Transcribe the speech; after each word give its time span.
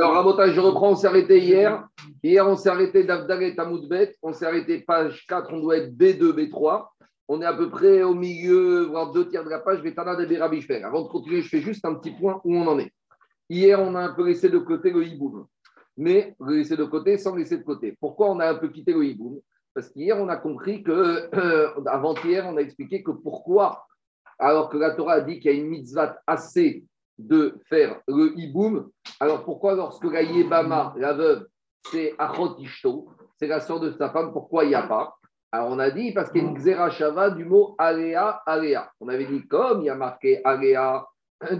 Alors, 0.00 0.14
Rabotage, 0.14 0.54
je 0.54 0.60
reprends, 0.60 0.92
on 0.92 0.94
s'est 0.94 1.08
arrêté 1.08 1.40
hier. 1.40 1.86
Hier, 2.22 2.48
on 2.48 2.56
s'est 2.56 2.70
arrêté 2.70 3.04
d'Avdalet 3.04 3.60
à 3.60 3.66
Moudbet. 3.66 4.16
On 4.22 4.32
s'est 4.32 4.46
arrêté 4.46 4.78
page 4.78 5.26
4, 5.26 5.52
on 5.52 5.60
doit 5.60 5.76
être 5.76 5.94
B2, 5.94 6.32
B3. 6.32 6.86
On 7.28 7.42
est 7.42 7.44
à 7.44 7.52
peu 7.52 7.68
près 7.68 8.02
au 8.02 8.14
milieu, 8.14 8.84
voire 8.84 9.12
deux 9.12 9.28
tiers 9.28 9.44
de 9.44 9.50
la 9.50 9.58
page, 9.58 9.82
Vétana 9.82 10.16
de 10.16 10.24
Berabichfer. 10.24 10.82
Avant 10.84 11.02
de 11.02 11.08
continuer, 11.08 11.42
je 11.42 11.50
fais 11.50 11.60
juste 11.60 11.84
un 11.84 11.96
petit 11.96 12.12
point 12.12 12.40
où 12.44 12.56
on 12.56 12.66
en 12.66 12.78
est. 12.78 12.90
Hier, 13.50 13.78
on 13.78 13.94
a 13.94 14.00
un 14.00 14.14
peu 14.14 14.26
laissé 14.26 14.48
de 14.48 14.56
côté 14.56 14.90
le 14.90 15.04
hiboum, 15.04 15.44
mais 15.98 16.34
laissé 16.48 16.78
de 16.78 16.84
côté 16.84 17.18
sans 17.18 17.36
laisser 17.36 17.58
de 17.58 17.62
côté. 17.62 17.94
Pourquoi 18.00 18.30
on 18.30 18.40
a 18.40 18.48
un 18.48 18.54
peu 18.54 18.68
quitté 18.68 18.94
le 18.94 19.04
hiboum? 19.04 19.38
Parce 19.74 19.90
qu'hier, 19.90 20.16
on 20.18 20.30
a 20.30 20.36
compris 20.36 20.82
que, 20.82 21.28
euh, 21.34 21.68
avant-hier, 21.88 22.46
on 22.48 22.56
a 22.56 22.62
expliqué 22.62 23.02
que 23.02 23.10
pourquoi, 23.10 23.84
alors 24.38 24.70
que 24.70 24.78
la 24.78 24.92
Torah 24.92 25.16
a 25.16 25.20
dit 25.20 25.40
qu'il 25.40 25.50
y 25.50 25.54
a 25.54 25.58
une 25.58 25.68
mitzvah 25.68 26.16
assez 26.26 26.86
de 27.26 27.58
faire 27.68 28.00
le 28.08 28.38
hiboum. 28.38 28.90
Alors 29.18 29.44
pourquoi 29.44 29.74
lorsque 29.74 30.04
la 30.04 30.22
Yébama, 30.22 30.94
la 30.96 31.12
veuve, 31.12 31.46
c'est 31.90 32.14
Achot 32.18 32.56
Ishto, 32.58 33.08
c'est 33.38 33.46
la 33.46 33.60
sœur 33.60 33.80
de 33.80 33.90
sa 33.92 34.10
femme, 34.10 34.32
pourquoi 34.32 34.64
il 34.64 34.68
n'y 34.68 34.74
a 34.74 34.82
pas? 34.82 35.14
Alors 35.52 35.70
on 35.70 35.78
a 35.78 35.90
dit 35.90 36.12
parce 36.12 36.30
qu'il 36.30 36.42
y 36.42 36.46
a 36.46 36.48
une 36.48 36.54
Xera 36.54 36.90
Shava 36.90 37.30
du 37.30 37.44
mot 37.44 37.74
Alea, 37.78 38.42
Alea. 38.46 38.90
On 39.00 39.08
avait 39.08 39.26
dit 39.26 39.46
comme 39.48 39.80
il 39.82 39.86
y 39.86 39.90
a 39.90 39.96
marqué 39.96 40.40
Alea 40.44 41.06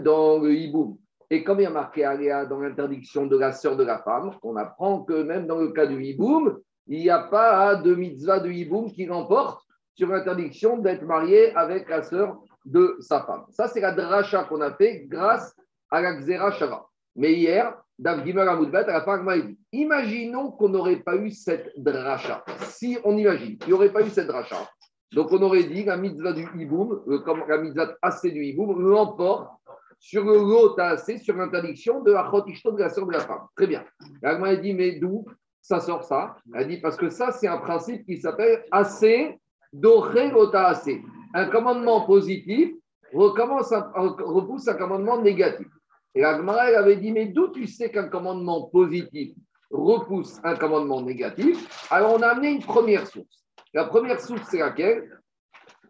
dans 0.02 0.38
le 0.38 0.54
hiboum. 0.54 0.96
Et 1.30 1.44
comme 1.44 1.60
il 1.60 1.64
y 1.64 1.66
a 1.66 1.70
marqué 1.70 2.04
Alea 2.04 2.44
dans 2.46 2.60
l'interdiction 2.60 3.26
de 3.26 3.36
la 3.36 3.52
sœur 3.52 3.76
de 3.76 3.84
la 3.84 3.98
femme, 3.98 4.32
on 4.42 4.56
apprend 4.56 5.02
que 5.02 5.22
même 5.22 5.46
dans 5.46 5.58
le 5.58 5.68
cas 5.68 5.86
du 5.86 6.02
hiboum, 6.02 6.58
il 6.86 7.00
n'y 7.00 7.10
a 7.10 7.20
pas 7.20 7.76
de 7.76 7.94
mitzvah 7.94 8.40
de 8.40 8.50
hiboum 8.50 8.92
qui 8.92 9.06
l'emporte 9.06 9.62
sur 9.94 10.08
l'interdiction 10.08 10.78
d'être 10.78 11.04
marié 11.04 11.54
avec 11.54 11.88
la 11.88 12.02
sœur 12.02 12.40
de 12.64 12.96
sa 13.00 13.22
femme. 13.22 13.44
Ça, 13.50 13.68
c'est 13.68 13.80
la 13.80 13.92
dracha 13.92 14.44
qu'on 14.44 14.60
a 14.60 14.72
fait 14.72 15.06
grâce 15.06 15.54
à 15.90 16.00
la 16.00 16.14
Xera 16.14 16.52
Shava. 16.52 16.86
Mais 17.16 17.32
hier, 17.32 17.74
Dav 17.98 18.24
Gimel 18.24 18.48
à 18.48 18.56
la 18.86 19.02
fin, 19.02 19.36
il 19.36 19.46
dit 19.46 19.58
Imaginons 19.72 20.52
qu'on 20.52 20.68
n'aurait 20.68 21.00
pas 21.00 21.16
eu 21.16 21.30
cette 21.30 21.72
dracha. 21.76 22.44
Si 22.62 22.98
on 23.04 23.16
imagine 23.16 23.58
qu'il 23.58 23.68
n'y 23.68 23.72
aurait 23.74 23.92
pas 23.92 24.02
eu 24.02 24.10
cette 24.10 24.26
dracha, 24.26 24.68
donc 25.12 25.32
on 25.32 25.42
aurait 25.42 25.64
dit 25.64 25.84
la 25.84 25.96
mitzvah 25.96 26.32
du 26.32 26.46
hiboum, 26.56 27.02
euh, 27.08 27.18
comme 27.20 27.44
la 27.48 27.58
mitzvah 27.58 27.94
assez 28.00 28.30
du 28.30 28.44
hiboum, 28.44 28.80
l'emporte 28.80 29.50
sur 29.98 30.24
le 30.24 30.80
assez, 30.82 31.18
sur 31.18 31.36
l'interdiction 31.36 32.00
de 32.00 32.12
la 32.12 32.22
de 32.22 32.78
la 32.78 32.88
sœur 32.88 33.06
de 33.06 33.12
la 33.12 33.20
femme. 33.20 33.42
Très 33.56 33.66
bien. 33.66 33.84
La 34.22 34.56
dit 34.56 34.72
Mais 34.72 34.92
d'où 34.92 35.26
ça 35.60 35.80
sort 35.80 36.04
ça? 36.04 36.36
Elle 36.54 36.68
dit 36.68 36.80
Parce 36.80 36.96
que 36.96 37.10
ça, 37.10 37.32
c'est 37.32 37.48
un 37.48 37.58
principe 37.58 38.06
qui 38.06 38.18
s'appelle 38.18 38.64
assez 38.70 39.38
doré 39.72 40.32
assez 40.54 41.02
un 41.34 41.46
commandement 41.46 42.02
positif 42.06 42.72
repousse 43.12 44.68
un 44.68 44.74
commandement 44.74 45.20
négatif. 45.20 45.66
Et 46.14 46.22
la 46.22 46.38
elle 46.68 46.74
avait 46.74 46.96
dit, 46.96 47.12
mais 47.12 47.26
d'où 47.26 47.48
tu 47.48 47.66
sais 47.66 47.90
qu'un 47.90 48.08
commandement 48.08 48.68
positif 48.68 49.32
repousse 49.70 50.38
un 50.42 50.56
commandement 50.56 51.02
négatif? 51.02 51.86
Alors 51.90 52.14
on 52.14 52.22
a 52.22 52.28
amené 52.28 52.50
une 52.50 52.62
première 52.62 53.06
source. 53.06 53.44
La 53.72 53.84
première 53.84 54.20
source, 54.20 54.48
c'est 54.50 54.58
laquelle? 54.58 55.08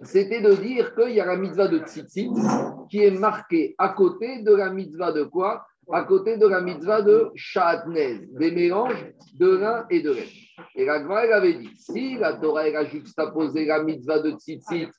C'était 0.03 0.41
de 0.41 0.53
dire 0.55 0.95
qu'il 0.95 1.15
y 1.15 1.21
a 1.21 1.27
la 1.27 1.37
mitzvah 1.37 1.69
de 1.69 1.79
tzitzit 1.79 2.31
qui 2.91 3.03
est 3.03 3.11
marquée 3.11 3.75
à 3.79 3.91
côté 3.91 4.43
de 4.43 4.55
la 4.55 4.71
mitzvah 4.71 5.13
de 5.13 5.25
quoi? 5.25 5.67
À 5.93 6.05
côté 6.05 6.37
de 6.37 6.47
la 6.47 6.61
mitzvah 6.61 7.03
de 7.03 7.31
shatnez, 7.35 8.29
des 8.33 8.51
mélanges 8.53 9.13
de 9.35 9.57
l'un 9.57 9.87
et 9.91 10.01
de 10.01 10.11
l'autre. 10.11 10.31
Et 10.77 10.85
la 10.85 10.95
avait 10.95 11.55
dit, 11.55 11.71
si 11.77 12.17
la 12.17 12.35
Torah 12.35 12.63
a 12.63 12.85
juxtaposé 12.85 13.65
la 13.65 13.83
mitzvah 13.83 14.21
de 14.21 14.31
tzitzit 14.33 14.91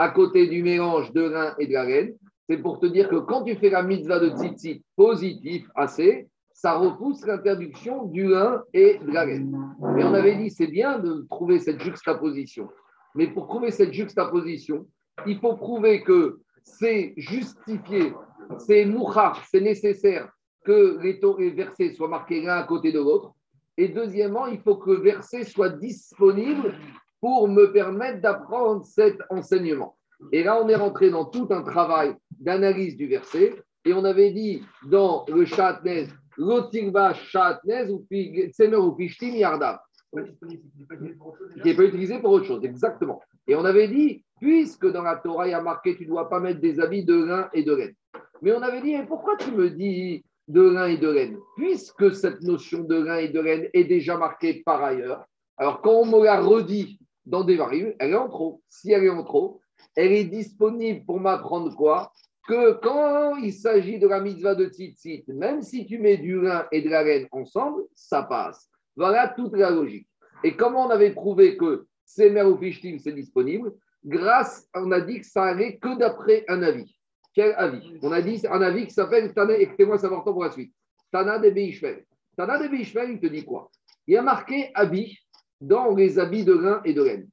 à 0.00 0.08
côté 0.08 0.46
du 0.46 0.62
mélange 0.62 1.12
de 1.12 1.24
rein 1.24 1.54
et 1.58 1.66
de 1.66 1.74
la 1.74 1.82
reine, 1.82 2.14
c'est 2.48 2.56
pour 2.56 2.80
te 2.80 2.86
dire 2.86 3.06
que 3.10 3.16
quand 3.16 3.44
tu 3.44 3.54
fais 3.56 3.68
la 3.68 3.82
mitzvah 3.82 4.18
de 4.18 4.30
tzitzit 4.30 4.82
positif 4.96 5.66
assez, 5.74 6.26
ça 6.54 6.78
repousse 6.78 7.26
l'interdiction 7.26 8.06
du 8.06 8.32
rein 8.32 8.62
et 8.72 8.96
de 8.96 9.12
la 9.12 9.24
reine. 9.24 9.54
Et 9.98 10.02
on 10.02 10.14
avait 10.14 10.36
dit, 10.36 10.48
c'est 10.48 10.68
bien 10.68 10.98
de 10.98 11.26
trouver 11.28 11.58
cette 11.58 11.82
juxtaposition. 11.82 12.66
Mais 13.14 13.26
pour 13.26 13.46
trouver 13.46 13.70
cette 13.70 13.92
juxtaposition, 13.92 14.86
il 15.26 15.38
faut 15.38 15.56
prouver 15.56 16.02
que 16.02 16.40
c'est 16.62 17.12
justifié, 17.18 18.14
c'est 18.56 18.86
mouchar, 18.86 19.44
c'est 19.50 19.60
nécessaire 19.60 20.30
que 20.64 20.98
les 21.02 21.50
versets 21.50 21.92
soient 21.92 22.08
marqués 22.08 22.40
l'un 22.40 22.56
à 22.56 22.64
côté 22.64 22.90
de 22.90 23.00
l'autre. 23.00 23.34
Et 23.76 23.88
deuxièmement, 23.88 24.46
il 24.46 24.60
faut 24.60 24.76
que 24.76 24.92
le 24.92 25.00
verset 25.00 25.44
soit 25.44 25.68
disponible 25.68 26.74
pour 27.20 27.48
me 27.48 27.72
permettre 27.72 28.20
d'apprendre 28.20 28.84
cet 28.84 29.18
enseignement. 29.30 29.96
Et 30.32 30.42
là, 30.42 30.60
on 30.62 30.68
est 30.68 30.76
rentré 30.76 31.10
dans 31.10 31.24
tout 31.24 31.48
un 31.50 31.62
travail 31.62 32.14
d'analyse 32.38 32.96
du 32.96 33.06
verset. 33.06 33.54
Et 33.84 33.92
on 33.92 34.04
avait 34.04 34.30
dit 34.30 34.62
dans 34.86 35.24
le 35.28 35.44
Chatnez, 35.44 36.08
Lotigva 36.36 37.14
Chatnez 37.14 37.90
ou 37.90 38.06
Tsemer 38.10 38.76
ou 38.76 38.92
Pishtim 38.92 39.34
Yardav. 39.34 39.78
Qui 40.12 41.64
n'est 41.64 41.74
pas 41.74 41.84
utilisé 41.84 42.18
pour 42.18 42.32
autre 42.32 42.46
chose, 42.46 42.64
exactement. 42.64 43.20
Et 43.46 43.54
on 43.54 43.64
avait 43.64 43.88
dit, 43.88 44.24
puisque 44.40 44.86
dans 44.90 45.02
la 45.02 45.16
Torah, 45.16 45.46
il 45.46 45.52
y 45.52 45.54
a 45.54 45.62
marqué, 45.62 45.96
tu 45.96 46.04
ne 46.04 46.08
dois 46.08 46.28
pas 46.28 46.40
mettre 46.40 46.60
des 46.60 46.80
habits 46.80 47.04
de 47.04 47.24
lin 47.24 47.48
et 47.52 47.62
de 47.62 47.74
laine. 47.74 47.94
Mais 48.42 48.52
on 48.52 48.62
avait 48.62 48.80
dit, 48.80 48.96
pourquoi 49.06 49.36
tu 49.36 49.52
me 49.52 49.70
dis 49.70 50.24
de 50.48 50.62
lin 50.62 50.86
et 50.86 50.98
de 50.98 51.08
laine 51.08 51.38
Puisque 51.56 52.14
cette 52.14 52.42
notion 52.42 52.80
de 52.80 52.96
lin 52.96 53.16
et 53.16 53.28
de 53.28 53.40
laine 53.40 53.68
est 53.72 53.84
déjà 53.84 54.16
marquée 54.16 54.62
par 54.64 54.82
ailleurs. 54.82 55.24
Alors, 55.56 55.80
quand 55.80 55.92
on 55.92 56.06
me 56.06 56.24
l'a 56.24 56.40
redit 56.40 56.99
dans 57.26 57.44
des 57.44 57.56
variables, 57.56 57.96
elle 57.98 58.10
est 58.10 58.16
en 58.16 58.28
trop. 58.28 58.62
Si 58.68 58.92
elle 58.92 59.04
est 59.04 59.10
en 59.10 59.24
trop, 59.24 59.60
elle 59.96 60.12
est 60.12 60.24
disponible 60.24 61.04
pour 61.04 61.20
m'apprendre 61.20 61.74
quoi? 61.74 62.12
Que 62.48 62.72
quand 62.80 63.36
il 63.36 63.52
s'agit 63.52 63.98
de 63.98 64.08
la 64.08 64.20
mitzvah 64.20 64.54
de 64.54 64.66
tzitzit, 64.66 65.24
même 65.28 65.62
si 65.62 65.86
tu 65.86 65.98
mets 65.98 66.16
du 66.16 66.40
lin 66.40 66.66
et 66.72 66.82
de 66.82 66.88
la 66.88 67.04
laine 67.04 67.28
ensemble, 67.30 67.82
ça 67.94 68.22
passe. 68.22 68.68
Voilà 68.96 69.28
toute 69.28 69.56
la 69.56 69.70
logique. 69.70 70.08
Et 70.42 70.56
comment 70.56 70.86
on 70.86 70.90
avait 70.90 71.12
prouvé 71.12 71.56
que 71.56 71.86
c'est 72.04 72.42
ou 72.42 72.56
Fichtim, 72.56 72.98
c'est 72.98 73.12
disponible 73.12 73.72
Grâce, 74.04 74.66
on 74.74 74.90
a 74.92 75.00
dit 75.00 75.20
que 75.20 75.26
ça 75.26 75.44
allait 75.44 75.76
que 75.76 75.96
d'après 75.98 76.44
un 76.48 76.62
avis. 76.62 76.96
Quel 77.34 77.54
avis? 77.56 77.98
On 78.02 78.10
a 78.10 78.22
dit 78.22 78.42
un 78.50 78.62
avis 78.62 78.86
qui 78.86 78.94
s'appelle 78.94 79.32
Tana, 79.34 79.56
écoutez-moi, 79.56 79.98
c'est 79.98 80.06
important 80.06 80.32
pour 80.32 80.44
la 80.44 80.50
suite. 80.50 80.72
Tana 81.12 81.38
de 81.38 81.50
Beishvel. 81.50 82.04
Tana 82.36 82.58
de 82.58 82.68
Beishvel, 82.68 83.10
il 83.10 83.20
te 83.20 83.26
dit 83.26 83.44
quoi? 83.44 83.70
Il 84.06 84.14
y 84.14 84.16
a 84.16 84.22
marqué 84.22 84.70
avis 84.74 85.18
dans 85.60 85.94
les 85.94 86.18
habits 86.18 86.44
de 86.44 86.54
lin 86.54 86.80
et 86.84 86.94
de 86.94 87.02
laine. 87.02 87.28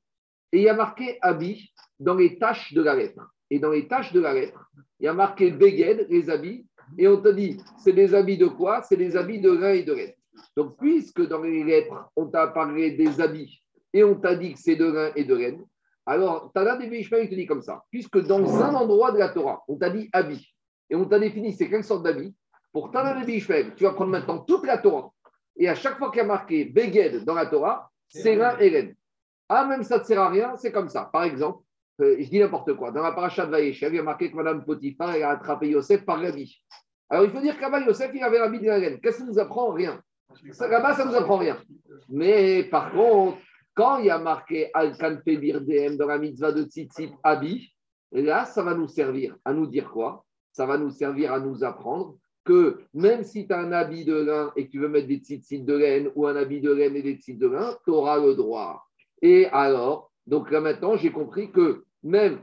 Et 0.52 0.60
il 0.60 0.64
y 0.64 0.70
a 0.70 0.74
marqué 0.74 1.18
habit 1.22 1.72
dans 2.00 2.16
les 2.16 2.38
taches 2.38 2.74
de 2.74 2.82
la 2.82 2.96
lettre. 2.96 3.22
Et 3.50 3.60
dans 3.60 3.72
les 3.72 3.88
taches 3.88 4.14
de 4.14 4.20
la 4.20 4.34
lettre, 4.34 4.70
il 5.00 5.06
y 5.06 5.08
a 5.08 5.14
marqué 5.14 5.52
beged, 5.52 6.08
les 6.10 6.30
habits. 6.30 6.66
Et 6.98 7.08
on 7.08 7.22
te 7.22 7.30
dit, 7.30 7.58
c'est 7.78 7.94
des 7.94 8.14
habits 8.14 8.38
de 8.38 8.48
quoi? 8.48 8.82
C'est 8.82 8.98
des 8.98 9.16
habits 9.16 9.40
de 9.40 9.52
lin 9.52 9.74
et 9.74 9.84
de 9.84 9.94
laine. 9.94 10.14
Donc, 10.56 10.78
puisque 10.78 11.26
dans 11.28 11.42
les 11.42 11.64
lettres, 11.64 12.10
on 12.16 12.28
t'a 12.28 12.48
parlé 12.48 12.92
des 12.92 13.20
habits 13.20 13.62
et 13.94 14.04
on 14.04 14.16
t'a 14.16 14.36
dit 14.36 14.54
que 14.54 14.60
c'est 14.60 14.76
de 14.76 14.86
lin 14.86 15.12
et 15.16 15.24
de 15.24 15.36
laine, 15.36 15.64
alors 16.08 16.52
Tana 16.54 16.78
des 16.78 16.88
il 16.88 17.10
te 17.10 17.36
dit 17.36 17.46
comme 17.46 17.62
ça. 17.62 17.84
Puisque 17.92 18.20
dans 18.26 18.64
un 18.64 18.74
endroit 18.74 19.12
de 19.12 19.18
la 19.18 19.28
Torah, 19.28 19.64
on 19.68 19.76
t'a 19.76 19.90
dit 19.90 20.10
habit 20.14 20.48
et 20.90 20.96
on 20.96 21.04
t'a 21.04 21.20
défini 21.20 21.52
c'est 21.52 21.70
quelle 21.70 21.84
sorte 21.84 22.04
d'habit, 22.04 22.34
pour 22.72 22.92
Tana 22.92 23.26
des 23.26 23.42
tu 23.76 23.84
vas 23.84 23.92
prendre 23.92 24.12
maintenant 24.12 24.40
toute 24.40 24.66
la 24.66 24.78
Torah. 24.78 25.12
Et 25.58 25.68
à 25.68 25.76
chaque 25.76 25.98
fois 25.98 26.10
qu'il 26.10 26.20
y 26.20 26.22
a 26.22 26.26
marqué 26.26 26.64
beged 26.64 27.26
dans 27.26 27.34
la 27.34 27.46
Torah, 27.48 27.92
et 28.16 28.70
laine. 28.70 28.96
Ah, 29.50 29.66
même 29.66 29.84
ça 29.84 30.00
ne 30.00 30.04
sert 30.04 30.20
à 30.20 30.30
rien, 30.30 30.56
c'est 30.58 30.72
comme 30.72 30.90
ça. 30.90 31.10
Par 31.12 31.24
exemple, 31.24 31.64
euh, 32.02 32.18
je 32.20 32.30
dis 32.30 32.40
n'importe 32.40 32.74
quoi. 32.76 32.92
Dans 32.92 33.02
la 33.02 33.12
paracha 33.12 33.46
de 33.46 33.52
Vaïcha, 33.52 33.88
il 33.88 33.96
y 33.96 34.00
a 34.00 34.04
marqué 34.04 34.30
que 34.30 34.36
Mme 34.36 34.66
Potiphar 34.66 35.10
a 35.10 35.30
attrapé 35.30 35.70
Yosef 35.70 36.06
par 36.06 36.22
l'habit. 36.22 36.62
Alors, 37.10 37.26
il 37.26 37.32
faut 37.32 37.42
dire 37.42 37.58
qu'avant 37.58 37.80
Yosef, 37.80 38.12
il 38.14 38.22
avait 38.24 38.38
de 38.38 38.66
la 38.66 38.76
reine. 38.76 39.00
Qu'est-ce 39.00 39.20
que 39.20 39.24
ça 39.24 39.30
nous 39.30 39.40
apprend 39.40 39.72
Rien. 39.72 40.02
Là-bas, 40.60 40.94
ça 40.94 41.06
ne 41.06 41.12
nous 41.12 41.16
apprend 41.16 41.38
rien. 41.38 41.58
Mais 42.10 42.66
par 42.66 42.92
contre, 42.92 43.38
quand 43.74 44.00
il 44.00 44.06
y 44.06 44.10
a 44.10 44.20
marqué 44.20 44.70
Al-Kanfe 44.74 45.24
Birdem 45.24 45.98
dans 45.98 46.08
la 46.08 46.18
mitzvah 46.18 46.52
de 46.52 46.64
Tzitzit 46.64 47.14
Abi, 47.24 47.74
là, 48.12 48.46
ça 48.46 48.62
va 48.64 48.74
nous 48.74 48.88
servir 48.88 49.38
à 49.46 49.54
nous 49.54 49.68
dire 49.68 49.90
quoi? 49.90 50.26
Ça 50.52 50.66
va 50.66 50.78
nous 50.78 50.90
servir 50.90 51.32
à 51.32 51.40
nous 51.40 51.64
apprendre 51.64 52.18
que 52.48 52.80
même 52.94 53.24
si 53.24 53.46
tu 53.46 53.54
as 53.54 53.60
un 53.60 53.72
habit 53.72 54.06
de 54.06 54.16
lin 54.16 54.52
et 54.56 54.66
que 54.66 54.72
tu 54.72 54.80
veux 54.80 54.88
mettre 54.88 55.08
des 55.08 55.18
tzitzit 55.18 55.62
de 55.62 55.76
laine 55.76 56.10
ou 56.16 56.26
un 56.26 56.36
habit 56.36 56.62
de 56.62 56.72
laine 56.72 56.96
et 56.96 57.04
des 57.04 57.16
tzitzit 57.16 57.38
de 57.38 57.48
lin, 57.48 57.78
tu 57.84 57.92
auras 57.92 58.18
le 58.18 58.34
droit. 58.34 58.88
Et 59.22 59.46
alors, 59.52 60.12
donc 60.26 60.50
là 60.50 60.62
maintenant, 60.62 60.96
j'ai 60.96 61.12
compris 61.12 61.52
que 61.52 61.84
même 62.02 62.40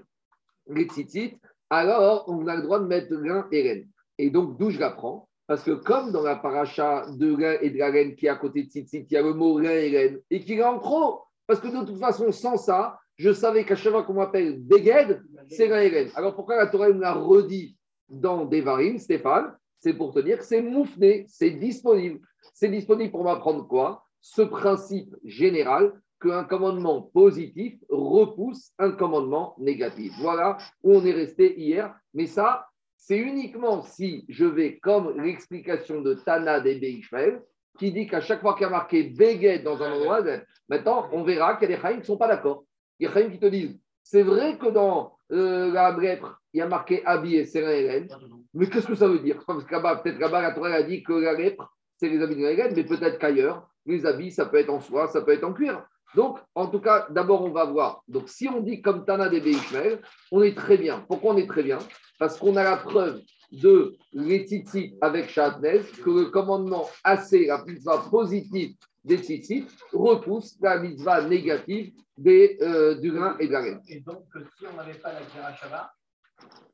les 0.68 0.84
tzitzit, 0.84 1.40
alors 1.70 2.24
on 2.28 2.46
a 2.46 2.56
le 2.56 2.62
droit 2.62 2.78
de 2.78 2.86
mettre 2.86 3.14
lin 3.14 3.48
et 3.50 3.62
laine. 3.62 3.88
Et 4.18 4.30
donc, 4.30 4.58
d'où 4.58 4.70
je 4.70 4.78
l'apprends? 4.78 5.28
Parce 5.46 5.62
que 5.62 5.72
comme 5.72 6.12
dans 6.12 6.22
la 6.22 6.36
paracha 6.36 7.06
de 7.10 7.36
lin 7.36 7.56
et 7.60 7.70
de 7.70 7.78
la 7.78 7.90
laine 7.90 8.14
qui 8.14 8.26
est 8.26 8.30
à 8.30 8.36
côté 8.36 8.62
de 8.62 8.68
tzitzit, 8.68 9.06
il 9.10 9.14
y 9.14 9.16
a 9.16 9.22
le 9.22 9.34
mot 9.34 9.58
lin 9.58 9.70
et 9.70 9.90
laine, 9.90 10.20
et 10.30 10.40
qu'il 10.40 10.58
est 10.58 10.64
en 10.64 10.78
trop. 10.78 11.22
Parce 11.46 11.60
que 11.60 11.68
de 11.68 11.84
toute 11.84 11.98
façon, 11.98 12.30
sans 12.32 12.56
ça, 12.56 12.98
je 13.16 13.32
savais 13.32 13.64
qu'à 13.64 13.76
chaque 13.76 13.92
fois 13.92 14.04
qu'on 14.04 14.14
m'appelle 14.14 14.58
Beged, 14.60 15.22
c'est 15.48 15.68
lin 15.68 15.80
et 15.80 15.90
laine. 15.90 16.10
Alors 16.14 16.34
pourquoi 16.34 16.56
la 16.56 16.66
Torah 16.66 16.88
me 16.88 17.00
l'a 17.00 17.12
redit 17.12 17.76
dans 18.08 18.44
Devarim, 18.44 18.98
Stéphane? 18.98 19.54
C'est 19.84 19.92
pour 19.92 20.14
te 20.14 20.18
dire 20.18 20.38
que 20.38 20.44
c'est 20.44 20.62
moufné, 20.62 21.26
c'est 21.28 21.50
disponible. 21.50 22.18
C'est 22.54 22.70
disponible 22.70 23.10
pour 23.10 23.22
m'apprendre 23.22 23.68
quoi? 23.68 24.02
Ce 24.22 24.40
principe 24.40 25.14
général 25.24 25.92
qu'un 26.22 26.44
commandement 26.44 27.02
positif 27.02 27.74
repousse 27.90 28.72
un 28.78 28.92
commandement 28.92 29.54
négatif. 29.58 30.10
Voilà 30.22 30.56
où 30.82 30.94
on 30.94 31.04
est 31.04 31.12
resté 31.12 31.60
hier. 31.60 31.94
Mais 32.14 32.24
ça, 32.24 32.66
c'est 32.96 33.18
uniquement 33.18 33.82
si 33.82 34.24
je 34.30 34.46
vais 34.46 34.78
comme 34.78 35.20
l'explication 35.20 36.00
de 36.00 36.14
Tana 36.14 36.60
des 36.60 36.76
Beishmael, 36.76 37.42
qui 37.78 37.92
dit 37.92 38.06
qu'à 38.06 38.22
chaque 38.22 38.40
fois 38.40 38.54
qu'il 38.54 38.62
y 38.62 38.64
a 38.64 38.70
marqué 38.70 39.02
Beged 39.02 39.64
dans 39.64 39.82
un 39.82 39.92
endroit, 39.92 40.22
maintenant 40.66 41.10
on 41.12 41.24
verra 41.24 41.56
qu'il 41.56 41.68
y 41.68 41.74
a 41.74 41.76
des 41.76 41.82
Chaim 41.82 41.96
qui 41.96 41.98
ne 41.98 42.04
sont 42.04 42.16
pas 42.16 42.28
d'accord. 42.28 42.64
Il 42.98 43.04
y 43.04 43.06
a 43.06 43.12
des 43.12 43.20
Chaim 43.20 43.30
qui 43.30 43.38
te 43.38 43.44
disent 43.44 43.78
c'est 44.02 44.22
vrai 44.22 44.56
que 44.56 44.68
dans 44.68 45.13
euh, 45.32 45.72
la 45.72 45.96
lèpre, 45.96 46.40
il 46.52 46.58
y 46.58 46.62
a 46.62 46.68
marqué 46.68 47.04
habillé, 47.04 47.46
c'est 47.46 47.60
la 47.60 48.06
mais 48.52 48.68
qu'est-ce 48.68 48.86
que 48.86 48.94
ça 48.94 49.08
veut 49.08 49.18
dire? 49.18 49.42
Parce 49.46 49.64
que 49.64 50.02
peut-être 50.02 50.18
là-bas, 50.18 50.42
la 50.42 50.52
Torah 50.52 50.72
a 50.72 50.82
dit 50.82 51.02
que 51.02 51.12
la 51.12 51.32
lèpre, 51.32 51.74
c'est 51.96 52.08
les 52.08 52.22
habits 52.22 52.36
de 52.36 52.42
la 52.42 52.70
mais 52.70 52.84
peut-être 52.84 53.18
qu'ailleurs, 53.18 53.68
les 53.86 54.06
habits, 54.06 54.30
ça 54.30 54.46
peut 54.46 54.58
être 54.58 54.70
en 54.70 54.80
soie, 54.80 55.08
ça 55.08 55.22
peut 55.22 55.32
être 55.32 55.44
en 55.44 55.52
cuir. 55.52 55.84
Donc, 56.14 56.38
en 56.54 56.68
tout 56.68 56.80
cas, 56.80 57.06
d'abord, 57.10 57.42
on 57.42 57.50
va 57.50 57.64
voir. 57.64 58.02
Donc, 58.08 58.28
si 58.28 58.48
on 58.48 58.60
dit 58.60 58.80
comme 58.80 59.04
Tana 59.04 59.28
des 59.28 59.38
Ishmael, 59.38 60.00
on 60.30 60.42
est 60.42 60.56
très 60.56 60.76
bien. 60.76 61.04
Pourquoi 61.08 61.34
on 61.34 61.36
est 61.36 61.46
très 61.46 61.62
bien? 61.62 61.78
Parce 62.18 62.38
qu'on 62.38 62.56
a 62.56 62.62
la 62.62 62.76
preuve 62.76 63.20
de 63.52 63.96
l'étiti 64.12 64.96
avec 65.00 65.28
Chatnez 65.28 65.80
que 66.02 66.10
le 66.10 66.24
commandement 66.26 66.88
assez, 67.02 67.46
la 67.46 67.64
mitzvah 67.64 68.04
positive 68.10 68.74
des 69.04 69.18
tzitzit, 69.18 69.66
repousse 69.92 70.56
la 70.60 70.78
mitzvah 70.78 71.22
négative 71.22 71.92
des, 72.16 72.56
euh, 72.62 72.94
du 72.94 73.12
grain 73.12 73.36
et 73.38 73.48
de 73.48 73.52
la 73.52 73.60
laine. 73.60 73.80
Et 73.88 74.00
donc, 74.00 74.24
si 74.58 74.66
on 74.66 74.76
n'avait 74.76 74.94
pas 74.94 75.12
la 75.12 75.20
Xerashava 75.20 75.92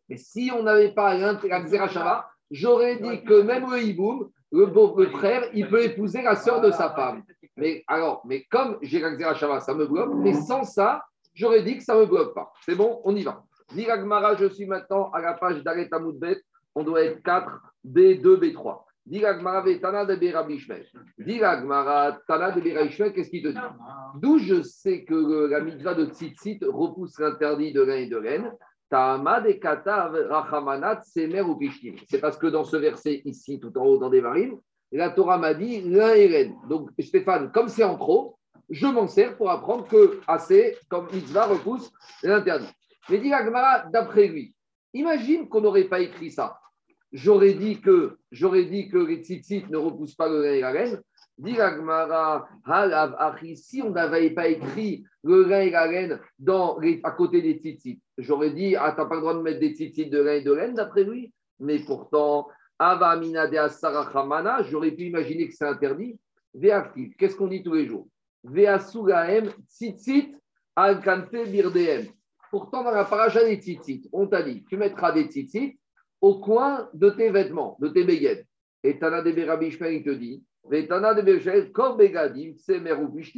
Et 0.09 0.17
si 0.17 0.51
on 0.55 0.63
n'avait 0.63 0.93
pas 0.93 1.17
la 1.17 1.35
Xerashava, 1.65 2.31
j'aurais 2.51 2.97
dit 2.97 3.25
que 3.25 3.43
même 3.43 3.69
le 3.71 3.83
hiboum, 3.83 4.31
le, 4.53 4.67
beau, 4.67 4.95
le 4.99 5.09
frère, 5.09 5.45
il 5.55 5.69
peut 5.69 5.83
épouser 5.83 6.23
la 6.23 6.37
sœur 6.37 6.61
de 6.61 6.71
sa 6.71 6.91
femme. 6.91 7.23
Mais 7.57 7.85
alors, 7.87 8.23
mais 8.25 8.45
comme 8.51 8.79
j'ai 8.83 9.01
la 9.01 9.35
Shava, 9.35 9.61
ça 9.61 9.75
me 9.75 9.87
bloque, 9.87 10.15
mais 10.15 10.35
sans 10.35 10.65
ça, 10.65 11.05
j'aurais 11.35 11.63
dit 11.63 11.79
que 11.79 11.85
ça 11.85 11.95
ne 11.95 12.01
me 12.01 12.07
bloque 12.07 12.35
pas. 12.35 12.53
C'est 12.65 12.75
bon, 12.75 13.01
on 13.05 13.15
y 13.15 13.23
va. 13.23 13.45
Diragmara, 13.75 14.37
je 14.37 14.47
suis 14.47 14.67
maintenant 14.67 15.11
à 15.11 15.21
la 15.21 15.35
page 15.35 15.63
d'Areta 15.63 15.99
Moudbet. 15.99 16.41
On 16.75 16.83
doit 16.83 17.03
être 17.03 17.23
4, 17.23 17.51
B2, 17.87 18.39
B3. 18.39 18.83
Diragmara, 19.07 19.65
Tana 19.81 20.05
de 20.05 20.17
Berabishmel. 20.17 20.87
Diragmara, 21.19 22.19
Tana 22.27 22.51
de 22.51 22.61
Berabishmel, 22.61 23.13
qu'est-ce 23.13 23.31
qu'il 23.31 23.43
te 23.43 23.49
dit? 23.49 23.59
D'où 24.17 24.39
je 24.39 24.63
sais 24.63 25.05
que 25.05 25.47
la 25.47 25.61
mitzvah 25.61 25.95
de 25.95 26.07
Tzitzit 26.07 26.61
repousse 26.63 27.19
l'interdit 27.19 27.73
de 27.73 27.83
l'un 27.83 27.97
et 27.97 28.07
de 28.07 28.19
laine. 28.19 28.53
C'est 32.09 32.21
parce 32.21 32.39
que 32.39 32.47
dans 32.49 32.65
ce 32.65 32.77
verset 32.77 33.23
ici, 33.25 33.61
tout 33.61 33.77
en 33.79 33.85
haut 33.85 33.99
dans 33.99 34.11
des 34.11 34.21
varines, 34.21 34.59
la 34.91 35.11
Torah 35.11 35.39
m'a 35.39 35.55
dit 35.55 35.83
l'un 35.83 36.15
et. 36.15 36.53
Donc 36.69 36.91
Stéphane, 36.99 37.53
comme 37.53 37.69
c'est 37.69 37.85
en 37.85 37.97
trop, 37.97 38.37
je 38.69 38.87
m'en 38.87 39.07
sers 39.07 39.37
pour 39.37 39.51
apprendre 39.51 39.87
que 39.87 40.21
assez, 40.27 40.77
comme 40.89 41.07
mitzvah, 41.13 41.47
repousse 41.47 41.93
l'interdit. 42.25 42.67
Mais 43.09 43.19
dit 43.19 43.31
d'après 43.93 44.27
lui, 44.27 44.55
imagine 44.93 45.49
qu'on 45.49 45.61
n'aurait 45.61 45.85
pas 45.85 46.01
écrit 46.01 46.33
ça. 46.33 46.59
J'aurais 47.13 47.55
dit 47.55 47.81
que 47.81 48.19
j'aurais 48.33 48.65
dit 48.65 48.89
que 48.89 48.99
les 48.99 49.23
tzitzit 49.23 49.67
ne 49.71 49.77
repoussent 49.77 50.15
pas 50.15 50.29
le 50.29 50.45
et 50.47 50.61
la 50.61 50.73
Dit 51.41 51.57
si 53.57 53.83
on 53.83 53.91
n'avait 53.91 54.31
pas 54.31 54.49
écrit 54.49 55.05
le 55.23 55.45
lin 55.45 55.61
et 55.61 55.71
la 55.71 55.87
laine 55.87 56.19
dans 56.39 56.79
à 57.03 57.11
côté 57.13 57.41
des 57.41 57.55
tzitzit, 57.55 57.99
j'aurais 58.19 58.51
dit, 58.51 58.77
ah, 58.77 58.93
tu 58.93 59.01
n'as 59.01 59.07
pas 59.07 59.15
le 59.15 59.23
droit 59.23 59.33
de 59.33 59.41
mettre 59.41 59.59
des 59.59 59.75
tzitzit 59.75 60.11
de 60.11 60.21
lin 60.21 60.35
et 60.35 60.43
de 60.43 60.53
laine 60.53 60.75
d'après 60.75 61.03
lui. 61.03 61.33
Mais 61.59 61.79
pourtant, 61.79 62.47
j'aurais 62.79 63.21
pu 64.91 65.05
imaginer 65.05 65.49
que 65.49 65.55
c'est 65.55 65.65
interdit. 65.65 66.21
qu'est-ce 67.19 67.37
qu'on 67.37 67.47
dit 67.47 67.63
tous 67.63 67.73
les 67.73 67.87
jours? 67.87 68.07
Tzitzit 69.67 70.35
al 70.77 71.01
birdeem. 71.01 72.07
Pourtant, 72.51 72.85
dans 72.85 72.91
la 72.91 73.05
paracha 73.05 73.43
des 73.45 73.57
tzitzit, 73.57 74.11
on 74.13 74.27
t'a 74.27 74.43
dit, 74.43 74.63
tu 74.69 74.77
mettras 74.77 75.13
des 75.13 75.25
tzitzit 75.25 75.79
au 76.21 76.39
coin 76.39 76.91
de 76.93 77.09
tes 77.09 77.31
vêtements, 77.31 77.79
de 77.81 77.89
tes 77.89 78.05
béguettes. 78.05 78.47
Et 78.83 78.99
Tana 78.99 79.23
de 79.23 79.31
il 79.31 80.05
te 80.05 80.11
dit, 80.11 80.45
de 80.65 80.71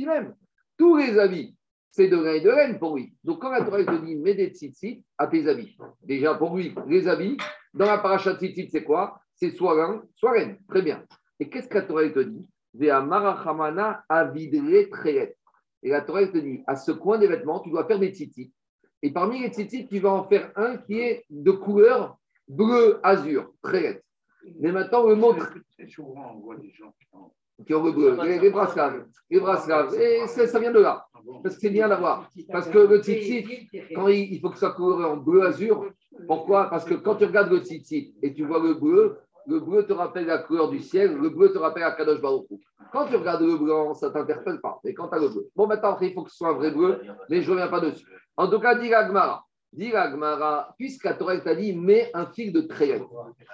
même. 0.06 0.34
Tous 0.76 0.96
les 0.96 1.18
habits, 1.18 1.56
c'est 1.90 2.08
de 2.08 2.16
lin 2.16 2.32
et 2.32 2.40
de 2.40 2.50
laine 2.50 2.78
pour 2.78 2.96
lui. 2.96 3.14
Donc, 3.22 3.40
quand 3.40 3.50
la 3.50 3.64
Torah 3.64 3.84
te 3.84 4.04
dit, 4.04 4.16
mets 4.16 4.34
des 4.34 4.48
tzitzit 4.48 5.04
à 5.18 5.26
tes 5.26 5.46
habits. 5.46 5.76
Déjà, 6.02 6.34
pour 6.34 6.56
lui, 6.56 6.74
les 6.86 7.06
habits, 7.06 7.36
dans 7.74 7.86
la 7.86 7.98
paracha 7.98 8.34
tzitzit, 8.34 8.70
c'est 8.70 8.84
quoi? 8.84 9.20
C'est 9.34 9.50
soit 9.50 9.76
lin, 9.76 10.02
soit 10.16 10.38
laine. 10.38 10.56
Très 10.68 10.82
bien. 10.82 11.04
Et 11.38 11.50
qu'est-ce 11.50 11.68
que 11.68 11.74
la 11.74 11.82
Torah 11.82 12.08
te 12.08 12.20
dit? 12.20 12.46
Et 12.80 12.86
la 15.90 16.00
Torah 16.00 16.26
te 16.26 16.38
dit, 16.38 16.62
à 16.66 16.76
ce 16.76 16.92
coin 16.92 17.18
des 17.18 17.26
vêtements, 17.26 17.60
tu 17.60 17.70
dois 17.70 17.86
faire 17.86 17.98
des 17.98 18.10
tzitzit. 18.10 18.52
Et 19.02 19.12
parmi 19.12 19.42
les 19.42 19.48
tzitzit, 19.48 19.88
tu 19.88 19.98
vas 19.98 20.12
en 20.12 20.28
faire 20.28 20.52
un 20.56 20.78
qui 20.78 20.98
est 20.98 21.26
de 21.28 21.50
couleur 21.50 22.16
bleu 22.48 23.00
azur, 23.02 23.52
très 23.62 24.02
Mais 24.62 24.70
maintenant, 24.70 25.08
le 25.08 25.16
mot. 25.16 25.34
Souvent, 25.88 26.36
on 26.36 26.38
voit 26.38 26.56
des 26.56 26.70
gens 26.70 26.94
qui 27.66 27.74
ont 27.74 27.84
le 27.84 27.90
bleu, 27.90 28.16
les, 28.22 28.38
les 28.38 28.50
brasselaves. 28.50 29.04
Les. 29.28 29.38
Et 29.38 30.26
ça 30.46 30.58
vient 30.60 30.70
de 30.70 30.78
là. 30.78 31.04
Parce 31.42 31.56
que 31.56 31.60
c'est 31.62 31.70
bien 31.70 31.88
d'avoir. 31.88 32.28
Parce 32.50 32.68
que 32.68 32.78
le 32.78 33.02
tzitzit, 33.02 33.68
quand 33.92 34.06
il, 34.06 34.40
faut 34.40 34.50
que 34.50 34.58
ça 34.58 34.70
coloré 34.70 35.04
en 35.04 35.16
bleu 35.16 35.44
azur, 35.44 35.86
pourquoi? 36.28 36.70
Parce 36.70 36.84
que 36.84 36.94
quand 36.94 37.16
tu 37.16 37.24
regardes 37.24 37.50
le 37.50 37.58
tzitzit 37.58 38.14
et 38.22 38.32
tu 38.32 38.44
vois 38.44 38.60
le 38.60 38.74
bleu, 38.74 39.18
le 39.48 39.58
bleu 39.58 39.84
te 39.84 39.92
rappelle 39.92 40.26
la 40.26 40.38
couleur 40.38 40.70
du 40.70 40.78
ciel, 40.78 41.16
le 41.16 41.30
bleu 41.30 41.52
te 41.52 41.58
rappelle 41.58 41.82
la 41.82 41.92
Kadosh 41.92 42.20
Baruch 42.20 42.46
Quand 42.92 43.06
tu 43.06 43.16
regardes 43.16 43.42
le 43.42 43.56
blanc, 43.56 43.94
ça 43.94 44.08
ne 44.08 44.12
t'interpelle 44.12 44.60
pas. 44.60 44.78
Mais 44.84 44.94
quand 44.94 45.08
tu 45.08 45.16
as 45.16 45.18
le 45.18 45.28
bleu. 45.28 45.48
Bon, 45.56 45.66
maintenant, 45.66 45.98
il 46.00 46.12
faut 46.12 46.22
que 46.22 46.30
ce 46.30 46.36
soit 46.36 46.50
un 46.50 46.54
vrai 46.54 46.70
bleu, 46.70 47.00
mais 47.28 47.42
je 47.42 47.50
ne 47.50 47.56
reviens 47.56 47.68
pas 47.68 47.80
dessus. 47.80 48.06
En 48.36 48.48
tout 48.48 48.60
cas, 48.60 48.76
dit 48.76 48.94
Agmara. 48.94 49.44
Dit 49.72 49.94
Agmara, 49.94 50.74
puisque 50.76 51.04
la 51.04 51.14
Torah 51.14 51.38
t'a 51.40 51.54
dit, 51.54 51.72
mets 51.72 52.10
un 52.12 52.26
fil 52.26 52.52
de 52.52 52.60
tréhette. 52.60 53.04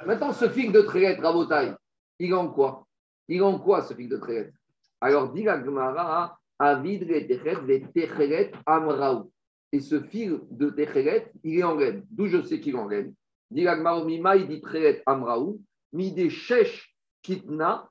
Maintenant, 0.04 0.32
ce 0.32 0.48
fil 0.48 0.72
de 0.72 0.80
tréhette, 0.80 1.20
Rabotaille, 1.20 1.74
il 2.18 2.30
est 2.30 2.34
en 2.34 2.48
quoi? 2.48 2.86
Il 3.28 3.36
est 3.36 3.40
en 3.40 3.58
quoi 3.58 3.82
ce 3.82 3.94
fil 3.94 4.08
de 4.08 4.16
tréhette 4.16 4.52
Alors, 5.00 5.32
dit 5.32 5.48
Agmara, 5.48 6.38
Avid 6.58 7.06
le 7.06 8.50
amraou. 8.66 9.30
Et 9.70 9.80
ce 9.80 10.00
fil 10.00 10.40
de 10.50 10.70
Techeret, 10.70 11.30
il 11.44 11.58
est 11.58 11.62
en 11.62 11.76
laine. 11.76 12.04
D'où 12.10 12.26
je 12.26 12.42
sais 12.42 12.58
qu'il 12.58 12.74
est 12.74 12.78
en 12.78 12.88
laine? 12.88 13.14
Dit 13.50 13.68
Agmara, 13.68 14.04
Mima, 14.04 14.36
dit 14.36 14.60
Tréhet 14.60 15.02
amraou. 15.06 15.60
Mi 15.92 16.12
des 16.12 16.30
kitna 17.22 17.88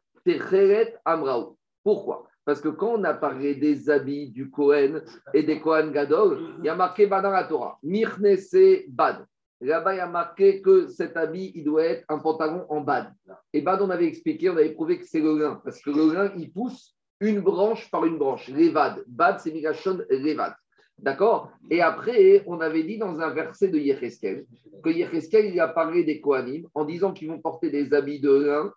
amraou. 1.06 1.58
Pourquoi? 1.84 2.28
Parce 2.48 2.62
que 2.62 2.70
quand 2.70 2.94
on 2.94 3.04
a 3.04 3.14
parlé 3.14 3.56
des 3.56 3.90
habits 3.90 4.30
du 4.30 4.50
Kohen 4.50 5.04
et 5.34 5.44
des 5.44 5.60
Kohen 5.60 5.92
Gadol, 5.92 6.56
il 6.60 6.66
y 6.66 6.70
a 6.70 6.76
marqué 6.76 7.06
dans 7.06 7.20
la 7.20 7.44
Torah. 7.44 7.78
Mirnese 7.84 8.86
Bad. 8.88 9.26
Là-bas, 9.60 9.96
il 9.96 9.98
y 9.98 10.00
a 10.00 10.08
marqué 10.08 10.62
que 10.62 10.88
cet 10.88 11.18
habit, 11.18 11.52
il 11.56 11.66
doit 11.66 11.84
être 11.84 12.06
un 12.08 12.20
pantalon 12.20 12.66
en 12.70 12.80
bad. 12.80 13.14
Et 13.52 13.60
bad, 13.60 13.82
on 13.82 13.90
avait 13.90 14.08
expliqué, 14.08 14.50
on 14.50 14.56
avait 14.56 14.72
prouvé 14.72 14.98
que 14.98 15.06
c'est 15.06 15.20
le 15.20 15.38
lin. 15.38 15.60
Parce 15.62 15.82
que 15.82 15.90
le 15.90 16.14
lin, 16.14 16.32
il 16.38 16.50
pousse 16.54 16.96
une 17.20 17.42
branche 17.42 17.92
par 17.92 18.06
une 18.06 18.18
branche. 18.18 18.48
Levad. 18.48 19.04
Bad, 19.08 19.42
c'est 19.42 19.52
Migashon 19.52 20.00
Levad. 20.10 20.54
D'accord? 20.98 21.52
Et 21.70 21.82
après, 21.82 22.44
on 22.48 22.62
avait 22.62 22.84
dit 22.84 22.98
dans 22.98 23.20
un 23.20 23.32
verset 23.32 23.68
de 23.68 23.78
Yecheskel 23.78 24.46
que 24.82 24.90
Yecheskel, 24.90 25.48
il 25.48 25.60
a 25.60 25.68
parlé 25.68 26.06
des 26.06 26.22
Kohanim 26.22 26.66
en 26.74 26.86
disant 26.86 27.12
qu'ils 27.12 27.28
vont 27.28 27.40
porter 27.40 27.70
des 27.70 27.94
habits 27.94 28.22
de 28.22 28.32
lin 28.32 28.74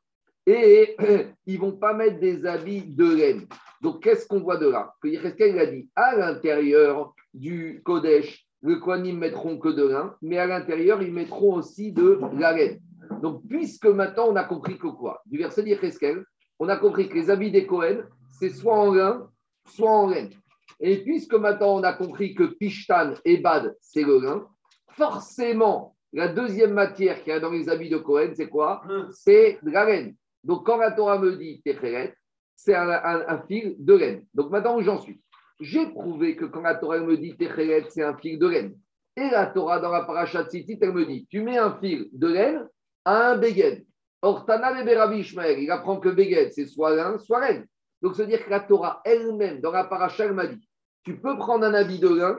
et 0.50 0.97
ils 1.47 1.54
ne 1.54 1.61
vont 1.61 1.76
pas 1.76 1.95
mettre 1.95 2.19
des 2.19 2.47
habits 2.47 2.83
de 2.83 3.14
laine. 3.14 3.47
Donc, 3.80 4.02
qu'est-ce 4.02 4.26
qu'on 4.26 4.40
voit 4.40 4.59
de 4.59 4.69
là? 4.69 4.92
Que 5.02 5.09
Yecheskel 5.09 5.59
a 5.59 5.66
dit 5.66 5.88
à 5.97 6.16
l'intérieur 6.16 7.14
du 7.33 7.80
Kodesh, 7.85 8.47
les 8.62 8.78
Kohanim 8.78 9.19
mettront 9.19 9.59
que 9.59 9.69
de 9.69 9.88
lin, 9.88 10.14
mais 10.21 10.38
à 10.38 10.47
l'intérieur, 10.47 11.02
ils 11.02 11.12
mettront 11.12 11.54
aussi 11.54 11.92
de 11.92 12.21
la 12.38 12.52
laine. 12.52 12.80
Donc, 13.23 13.42
puisque 13.49 13.87
maintenant 13.87 14.28
on 14.28 14.37
a 14.37 14.45
compris 14.45 14.78
que 14.78 14.88
quoi? 14.88 15.23
Du 15.26 15.38
verset 15.38 15.62
de 15.62 16.25
on 16.59 16.69
a 16.69 16.76
compris 16.76 17.09
que 17.09 17.14
les 17.14 17.30
habits 17.30 17.50
des 17.50 17.66
Kohen, 17.66 18.04
c'est 18.38 18.50
soit 18.50 18.78
en 18.78 18.92
lin, 18.92 19.28
soit 19.66 19.90
en 19.90 20.09
laine. 20.09 20.30
Et 20.78 20.99
puisque 21.02 21.35
maintenant 21.35 21.78
on 21.78 21.83
a 21.83 21.95
compris 21.95 22.35
que 22.35 22.45
Pishtan 22.45 23.14
et 23.25 23.38
Bad, 23.38 23.75
c'est 23.80 24.02
le 24.02 24.19
lin, 24.19 24.47
forcément, 24.90 25.97
la 26.12 26.28
deuxième 26.28 26.75
matière 26.75 27.23
qu'il 27.23 27.33
y 27.33 27.37
a 27.37 27.40
dans 27.40 27.50
les 27.50 27.69
habits 27.69 27.88
de 27.88 27.99
Cohen, 27.99 28.33
c'est 28.35 28.49
quoi? 28.49 28.83
C'est 29.12 29.59
de 29.62 29.71
la 29.71 29.85
laine. 29.87 30.14
Donc, 30.44 30.66
quand 30.66 30.78
la 30.78 30.92
Torah 30.92 31.18
me 31.18 31.37
dit 31.37 31.61
Techeret, 31.62 32.14
c'est 32.56 32.75
un, 32.75 33.42
fil 33.49 33.76
de 33.78 33.94
laine. 33.94 34.26
Donc, 34.35 34.50
maintenant 34.50 34.76
où 34.76 34.82
j'en 34.82 34.99
suis? 34.99 35.20
J'ai 35.61 35.87
prouvé 35.88 36.37
que 36.37 36.47
quand 36.47 36.62
la 36.62 36.75
Torah 36.75 36.99
me 36.99 37.16
dit 37.16 37.37
Techeret, 37.37 37.87
c'est 37.88 38.02
un 38.02 38.16
fil 38.16 38.38
de 38.38 38.47
laine. 38.47 38.78
Et 39.16 39.28
la 39.30 39.47
Torah, 39.47 39.80
dans 39.80 39.90
la 39.90 40.02
paracha 40.04 40.44
Tzitzit, 40.44 40.78
elle 40.80 40.92
me 40.92 41.04
dit 41.04 41.26
Tu 41.30 41.42
mets 41.42 41.59
un 41.59 41.78
fil 41.78 42.09
de 42.12 42.28
laine 42.28 42.68
à 43.04 43.30
un 43.30 43.38
beged. 43.38 43.85
Or, 44.23 44.44
Tana 44.44 44.70
Rabbi 44.70 45.18
Ishmael, 45.20 45.59
il 45.59 45.70
apprend 45.70 45.99
que 45.99 46.09
beged, 46.09 46.52
c'est 46.52 46.66
soit 46.66 46.94
laine, 46.94 47.18
soit 47.18 47.40
laine. 47.40 47.66
Donc, 48.02 48.16
se 48.16 48.23
dire 48.23 48.44
que 48.44 48.50
la 48.50 48.61
Torah 48.61 49.00
elle-même, 49.04 49.61
dans 49.61 49.73
la 49.73 49.85
paracha, 49.85 50.25
elle 50.25 50.32
m'a 50.32 50.47
dit 50.47 50.68
Tu 51.04 51.18
peux 51.18 51.37
prendre 51.37 51.64
un 51.66 51.75
habit 51.75 51.99
de 51.99 52.09
laine 52.09 52.37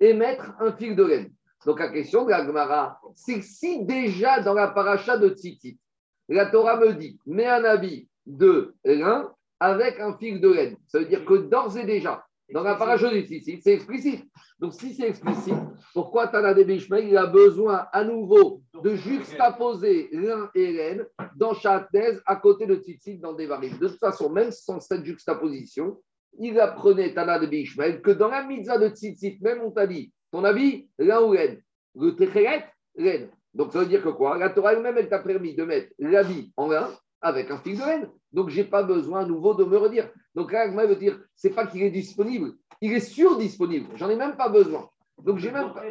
et 0.00 0.12
mettre 0.12 0.52
un 0.60 0.72
fil 0.72 0.96
de 0.96 1.04
laine. 1.04 1.32
Donc, 1.66 1.78
la 1.78 1.88
question 1.88 2.24
de 2.24 2.30
la 2.30 2.44
Gemara, 2.44 3.00
c'est 3.14 3.42
si 3.42 3.84
déjà 3.84 4.40
dans 4.40 4.54
la 4.54 4.68
paracha 4.68 5.16
de 5.16 5.28
Tzitzit, 5.30 5.78
la 6.28 6.46
Torah 6.46 6.78
me 6.78 6.92
dit, 6.94 7.18
mets 7.26 7.46
un 7.46 7.64
habit 7.64 8.08
de 8.26 8.74
lin 8.84 9.30
avec 9.60 10.00
un 10.00 10.16
fil 10.16 10.40
de 10.40 10.48
laine. 10.48 10.76
Ça 10.86 10.98
veut 10.98 11.06
dire 11.06 11.24
que 11.24 11.34
d'ores 11.34 11.76
et 11.76 11.84
déjà, 11.84 12.24
Dans 12.52 12.62
la 12.62 12.74
paracha 12.74 13.08
du 13.10 13.22
tzitzit, 13.22 13.62
c'est 13.62 13.72
explicite. 13.72 14.24
Donc 14.58 14.74
si 14.74 14.94
c'est 14.94 15.08
explicite, 15.08 15.54
pourquoi 15.94 16.28
Tana 16.28 16.52
de 16.52 16.62
Bishmael, 16.62 17.08
il 17.08 17.16
a 17.16 17.26
besoin 17.26 17.86
à 17.92 18.04
nouveau 18.04 18.62
de 18.82 18.94
juxtaposer 18.94 20.10
l'un 20.12 20.50
et 20.54 20.72
l'un 20.72 21.04
dans 21.36 21.54
thèse 21.90 22.22
à 22.26 22.36
côté 22.36 22.66
de 22.66 22.76
tzitzit 22.76 23.18
dans 23.18 23.32
des 23.32 23.46
variables 23.46 23.78
De 23.78 23.88
toute 23.88 23.98
façon, 23.98 24.30
même 24.30 24.50
sans 24.50 24.78
cette 24.80 25.04
juxtaposition, 25.04 25.98
il 26.38 26.60
apprenait 26.60 27.14
Tana 27.14 27.38
de 27.38 27.46
Bishmael 27.46 28.02
que 28.02 28.10
dans 28.10 28.28
la 28.28 28.44
mitzvah 28.44 28.78
de 28.78 28.88
tzitzit, 28.88 29.38
même 29.40 29.62
on 29.62 29.70
t'a 29.70 29.86
dit, 29.86 30.12
ton 30.30 30.44
avis, 30.44 30.88
l'un 30.98 31.22
ou 31.22 31.32
l'un. 31.32 31.56
Le 31.96 32.14
techeret, 32.14 32.66
l'un. 32.96 33.28
Donc 33.54 33.72
ça 33.72 33.80
veut 33.80 33.86
dire 33.86 34.02
que 34.02 34.08
quoi? 34.08 34.36
La 34.36 34.50
Torah 34.50 34.72
elle-même, 34.74 34.98
elle 34.98 35.08
t'a 35.08 35.20
permis 35.20 35.54
de 35.54 35.64
mettre 35.64 35.92
l'habit 35.98 36.52
en 36.56 36.68
l'un 36.68 36.90
avec 37.24 37.50
un 37.50 37.58
fil 37.58 37.78
de 37.78 37.84
laine. 37.84 38.10
Donc, 38.32 38.50
je 38.50 38.60
n'ai 38.60 38.64
pas 38.64 38.82
besoin 38.82 39.26
nouveau 39.26 39.54
de 39.54 39.64
me 39.64 39.76
redire. 39.78 40.10
Donc, 40.34 40.52
là, 40.52 40.66
veut 40.68 40.96
dire, 40.96 41.18
c'est 41.34 41.50
pas 41.50 41.66
qu'il 41.66 41.82
est 41.82 41.90
disponible, 41.90 42.52
il 42.80 42.92
est 42.92 43.00
surdisponible. 43.00 43.88
J'en 43.96 44.10
ai 44.10 44.16
même 44.16 44.36
pas 44.36 44.48
besoin. 44.48 44.88
Donc, 45.22 45.38
j'ai 45.38 45.50
même 45.50 45.72
pas. 45.72 45.84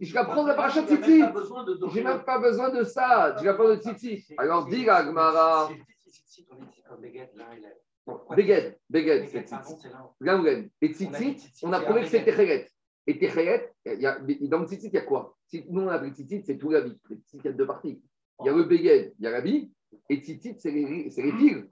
Je 0.00 0.12
vais 0.12 0.18
apprendre 0.18 0.48
la 0.48 0.54
paracha 0.54 0.82
de 0.82 0.88
Titi. 0.88 1.22
J'ai 1.94 2.02
même 2.02 2.24
pas 2.24 2.38
besoin 2.38 2.68
de 2.70 2.82
ça. 2.82 3.36
Je 3.38 3.44
vais 3.44 3.48
apprendre 3.48 3.70
de 3.70 3.76
Titi. 3.76 4.26
Alors, 4.36 4.66
dis 4.66 4.84
la 4.84 5.04
Gmara. 5.04 5.70
Beged, 8.36 8.78
Beged, 8.90 9.28
c'est 9.28 9.44
Titi. 9.44 9.88
Et 10.82 10.92
Titi, 10.92 11.50
on 11.62 11.72
a 11.72 11.80
prouvé 11.80 12.02
que 12.02 12.08
c'est 12.08 12.24
Techelet. 12.24 12.68
Et 13.08 13.18
Techelet, 13.18 13.72
dans 14.42 14.58
le 14.60 14.66
Titi, 14.66 14.88
il 14.88 14.92
y 14.92 14.98
a 14.98 15.00
quoi? 15.00 15.34
Nous, 15.70 15.80
on 15.80 15.88
a 15.88 15.98
pris 15.98 16.12
Titi, 16.12 16.42
c'est 16.44 16.58
tout 16.58 16.68
la 16.68 16.82
vie. 16.82 16.94
il 17.32 17.42
y 17.42 17.48
a 17.48 17.52
deux 17.52 17.66
parties. 17.66 18.02
Il 18.40 18.46
y 18.46 18.48
a 18.50 18.52
le 18.52 18.64
Beged, 18.64 19.14
il 19.18 19.24
y 19.24 19.26
a 19.26 19.30
la 19.30 19.40
vie. 19.40 19.72
Et 20.10 20.16
Tzitzit, 20.16 20.56
c'est 20.58 20.70
les, 20.70 21.10
c'est 21.10 21.22
les 21.22 21.32
fils. 21.32 21.64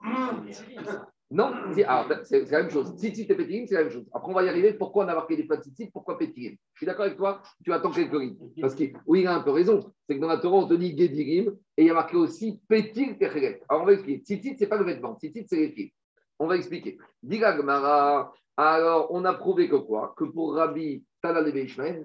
Non, 1.29 1.51
c'est 1.73 1.83
la 1.83 2.63
même 2.63 2.71
chose. 2.71 2.91
Tzitzit 2.97 3.27
et 3.29 3.35
Pétirim, 3.35 3.67
c'est 3.67 3.75
la 3.75 3.83
même 3.83 3.91
chose. 3.91 4.05
Après, 4.11 4.31
on 4.31 4.33
va 4.33 4.43
y 4.45 4.49
arriver. 4.49 4.73
Pourquoi 4.73 5.05
on 5.05 5.07
a 5.09 5.13
marqué 5.13 5.35
des 5.35 5.45
fois 5.45 5.57
Tzitzit 5.57 5.91
Pourquoi 5.91 6.17
Pétirim? 6.17 6.57
Je 6.73 6.79
suis 6.79 6.85
d'accord 6.87 7.05
avec 7.05 7.17
toi, 7.17 7.43
tu 7.63 7.71
attends 7.71 7.91
quelques 7.91 8.19
lignes. 8.19 8.37
Parce 8.59 8.73
que, 8.73 8.85
oui, 9.05 9.21
il 9.21 9.27
a 9.27 9.35
un 9.35 9.41
peu 9.41 9.51
raison. 9.51 9.93
C'est 10.07 10.15
que 10.15 10.21
dans 10.21 10.27
la 10.27 10.37
Torah, 10.37 10.57
on 10.57 10.67
te 10.67 10.73
dit 10.73 10.97
Gedirim 10.97 11.55
et 11.77 11.83
il 11.83 11.87
y 11.87 11.89
a 11.91 11.93
marqué 11.93 12.17
aussi 12.17 12.59
Pétir 12.67 13.15
Techeret. 13.19 13.61
Alors, 13.69 13.83
on 13.83 13.85
va 13.85 13.93
expliquer. 13.93 14.23
Tzitzit, 14.23 14.57
ce 14.57 14.63
n'est 14.63 14.69
pas 14.69 14.77
le 14.77 14.85
vêtement. 14.85 15.15
Tzitzit, 15.19 15.45
c'est 15.47 15.57
les 15.57 15.71
fils. 15.71 15.91
On 16.39 16.47
va 16.47 16.55
expliquer. 16.55 16.97
Diga 17.21 17.55
Gmara. 17.55 18.33
Alors, 18.55 19.09
on 19.11 19.23
a 19.25 19.33
prouvé 19.33 19.69
que 19.69 19.75
quoi? 19.75 20.15
Que 20.17 20.23
pour 20.23 20.55
Rabbi 20.55 21.03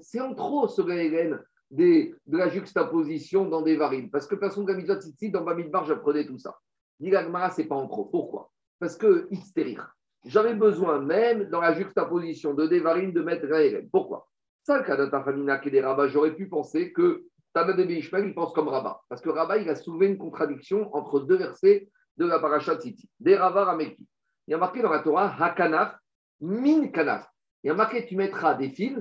c'est 0.01 0.21
en 0.21 0.35
trop 0.35 0.69
ce 0.69 0.83
Gaëlen 0.83 1.41
de 1.71 2.15
la 2.27 2.49
juxtaposition 2.49 3.47
dans 3.47 3.63
des 3.63 3.77
varibles. 3.77 4.11
Parce 4.11 4.27
que 4.27 4.35
personne 4.35 4.67
de 4.67 4.73
la 4.73 4.99
dans 5.31 5.45
Bamidbar, 5.45 5.85
j'apprenais 5.87 6.27
tout 6.27 6.39
ça. 6.39 6.59
Dit 7.01 7.11
ce 7.11 7.61
n'est 7.61 7.67
pas 7.67 7.77
en 7.77 7.89
trop. 7.89 8.05
Pourquoi? 8.05 8.51
Parce 8.79 8.97
que 8.97 9.29
stérir. 9.45 9.95
J'avais 10.25 10.55
besoin 10.55 11.01
même 11.01 11.49
dans 11.51 11.61
la 11.61 11.75
juxtaposition 11.75 12.55
de 12.55 12.67
des 12.67 12.81
varibles 12.81 13.13
de 13.13 13.23
mettre 13.23 13.47
un 13.53 13.81
Pourquoi? 13.91 14.29
Ça, 14.63 14.79
le 14.79 16.09
j'aurais 16.09 16.35
pu 16.35 16.49
penser 16.49 16.93
que 16.93 17.25
Tana 17.53 17.73
de 17.73 17.83
il 17.83 18.35
pense 18.35 18.53
comme 18.53 18.69
Rabat. 18.69 19.01
Parce 19.09 19.21
que 19.21 19.31
Rabat, 19.31 19.59
il 19.59 19.69
a 19.69 19.75
soulevé 19.75 20.07
une 20.07 20.19
contradiction 20.19 20.95
entre 20.95 21.21
deux 21.21 21.37
versets 21.37 21.89
de 22.17 22.27
la 22.27 22.39
paracha 22.39 22.77
tzitzit. 22.77 23.09
Des 23.19 23.37
Rava 23.37 23.65
Rameki. 23.65 24.07
Il 24.47 24.53
y 24.53 24.55
a 24.55 24.59
marqué 24.59 24.83
dans 24.83 24.91
la 24.91 25.01
Torah 25.01 25.35
Hakanaf, 25.39 25.97
Min 26.41 26.89
Kanaf. 26.89 27.32
Il 27.63 27.69
y 27.69 27.71
a 27.71 27.75
marqué 27.75 28.07
tu 28.07 28.17
mettras 28.17 28.55
des 28.55 28.71
fils 28.71 28.99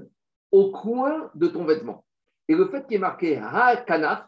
au 0.52 0.72
coin 0.72 1.32
de 1.36 1.48
ton 1.48 1.66
vêtement. 1.66 2.06
Et 2.48 2.56
le 2.56 2.68
fait 2.68 2.86
qu'il 2.86 2.98
est 2.98 3.00
marqué 3.00 3.38
Ha-Kanaf, 3.38 4.28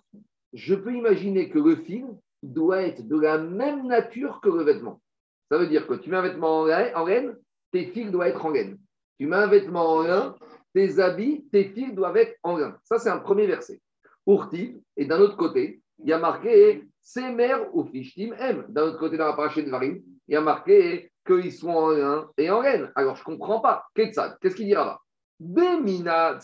je 0.53 0.75
peux 0.75 0.93
imaginer 0.93 1.49
que 1.49 1.59
le 1.59 1.75
fil 1.75 2.05
doit 2.41 2.81
être 2.81 3.07
de 3.07 3.19
la 3.19 3.37
même 3.37 3.87
nature 3.87 4.39
que 4.41 4.49
le 4.49 4.63
vêtement. 4.63 5.01
Ça 5.49 5.57
veut 5.57 5.67
dire 5.67 5.87
que 5.87 5.93
tu 5.95 6.09
mets 6.09 6.17
un 6.17 6.21
vêtement 6.21 6.61
en 6.61 7.05
laine, 7.05 7.35
tes 7.71 7.87
fils 7.87 8.11
doivent 8.11 8.29
être 8.29 8.45
en 8.45 8.51
laine. 8.51 8.77
Tu 9.19 9.27
mets 9.27 9.35
un 9.35 9.47
vêtement 9.47 9.95
en 9.95 10.01
lin, 10.03 10.35
tes 10.73 10.99
habits, 10.99 11.45
tes 11.51 11.65
fils 11.65 11.93
doivent 11.93 12.17
être 12.17 12.37
en 12.43 12.57
lin. 12.57 12.77
Ça, 12.83 12.97
c'est 12.97 13.09
un 13.09 13.19
premier 13.19 13.45
verset. 13.45 13.81
Urti, 14.25 14.81
et 14.97 15.05
d'un 15.05 15.19
autre 15.19 15.37
côté, 15.37 15.81
il 15.99 16.09
y 16.09 16.13
a 16.13 16.17
marqué 16.17 16.87
Semer 17.01 17.55
ou 17.73 17.83
Fishtim 17.83 18.33
M. 18.39 18.65
D'un 18.69 18.87
autre 18.87 18.99
côté, 18.99 19.17
dans 19.17 19.27
la 19.27 19.33
paracha 19.33 19.61
de 19.61 19.69
Varim, 19.69 20.01
il 20.27 20.33
y 20.33 20.37
a 20.37 20.41
marqué 20.41 21.11
qu'ils 21.25 21.53
sont 21.53 21.69
en 21.69 21.89
lin 21.89 22.29
et 22.37 22.49
en 22.49 22.61
laine. 22.61 22.91
Alors, 22.95 23.15
je 23.15 23.21
ne 23.21 23.35
comprends 23.35 23.59
pas. 23.59 23.85
Qu'est-ce 23.95 24.55
qu'il 24.55 24.67
dira 24.67 24.85
là? 24.85 24.99
Bemina, 25.39 26.39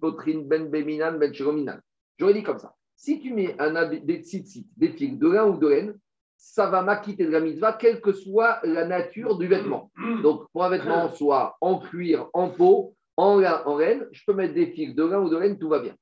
potrin 0.00 0.42
ben 0.44 0.68
beminan 0.70 1.18
ben 1.18 1.32
J'aurais 2.18 2.34
dit 2.34 2.42
comme 2.42 2.58
ça. 2.58 2.74
Si 2.94 3.20
tu 3.20 3.32
mets 3.32 3.56
un, 3.60 3.88
des 3.88 4.22
tzitzit, 4.22 4.66
des 4.76 4.90
fils 4.90 5.18
de 5.18 5.28
lin 5.28 5.46
ou 5.46 5.56
de 5.56 5.68
laine, 5.68 5.98
ça 6.36 6.68
va 6.68 6.82
m'acquitter 6.82 7.26
de 7.26 7.30
la 7.30 7.40
mitzvah, 7.40 7.72
quelle 7.72 8.00
que 8.00 8.12
soit 8.12 8.60
la 8.62 8.84
nature 8.86 9.38
du 9.38 9.46
vêtement. 9.46 9.90
Donc, 10.22 10.46
pour 10.52 10.64
un 10.64 10.70
vêtement, 10.70 11.10
soit 11.12 11.56
en 11.60 11.78
cuir, 11.78 12.28
en 12.32 12.50
peau, 12.50 12.94
en 13.16 13.38
lin, 13.38 13.62
en 13.66 13.78
laine, 13.78 14.06
je 14.12 14.22
peux 14.26 14.34
mettre 14.34 14.54
des 14.54 14.68
fils 14.68 14.94
de 14.94 15.04
lin 15.04 15.20
ou 15.20 15.28
de 15.28 15.36
laine, 15.36 15.58
tout 15.58 15.68
va 15.68 15.80
bien. 15.80 15.94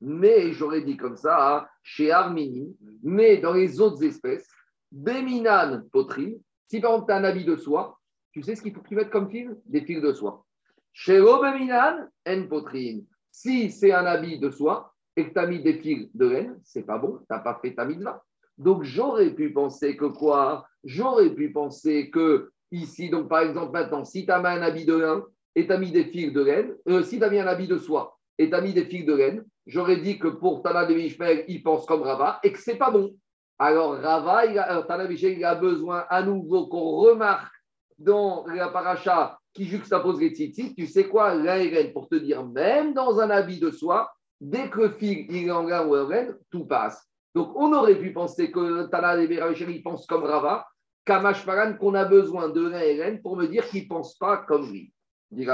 Mais 0.00 0.52
j'aurais 0.52 0.82
dit 0.82 0.96
comme 0.96 1.16
ça, 1.16 1.56
hein, 1.56 1.66
chez 1.82 2.10
Armini, 2.10 2.76
mais 3.02 3.36
dans 3.38 3.52
les 3.52 3.80
autres 3.80 4.02
espèces, 4.04 4.48
Beminan 4.92 5.82
potrine, 5.92 6.40
si 6.70 6.80
par 6.80 6.92
exemple 6.92 7.08
tu 7.08 7.12
as 7.12 7.16
un 7.16 7.24
habit 7.24 7.44
de 7.44 7.56
soie, 7.56 7.98
tu 8.30 8.42
sais 8.44 8.54
ce 8.54 8.62
qu'il 8.62 8.72
faut 8.72 8.80
que 8.80 8.88
tu 8.88 8.94
mettes 8.94 9.10
comme 9.10 9.28
fil? 9.28 9.56
Des 9.66 9.80
fils 9.80 10.00
de 10.00 10.12
soie. 10.12 10.46
Chez 10.92 11.18
Robeminan, 11.18 12.08
en 12.28 12.46
potrine. 12.46 13.04
Si 13.32 13.72
c'est 13.72 13.92
un 13.92 14.06
habit 14.06 14.38
de 14.38 14.50
soie 14.50 14.94
et 15.16 15.26
que 15.26 15.32
tu 15.32 15.38
as 15.40 15.48
mis 15.48 15.60
des 15.60 15.74
fils 15.74 16.08
de 16.14 16.26
laine, 16.28 16.60
c'est 16.62 16.84
pas 16.84 16.98
bon, 16.98 17.18
tu 17.18 17.24
n'as 17.28 17.40
pas 17.40 17.58
fait 17.60 17.74
ta 17.74 17.84
mitzvah. 17.84 18.22
Donc 18.56 18.84
j'aurais 18.84 19.30
pu 19.30 19.52
penser 19.52 19.96
que 19.96 20.04
quoi? 20.04 20.64
J'aurais 20.84 21.30
pu 21.30 21.50
penser 21.50 22.08
que 22.08 22.52
ici, 22.70 23.10
donc 23.10 23.28
par 23.28 23.40
exemple 23.40 23.72
maintenant, 23.72 24.04
si 24.04 24.24
tu 24.24 24.30
as 24.30 24.38
mis 24.38 24.46
un 24.46 24.62
habit 24.62 24.84
de 24.84 24.94
lin 24.94 25.24
et 25.56 25.66
tu 25.66 25.72
as 25.72 25.78
mis 25.78 25.90
des 25.90 26.04
fils 26.04 26.32
de 26.32 26.42
laine, 26.42 26.76
euh, 26.88 27.02
si 27.02 27.18
tu 27.18 27.24
as 27.24 27.30
mis 27.30 27.40
un 27.40 27.48
habit 27.48 27.66
de 27.66 27.78
soie 27.78 28.16
et 28.38 28.48
tu 28.48 28.54
as 28.54 28.60
mis 28.60 28.74
des 28.74 28.84
fils 28.84 29.04
de 29.04 29.14
laine, 29.14 29.44
j'aurais 29.66 29.96
dit 29.96 30.20
que 30.20 30.28
pour 30.28 30.62
Tana 30.62 30.86
de 30.86 30.94
Mishmel, 30.94 31.44
il 31.48 31.64
pense 31.64 31.84
comme 31.84 32.02
Rava 32.02 32.38
et 32.44 32.52
que 32.52 32.60
c'est 32.60 32.78
pas 32.78 32.92
bon. 32.92 33.16
Alors 33.62 34.00
Rava, 34.00 34.46
il 34.46 34.58
a, 34.58 34.86
il 35.12 35.44
a 35.44 35.54
besoin 35.54 36.06
à 36.08 36.22
nouveau 36.22 36.66
qu'on 36.68 36.96
remarque 36.96 37.52
dans 37.98 38.46
la 38.46 38.68
paracha 38.68 39.38
qui 39.52 39.66
juxtapose 39.66 40.18
les 40.18 40.30
tzitzit, 40.30 40.74
tu 40.74 40.86
sais 40.86 41.08
quoi, 41.08 41.34
l'ARN, 41.34 41.92
pour 41.92 42.08
te 42.08 42.14
dire, 42.14 42.42
même 42.46 42.94
dans 42.94 43.20
un 43.20 43.28
habit 43.28 43.60
de 43.60 43.70
soie, 43.70 44.10
dès 44.40 44.70
que 44.70 44.80
le 44.80 44.88
fil 44.92 45.26
il 45.30 45.52
ou 45.52 45.54
en 45.54 46.06
tout 46.50 46.64
passe. 46.64 47.06
Donc, 47.34 47.54
on 47.54 47.70
aurait 47.74 47.98
pu 47.98 48.14
penser 48.14 48.50
que 48.50 48.86
Tana 48.86 49.22
il 49.22 49.82
pense 49.82 50.06
comme 50.06 50.24
Rava, 50.24 50.66
Kamash 51.04 51.44
Paran, 51.44 51.74
qu'on 51.74 51.94
a 51.94 52.06
besoin 52.06 52.48
de 52.48 52.66
l'ARN 52.66 53.20
pour 53.20 53.36
me 53.36 53.46
dire 53.46 53.68
qu'il 53.68 53.82
ne 53.82 53.88
pense 53.88 54.16
pas 54.16 54.38
comme 54.38 54.70
lui. 54.70 54.90
Mais 55.32 55.44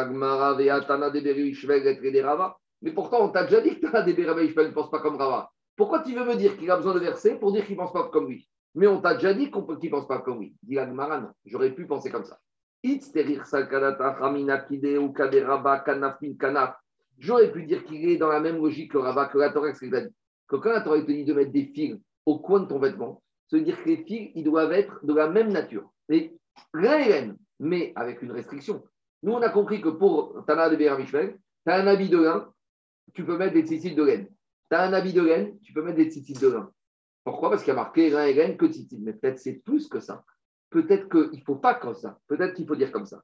pourtant, 2.93 3.25
on 3.25 3.31
t'a 3.31 3.43
déjà 3.43 3.61
dit 3.61 3.81
que 3.81 3.87
Tana 3.87 4.03
de 4.03 4.13
ne 4.13 4.71
pense 4.71 4.91
pas 4.91 5.01
comme 5.01 5.17
Rava. 5.17 5.51
Pourquoi 5.77 6.01
tu 6.01 6.15
veux 6.15 6.25
me 6.25 6.35
dire 6.37 6.57
qu'il 6.57 6.71
a 6.71 6.77
besoin 6.77 6.95
de 6.95 7.01
verser 7.01 7.37
pour 7.37 7.53
dire 7.53 7.65
qu'il 7.67 7.77
ne 7.77 7.81
pense 7.81 7.93
pas 7.93 8.09
comme 8.09 8.29
lui? 8.29 8.49
Mais 8.75 8.87
on 8.87 9.01
t'a 9.01 9.15
déjà 9.15 9.35
dit 9.35 9.51
qu'il 9.51 9.63
ne 9.63 9.91
pense 9.91 10.09
pas 10.09 10.21
comme 10.21 10.41
lui. 10.41 10.57
Dit 10.63 10.79
j'aurais 11.45 11.75
pu 11.75 11.87
penser 11.87 12.11
comme 12.11 12.25
ça. 12.25 12.39
J'aurais 17.19 17.53
pu 17.53 17.65
dire 17.65 17.85
qu'il 17.85 18.09
est 18.09 18.17
dans 18.17 18.29
la 18.29 18.41
même 18.41 18.57
logique 18.57 18.93
que 18.93 18.99
Rava, 18.99 19.27
que 19.29 19.39
la 19.39 19.51
Torah, 19.51 19.73
que. 19.73 20.11
Que 20.49 20.57
quand 20.57 20.71
la 20.71 20.81
Torah 20.83 21.01
te 21.01 21.07
dit 21.07 21.25
de 21.25 21.35
mettre 21.35 21.53
des 21.53 21.67
fils 21.75 21.99
au 22.25 22.39
coin 22.39 22.61
de 22.61 22.67
ton 22.67 22.79
vêtement, 22.79 23.23
ça 23.49 23.57
veut 23.57 23.65
dire 23.65 23.83
que 23.83 23.89
les 23.89 24.05
fils, 24.05 24.31
ils 24.35 24.45
doivent 24.45 24.73
être 24.73 25.05
de 25.05 25.15
la 25.15 25.29
même 25.29 25.53
nature. 25.53 25.91
Mais 26.09 26.33
l'un 26.75 27.35
mais 27.59 27.93
avec 27.97 28.23
une 28.23 28.33
restriction. 28.33 28.85
Nous, 29.23 29.33
on 29.33 29.43
a 29.43 29.49
compris 29.49 29.81
que 29.81 29.89
pour 29.89 30.45
Tana 30.47 30.69
de 30.69 30.77
Béramishvel, 30.77 31.39
tu 31.65 31.73
as 31.73 31.77
un 31.77 31.87
habit 31.87 32.09
de 32.09 32.19
lin, 32.19 32.53
tu 33.15 33.25
peux 33.25 33.37
mettre 33.37 33.55
des 33.55 33.63
tzitzit 33.63 33.95
de 33.95 34.03
laine. 34.03 34.29
Tu 34.71 34.77
as 34.77 34.83
un 34.83 34.93
habit 34.93 35.13
de 35.13 35.23
laine, 35.23 35.59
tu 35.61 35.73
peux 35.73 35.83
mettre 35.83 35.97
des 35.97 36.11
tzitzit 36.11 36.35
de 36.35 36.49
lin. 36.49 36.71
Pourquoi? 37.25 37.51
Parce 37.51 37.63
qu'il 37.63 37.73
y 37.73 37.77
a 37.77 37.81
marqué 37.81 38.11
lin 38.11 38.27
et 38.27 38.35
laine 38.35 38.57
que 38.57 38.67
tzitzit. 38.67 38.99
Mais 39.01 39.13
peut-être 39.13 39.39
c'est 39.39 39.55
plus 39.55 39.89
que 39.89 40.01
ça 40.01 40.25
peut-être 40.71 41.09
qu'il 41.09 41.39
ne 41.41 41.45
faut 41.45 41.57
pas 41.57 41.75
comme 41.75 41.95
ça. 41.95 42.19
Peut-être 42.29 42.55
qu'il 42.55 42.67
faut 42.67 42.77
dire 42.77 42.93
comme 42.93 43.07
ça. 43.07 43.23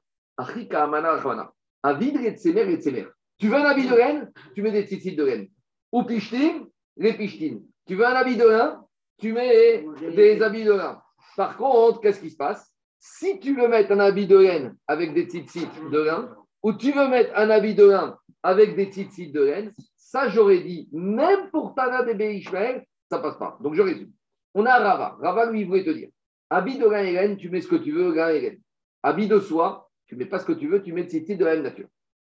Tu 3.39 3.47
veux 3.49 3.55
un 3.55 3.65
habit 3.65 3.87
de 3.87 3.95
laine, 3.95 4.31
tu 4.55 4.61
mets 4.61 4.71
des 4.71 4.85
tzitzit 4.87 5.15
de 5.15 5.23
laine. 5.23 5.47
Ou 5.91 6.03
pichtin, 6.03 6.65
les 6.97 7.13
pichtin. 7.13 7.59
Tu 7.85 7.95
veux 7.95 8.05
un 8.05 8.13
habit 8.13 8.37
de 8.37 8.45
lin, 8.45 8.83
tu 9.19 9.33
mets 9.33 9.85
des 10.15 10.41
habits 10.41 10.63
de 10.63 10.73
lin. 10.73 11.01
Par 11.35 11.57
contre, 11.57 12.01
qu'est-ce 12.01 12.19
qui 12.19 12.31
se 12.31 12.37
passe? 12.37 12.71
Si 12.99 13.39
tu 13.39 13.55
veux 13.55 13.67
mettre 13.67 13.91
un 13.91 13.99
habit 13.99 14.27
de 14.27 14.37
laine 14.37 14.75
avec 14.87 15.13
des 15.13 15.25
tzitzit 15.25 15.67
de 15.91 15.99
lin, 15.99 16.35
ou 16.63 16.73
tu 16.73 16.91
veux 16.91 17.07
mettre 17.09 17.31
un 17.35 17.49
habit 17.49 17.75
de 17.75 17.85
lin 17.85 18.17
avec 18.41 18.75
des 18.75 18.85
tzitzit 18.85 19.31
de 19.31 19.41
laine, 19.41 19.73
ça 20.13 20.29
j'aurais 20.29 20.59
dit, 20.59 20.87
même 20.91 21.49
pour 21.49 21.73
Tana 21.73 22.03
de 22.03 22.13
Beishmael, 22.13 22.85
ça 23.09 23.17
passe 23.17 23.37
pas. 23.39 23.57
Donc 23.61 23.73
je 23.73 23.81
résume. 23.81 24.11
On 24.53 24.63
a 24.63 24.77
Rava. 24.77 25.17
Rava 25.19 25.49
lui 25.49 25.63
voulait 25.63 25.83
te 25.83 25.89
dire 25.89 26.09
Habit 26.51 26.77
de 26.77 26.85
et 26.93 27.35
tu 27.37 27.49
mets 27.49 27.61
ce 27.61 27.67
que 27.67 27.77
tu 27.77 27.91
veux, 27.91 28.15
et 28.15 28.59
Habit 29.01 29.27
de 29.27 29.39
soie, 29.39 29.89
tu 30.05 30.15
mets 30.15 30.27
pas 30.27 30.37
ce 30.37 30.45
que 30.45 30.53
tu 30.53 30.67
veux, 30.67 30.83
tu 30.83 30.93
mets 30.93 31.07
titres 31.07 31.33
de 31.33 31.45
la 31.45 31.55
même 31.55 31.63
nature. 31.63 31.87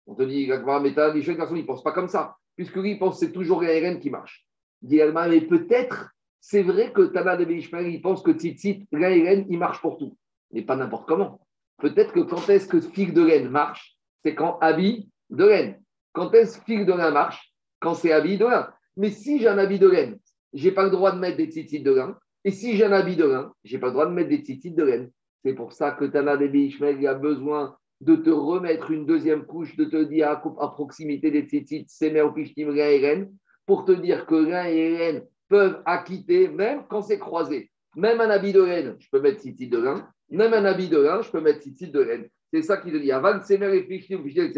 On 0.06 0.14
te 0.14 0.22
dit, 0.22 0.48
mais 0.48 0.94
t'as 0.94 1.10
des 1.10 1.22
garçons, 1.34 1.56
ils 1.56 1.62
ne 1.62 1.66
pensent 1.66 1.82
pas 1.82 1.90
comme 1.90 2.06
ça, 2.06 2.36
puisque 2.54 2.76
lui, 2.76 2.92
il 2.92 2.98
pense 3.00 3.18
que 3.18 3.26
c'est 3.26 3.32
toujours 3.32 3.64
et 3.64 3.98
qui 3.98 4.10
marche. 4.10 4.46
Dit 4.80 5.00
mais 5.14 5.40
peut-être, 5.40 6.12
c'est 6.38 6.62
vrai 6.62 6.92
que 6.92 7.02
Tana 7.02 7.36
de 7.36 7.44
Béishmael, 7.44 7.88
il 7.88 8.00
pense 8.00 8.22
que 8.22 8.30
tzitzit, 8.30 8.86
et 8.92 9.46
il 9.48 9.58
marche 9.58 9.80
pour 9.80 9.98
tout, 9.98 10.16
mais 10.52 10.62
pas 10.62 10.76
n'importe 10.76 11.08
comment. 11.08 11.44
Peut-être 11.78 12.12
que 12.12 12.20
quand 12.20 12.48
est-ce 12.48 12.68
que 12.68 12.80
fil 12.80 13.12
de 13.12 13.24
laine 13.24 13.48
marche, 13.48 13.96
c'est 14.24 14.36
quand 14.36 14.58
habit 14.60 15.10
de 15.30 15.46
laine. 15.46 15.82
Quand 16.12 16.32
est-ce 16.32 16.58
que 16.58 16.64
fil 16.64 16.86
de 16.86 16.92
laine 16.92 17.12
marche 17.12 17.51
Quand 17.82 17.94
c'est 17.94 18.12
habit 18.12 18.38
de 18.38 18.46
laine. 18.46 18.66
Mais 18.96 19.10
si 19.10 19.40
j'ai 19.40 19.48
un 19.48 19.58
habit 19.58 19.78
de 19.78 19.88
laine, 19.88 20.18
je 20.54 20.68
n'ai 20.68 20.74
pas 20.74 20.84
le 20.84 20.90
droit 20.90 21.12
de 21.12 21.18
mettre 21.18 21.36
des 21.36 21.48
titites 21.48 21.84
de 21.84 21.92
laine. 21.92 22.14
Et 22.44 22.52
si 22.52 22.76
j'ai 22.76 22.84
un 22.84 22.92
habit 22.92 23.16
de 23.16 23.24
laine, 23.24 23.48
je 23.64 23.74
n'ai 23.74 23.80
pas 23.80 23.88
le 23.88 23.92
droit 23.92 24.06
de 24.06 24.12
mettre 24.12 24.28
des 24.28 24.42
titites 24.42 24.76
de 24.76 24.84
laine. 24.84 25.10
C'est 25.44 25.54
pour 25.54 25.72
ça 25.72 25.90
que 25.90 26.04
Tana 26.04 26.36
de 26.36 26.46
Ishmael 26.46 27.04
a 27.06 27.14
besoin 27.14 27.76
de 28.00 28.16
te 28.16 28.30
remettre 28.30 28.90
une 28.90 29.06
deuxième 29.06 29.44
couche, 29.44 29.76
de 29.76 29.84
te 29.84 30.04
dire 30.04 30.28
à, 30.28 30.70
proximité 30.70 31.30
des 31.30 31.46
titites, 31.46 31.90
Semer 31.90 32.22
ou 32.22 32.32
Pishtim, 32.32 32.76
et 32.76 33.28
pour 33.66 33.84
te 33.84 33.92
dire 33.92 34.26
que 34.26 34.34
l'un 34.34 34.64
et 34.64 34.96
Ren 34.96 35.22
peuvent 35.48 35.82
acquitter, 35.84 36.48
même 36.48 36.84
quand 36.88 37.02
c'est 37.02 37.18
croisé. 37.18 37.70
Même 37.96 38.20
un 38.20 38.30
habit 38.30 38.52
de 38.52 38.62
laine, 38.62 38.96
je 38.98 39.08
peux 39.10 39.20
mettre 39.20 39.40
tzitzit 39.40 39.68
de 39.68 39.78
laine. 39.78 40.04
Même 40.30 40.54
un 40.54 40.64
habit 40.64 40.88
de 40.88 40.98
laine, 40.98 41.22
je 41.22 41.30
peux 41.30 41.40
mettre 41.40 41.60
tzitzit 41.60 41.90
de 41.90 42.00
laine. 42.00 42.28
C'est 42.52 42.62
ça 42.62 42.76
qu'il 42.76 43.00
dit. 43.00 43.12
Avant 43.12 43.40
Semer 43.42 43.76
et 43.76 43.82
Pishtim, 43.82 44.22
Pishtim. 44.22 44.50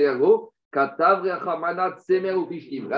La 0.75 0.89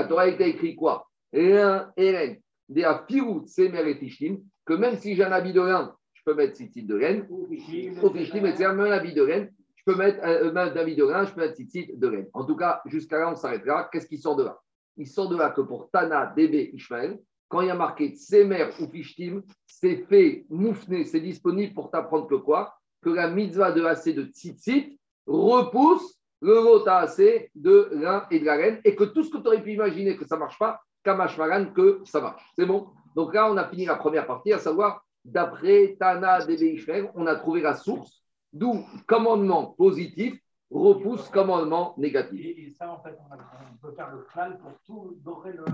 Torah 0.04 0.23
a 0.23 0.28
été 0.28 0.49
écrit 0.49 0.75
quoi? 0.75 1.06
L'un 1.33 1.92
et 1.97 2.16
Ren. 2.16 2.37
Des 2.68 2.85
Afirut, 2.85 3.47
Semer 3.47 3.88
et 3.88 3.95
Pishtim, 3.95 4.38
que 4.64 4.75
même 4.75 4.97
si 4.97 5.14
j'ai 5.14 5.25
un 5.25 5.30
habit 5.30 5.52
de 5.52 5.61
laine, 5.61 5.88
je 6.14 6.23
peux 6.25 6.35
mettre 6.35 6.56
tzitzit 6.56 6.83
de 6.83 6.97
laine. 6.97 7.28
Ou 7.30 7.47
c'est 7.50 8.40
même 8.40 8.80
un 8.80 8.90
habit 8.90 9.14
de 9.14 9.23
laine 9.23 9.52
je 9.87 9.92
peux 9.92 9.99
mettre 9.99 10.25
un, 10.25 10.56
un 10.56 10.76
habit 10.76 10.97
de 10.97 11.04
laine, 11.04 11.26
je 11.26 11.33
peux 11.33 11.42
mettre 11.42 11.54
tzitzit 11.54 11.97
de 11.97 12.09
laine. 12.09 12.26
En 12.33 12.45
tout 12.45 12.56
cas, 12.56 12.83
jusqu'à 12.87 13.18
là, 13.18 13.30
on 13.30 13.37
s'arrêtera. 13.37 13.88
Qu'est-ce 13.92 14.09
qui 14.09 14.18
sort 14.18 14.35
de 14.35 14.45
là? 14.45 14.59
Il 14.97 15.06
sort 15.06 15.28
de 15.28 15.37
là 15.37 15.50
que 15.50 15.61
pour 15.61 15.90
Tana, 15.90 16.33
Débé, 16.35 16.71
Ishmael, 16.75 17.21
quand 17.49 17.61
il 17.61 17.68
y 17.68 17.71
a 17.71 17.76
marqué 17.76 18.09
Tsemer 18.09 18.71
ou 18.80 18.88
Pishtim, 18.88 19.42
c'est 19.66 20.04
fait, 20.09 20.45
moufné, 20.49 21.04
c'est 21.04 21.21
disponible 21.21 21.73
pour 21.73 21.90
t'apprendre 21.90 22.26
que 22.26 22.35
quoi? 22.35 22.75
Que 23.00 23.11
la 23.11 23.30
mitzvah 23.30 23.71
de 23.71 23.85
AC 23.85 24.09
de 24.09 24.25
tzitzit 24.25 24.99
repousse 25.26 26.15
le 26.40 26.54
vota 26.54 26.98
AC 26.98 27.50
de 27.54 27.90
l'un 27.92 28.26
et 28.30 28.40
de 28.40 28.44
la 28.44 28.56
reine 28.56 28.80
et 28.84 28.94
que 28.94 29.04
tout 29.04 29.22
ce 29.22 29.30
que 29.30 29.38
tu 29.38 29.46
aurais 29.46 29.62
pu 29.62 29.72
imaginer 29.72 30.16
que 30.16 30.26
ça 30.26 30.36
ne 30.36 30.40
marche 30.40 30.58
pas, 30.58 30.80
Kamash 31.02 31.38
Maran, 31.38 31.66
que 31.66 32.00
ça 32.04 32.20
marche. 32.20 32.42
C'est 32.56 32.66
bon 32.66 32.88
Donc 33.14 33.34
là, 33.34 33.50
on 33.50 33.56
a 33.56 33.64
fini 33.68 33.86
la 33.86 33.96
première 33.96 34.26
partie, 34.26 34.52
à 34.52 34.58
savoir, 34.58 35.04
d'après 35.24 35.96
Tana, 35.98 36.40
Ishmael, 36.48 37.10
on 37.14 37.26
a 37.26 37.36
trouvé 37.36 37.60
la 37.60 37.74
source 37.74 38.22
D'où 38.52 38.86
commandement 39.06 39.74
positif 39.76 40.40
repousse 40.70 41.28
commandement 41.28 41.94
négatif. 41.98 42.40
Et, 42.40 42.70
ça, 42.70 42.90
en 42.90 43.02
fait, 43.02 43.16
on, 43.30 43.86
peut 43.86 43.94
faire 43.94 44.10
le 44.10 44.24
plan 44.24 44.50
pour 44.56 44.72
tout 44.84 45.16
dorer 45.22 45.52
le 45.52 45.64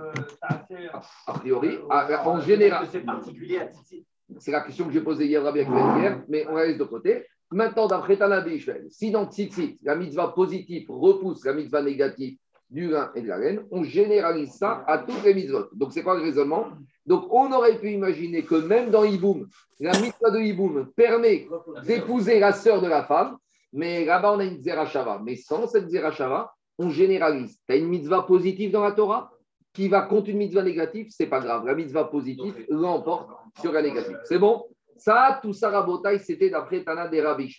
A 1.26 1.32
priori, 1.34 1.78
euh, 1.78 2.16
en 2.24 2.40
général. 2.40 2.86
C'est 2.90 3.00
particulier 3.00 3.58
à 3.60 3.66
Titi. 3.66 4.04
C'est 4.38 4.50
la 4.50 4.62
question 4.62 4.86
que 4.86 4.92
j'ai 4.92 5.00
posée 5.00 5.26
hier, 5.26 5.46
avec 5.46 5.68
hier, 5.68 6.22
mais 6.28 6.46
on 6.48 6.54
reste 6.54 6.78
de 6.78 6.84
côté. 6.84 7.26
Maintenant, 7.52 7.86
d'après 7.86 8.16
Tana 8.16 8.44
si 8.88 9.10
dans 9.10 9.30
Tzitzit, 9.30 9.78
la 9.82 9.94
mitzvah 9.94 10.28
positive 10.28 10.86
repousse 10.88 11.44
la 11.44 11.52
mitzvah 11.52 11.82
négative 11.82 12.36
du 12.70 12.88
vin 12.88 13.10
et 13.14 13.20
de 13.20 13.28
la 13.28 13.38
laine, 13.38 13.64
on 13.70 13.84
généralise 13.84 14.52
ça 14.52 14.82
à 14.86 14.98
toutes 14.98 15.22
les 15.24 15.34
mitzvot. 15.34 15.66
Donc, 15.74 15.92
c'est 15.92 16.02
quoi 16.02 16.16
le 16.16 16.22
raisonnement? 16.22 16.68
Donc, 17.04 17.26
on 17.30 17.52
aurait 17.52 17.78
pu 17.78 17.90
imaginer 17.90 18.44
que 18.44 18.54
même 18.54 18.90
dans 18.90 19.04
Iboum, 19.04 19.46
la 19.80 19.92
mitzvah 20.00 20.30
de 20.30 20.38
Iboum 20.38 20.90
permet 20.96 21.46
d'épouser 21.84 22.40
la 22.40 22.52
sœur 22.52 22.80
de 22.80 22.86
la 22.86 23.02
femme, 23.02 23.36
mais 23.72 24.04
là-bas, 24.04 24.32
on 24.34 24.38
a 24.40 24.44
une 24.44 24.62
Zerachava. 24.62 25.20
Mais 25.22 25.36
sans 25.36 25.66
cette 25.66 25.90
Zerachava, 25.90 26.52
on 26.78 26.88
généralise. 26.90 27.58
Tu 27.66 27.74
as 27.74 27.76
une 27.76 27.88
mitzvah 27.88 28.22
positive 28.22 28.70
dans 28.70 28.82
la 28.82 28.92
Torah? 28.92 29.30
Qui 29.74 29.88
va 29.88 30.02
contre 30.02 30.28
une 30.28 30.36
mitzvah 30.36 30.62
négative, 30.62 31.06
c'est 31.08 31.26
pas 31.26 31.40
grave. 31.40 31.64
La 31.64 31.74
mitzvah 31.74 32.04
positive 32.04 32.66
l'emporte 32.68 33.30
sur 33.60 33.72
la 33.72 33.80
négative. 33.80 34.18
C'est 34.24 34.38
bon? 34.38 34.66
Ça, 35.02 35.40
tout 35.42 35.52
ça, 35.52 35.70
Rabotai, 35.70 36.20
c'était 36.20 36.48
d'après 36.48 36.84
Tana 36.84 37.08
des 37.08 37.20
Rabbi 37.20 37.52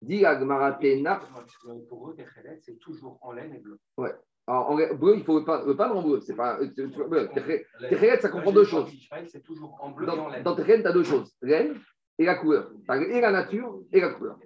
Dit 0.00 0.26
Agmaratena. 0.26 1.20
Pour 1.88 2.10
eux, 2.10 2.16
c'est 2.60 2.78
toujours 2.80 3.18
en 3.22 3.30
laine 3.30 3.54
et 3.54 3.58
bleu. 3.58 3.78
Ouais. 3.96 4.12
Alors, 4.48 4.70
en 4.70 4.74
bleu, 4.74 5.14
il 5.16 5.22
faut 5.22 5.38
le 5.38 5.44
peindre, 5.76 5.96
en 5.96 6.02
bleu. 6.02 6.20
C'est 6.20 6.34
pas, 6.34 6.58
ça 8.20 8.28
comprend 8.30 8.50
deux 8.50 8.64
choses. 8.64 8.90
C'est 9.28 9.44
toujours 9.44 9.78
en 9.80 9.90
bleu 9.90 10.06
dans, 10.06 10.28
Dans 10.42 10.56
tu 10.56 10.72
as 10.72 10.92
deux 10.92 11.04
choses 11.04 11.32
laine 11.40 11.78
et 12.18 12.24
la 12.24 12.34
couleur. 12.34 12.72
Et 12.90 13.20
la 13.20 13.30
nature 13.30 13.78
et 13.92 14.00
la 14.00 14.08
couleur. 14.08 14.38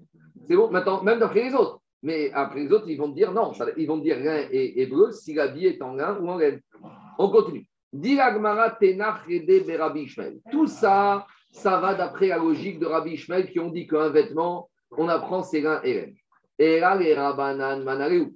C'est 0.46 0.56
bon 0.56 0.70
Maintenant, 0.70 1.02
même 1.02 1.18
d'après 1.18 1.44
les 1.44 1.54
autres. 1.54 1.80
Mais 2.02 2.30
après 2.32 2.60
les 2.60 2.70
autres, 2.70 2.86
ils 2.88 2.98
vont 2.98 3.08
dire 3.08 3.32
non. 3.32 3.52
ils 3.78 3.88
vont 3.88 3.96
dire 3.96 4.18
rien 4.18 4.46
et, 4.50 4.86
bleu 4.86 5.10
si 5.10 5.32
la 5.32 5.46
vie 5.46 5.68
est 5.68 5.80
en 5.80 5.94
lin 5.94 6.18
ou 6.20 6.28
en 6.28 6.36
laine. 6.36 6.60
On 7.18 7.30
continue. 7.30 7.66
Tout 10.50 10.66
ça, 10.66 11.26
ça 11.50 11.80
va 11.80 11.94
d'après 11.94 12.28
la 12.28 12.38
logique 12.38 12.78
de 12.78 12.86
Rabbi 12.86 13.12
Ishmael 13.12 13.50
qui 13.50 13.60
ont 13.60 13.70
dit 13.70 13.86
qu'un 13.86 14.10
vêtement, 14.10 14.68
on 14.90 15.08
apprend 15.08 15.42
c'est 15.42 15.60
lin 15.60 15.80
et 16.58 16.80
là, 16.80 16.96
les 16.96 17.14
Rabanan, 17.14 17.84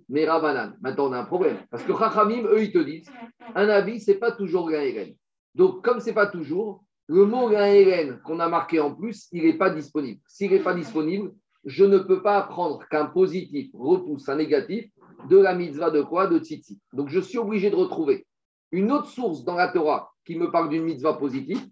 mais 0.08 0.28
Rabanan. 0.28 0.76
Maintenant, 0.82 1.08
on 1.08 1.12
a 1.12 1.20
un 1.20 1.24
problème. 1.24 1.56
Parce 1.70 1.82
que 1.84 1.96
Chachamim, 1.96 2.44
eux, 2.44 2.62
ils 2.62 2.72
te 2.72 2.78
disent 2.78 3.10
un 3.54 3.68
habit, 3.68 4.00
ce 4.00 4.10
n'est 4.10 4.18
pas 4.18 4.32
toujours 4.32 4.68
grain 4.68 4.82
et 4.82 5.16
Donc, 5.54 5.82
comme 5.82 6.00
ce 6.00 6.06
n'est 6.06 6.14
pas 6.14 6.26
toujours, 6.26 6.84
le 7.06 7.24
mot 7.24 7.50
et 7.50 8.10
qu'on 8.24 8.38
a 8.38 8.48
marqué 8.48 8.78
en 8.78 8.94
plus, 8.94 9.26
il 9.32 9.44
n'est 9.44 9.56
pas 9.56 9.70
disponible. 9.70 10.20
S'il 10.28 10.50
n'est 10.50 10.60
pas 10.60 10.74
disponible, 10.74 11.32
je 11.64 11.84
ne 11.84 11.98
peux 11.98 12.22
pas 12.22 12.38
apprendre 12.38 12.80
qu'un 12.90 13.06
positif 13.06 13.70
repousse 13.74 14.28
un 14.28 14.36
négatif 14.36 14.90
de 15.28 15.38
la 15.38 15.54
mitzvah 15.54 15.90
de 15.90 16.02
quoi? 16.02 16.26
De 16.26 16.38
tzitzit. 16.38 16.78
Donc, 16.92 17.08
je 17.08 17.20
suis 17.20 17.38
obligé 17.38 17.70
de 17.70 17.76
retrouver 17.76 18.26
une 18.70 18.92
autre 18.92 19.08
source 19.08 19.44
dans 19.44 19.56
la 19.56 19.68
Torah 19.68 20.12
qui 20.24 20.38
me 20.38 20.50
parle 20.50 20.68
d'une 20.68 20.84
mitzvah 20.84 21.14
positive 21.14 21.66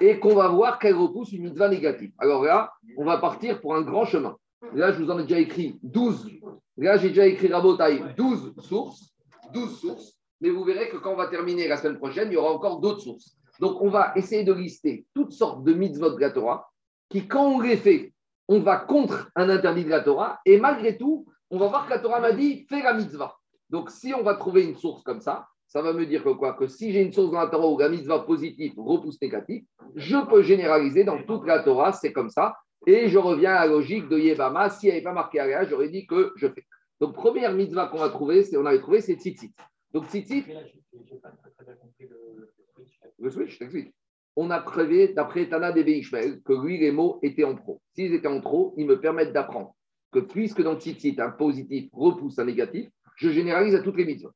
et 0.00 0.18
qu'on 0.18 0.34
va 0.34 0.48
voir 0.48 0.78
qu'elle 0.78 0.94
repousse 0.94 1.32
une 1.32 1.44
mitzvah 1.44 1.68
négative. 1.68 2.12
Alors 2.18 2.44
là, 2.44 2.72
on 2.96 3.04
va 3.04 3.18
partir 3.18 3.60
pour 3.60 3.74
un 3.74 3.82
grand 3.82 4.04
chemin. 4.04 4.36
Là, 4.74 4.92
je 4.92 5.02
vous 5.02 5.10
en 5.10 5.18
ai 5.18 5.22
déjà 5.22 5.38
écrit 5.38 5.78
12. 5.82 6.30
Là, 6.76 6.96
j'ai 6.96 7.08
déjà 7.08 7.26
écrit 7.26 7.48
Rabotai 7.48 8.00
12 8.16 8.54
sources. 8.60 9.14
12 9.52 9.80
sources. 9.80 10.14
Mais 10.40 10.50
vous 10.50 10.64
verrez 10.64 10.88
que 10.88 10.96
quand 10.96 11.12
on 11.12 11.16
va 11.16 11.26
terminer 11.26 11.68
la 11.68 11.76
semaine 11.76 11.98
prochaine, 11.98 12.28
il 12.30 12.34
y 12.34 12.36
aura 12.36 12.52
encore 12.52 12.80
d'autres 12.80 13.00
sources. 13.00 13.36
Donc, 13.60 13.80
on 13.80 13.88
va 13.88 14.12
essayer 14.14 14.44
de 14.44 14.52
lister 14.52 15.06
toutes 15.14 15.32
sortes 15.32 15.64
de 15.64 15.72
mitzvot 15.72 16.10
de 16.10 16.20
la 16.20 16.30
Torah 16.30 16.70
qui, 17.08 17.26
quand 17.26 17.46
on 17.46 17.60
les 17.60 17.76
fait, 17.76 18.12
on 18.46 18.60
va 18.60 18.76
contre 18.76 19.30
un 19.34 19.48
interdit 19.48 19.84
de 19.84 19.90
la 19.90 20.00
Torah. 20.00 20.40
Et 20.44 20.58
malgré 20.58 20.96
tout, 20.96 21.26
on 21.50 21.58
va 21.58 21.66
voir 21.66 21.86
que 21.86 21.90
la 21.90 21.98
Torah 21.98 22.20
m'a 22.20 22.32
dit 22.32 22.66
fais 22.68 22.82
la 22.82 22.94
mitzvah. 22.94 23.36
Donc, 23.70 23.90
si 23.90 24.14
on 24.14 24.22
va 24.22 24.34
trouver 24.34 24.64
une 24.64 24.76
source 24.76 25.02
comme 25.02 25.20
ça, 25.20 25.48
ça 25.68 25.82
va 25.82 25.92
me 25.92 26.06
dire 26.06 26.24
que 26.24 26.30
quoi? 26.30 26.54
Que 26.54 26.66
si 26.66 26.92
j'ai 26.92 27.02
une 27.02 27.12
source 27.12 27.30
dans 27.30 27.40
la 27.40 27.46
Torah 27.46 27.68
où 27.68 27.78
la 27.78 27.90
mitzvah 27.90 28.20
positive 28.20 28.72
repousse 28.78 29.20
négatif, 29.20 29.64
je 29.94 30.16
peux 30.28 30.42
généraliser 30.42 31.04
dans 31.04 31.22
toute 31.22 31.46
la 31.46 31.62
Torah, 31.62 31.92
c'est 31.92 32.12
comme 32.12 32.30
ça. 32.30 32.56
Et 32.86 33.08
je 33.08 33.18
reviens 33.18 33.52
à 33.52 33.66
la 33.66 33.72
logique 33.72 34.08
de 34.08 34.18
Yebama. 34.18 34.70
S'il 34.70 34.88
n'y 34.88 34.92
avait 34.92 35.04
pas 35.04 35.12
marqué 35.12 35.40
Aria, 35.40 35.66
j'aurais 35.66 35.90
dit 35.90 36.06
que 36.06 36.32
je 36.36 36.46
fais. 36.48 36.64
Donc, 37.00 37.14
première 37.14 37.52
mitzvah 37.52 37.88
qu'on 37.88 37.98
va 37.98 38.08
trouver, 38.08 38.44
c'est, 38.44 38.56
on 38.56 38.64
avait 38.64 38.80
trouvé, 38.80 39.00
c'est 39.02 39.14
tzitzit. 39.14 39.52
Donc, 39.92 40.06
tzitzit. 40.06 40.44
Le 43.18 43.30
switch, 43.30 43.54
je 43.54 43.58
t'explique. 43.58 43.94
On 44.36 44.50
a 44.50 44.60
prévu, 44.60 45.12
d'après 45.12 45.48
Tana 45.48 45.72
de 45.72 45.82
Ishmael, 45.82 46.40
que 46.42 46.52
lui, 46.52 46.78
les 46.78 46.92
mots 46.92 47.18
étaient 47.22 47.44
en 47.44 47.56
trop. 47.56 47.80
S'ils 47.94 48.14
étaient 48.14 48.28
en 48.28 48.40
trop, 48.40 48.74
ils 48.78 48.86
me 48.86 48.98
permettent 48.98 49.32
d'apprendre 49.32 49.74
que 50.12 50.20
puisque 50.20 50.62
dans 50.62 50.78
tzitzit, 50.78 51.16
un 51.20 51.30
positif 51.30 51.90
repousse 51.92 52.38
un 52.38 52.46
négatif, 52.46 52.88
je 53.16 53.30
généralise 53.30 53.74
à 53.74 53.80
toutes 53.80 53.96
les 53.96 54.06
mitzvahs. 54.06 54.32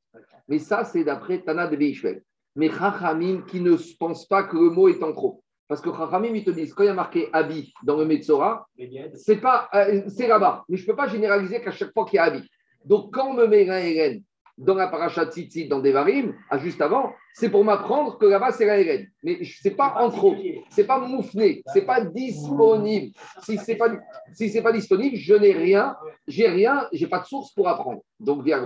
Mais 0.52 0.58
ça, 0.58 0.84
c'est 0.84 1.02
d'après 1.02 1.38
Tana 1.38 1.66
de 1.66 1.80
Ishmael. 1.82 2.22
Mais 2.56 2.68
Chachamim 2.68 3.40
qui 3.46 3.58
ne 3.62 3.74
pense 3.98 4.26
pas 4.26 4.42
que 4.42 4.54
le 4.54 4.68
mot 4.68 4.86
est 4.86 5.02
en 5.02 5.14
trop. 5.14 5.42
Parce 5.66 5.80
que 5.80 5.88
Chachamim, 5.90 6.34
ils 6.34 6.44
te 6.44 6.50
disent, 6.50 6.74
quand 6.74 6.82
il 6.82 6.88
y 6.88 6.90
a 6.90 6.94
marqué 6.94 7.30
Abi 7.32 7.72
dans 7.82 7.96
le 7.96 8.04
Metzora, 8.04 8.68
c'est 9.14 9.40
pas, 9.40 9.70
euh, 9.72 10.02
c'est 10.08 10.26
là-bas. 10.26 10.66
Mais 10.68 10.76
je 10.76 10.82
ne 10.82 10.88
peux 10.88 10.94
pas 10.94 11.08
généraliser 11.08 11.62
qu'à 11.62 11.70
chaque 11.70 11.94
fois 11.94 12.04
qu'il 12.04 12.16
y 12.16 12.18
a 12.18 12.24
Abi. 12.24 12.46
Donc, 12.84 13.14
quand 13.14 13.30
on 13.30 13.32
me 13.32 13.46
met 13.46 13.66
un 13.70 14.18
dans 14.58 14.74
la 14.74 14.88
paracha 14.88 15.26
Tzitzit, 15.26 15.68
dans 15.68 15.80
Devarim, 15.80 16.34
à 16.50 16.58
juste 16.58 16.80
avant, 16.80 17.12
c'est 17.34 17.50
pour 17.50 17.64
m'apprendre 17.64 18.18
que 18.18 18.26
là-bas, 18.26 18.52
c'est 18.52 18.66
la 18.66 18.78
Eren. 18.78 19.06
Mais 19.22 19.42
ce 19.44 19.68
n'est 19.68 19.74
pas 19.74 19.94
en 19.98 20.10
trop, 20.10 20.34
ce 20.36 20.80
n'est 20.80 20.86
pas 20.86 21.00
moufné, 21.00 21.62
ce 21.72 21.78
n'est 21.78 21.86
pas 21.86 22.02
disponible. 22.02 23.12
Si 23.42 23.56
ce 23.56 23.70
n'est 23.70 23.76
pas, 23.76 23.88
si 24.32 24.60
pas 24.60 24.72
disponible, 24.72 25.16
je 25.16 25.34
n'ai 25.34 25.52
rien, 25.52 25.96
j'ai 26.28 26.48
rien, 26.48 26.88
j'ai 26.92 27.06
pas 27.06 27.20
de 27.20 27.26
source 27.26 27.52
pour 27.54 27.68
apprendre. 27.68 28.02
Donc, 28.20 28.44
via 28.44 28.60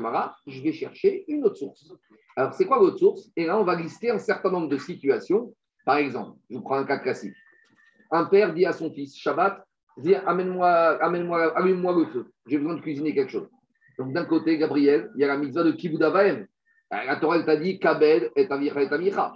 je 0.47 0.63
vais 0.63 0.73
chercher 0.73 1.25
une 1.29 1.45
autre 1.45 1.57
source. 1.57 1.93
Alors, 2.37 2.53
c'est 2.53 2.67
quoi 2.67 2.79
votre 2.79 2.99
source? 2.99 3.31
Et 3.37 3.47
là, 3.47 3.59
on 3.59 3.65
va 3.65 3.77
lister 3.77 4.11
un 4.11 4.19
certain 4.19 4.51
nombre 4.51 4.69
de 4.69 4.79
situations 4.79 5.53
par 5.87 5.99
exemple, 5.99 6.37
je 6.51 6.57
vous 6.57 6.63
prends 6.63 6.79
un 6.79 6.85
cas 6.85 6.99
classique. 6.99 7.37
Un 8.11 8.25
père 8.25 8.53
dit 8.53 8.67
à 8.67 8.73
son 8.73 8.93
fils, 8.93 9.17
Shabbat, 9.17 9.65
dit 9.99 10.17
amène-moi, 10.17 10.69
amène-moi, 11.01 11.57
allume-moi 11.57 11.95
le 11.97 12.07
feu. 12.07 12.27
J'ai 12.49 12.59
besoin 12.59 12.75
de 12.75 12.81
cuisiner 12.81 13.15
quelque 13.15 13.31
chose. 13.31 13.49
Donc 13.99 14.13
d'un 14.13 14.25
côté, 14.25 14.59
Gabriel, 14.59 15.11
il 15.15 15.21
y 15.21 15.25
a 15.25 15.29
la 15.29 15.37
mitzvah 15.37 15.63
de 15.63 15.73
Kibudavaem. 15.73 16.47
La 16.91 17.17
Torah 17.17 17.43
t'a 17.43 17.57
dit 17.57 17.79
Kabed 17.79 18.31
et 18.37 18.47
Avicha 18.51 18.83
et 18.83 18.93
Amicha. 18.93 19.33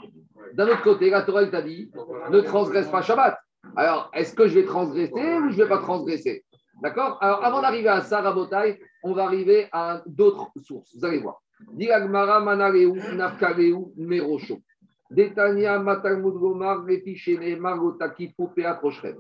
D'un 0.55 0.69
autre 0.69 0.83
côté, 0.83 1.11
la 1.11 1.23
Torah 1.23 1.47
t'a 1.47 1.63
dit 1.63 1.91
ne 2.31 2.41
transgresse 2.41 2.89
pas 2.89 3.03
Shabbat. 3.03 3.39
Alors, 3.77 4.11
est-ce 4.15 4.35
que 4.35 4.47
je 4.49 4.59
vais 4.59 4.65
transgresser 4.65 5.13
ou 5.13 5.51
je 5.51 5.59
ne 5.59 5.63
vais 5.63 5.69
pas 5.69 5.79
transgresser? 5.79 6.45
D'accord? 6.83 7.19
Alors, 7.21 7.45
avant 7.45 7.61
d'arriver 7.61 7.89
à 7.89 8.01
ça, 8.01 8.21
Rabotai, 8.21 8.81
on 9.03 9.13
va 9.13 9.25
arriver 9.25 9.69
à 9.73 10.03
d'autres 10.07 10.51
sources. 10.63 10.95
Vous 10.97 11.05
allez 11.05 11.19
voir. 11.19 11.41
Diagmara 11.73 12.41
Manareu, 12.41 12.95
Nafkareu, 13.15 13.93
Merosho. 13.97 14.61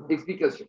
Explication. 0.09 0.67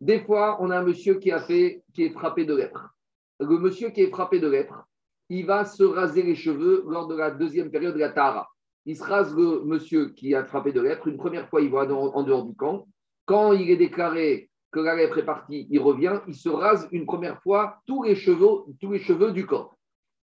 Des 0.00 0.20
fois, 0.20 0.58
on 0.60 0.70
a 0.70 0.78
un 0.78 0.82
monsieur 0.82 1.14
qui, 1.14 1.30
a 1.32 1.40
fait, 1.40 1.82
qui 1.94 2.04
est 2.04 2.10
frappé 2.10 2.44
de 2.44 2.54
lèpre. 2.54 2.90
Le 3.40 3.58
monsieur 3.58 3.90
qui 3.90 4.02
est 4.02 4.10
frappé 4.10 4.38
de 4.38 4.48
lèpre, 4.48 4.86
il 5.28 5.46
va 5.46 5.64
se 5.64 5.82
raser 5.82 6.22
les 6.22 6.36
cheveux 6.36 6.84
lors 6.86 7.08
de 7.08 7.16
la 7.16 7.30
deuxième 7.30 7.70
période 7.70 7.94
de 7.94 8.00
la 8.00 8.10
Tahara. 8.10 8.48
Il 8.86 8.96
se 8.96 9.02
rase 9.02 9.34
le 9.34 9.64
monsieur 9.64 10.10
qui 10.10 10.34
a 10.34 10.44
frappé 10.44 10.72
de 10.72 10.80
lèpre. 10.80 11.08
Une 11.08 11.16
première 11.16 11.48
fois, 11.48 11.60
il 11.62 11.70
va 11.70 11.80
en 11.80 12.22
dehors 12.22 12.44
du 12.44 12.54
camp. 12.54 12.86
Quand 13.24 13.52
il 13.52 13.70
est 13.70 13.76
déclaré 13.76 14.50
que 14.70 14.80
la 14.80 14.94
lèpre 14.94 15.18
est 15.18 15.24
partie, 15.24 15.66
il 15.70 15.80
revient, 15.80 16.20
il 16.28 16.34
se 16.34 16.48
rase 16.48 16.88
une 16.92 17.06
première 17.06 17.40
fois 17.42 17.78
tous 17.86 18.02
les 18.02 18.14
cheveux, 18.14 18.64
tous 18.80 18.92
les 18.92 18.98
cheveux 18.98 19.32
du 19.32 19.46
corps. 19.46 19.76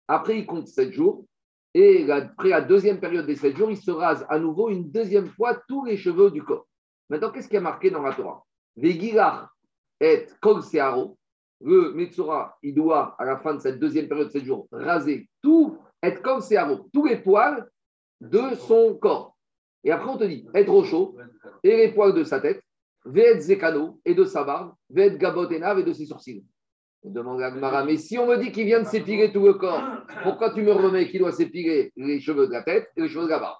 Après, 0.07 0.37
il 0.37 0.45
compte 0.45 0.67
sept 0.67 0.93
jours. 0.93 1.25
Et 1.73 2.11
après 2.11 2.49
la 2.49 2.61
deuxième 2.61 2.99
période 2.99 3.25
des 3.25 3.35
sept 3.35 3.57
jours, 3.57 3.71
il 3.71 3.77
se 3.77 3.91
rase 3.91 4.25
à 4.29 4.37
nouveau 4.37 4.69
une 4.69 4.91
deuxième 4.91 5.29
fois 5.29 5.55
tous 5.67 5.85
les 5.85 5.97
cheveux 5.97 6.29
du 6.29 6.43
corps. 6.43 6.67
Maintenant, 7.09 7.31
qu'est-ce 7.31 7.47
qui 7.47 7.57
a 7.57 7.61
marqué 7.61 7.89
dans 7.89 8.01
la 8.01 8.13
Torah? 8.13 8.43
Vegilach 8.75 9.49
et 9.99 10.27
Kol 10.41 10.61
Searo, 10.63 11.17
le 11.63 11.93
Metzora, 11.93 12.57
il 12.63 12.73
doit, 12.73 13.15
à 13.19 13.25
la 13.25 13.37
fin 13.37 13.53
de 13.53 13.59
cette 13.59 13.79
deuxième 13.79 14.07
période 14.07 14.27
de 14.27 14.31
sept 14.31 14.45
jours, 14.45 14.67
raser 14.71 15.29
tout, 15.41 15.77
être 16.01 16.21
comme 16.21 16.41
Searo, 16.41 16.89
tous 16.93 17.05
les 17.05 17.17
poils 17.17 17.69
de 18.19 18.55
son 18.55 18.95
corps. 18.95 19.37
Et 19.83 19.91
après, 19.91 20.09
on 20.09 20.17
te 20.17 20.23
dit, 20.23 20.47
être 20.53 20.73
au 20.73 20.83
chaud, 20.83 21.17
et 21.63 21.77
les 21.77 21.91
poils 21.91 22.13
de 22.13 22.23
sa 22.23 22.39
tête, 22.39 22.61
Ve'et 23.05 23.39
Zekano, 23.39 23.99
et 24.05 24.13
de 24.13 24.25
sa 24.25 24.43
barbe, 24.43 24.73
Ve'et 24.89 25.17
Gabotenav, 25.17 25.79
et 25.79 25.83
de 25.83 25.93
ses 25.93 26.05
sourcils. 26.05 26.45
On 27.03 27.09
demande 27.09 27.41
à 27.41 27.49
Gmara, 27.49 27.83
mais 27.83 27.97
si 27.97 28.17
on 28.19 28.27
me 28.27 28.37
dit 28.37 28.51
qu'il 28.51 28.65
vient 28.65 28.81
de 28.81 28.87
s'épiler 28.87 29.31
tout 29.33 29.43
le 29.43 29.55
corps, 29.55 29.83
pourquoi 30.21 30.51
tu 30.51 30.61
me 30.61 30.71
remets 30.71 31.09
qu'il 31.09 31.19
doit 31.19 31.31
s'épiler 31.31 31.91
les 31.95 32.19
cheveux 32.19 32.45
de 32.45 32.51
la 32.51 32.61
tête 32.61 32.89
et 32.95 33.01
les 33.01 33.09
cheveux 33.09 33.25
de 33.25 33.29
la 33.29 33.39
barbe? 33.39 33.57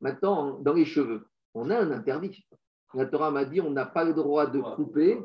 Maintenant, 0.00 0.58
dans 0.58 0.72
les 0.72 0.84
cheveux, 0.84 1.28
on 1.54 1.70
a 1.70 1.78
un 1.78 1.92
interdit. 1.92 2.44
La 2.94 3.06
Torah 3.06 3.30
m'a 3.30 3.44
dit 3.44 3.60
on 3.60 3.70
n'a 3.70 3.86
pas 3.86 4.04
le 4.04 4.14
droit 4.14 4.46
de 4.46 4.60
couper 4.60 5.18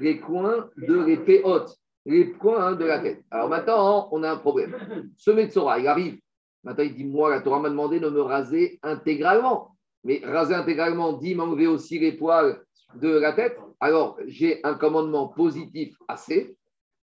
les 0.00 0.18
coins 0.18 0.68
de 0.76 1.00
l'épée 1.04 1.42
haute, 1.44 1.76
les 2.04 2.32
coins 2.32 2.72
de 2.72 2.84
la 2.84 2.98
tête. 2.98 3.22
Alors 3.30 3.48
maintenant, 3.48 4.08
on 4.10 4.22
a 4.22 4.32
un 4.32 4.36
problème. 4.36 4.74
Ce 5.16 5.30
Metzora, 5.30 5.78
il 5.78 5.86
arrive. 5.86 6.18
Maintenant, 6.64 6.84
il 6.84 6.94
dit 6.94 7.04
Moi, 7.04 7.30
la 7.30 7.40
Torah 7.40 7.60
m'a 7.60 7.70
demandé 7.70 8.00
de 8.00 8.08
me 8.08 8.20
raser 8.20 8.78
intégralement. 8.82 9.76
Mais 10.04 10.20
raser 10.24 10.54
intégralement 10.54 11.12
dit 11.12 11.34
m'enlever 11.34 11.66
aussi 11.66 11.98
les 11.98 12.12
poils 12.12 12.60
de 12.96 13.08
la 13.08 13.32
tête. 13.32 13.58
Alors, 13.78 14.18
j'ai 14.26 14.60
un 14.64 14.74
commandement 14.74 15.28
positif 15.28 15.96
assez 16.08 16.56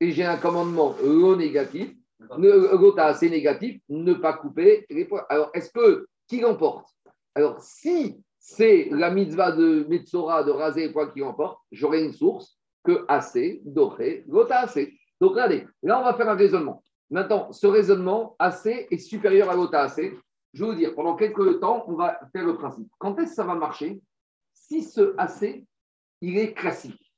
et 0.01 0.13
j'ai 0.13 0.25
un 0.25 0.37
commandement 0.37 0.95
négatif, 1.37 1.95
l'autre 2.39 3.01
assez 3.01 3.31
négatif, 3.31 3.81
ne 3.89 4.15
pas 4.15 4.35
couper 4.35 4.87
les 4.91 5.05
poils. 5.05 5.27
Alors, 5.29 5.51
est-ce 5.55 5.71
que 5.71 6.07
qui 6.27 6.41
l'emporte? 6.41 6.89
Alors, 7.35 7.61
si 7.61 8.19
c'est 8.49 8.89
la 8.93 9.11
mitzvah 9.11 9.51
de 9.51 9.85
Metzora 9.89 10.45
de 10.45 10.53
raser 10.53 10.87
les 10.87 10.93
poils 10.93 11.13
qui 11.13 11.19
l'emporte, 11.19 11.59
j'aurai 11.73 12.05
une 12.05 12.13
source 12.13 12.61
que 12.85 13.05
assez, 13.09 13.61
doré, 13.65 14.23
l'autre 14.29 14.53
assez. 14.53 14.97
Donc, 15.21 15.33
regardez, 15.33 15.67
là, 15.83 16.01
on 16.01 16.05
va 16.05 16.15
faire 16.15 16.29
un 16.29 16.37
raisonnement. 16.37 16.85
Maintenant, 17.11 17.53
ce 17.53 17.67
raisonnement 17.67 18.37
assez 18.39 18.87
est 18.89 18.99
supérieur 18.99 19.51
à 19.51 19.57
l'autre 19.57 19.75
assez. 19.75 20.17
Je 20.55 20.65
vais 20.65 20.71
vous 20.71 20.77
dire, 20.77 20.95
pendant 20.95 21.17
quelques 21.17 21.59
temps, 21.59 21.85
on 21.89 21.95
va 21.95 22.21
faire 22.33 22.47
le 22.47 22.57
principe. 22.57 22.89
Quand 22.99 23.19
est-ce 23.19 23.31
que 23.31 23.35
ça 23.35 23.45
va 23.45 23.57
marcher? 23.57 24.01
Si 24.55 24.85
ce 24.85 25.13
assez, 25.19 25.67
il 26.21 26.39
est 26.39 26.55
classique, 26.55 27.13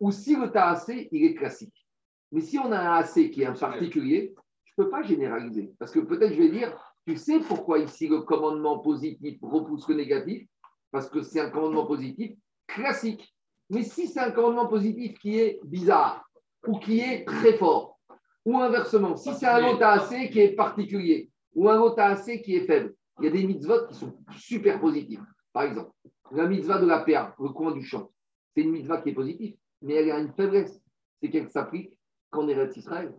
ou 0.00 0.10
si 0.10 0.34
le 0.34 0.50
assez, 0.56 1.10
il 1.12 1.24
est 1.26 1.34
classique. 1.34 1.86
Mais 2.32 2.40
si 2.40 2.58
on 2.58 2.72
a 2.72 2.78
un 2.78 3.00
AC 3.00 3.30
qui 3.30 3.42
est 3.42 3.46
un 3.46 3.52
particulier, 3.52 4.34
je 4.64 4.72
ne 4.78 4.84
peux 4.84 4.90
pas 4.90 5.02
généraliser. 5.02 5.74
Parce 5.78 5.92
que 5.92 6.00
peut-être 6.00 6.32
je 6.32 6.40
vais 6.40 6.48
dire, 6.48 6.74
tu 7.06 7.18
sais 7.18 7.38
pourquoi 7.40 7.80
ici 7.80 8.08
le 8.08 8.22
commandement 8.22 8.78
positif 8.78 9.38
repousse 9.42 9.86
le 9.86 9.96
négatif? 9.96 10.48
Parce 10.90 11.08
que 11.08 11.22
c'est 11.22 11.40
un 11.40 11.50
commandement 11.50 11.86
positif 11.86 12.32
classique. 12.66 13.34
Mais 13.68 13.82
si 13.82 14.08
c'est 14.08 14.20
un 14.20 14.30
commandement 14.30 14.66
positif 14.66 15.18
qui 15.18 15.38
est 15.38 15.60
bizarre 15.64 16.24
ou 16.66 16.78
qui 16.78 17.00
est 17.00 17.24
très 17.24 17.54
fort, 17.54 17.98
ou 18.44 18.58
inversement, 18.58 19.16
si 19.16 19.32
c'est 19.34 19.46
un 19.46 19.80
AC 19.80 20.30
qui 20.30 20.40
est 20.40 20.56
particulier 20.56 21.30
ou 21.54 21.68
un 21.68 21.80
AC 21.96 22.42
qui 22.42 22.56
est 22.56 22.66
faible, 22.66 22.94
il 23.18 23.26
y 23.26 23.28
a 23.28 23.30
des 23.30 23.46
mitzvot 23.46 23.86
qui 23.86 23.94
sont 23.94 24.16
super 24.36 24.80
positifs. 24.80 25.20
Par 25.52 25.64
exemple, 25.64 25.90
la 26.32 26.46
mitzvah 26.46 26.78
de 26.78 26.86
la 26.86 27.00
perle, 27.00 27.32
le 27.38 27.50
coin 27.50 27.72
du 27.72 27.84
champ, 27.84 28.10
c'est 28.54 28.62
une 28.62 28.70
mitzvah 28.70 29.00
qui 29.00 29.10
est 29.10 29.14
positive, 29.14 29.56
mais 29.82 29.94
elle 29.94 30.10
a 30.10 30.18
une 30.18 30.32
faiblesse. 30.32 30.80
C'est 31.20 31.30
qu'elle 31.30 31.50
s'applique 31.50 31.92
qu'en 32.30 32.48
Eretz 32.48 32.76
Israël. 32.76 33.14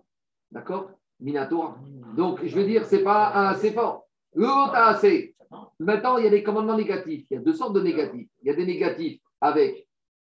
D'accord? 0.49 0.91
Minatora. 1.19 1.77
Donc, 2.15 2.43
je 2.43 2.55
veux 2.55 2.65
dire, 2.65 2.85
ce 2.85 2.95
n'est 2.95 3.03
pas 3.03 3.31
un 3.33 3.47
assez 3.49 3.71
fort. 3.71 4.07
L'autre 4.33 4.73
assez. 4.73 5.35
Maintenant, 5.79 6.17
il 6.17 6.25
y 6.25 6.27
a 6.27 6.31
des 6.31 6.43
commandements 6.43 6.77
négatifs. 6.77 7.25
Il 7.29 7.35
y 7.35 7.37
a 7.37 7.41
deux 7.41 7.53
sortes 7.53 7.73
de 7.73 7.81
négatifs. 7.81 8.29
Il 8.41 8.47
y 8.47 8.51
a 8.51 8.55
des 8.55 8.65
négatifs 8.65 9.21
avec 9.39 9.87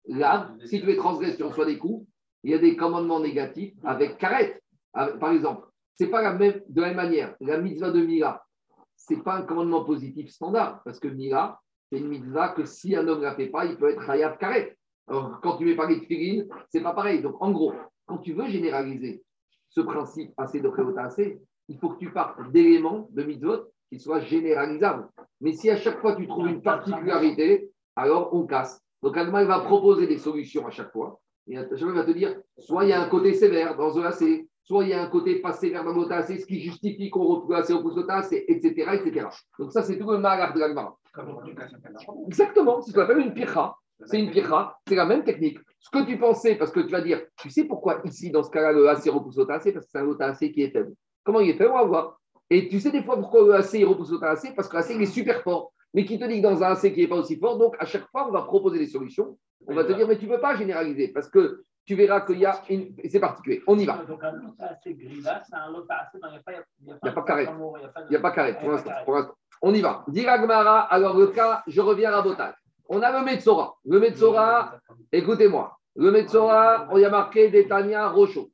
l'âme. 0.08 0.58
Si 0.66 0.80
tu 0.80 0.86
les 0.86 0.96
transgresses, 0.96 1.38
tu 1.38 1.44
reçois 1.44 1.66
des 1.66 1.78
coups. 1.78 2.08
Il 2.44 2.52
y 2.52 2.54
a 2.54 2.58
des 2.58 2.76
commandements 2.76 3.20
négatifs 3.20 3.74
avec 3.84 4.18
carette. 4.18 4.62
Par 4.94 5.32
exemple, 5.32 5.68
c'est 5.96 6.08
pas 6.08 6.22
la 6.22 6.34
même, 6.34 6.62
de 6.68 6.82
la 6.82 6.88
même 6.88 6.98
manière. 6.98 7.36
La 7.40 7.60
mitzvah 7.60 7.92
de 7.92 8.02
Mila, 8.02 8.44
ce 8.96 9.14
n'est 9.14 9.22
pas 9.22 9.36
un 9.36 9.44
commandement 9.44 9.84
positif 9.84 10.30
standard. 10.30 10.82
Parce 10.84 11.00
que 11.00 11.08
Mila, 11.08 11.60
c'est 11.92 12.00
une 12.00 12.08
mitzvah 12.08 12.50
que 12.50 12.66
si 12.66 12.96
un 12.96 13.08
homme 13.08 13.20
ne 13.20 13.26
la 13.26 13.36
fait 13.36 13.48
pas, 13.48 13.66
il 13.66 13.78
peut 13.78 13.90
être 13.90 14.10
hayab 14.10 14.38
carette. 14.38 14.78
Alors, 15.08 15.40
quand 15.42 15.58
tu 15.58 15.66
mets 15.66 15.76
parler 15.76 16.00
de 16.00 16.06
ce 16.06 16.48
c'est 16.70 16.82
pas 16.82 16.94
pareil. 16.94 17.22
Donc, 17.22 17.42
en 17.42 17.52
gros, 17.52 17.74
quand 18.06 18.20
tu 18.20 18.34
veux 18.34 18.48
généraliser 18.48 19.24
ce 19.70 19.82
principe 19.82 20.32
assez 20.38 20.62
de 20.62 21.00
assez, 21.00 21.40
il 21.68 21.78
faut 21.80 21.90
que 21.90 22.00
tu 22.00 22.12
partes 22.12 22.52
d'éléments 22.52 23.08
de 23.12 23.24
mitzvot 23.24 23.71
qui 23.92 24.00
soient 24.00 24.22
généralisables. 24.22 25.08
Mais 25.42 25.52
si 25.52 25.70
à 25.70 25.76
chaque 25.76 26.00
fois 26.00 26.16
tu 26.16 26.28
trouves 26.28 26.48
une 26.48 26.62
particularité, 26.62 27.70
alors 27.96 28.34
on 28.34 28.46
casse. 28.46 28.82
Donc 29.04 29.18
Agma 29.18 29.44
va 29.44 29.60
proposer 29.60 30.08
des 30.08 30.18
solutions 30.18 30.66
à 30.66 30.72
chaque 30.72 30.92
fois. 30.92 31.20
Et 31.48 31.58
à 31.58 31.62
chaque 31.62 31.80
fois, 31.80 31.90
il 31.90 31.96
va 31.96 32.06
te 32.06 32.12
dire 32.12 32.36
soit 32.58 32.86
il 32.86 32.90
y 32.90 32.94
a 32.94 33.02
un 33.02 33.10
côté 33.10 33.34
sévère 33.34 33.76
dans 33.76 33.94
le 33.94 34.06
AC, 34.06 34.48
soit 34.64 34.84
il 34.86 34.92
y 34.92 34.94
a 34.94 35.02
un 35.02 35.08
côté 35.08 35.42
pas 35.42 35.52
sévère 35.52 35.84
dans 35.84 35.94
le 35.94 36.10
AC, 36.12 36.40
ce 36.40 36.46
qui 36.46 36.62
justifie 36.62 37.10
qu'on 37.10 37.26
retrouve 37.26 37.54
assez 37.54 37.74
au 37.74 37.82
pouce 37.82 37.98
etc., 37.98 38.70
etc. 38.94 39.28
Donc 39.60 39.72
ça, 39.72 39.82
c'est 39.82 39.98
tout 39.98 40.10
le 40.10 40.20
malheur 40.20 40.54
de 40.54 40.60
l'Agma. 40.60 40.96
Exactement, 42.28 42.82
c'est 42.82 42.92
ce 42.92 42.96
qu'on 42.96 43.02
appelle 43.02 43.20
une 43.20 43.34
pircha. 43.34 43.76
C'est 44.06 44.20
une 44.20 44.32
pircha, 44.32 44.78
c'est 44.88 44.96
la 44.96 45.06
même 45.06 45.24
technique. 45.24 45.60
Ce 45.80 45.90
que 45.90 46.06
tu 46.06 46.18
pensais, 46.18 46.56
parce 46.56 46.72
que 46.72 46.80
tu 46.80 46.92
vas 46.92 47.02
dire, 47.02 47.22
tu 47.38 47.50
sais 47.50 47.66
pourquoi 47.66 48.02
ici, 48.06 48.32
dans 48.32 48.44
ce 48.44 48.50
cas-là, 48.50 48.72
le 48.72 48.88
AC 48.88 49.06
repousse 49.10 49.40
Parce 49.48 49.64
que 49.66 49.72
c'est 49.82 49.98
un 49.98 50.08
autre 50.08 50.24
AC 50.24 50.52
qui 50.52 50.62
est 50.62 50.72
faible. 50.72 50.94
Comment 51.24 51.40
il 51.40 51.50
est 51.50 51.58
faible 51.58 51.72
On 51.74 51.80
va 51.80 51.84
voir. 51.86 52.21
Et 52.52 52.68
tu 52.68 52.82
sais 52.82 52.92
des 52.92 53.02
fois 53.02 53.16
pourquoi 53.16 53.46
le 53.46 53.56
AC 53.56 53.82
repousse 53.88 54.12
au 54.12 54.22
AC 54.22 54.54
Parce 54.54 54.68
que 54.68 54.76
l'AC 54.76 54.90
il 54.90 55.02
est 55.02 55.06
super 55.06 55.42
fort. 55.42 55.72
Mais 55.94 56.04
qui 56.04 56.20
te 56.20 56.26
dit 56.26 56.42
que 56.42 56.44
dans 56.44 56.62
un 56.62 56.74
AC 56.74 56.94
qui 56.94 57.02
n'est 57.02 57.08
pas 57.08 57.16
aussi 57.16 57.38
fort, 57.38 57.58
donc 57.58 57.76
à 57.80 57.86
chaque 57.86 58.06
fois, 58.12 58.28
on 58.28 58.32
va 58.32 58.42
proposer 58.42 58.78
des 58.78 58.88
solutions. 58.88 59.38
On 59.68 59.74
va 59.74 59.86
te 59.86 59.94
dire, 59.94 60.06
mais 60.06 60.18
tu 60.18 60.28
ne 60.28 60.36
peux 60.36 60.42
pas 60.42 60.56
généraliser 60.58 61.08
parce 61.08 61.30
que 61.30 61.64
tu 61.86 61.96
verras 61.96 62.22
qu'il 62.22 62.40
y 62.40 62.46
a 62.46 62.62
une. 62.70 62.94
C'est 63.10 63.22
particulier. 63.22 63.62
On 63.68 63.80
y 63.80 63.86
va. 63.86 64.04
Donc 64.06 64.22
un 64.22 64.34
AC 64.60 64.82
gris 64.86 65.24
c'est 65.24 65.56
un 65.56 65.74
autre 65.74 65.88
AC, 65.90 66.10
il 66.14 66.20
n'y 66.20 66.36
a 66.36 66.40
pas, 66.40 66.52
il 66.82 66.86
n'y 66.86 67.10
a 67.10 67.12
pas 67.14 67.22
carré. 67.24 67.48
Il 67.48 68.10
n'y 68.10 68.16
a 68.18 68.20
pas 68.20 68.32
carré 68.32 68.58
pour 68.60 68.72
l'instant. 68.72 68.92
On 69.62 69.74
y 69.74 69.80
va. 69.80 70.04
Diragmara, 70.10 70.82
alors 70.82 71.18
le 71.18 71.28
cas, 71.28 71.64
je 71.68 71.80
reviens 71.80 72.12
à 72.12 72.22
Botal. 72.22 72.54
On 72.90 73.02
a 73.02 73.18
le 73.18 73.24
Metzora. 73.24 73.76
Le 73.86 74.00
Metzora, 74.00 74.78
écoutez-moi. 75.12 75.78
Le 75.96 76.12
Metzora, 76.12 76.90
on 76.92 76.98
y 76.98 77.06
a 77.06 77.10
marqué 77.10 77.50
Détania 77.50 78.10
Rocho. 78.10 78.50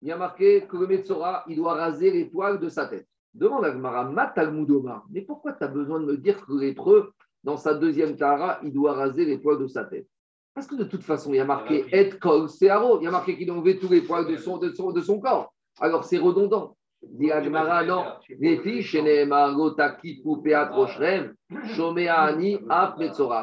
Il 0.00 0.08
y 0.08 0.12
a 0.12 0.16
marqué 0.16 0.66
que 0.68 0.76
le 0.76 0.86
Metzora, 0.86 1.42
il 1.48 1.56
doit 1.56 1.74
raser 1.74 2.12
les 2.12 2.26
poils 2.26 2.60
de 2.60 2.68
sa 2.68 2.86
tête. 2.86 3.08
Demande 3.34 3.64
à 3.64 3.70
Gmara, 3.70 4.04
Matalmudoma, 4.04 5.04
mais 5.10 5.22
pourquoi 5.22 5.52
tu 5.52 5.64
as 5.64 5.68
besoin 5.68 6.00
de 6.00 6.04
me 6.04 6.16
dire 6.18 6.44
que 6.44 6.52
l'épreuve, 6.52 7.10
dans 7.44 7.56
sa 7.56 7.74
deuxième 7.74 8.16
Tara, 8.16 8.60
il 8.62 8.72
doit 8.72 8.92
raser 8.92 9.24
les 9.24 9.38
poils 9.38 9.58
de 9.58 9.66
sa 9.66 9.84
tête? 9.84 10.06
Parce 10.54 10.66
que 10.66 10.74
de 10.74 10.84
toute 10.84 11.02
façon, 11.02 11.32
il 11.32 11.36
y 11.36 11.40
a 11.40 11.44
marqué 11.46 11.86
Et 11.92 12.10
Kol 12.10 12.48
Searo, 12.48 13.00
il 13.00 13.04
y 13.04 13.06
a 13.06 13.10
marqué 13.10 13.36
qu'il 13.36 13.46
doit 13.46 13.56
enlever 13.56 13.78
tous 13.78 13.88
les 13.88 14.02
poils 14.02 14.26
de 14.26 14.36
son, 14.36 14.58
de 14.58 14.70
son, 14.70 14.92
de 14.92 15.00
son 15.00 15.18
corps. 15.18 15.52
Alors 15.80 16.04
c'est 16.04 16.18
redondant. 16.18 16.76
Dit 17.02 17.32
Agmara, 17.32 17.84
non. 17.84 18.04
Filles, 18.26 18.82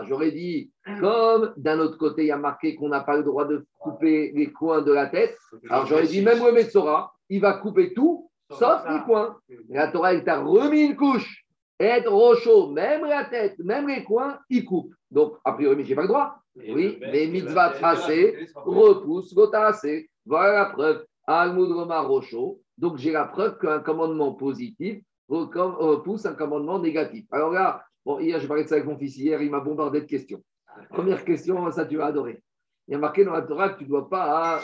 J'aurais 0.08 0.32
dit, 0.32 0.71
comme 1.02 1.54
d'un 1.58 1.80
autre 1.80 1.97
côté, 1.97 2.23
il 2.23 2.28
y 2.28 2.32
a 2.32 2.38
marqué 2.38 2.75
qu'on 2.75 2.88
n'a 2.88 3.02
pas 3.02 3.17
le 3.17 3.23
droit 3.23 3.45
de 3.45 3.65
couper 3.80 4.32
les 4.34 4.52
coins 4.52 4.82
de 4.82 4.93
la 4.93 5.08
tête. 5.08 5.38
Alors 5.69 5.88
j'aurais 5.88 6.08
dit, 6.08 6.21
même 6.21 6.43
le 6.43 6.54
Metzora, 6.54 7.12
il 7.28 7.41
va 7.41 7.54
couper 7.54 7.93
tout, 7.93 8.29
sauf 8.52 8.82
les 8.90 9.00
coins. 9.06 9.38
la 9.70 9.88
Torah, 9.88 10.14
elle 10.14 10.24
t'a 10.24 10.42
remis 10.42 10.82
une 10.82 10.96
couche. 10.96 11.44
Être 11.80 12.12
rocho, 12.12 12.72
même 12.72 13.06
la 13.06 13.26
tête, 13.26 13.58
même 13.60 13.88
les 13.88 14.04
coins, 14.04 14.38
il 14.50 14.66
coupe. 14.66 14.94
Donc, 15.10 15.38
a 15.46 15.54
priori, 15.54 15.84
je 15.86 15.90
n'ai 15.90 15.96
pas 15.96 16.02
le 16.02 16.08
droit. 16.10 16.36
Oui, 16.56 16.98
mais 17.00 17.28
mitzvah 17.28 17.70
tracé, 17.70 18.48
repousse, 18.56 19.34
assez. 19.54 20.10
Voilà 20.26 20.54
la 20.54 20.66
preuve. 20.66 21.06
Almud 21.26 21.72
Rocho. 21.72 22.60
Donc, 22.78 22.98
j'ai 22.98 23.12
la 23.12 23.26
preuve 23.26 23.58
qu'un 23.60 23.80
commandement 23.80 24.34
positif 24.34 25.02
repousse 25.30 26.26
un 26.26 26.34
commandement 26.34 26.80
négatif. 26.80 27.26
Alors 27.32 27.52
là, 27.52 27.84
bon, 28.06 28.20
hier, 28.20 28.40
je 28.40 28.48
parlais 28.48 28.64
de 28.64 28.70
ça 28.70 28.76
avec 28.76 28.88
mon 28.88 28.98
fils 28.98 29.16
hier, 29.18 29.42
il 29.42 29.52
m'a 29.52 29.60
bombardé 29.60 30.02
de 30.02 30.06
questions. 30.06 30.42
Première 30.90 31.24
question, 31.24 31.70
ça 31.72 31.86
tu 31.86 31.98
vas 31.98 32.08
adorer. 32.08 32.42
Il 32.88 32.94
y 32.94 32.96
a 32.96 32.98
marqué 32.98 33.24
dans 33.24 33.34
la 33.34 33.44
Torah 33.44 33.70
que 33.70 33.78
tu 33.78 33.84
ne 33.84 33.90
dois 33.90 34.10
pas 34.10 34.60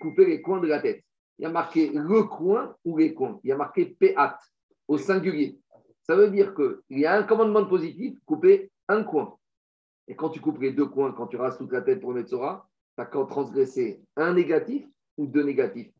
couper 0.00 0.26
les 0.26 0.42
coins 0.42 0.60
de 0.60 0.66
la 0.66 0.80
tête. 0.80 1.02
Il 1.38 1.42
y 1.42 1.46
a 1.46 1.50
marqué 1.50 1.90
le 1.92 2.22
coin 2.24 2.76
ou 2.84 2.98
les 2.98 3.14
coins. 3.14 3.40
Il 3.42 3.48
y 3.48 3.52
a 3.52 3.56
marqué 3.56 3.86
péat 3.86 4.38
au 4.86 4.98
singulier. 4.98 5.58
Ça 6.02 6.14
veut 6.16 6.30
dire 6.30 6.54
qu'il 6.54 6.98
y 6.98 7.06
a 7.06 7.16
un 7.16 7.22
commandement 7.22 7.64
positif, 7.64 8.18
couper 8.26 8.70
un 8.88 9.02
coin. 9.02 9.36
Et 10.06 10.14
quand 10.14 10.28
tu 10.28 10.40
coupes 10.40 10.60
les 10.60 10.72
deux 10.72 10.86
coins, 10.86 11.12
quand 11.12 11.26
tu 11.26 11.36
rases 11.36 11.56
toute 11.56 11.72
la 11.72 11.80
tête 11.80 12.00
pour 12.00 12.12
le 12.12 12.20
Metzora, 12.20 12.68
t'as 12.96 13.06
qu'à 13.06 13.24
transgresser 13.24 14.02
un 14.16 14.34
négatif 14.34 14.86
ou 15.16 15.26
deux 15.26 15.42
négatifs. 15.42 15.90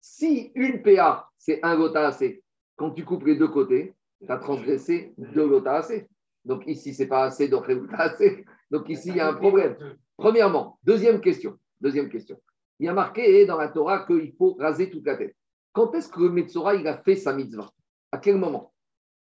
Si 0.00 0.52
une 0.54 0.82
PA, 0.82 1.28
c'est 1.36 1.62
un 1.62 1.76
gota 1.76 2.06
assez, 2.06 2.42
quand 2.76 2.92
tu 2.92 3.04
coupes 3.04 3.26
les 3.26 3.36
deux 3.36 3.48
côtés, 3.48 3.94
tu 4.24 4.32
as 4.32 4.38
transgressé 4.38 5.12
deux 5.18 5.48
gota 5.48 5.74
assez. 5.74 6.08
Donc 6.44 6.62
ici, 6.66 6.94
c'est 6.94 7.08
pas 7.08 7.24
assez, 7.24 7.48
donc 7.48 7.66
assez. 7.92 8.44
Donc 8.70 8.88
ici, 8.88 9.10
il 9.10 9.16
y 9.16 9.20
a 9.20 9.28
un 9.28 9.34
problème. 9.34 9.76
Premièrement, 10.16 10.78
deuxième 10.84 11.20
question. 11.20 11.58
Deuxième 11.80 12.08
question. 12.08 12.40
Il 12.80 12.86
y 12.86 12.88
a 12.88 12.94
marqué 12.94 13.44
dans 13.44 13.58
la 13.58 13.68
Torah 13.68 14.06
qu'il 14.06 14.32
faut 14.32 14.56
raser 14.58 14.88
toute 14.90 15.04
la 15.04 15.16
tête. 15.16 15.36
Quand 15.72 15.94
est-ce 15.94 16.08
que 16.08 16.20
le 16.20 16.30
Metzora 16.30 16.72
a 16.72 16.96
fait 17.02 17.14
sa 17.14 17.34
mitzvah? 17.34 17.70
À 18.10 18.16
quel 18.16 18.36
moment? 18.36 18.72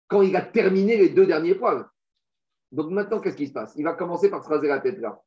Quand 0.08 0.22
il 0.22 0.36
a 0.36 0.44
terminé 0.44 0.96
les 0.96 1.10
deux 1.10 1.26
derniers 1.26 1.56
poils. 1.56 1.86
Donc 2.72 2.92
maintenant, 2.92 3.20
qu'est-ce 3.20 3.36
qui 3.36 3.48
se 3.48 3.54
passe? 3.54 3.74
Il 3.76 3.84
va 3.84 3.94
commencer 3.94 4.30
par 4.30 4.44
se 4.44 4.50
raser 4.50 4.68
la 4.68 4.80
tête 4.80 5.00
là. 5.00 5.20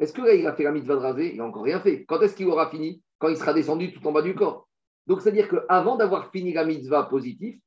Est-ce 0.00 0.12
que 0.12 0.36
il 0.36 0.46
a 0.48 0.52
fait 0.52 0.64
la 0.64 0.72
mitzvah 0.72 0.96
de 0.96 1.00
raser? 1.00 1.30
Il 1.30 1.38
n'a 1.38 1.44
encore 1.44 1.62
rien 1.62 1.80
fait. 1.80 2.04
Quand 2.06 2.20
est-ce 2.20 2.34
qu'il 2.34 2.48
aura 2.48 2.68
fini? 2.70 3.02
Quand 3.18 3.28
il 3.28 3.36
sera 3.36 3.54
descendu 3.54 3.92
tout 3.92 4.04
en 4.06 4.12
bas 4.12 4.20
du 4.20 4.34
corps. 4.34 4.68
Donc, 5.06 5.22
c'est-à-dire 5.22 5.48
qu'avant 5.48 5.96
d'avoir 5.96 6.32
fini 6.32 6.52
la 6.52 6.64
mitzvah 6.64 7.04
positive, 7.04 7.60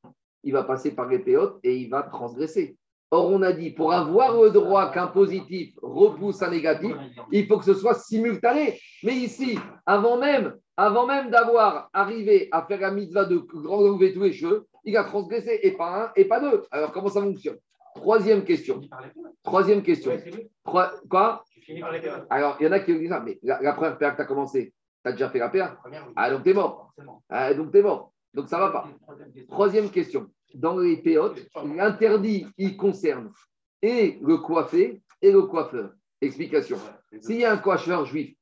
il 0.44 0.52
va 0.52 0.64
passer 0.64 0.92
par 0.92 1.08
les 1.08 1.20
péotes 1.20 1.60
et 1.64 1.78
il 1.78 1.90
va 1.90 2.04
transgresser. 2.04 2.78
Or, 3.12 3.32
on 3.32 3.42
a 3.42 3.52
dit, 3.52 3.72
pour 3.72 3.92
avoir 3.92 4.40
le 4.40 4.52
droit 4.52 4.92
qu'un 4.92 5.08
positif 5.08 5.74
repousse 5.82 6.44
un 6.44 6.52
négatif, 6.52 6.96
il 7.32 7.48
faut 7.48 7.58
que 7.58 7.66
ce 7.66 7.74
soit 7.74 7.96
simultané. 7.96 8.80
Mais 9.04 9.16
ici, 9.16 9.58
avant 9.86 10.18
même, 10.18 10.56
avant 10.78 11.08
même 11.08 11.32
d'avoir 11.32 11.90
arrivé 11.92 12.50
à 12.52 12.62
faire 12.66 12.80
la 12.80 12.92
mitzvah 12.92 13.26
de 13.26 13.44
enlever 13.68 14.14
tous 14.14 14.22
les 14.22 14.34
cheveux, 14.34 14.68
il 14.86 14.96
a 14.96 15.04
transgressé 15.04 15.60
et 15.64 15.72
pas 15.72 16.04
un 16.04 16.12
et 16.16 16.26
pas 16.26 16.40
deux. 16.40 16.64
Alors, 16.70 16.92
comment 16.92 17.10
ça 17.10 17.22
fonctionne? 17.22 17.58
Troisième 17.96 18.44
question. 18.44 18.80
Troisième 19.44 19.82
question. 19.82 20.12
Quoi? 20.64 21.44
Alors, 22.30 22.58
il 22.60 22.66
y 22.66 22.68
en 22.68 22.72
a 22.72 22.80
qui 22.80 22.98
disent 22.98 23.10
ça, 23.10 23.20
mais 23.20 23.40
la, 23.42 23.74
première 23.74 23.98
paire 23.98 24.12
que 24.12 24.18
tu 24.18 24.22
as 24.22 24.26
commencé, 24.26 24.74
tu 25.04 25.10
as 25.10 25.12
déjà 25.14 25.30
fait 25.30 25.40
la 25.40 25.50
paire 25.50 25.78
Ah, 26.16 26.30
donc 26.30 26.44
tu 26.44 26.52
es 26.52 26.54
mort. 26.54 26.94
Ah, 27.28 27.54
donc 27.54 27.72
tu 27.72 27.80
es 27.80 27.82
mort. 27.82 28.14
Donc 28.34 28.48
ça 28.48 28.58
ne 28.58 28.62
va 28.62 28.70
pas. 28.70 28.88
Troisième 29.50 29.90
question. 29.90 30.28
Dans 30.54 30.78
les 30.78 30.98
péotes, 30.98 31.40
l'interdit, 31.76 32.46
il 32.58 32.76
concerne 32.76 33.32
et 33.82 34.20
le 34.22 34.38
coiffé 34.38 35.02
et 35.22 35.32
le 35.32 35.44
coiffeur. 35.44 35.92
Explication. 36.22 36.78
S'il 37.22 37.38
y 37.38 37.46
a 37.46 37.54
un 37.54 37.58
coiffeur 37.58 38.06
juif 38.06 38.36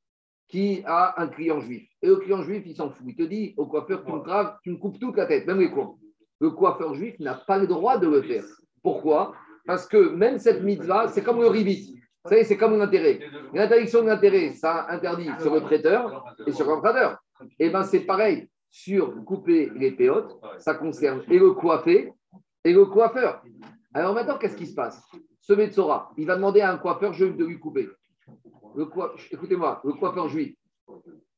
qui 0.48 0.82
a 0.86 1.20
un 1.20 1.28
client 1.28 1.60
juif, 1.60 1.88
et 2.02 2.06
le 2.06 2.16
client 2.16 2.42
juif, 2.42 2.62
il 2.64 2.74
s'en 2.74 2.90
fout, 2.90 3.06
il 3.06 3.14
te 3.14 3.22
dit 3.22 3.54
au 3.56 3.66
coiffeur, 3.66 4.02
tu 4.04 4.12
me, 4.12 4.20
tu 4.62 4.70
me 4.70 4.76
coupes 4.76 4.98
toute 4.98 5.16
la 5.16 5.26
tête, 5.26 5.46
même 5.46 5.60
les 5.60 5.70
coins. 5.70 5.94
Le 6.40 6.50
coiffeur 6.50 6.94
juif 6.94 7.18
n'a 7.20 7.34
pas 7.34 7.58
le 7.58 7.66
droit 7.66 7.98
de 7.98 8.08
le 8.08 8.22
faire. 8.22 8.44
Pourquoi? 8.82 9.34
Parce 9.66 9.86
que 9.86 10.08
même 10.08 10.38
cette 10.38 10.62
mitzvah, 10.62 11.08
c'est 11.08 11.22
comme 11.22 11.40
le 11.40 11.48
ribit. 11.48 12.00
Vous 12.24 12.30
savez, 12.30 12.44
c'est 12.44 12.56
comme 12.56 12.74
un 12.74 12.80
intérêt. 12.80 13.20
L'interdiction 13.52 14.02
de 14.02 14.06
l'intérêt, 14.06 14.52
ça 14.52 14.86
interdit 14.88 15.28
sur 15.40 15.54
le 15.54 15.60
prêteur 15.60 16.24
et 16.46 16.52
sur 16.52 16.66
l'emprunteur. 16.66 17.18
Et 17.58 17.66
eh 17.66 17.70
bien, 17.70 17.82
c'est 17.82 18.00
pareil 18.00 18.48
sur 18.70 19.24
couper 19.24 19.70
les 19.74 19.92
péotes, 19.92 20.38
ça 20.58 20.74
concerne 20.74 21.22
et 21.28 21.38
le 21.38 21.52
coiffé 21.52 22.12
et 22.64 22.72
le 22.72 22.84
coiffeur. 22.86 23.42
Alors 23.94 24.14
maintenant, 24.14 24.38
qu'est-ce 24.38 24.56
qui 24.56 24.66
se 24.66 24.74
passe? 24.74 25.02
Ce 25.40 25.52
Metzora, 25.52 26.12
il 26.16 26.26
va 26.26 26.36
demander 26.36 26.60
à 26.60 26.72
un 26.72 26.78
coiffeur 26.78 27.12
juif 27.12 27.36
de 27.36 27.44
lui 27.44 27.58
couper. 27.58 27.88
Écoutez-moi, 29.30 29.80
le 29.84 29.92
coiffeur 29.94 30.28
juif, 30.28 30.54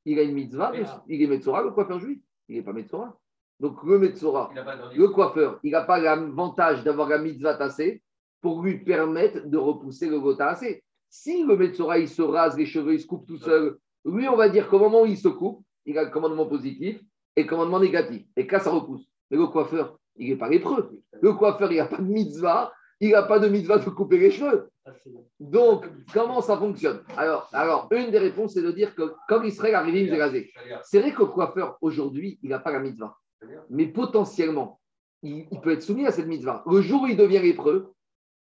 il 0.04 0.18
a 0.18 0.22
une 0.22 0.34
mitzvah, 0.34 0.72
il 1.06 1.22
est 1.22 1.26
Metzora, 1.26 1.62
le 1.62 1.70
coiffeur 1.70 2.00
juif. 2.00 2.20
Il 2.48 2.56
n'est 2.56 2.62
pas 2.62 2.72
Metzora. 2.72 3.16
Donc 3.60 3.82
le 3.84 3.98
Metzora, 3.98 4.50
le 4.94 5.08
coiffeur, 5.08 5.60
il 5.62 5.70
n'a 5.70 5.82
pas 5.82 6.00
l'avantage 6.00 6.82
d'avoir 6.82 7.08
la 7.08 7.18
mitzvah 7.18 7.54
tassée 7.54 8.02
pour 8.40 8.62
lui 8.62 8.78
permettre 8.82 9.46
de 9.46 9.58
repousser 9.58 10.08
le 10.08 10.18
gota 10.18 10.48
assez. 10.48 10.82
Si 11.08 11.44
le 11.44 11.56
Metzora, 11.56 11.98
il 11.98 12.08
se 12.08 12.22
rase 12.22 12.56
les 12.56 12.66
cheveux, 12.66 12.94
il 12.94 13.00
se 13.00 13.06
coupe 13.06 13.26
tout 13.26 13.36
seul, 13.36 13.76
lui, 14.04 14.28
on 14.28 14.36
va 14.36 14.48
dire 14.48 14.68
qu'au 14.68 14.78
moment 14.78 15.02
où 15.02 15.06
il 15.06 15.18
se 15.18 15.28
coupe, 15.28 15.62
il 15.84 15.98
a 15.98 16.04
le 16.04 16.10
commandement 16.10 16.46
positif 16.46 17.00
et 17.36 17.46
commandement 17.46 17.80
négatif. 17.80 18.26
Et 18.36 18.46
que 18.46 18.58
ça 18.58 18.70
repousse. 18.70 19.06
Mais 19.30 19.36
le 19.36 19.46
coiffeur, 19.46 19.98
il 20.16 20.30
n'est 20.30 20.36
pas 20.36 20.48
lépreux. 20.48 20.90
Le 21.20 21.32
coiffeur, 21.32 21.70
il 21.72 21.78
n'a 21.78 21.86
pas 21.86 21.98
de 21.98 22.02
mitzvah, 22.02 22.72
il 23.00 23.10
n'a 23.10 23.22
pas 23.22 23.38
de 23.38 23.48
mitzvah 23.48 23.78
de 23.78 23.88
couper 23.90 24.18
les 24.18 24.30
cheveux. 24.30 24.68
Donc, 25.38 25.86
comment 26.12 26.40
ça 26.40 26.56
fonctionne? 26.56 27.02
Alors, 27.16 27.48
alors, 27.52 27.88
une 27.92 28.10
des 28.10 28.18
réponses, 28.18 28.54
c'est 28.54 28.62
de 28.62 28.72
dire 28.72 28.94
que 28.94 29.14
comme 29.28 29.44
Israël 29.44 29.74
arrive, 29.74 30.08
il 30.08 30.20
rasé. 30.20 30.50
C'est 30.82 31.00
vrai 31.00 31.12
que 31.12 31.20
le 31.20 31.26
coiffeur, 31.26 31.78
aujourd'hui, 31.80 32.38
il 32.42 32.50
n'a 32.50 32.58
pas 32.58 32.72
la 32.72 32.80
mitzvah 32.80 33.16
mais 33.70 33.86
potentiellement, 33.86 34.80
il, 35.22 35.46
peut 35.62 35.72
être 35.72 35.82
soumis 35.82 36.06
à 36.06 36.12
cette 36.12 36.26
mitzvah. 36.26 36.62
Le 36.66 36.80
jour 36.80 37.02
où 37.02 37.06
il 37.06 37.16
devient 37.16 37.40
lépreux, 37.40 37.92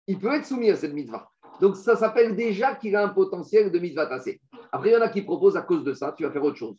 il 0.07 0.19
peut 0.19 0.33
être 0.33 0.45
soumis 0.45 0.69
à 0.69 0.75
cette 0.75 0.93
mitzvah. 0.93 1.29
Donc 1.59 1.75
ça 1.75 1.95
s'appelle 1.95 2.35
déjà 2.35 2.75
qu'il 2.75 2.95
a 2.95 3.03
un 3.03 3.09
potentiel 3.09 3.71
de 3.71 3.79
mitzvah 3.79 4.05
tassé. 4.05 4.41
Après, 4.71 4.89
il 4.89 4.93
y 4.93 4.97
en 4.97 5.01
a 5.01 5.09
qui 5.09 5.21
proposent 5.21 5.57
à 5.57 5.63
cause 5.63 5.83
de 5.83 5.93
ça, 5.93 6.13
tu 6.15 6.23
vas 6.23 6.31
faire 6.31 6.43
autre 6.43 6.57
chose. 6.57 6.77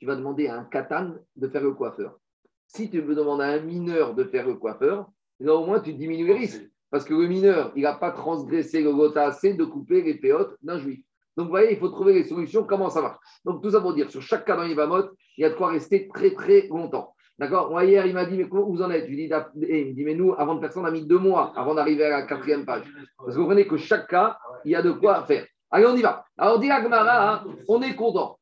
Tu 0.00 0.06
vas 0.06 0.16
demander 0.16 0.48
à 0.48 0.58
un 0.58 0.64
katan 0.64 1.12
de 1.36 1.48
faire 1.48 1.62
le 1.62 1.72
coiffeur. 1.72 2.18
Si 2.66 2.90
tu 2.90 3.00
veux 3.02 3.14
demander 3.14 3.44
à 3.44 3.48
un 3.48 3.60
mineur 3.60 4.14
de 4.14 4.24
faire 4.24 4.46
le 4.46 4.54
coiffeur, 4.54 5.06
au 5.40 5.64
moins 5.66 5.80
tu 5.80 5.92
diminues 5.92 6.26
les 6.26 6.34
risques. 6.34 6.66
Parce 6.90 7.04
que 7.04 7.14
le 7.14 7.28
mineur, 7.28 7.70
il 7.76 7.82
n'a 7.82 7.94
pas 7.94 8.10
transgressé 8.10 8.82
le 8.82 8.92
gota 8.92 9.26
assez 9.26 9.54
de 9.54 9.64
couper 9.64 10.02
les 10.02 10.14
péotes 10.14 10.56
d'un 10.62 10.78
juif. 10.78 11.00
Donc, 11.36 11.46
vous 11.46 11.50
voyez, 11.50 11.72
il 11.72 11.78
faut 11.78 11.88
trouver 11.88 12.14
les 12.14 12.24
solutions, 12.24 12.64
comment 12.64 12.90
ça 12.90 13.00
marche. 13.02 13.18
Donc, 13.44 13.62
tout 13.62 13.70
ça 13.70 13.80
pour 13.80 13.94
dire, 13.94 14.10
sur 14.10 14.20
chaque 14.20 14.44
cas 14.44 14.56
dans 14.56 14.64
Yvamot, 14.64 15.10
il 15.36 15.42
y 15.42 15.44
a 15.44 15.50
de 15.50 15.54
quoi 15.54 15.68
rester 15.68 16.08
très, 16.08 16.32
très 16.32 16.66
longtemps. 16.68 17.14
D'accord? 17.38 17.80
Hier, 17.82 18.04
il 18.06 18.14
m'a 18.14 18.24
dit, 18.24 18.36
mais 18.36 18.48
comment 18.48 18.66
vous 18.66 18.82
en 18.82 18.90
êtes? 18.90 19.06
Dis, 19.06 19.22
il 19.22 19.30
me 19.30 19.92
dit, 19.92 20.04
mais 20.04 20.14
nous, 20.14 20.34
avant 20.36 20.56
de 20.56 20.60
personne, 20.60 20.82
on 20.82 20.86
a 20.86 20.90
mis 20.90 21.06
deux 21.06 21.18
mois 21.18 21.52
avant 21.56 21.74
d'arriver 21.74 22.04
à 22.06 22.10
la 22.10 22.22
quatrième 22.22 22.66
page. 22.66 22.92
Parce 23.18 23.30
que 23.30 23.34
vous 23.34 23.42
comprenez 23.42 23.66
que 23.68 23.76
chaque 23.76 24.08
cas, 24.08 24.38
il 24.64 24.72
y 24.72 24.74
a 24.74 24.82
de 24.82 24.90
quoi 24.90 25.22
faire. 25.24 25.46
Allez, 25.70 25.86
on 25.86 25.94
y 25.94 26.02
va. 26.02 26.24
Alors, 26.36 26.58
dit 26.58 26.70
Agmara, 26.70 27.34
hein, 27.34 27.44
on 27.68 27.80
est 27.82 27.94
content. 27.94 28.39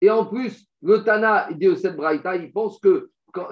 Et 0.00 0.10
en 0.10 0.26
plus, 0.26 0.66
le 0.82 0.98
Tana 1.02 1.48
de 1.50 1.74
cette 1.74 1.96
Braïta, 1.96 2.36
il 2.36 2.52
pense 2.52 2.78
que 2.78 3.10
quand, 3.32 3.48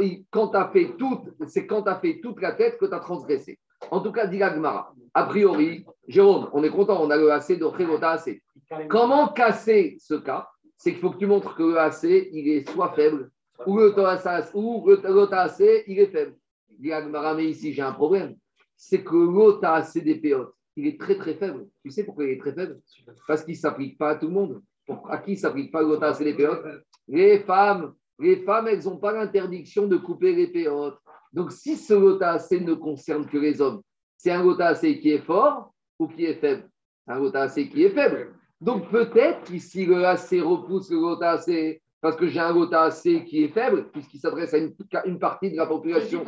fait 0.72 0.94
toute, 0.96 1.22
c'est 1.48 1.66
quand 1.66 1.82
tu 1.82 1.88
as 1.88 1.96
fait 1.96 2.20
toute 2.22 2.40
la 2.40 2.52
tête 2.52 2.78
que 2.78 2.86
tu 2.86 2.94
as 2.94 3.00
transgressé. 3.00 3.58
En 3.90 4.00
tout 4.00 4.12
cas, 4.12 4.28
dit 4.28 4.40
Agmara, 4.40 4.94
a 5.12 5.24
priori, 5.24 5.84
Jérôme, 6.06 6.50
on 6.52 6.62
est 6.62 6.70
content, 6.70 7.02
on 7.02 7.10
a 7.10 7.16
le 7.16 7.32
AC 7.32 7.58
de 7.58 7.64
Régota 7.64 8.12
AC. 8.12 8.40
Comment 8.88 9.28
casser 9.28 9.96
ce 9.98 10.14
cas? 10.14 10.48
C'est 10.76 10.92
qu'il 10.92 11.00
faut 11.00 11.10
que 11.10 11.18
tu 11.18 11.26
montres 11.26 11.56
que 11.56 11.64
le 11.64 11.78
AC, 11.78 12.04
il 12.04 12.48
est 12.48 12.70
soit 12.70 12.92
faible, 12.92 13.30
ou 13.66 13.78
le 13.78 15.34
AC, 15.34 15.60
il 15.88 15.98
est 15.98 16.06
faible. 16.06 16.36
Dit 16.78 16.92
mais 17.36 17.46
ici, 17.46 17.72
j'ai 17.72 17.82
un 17.82 17.92
problème. 17.92 18.36
C'est 18.76 19.02
que 19.02 19.16
le 19.16 20.00
des 20.00 20.14
péotes, 20.16 20.54
il 20.76 20.86
est 20.86 21.00
très 21.00 21.16
très 21.16 21.34
faible. 21.34 21.66
Tu 21.84 21.90
sais 21.90 22.04
pourquoi 22.04 22.24
il 22.24 22.30
est 22.30 22.38
très 22.38 22.52
faible? 22.52 22.80
Parce 23.26 23.44
qu'il 23.44 23.54
ne 23.54 23.58
s'applique 23.58 23.98
pas 23.98 24.10
à 24.10 24.14
tout 24.16 24.26
le 24.26 24.32
monde. 24.32 24.62
À 25.08 25.18
qui 25.18 25.32
ne 25.32 25.36
s'applique 25.36 25.70
pas 25.70 25.82
le 25.82 26.02
AC 26.02 26.18
des 26.18 26.34
péotes 26.34 26.64
Les 27.08 27.40
femmes. 27.40 27.94
Les 28.18 28.36
femmes, 28.36 28.68
elles 28.68 28.84
n'ont 28.84 28.98
pas 28.98 29.12
l'interdiction 29.12 29.86
de 29.86 29.96
couper 29.96 30.34
les 30.34 30.48
péotes. 30.48 30.98
Donc, 31.32 31.50
si 31.50 31.76
ce 31.76 32.22
AC 32.22 32.60
ne 32.60 32.74
concerne 32.74 33.26
que 33.26 33.38
les 33.38 33.60
hommes, 33.60 33.82
c'est 34.16 34.30
un 34.30 34.48
AC 34.48 35.00
qui 35.00 35.10
est 35.10 35.24
fort 35.24 35.72
ou 35.98 36.06
qui 36.08 36.24
est 36.24 36.34
faible? 36.34 36.68
Un 37.06 37.24
AC 37.34 37.68
qui 37.68 37.84
est 37.84 37.90
faible. 37.90 38.34
Donc 38.62 38.88
peut-être 38.90 39.42
qu'ici 39.42 39.84
le 39.84 40.06
AC 40.06 40.40
repousse 40.40 40.88
le 40.88 41.00
gota 41.00 41.32
AC 41.32 41.81
parce 42.02 42.16
que 42.16 42.26
j'ai 42.26 42.40
un 42.40 42.52
gota 42.52 42.82
AC 42.82 43.24
qui 43.24 43.44
est 43.44 43.54
faible, 43.54 43.88
puisqu'il 43.92 44.18
s'adresse 44.18 44.52
à 44.52 44.58
une, 44.58 45.18
partie 45.20 45.52
de 45.52 45.56
la 45.56 45.66
population. 45.66 46.24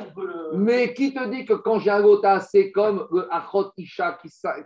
Mais 0.55 0.95
qui 0.95 1.13
te 1.13 1.29
dit 1.29 1.45
que 1.45 1.55
quand 1.55 1.81
j'ai 1.81 1.91
un 1.91 2.01
gota 2.01 2.35
AC 2.35 2.71
comme 2.73 3.09
le 3.11 3.27
Achot 3.35 3.73
Isha 3.77 4.17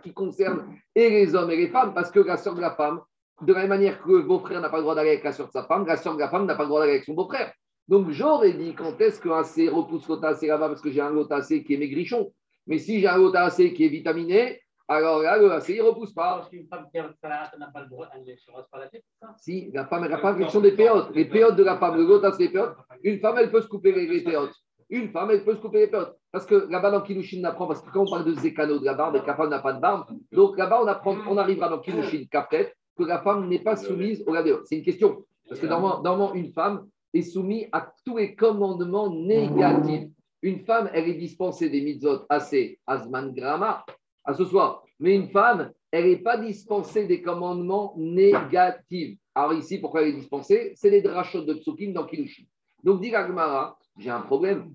qui, 0.03 0.13
concerne 0.13 0.67
et 0.93 1.09
les 1.09 1.33
hommes 1.33 1.49
et 1.49 1.57
les 1.57 1.67
femmes, 1.67 1.95
parce 1.95 2.11
que 2.11 2.19
la 2.19 2.37
sœur 2.37 2.53
de 2.53 2.61
la 2.61 2.75
femme, 2.75 3.01
de 3.41 3.51
la 3.51 3.61
même 3.61 3.69
manière 3.69 4.03
que 4.03 4.11
le 4.11 4.21
beau-frère 4.21 4.61
n'a 4.61 4.69
pas 4.69 4.77
le 4.77 4.83
droit 4.83 4.93
d'aller 4.93 5.09
avec 5.09 5.23
la 5.23 5.31
sœur 5.31 5.47
de 5.47 5.51
sa 5.51 5.63
femme, 5.63 5.87
la 5.87 5.97
sœur 5.97 6.13
de 6.13 6.19
la 6.19 6.29
femme 6.29 6.45
n'a 6.45 6.53
pas 6.53 6.63
le 6.63 6.69
droit 6.69 6.81
d'aller 6.81 6.93
avec 6.93 7.05
son 7.05 7.15
beau-frère. 7.15 7.51
Donc 7.87 8.11
j'aurais 8.11 8.53
dit 8.53 8.75
quand 8.75 9.01
est-ce 9.01 9.19
qu'un 9.19 9.43
C 9.43 9.67
repousse 9.67 10.07
le 10.07 10.15
gota 10.15 10.29
AC 10.29 10.43
là-bas 10.43 10.67
parce 10.69 10.81
que 10.81 10.91
j'ai 10.91 11.01
un 11.01 11.11
gota 11.11 11.37
AC 11.37 11.63
qui 11.63 11.73
est 11.73 11.77
maigrichon? 11.77 12.31
Mais 12.67 12.77
si 12.77 12.99
j'ai 12.99 13.07
un 13.07 13.17
gota 13.17 13.45
AC 13.45 13.73
qui 13.73 13.83
est 13.83 13.89
vitaminé, 13.89 14.61
alors 14.91 15.21
là, 15.21 15.37
le 15.37 15.51
AC, 15.51 15.69
il 15.69 15.77
ne 15.77 15.83
repousse 15.83 16.13
pas. 16.13 16.37
Parce 16.37 16.49
qu'une 16.49 16.67
femme 16.67 16.87
qui 16.91 16.97
n'a 16.97 17.67
pas 17.71 17.81
le 17.81 17.89
droit, 17.89 18.07
elle 18.15 18.25
ne 18.25 18.35
se 18.35 18.49
rase 18.49 18.67
pas 18.71 18.79
la 18.79 18.87
tête, 18.87 19.03
ça? 19.21 19.35
Si, 19.37 19.69
la 19.71 19.85
femme, 19.85 20.03
elle 20.03 20.09
n'a 20.09 20.17
pas 20.17 20.33
question 20.33 20.61
des 20.61 20.71
péotes. 20.71 21.11
Les 21.13 21.25
péotes 21.25 21.55
de 21.55 21.63
la 21.63 21.77
femme, 21.77 21.95
le 21.95 22.07
gotas, 22.07 22.31
c'est 22.31 22.43
les 22.43 22.49
péotes. 22.49 22.75
Une 23.03 23.19
femme, 23.19 23.37
elle 23.37 23.51
peut 23.51 23.61
se 23.61 23.67
couper 23.67 23.91
les, 23.91 24.23
péotes. 24.23 24.55
Une 24.89 25.09
femme, 25.09 25.29
elle 25.29 25.45
peut 25.45 25.53
se 25.53 25.61
couper 25.61 25.81
les 25.81 25.87
péotes. 25.87 26.17
Parce 26.31 26.47
que 26.47 26.67
là-bas, 26.71 26.89
dans 26.89 27.01
Kilushin, 27.01 27.41
on 27.41 27.43
apprend, 27.43 27.67
parce 27.67 27.83
que 27.83 27.91
quand 27.91 28.01
on 28.01 28.09
parle 28.09 28.25
de 28.25 28.33
Zekano, 28.33 28.79
de 28.79 28.85
la 28.85 28.95
barbe, 28.95 29.15
et 29.17 29.21
que 29.21 29.27
la 29.27 29.35
femme 29.35 29.51
n'a 29.51 29.59
pas 29.59 29.73
de 29.73 29.79
barbe, 29.79 30.07
donc 30.31 30.57
là-bas, 30.57 30.81
on, 30.81 30.87
apprend, 30.87 31.15
on 31.27 31.37
arrivera 31.37 31.69
dans 31.69 31.79
Kilushin, 31.79 32.25
qu'après, 32.31 32.73
que 32.97 33.03
la 33.03 33.19
femme 33.19 33.47
n'est 33.47 33.59
pas 33.59 33.75
soumise 33.75 34.23
au 34.25 34.31
radéo. 34.31 34.61
C'est 34.65 34.77
une 34.77 34.83
question. 34.83 35.23
Parce 35.47 35.61
que 35.61 35.67
normalement, 35.67 36.33
une 36.33 36.51
femme 36.51 36.87
est 37.13 37.21
soumise 37.21 37.67
à 37.71 37.91
tous 38.03 38.17
les 38.17 38.33
commandements 38.33 39.11
négatifs. 39.11 40.09
Une 40.41 40.65
femme, 40.65 40.89
elle 40.93 41.09
est 41.09 41.15
dispensée 41.15 41.69
des 41.69 41.81
mitzvot 41.81 42.25
assez 42.29 42.79
asman 42.87 43.33
grama, 43.33 43.85
à 44.29 44.33
ce 44.33 44.45
soir. 44.45 44.83
Mais 44.99 45.15
une 45.15 45.29
femme, 45.29 45.71
elle 45.91 46.05
n'est 46.05 46.17
pas 46.17 46.37
dispensée 46.37 47.07
des 47.07 47.21
commandements 47.21 47.95
négatifs. 47.97 49.17
Alors 49.33 49.53
ici, 49.53 49.79
pourquoi 49.79 50.03
elle 50.03 50.09
est 50.09 50.19
dispensée? 50.19 50.73
C'est 50.75 50.89
les 50.91 51.01
drachot 51.01 51.41
de 51.41 51.55
Tsukim 51.55 51.93
dans 51.93 52.05
Kilushin. 52.05 52.43
Donc, 52.83 53.01
dit 53.01 53.09
Gagmara, 53.09 53.77
j'ai 53.97 54.11
un 54.11 54.21
problème. 54.21 54.73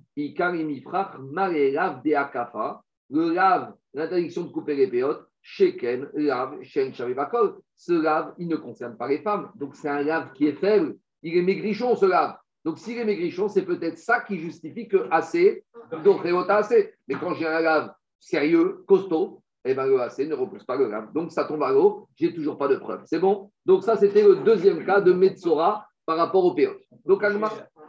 Le 3.10 3.32
lave, 3.32 3.74
l'interdiction 3.94 4.42
de 4.42 4.48
couper 4.48 4.74
les 4.74 4.88
péotes, 4.88 5.26
Sheken, 5.40 6.08
Lav, 6.14 6.62
Shen, 6.62 6.92
Bakol. 7.14 7.58
Ce 7.76 7.92
lave, 7.92 8.34
il 8.38 8.48
ne 8.48 8.56
concerne 8.56 8.96
pas 8.96 9.08
les 9.08 9.20
femmes. 9.20 9.50
Donc 9.56 9.76
c'est 9.76 9.88
un 9.88 10.02
lave 10.02 10.32
qui 10.32 10.46
est 10.46 10.54
faible. 10.54 10.96
Il 11.22 11.36
est 11.36 11.42
maigrichon, 11.42 11.96
ce 11.96 12.06
lave. 12.06 12.36
Donc 12.64 12.78
s'il 12.78 12.98
est 12.98 13.04
maigrichon, 13.04 13.48
c'est 13.48 13.64
peut-être 13.64 13.98
ça 13.98 14.20
qui 14.20 14.38
justifie 14.38 14.88
que 14.88 15.06
assez, 15.10 15.64
donc 16.02 16.24
assez. 16.48 16.94
Mais 17.08 17.14
quand 17.14 17.34
j'ai 17.34 17.46
un 17.46 17.60
lave 17.60 17.92
sérieux, 18.18 18.84
costaud, 18.86 19.42
eh 19.64 19.74
ben, 19.74 19.86
le 19.86 20.00
AC 20.00 20.18
ne 20.20 20.34
repousse 20.34 20.64
pas 20.64 20.76
le 20.76 20.88
lave. 20.88 21.12
Donc 21.12 21.32
ça 21.32 21.44
tombe 21.44 21.62
à 21.62 21.72
l'eau, 21.72 22.08
j'ai 22.16 22.34
toujours 22.34 22.58
pas 22.58 22.68
de 22.68 22.76
preuve. 22.76 23.02
C'est 23.06 23.18
bon? 23.18 23.50
Donc 23.64 23.82
ça, 23.82 23.96
c'était 23.96 24.22
le 24.22 24.36
deuxième 24.36 24.84
cas 24.84 25.00
de 25.00 25.12
Metsora 25.12 25.86
par 26.04 26.16
rapport 26.16 26.44
au 26.44 26.54
péote. 26.54 26.82
Donc 27.06 27.22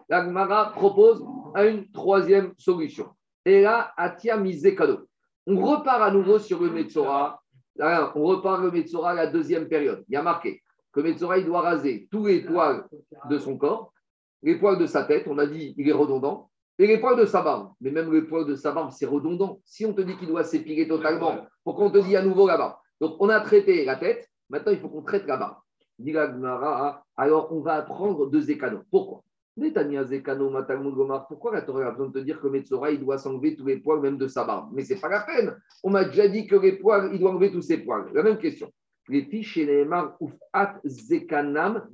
l'Agmara 0.10 0.72
propose 0.72 1.24
une 1.58 1.92
troisième 1.92 2.54
solution. 2.58 3.10
Et 3.44 3.62
là, 3.62 3.92
Atia 3.98 4.38
Mizekado. 4.38 5.08
On 5.48 5.64
repart 5.64 6.02
à 6.02 6.12
nouveau 6.12 6.40
sur 6.40 6.62
le 6.62 6.72
Metsora 6.72 7.42
on 7.80 8.24
repart 8.24 8.62
le 8.62 8.72
Metzora 8.72 9.12
à 9.12 9.14
la 9.14 9.28
deuxième 9.28 9.68
période. 9.68 10.04
Il 10.08 10.14
y 10.14 10.18
a 10.18 10.24
marqué 10.24 10.62
que 10.92 11.02
Metzora, 11.02 11.38
il 11.38 11.46
doit 11.46 11.62
raser 11.62 12.08
tous 12.10 12.26
les 12.26 12.42
poils 12.42 12.86
de 13.30 13.38
son 13.38 13.58
corps, 13.58 13.92
les 14.44 14.58
poils 14.58 14.78
de 14.78 14.86
sa 14.86 15.04
tête, 15.04 15.26
on 15.28 15.38
a 15.38 15.46
dit 15.46 15.74
il 15.78 15.90
est 15.90 15.94
redondant, 15.94 16.50
et 16.78 16.88
les 16.88 17.00
poils 17.00 17.18
de 17.18 17.26
sa 17.26 17.42
barbe. 17.42 17.72
Mais 17.82 17.92
même 17.92 18.12
les 18.12 18.22
poils 18.22 18.46
de 18.46 18.56
sa 18.56 18.72
barbe, 18.72 18.92
c'est 18.92 19.06
redondant. 19.06 19.60
Si 19.66 19.86
on 19.86 19.94
te 19.94 20.02
dit 20.02 20.18
qu'il 20.18 20.28
doit 20.28 20.44
s'épiler 20.44 20.88
totalement, 20.88 21.46
pourquoi 21.64 21.86
on 21.86 21.92
te 21.92 22.00
dit 22.00 22.16
à 22.16 22.22
nouveau 22.22 22.48
la 22.48 22.58
barbe 22.58 22.76
Donc, 23.00 23.16
on 23.20 23.30
a 23.30 23.40
traité 23.40 23.86
la 23.86 23.96
tête, 23.96 24.30
maintenant 24.50 24.72
il 24.72 24.80
faut 24.80 24.90
qu'on 24.90 25.04
traite 25.04 25.26
la 25.28 25.38
barbe. 25.38 25.58
Dit 25.98 26.16
alors 26.18 27.54
on 27.54 27.62
va 27.62 27.76
apprendre 27.76 28.30
deux 28.30 28.52
écanos. 28.52 28.84
Pourquoi? 28.92 29.24
Pourquoi 31.30 31.54
la 31.54 31.62
Torah 31.62 31.86
a 31.86 31.92
besoin 31.92 32.08
de 32.08 32.12
te 32.12 32.20
dire 32.20 32.42
que 32.42 32.48
Metzora, 32.48 32.92
il 32.92 33.00
doit 33.00 33.18
s'enlever 33.18 33.56
tous 33.56 33.66
les 33.66 33.78
poils, 33.78 34.02
même 34.02 34.18
de 34.18 34.28
sa 34.28 34.44
barbe? 34.44 34.70
Mais 34.74 34.84
ce 34.84 34.94
n'est 34.94 35.00
pas 35.00 35.08
la 35.08 35.22
peine. 35.22 35.56
On 35.82 35.92
m'a 35.92 36.04
déjà 36.04 36.28
dit 36.28 36.46
que 36.46 36.58
les 36.58 36.74
poils, 36.74 37.12
il 37.14 37.20
doit 37.20 37.32
enlever 37.32 37.54
tous 37.54 37.62
ses 37.62 37.78
poils. 37.78 38.10
La 38.14 38.22
même 38.24 38.38
question. 38.38 38.70
Les 39.08 39.24
fiches 39.24 39.60
zekanam 40.86 41.88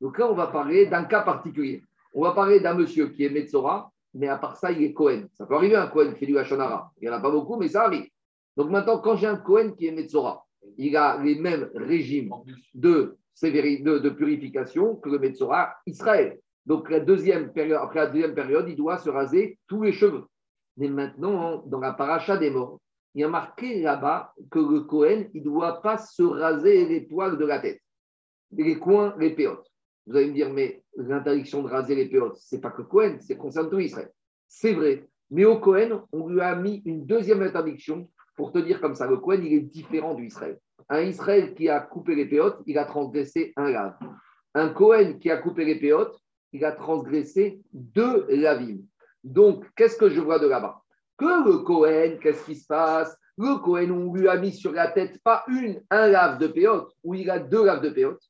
Donc 0.00 0.18
là, 0.18 0.30
on 0.30 0.34
va 0.34 0.48
parler 0.48 0.86
d'un 0.86 1.04
cas 1.04 1.22
particulier. 1.22 1.84
On 2.14 2.22
va 2.22 2.32
parler 2.32 2.60
d'un 2.60 2.74
monsieur 2.74 3.08
qui 3.08 3.24
est 3.24 3.30
Metzora, 3.30 3.90
mais 4.14 4.28
à 4.28 4.38
part 4.38 4.56
ça, 4.56 4.70
il 4.70 4.82
est 4.82 4.92
Cohen. 4.92 5.24
Ça 5.34 5.46
peut 5.46 5.54
arriver 5.54 5.76
un 5.76 5.88
Cohen 5.88 6.12
qui 6.12 6.20
fait 6.20 6.26
du 6.26 6.38
Hachonara. 6.38 6.92
Il 7.00 7.08
n'y 7.08 7.14
en 7.14 7.18
a 7.18 7.20
pas 7.20 7.30
beaucoup, 7.30 7.56
mais 7.56 7.68
ça 7.68 7.84
arrive. 7.84 8.08
Donc 8.56 8.70
maintenant, 8.70 8.98
quand 8.98 9.16
j'ai 9.16 9.26
un 9.26 9.36
Cohen 9.36 9.72
qui 9.76 9.86
est 9.86 9.92
Metzora, 9.92 10.46
il 10.78 10.96
a 10.96 11.20
les 11.22 11.34
mêmes 11.34 11.70
régimes 11.74 12.32
de 12.72 13.16
de, 13.42 13.98
de 13.98 14.10
purification 14.10 14.96
que 14.96 15.08
le 15.08 15.18
Metzora 15.18 15.74
Israël. 15.86 16.38
Donc, 16.66 16.88
la 16.90 17.00
deuxième 17.00 17.52
période, 17.52 17.80
après 17.82 18.00
la 18.00 18.06
deuxième 18.06 18.34
période, 18.34 18.68
il 18.68 18.76
doit 18.76 18.98
se 18.98 19.10
raser 19.10 19.58
tous 19.66 19.82
les 19.82 19.92
cheveux. 19.92 20.24
Mais 20.76 20.88
maintenant, 20.88 21.62
dans 21.66 21.80
la 21.80 21.92
paracha 21.92 22.36
des 22.36 22.50
morts, 22.50 22.80
il 23.14 23.20
y 23.20 23.24
a 23.24 23.28
marqué 23.28 23.80
là-bas 23.80 24.32
que 24.50 24.58
le 24.58 24.80
Cohen, 24.80 25.26
il 25.34 25.40
ne 25.40 25.44
doit 25.44 25.80
pas 25.82 25.98
se 25.98 26.22
raser 26.22 26.86
les 26.86 27.02
poils 27.02 27.36
de 27.36 27.44
la 27.44 27.60
tête, 27.60 27.80
les 28.50 28.78
coins, 28.78 29.14
les 29.18 29.30
péotes. 29.30 29.70
Vous 30.06 30.16
allez 30.16 30.28
me 30.28 30.34
dire, 30.34 30.52
mais 30.52 30.82
l'interdiction 30.96 31.62
de 31.62 31.68
raser 31.68 31.94
les 31.94 32.08
péotes, 32.08 32.36
ce 32.36 32.54
n'est 32.54 32.60
pas 32.60 32.70
que 32.70 32.82
Cohen, 32.82 33.16
c'est 33.20 33.36
concerne 33.36 33.70
tout 33.70 33.80
Israël. 33.80 34.10
C'est 34.48 34.74
vrai. 34.74 35.08
Mais 35.30 35.44
au 35.44 35.58
Cohen, 35.58 36.04
on 36.12 36.28
lui 36.28 36.40
a 36.40 36.54
mis 36.54 36.82
une 36.84 37.06
deuxième 37.06 37.42
interdiction 37.42 38.08
pour 38.36 38.52
te 38.52 38.58
dire 38.58 38.80
comme 38.80 38.94
ça, 38.94 39.06
le 39.06 39.16
Cohen, 39.16 39.40
il 39.42 39.54
est 39.54 39.60
différent 39.60 40.14
du 40.14 40.26
Israël. 40.26 40.58
Un 40.88 41.00
Israël 41.00 41.54
qui 41.54 41.68
a 41.68 41.80
coupé 41.80 42.14
les 42.14 42.26
péotes, 42.26 42.60
il 42.66 42.78
a 42.78 42.84
transgressé 42.84 43.52
un 43.56 43.70
lave. 43.70 43.96
Un 44.54 44.68
Cohen 44.68 45.14
qui 45.18 45.30
a 45.30 45.38
coupé 45.38 45.64
les 45.64 45.78
péotes, 45.78 46.16
il 46.52 46.64
a 46.64 46.72
transgressé 46.72 47.60
deux 47.72 48.26
lavim. 48.28 48.78
Donc, 49.24 49.64
qu'est-ce 49.74 49.96
que 49.96 50.10
je 50.10 50.20
vois 50.20 50.38
de 50.38 50.46
là-bas? 50.46 50.82
Que 51.16 51.48
le 51.48 51.58
Cohen, 51.58 52.18
qu'est-ce 52.20 52.44
qui 52.44 52.56
se 52.56 52.66
passe? 52.66 53.16
Le 53.36 53.58
Cohen, 53.58 53.90
on 53.90 54.12
lui 54.12 54.28
a 54.28 54.36
mis 54.36 54.52
sur 54.52 54.72
la 54.72 54.88
tête 54.88 55.18
pas 55.24 55.44
une, 55.48 55.82
un 55.90 56.06
lave 56.08 56.38
de 56.38 56.46
péote, 56.46 56.92
ou 57.02 57.14
il 57.14 57.30
a 57.30 57.38
deux 57.38 57.64
laves 57.64 57.82
de 57.82 57.90
péote. 57.90 58.22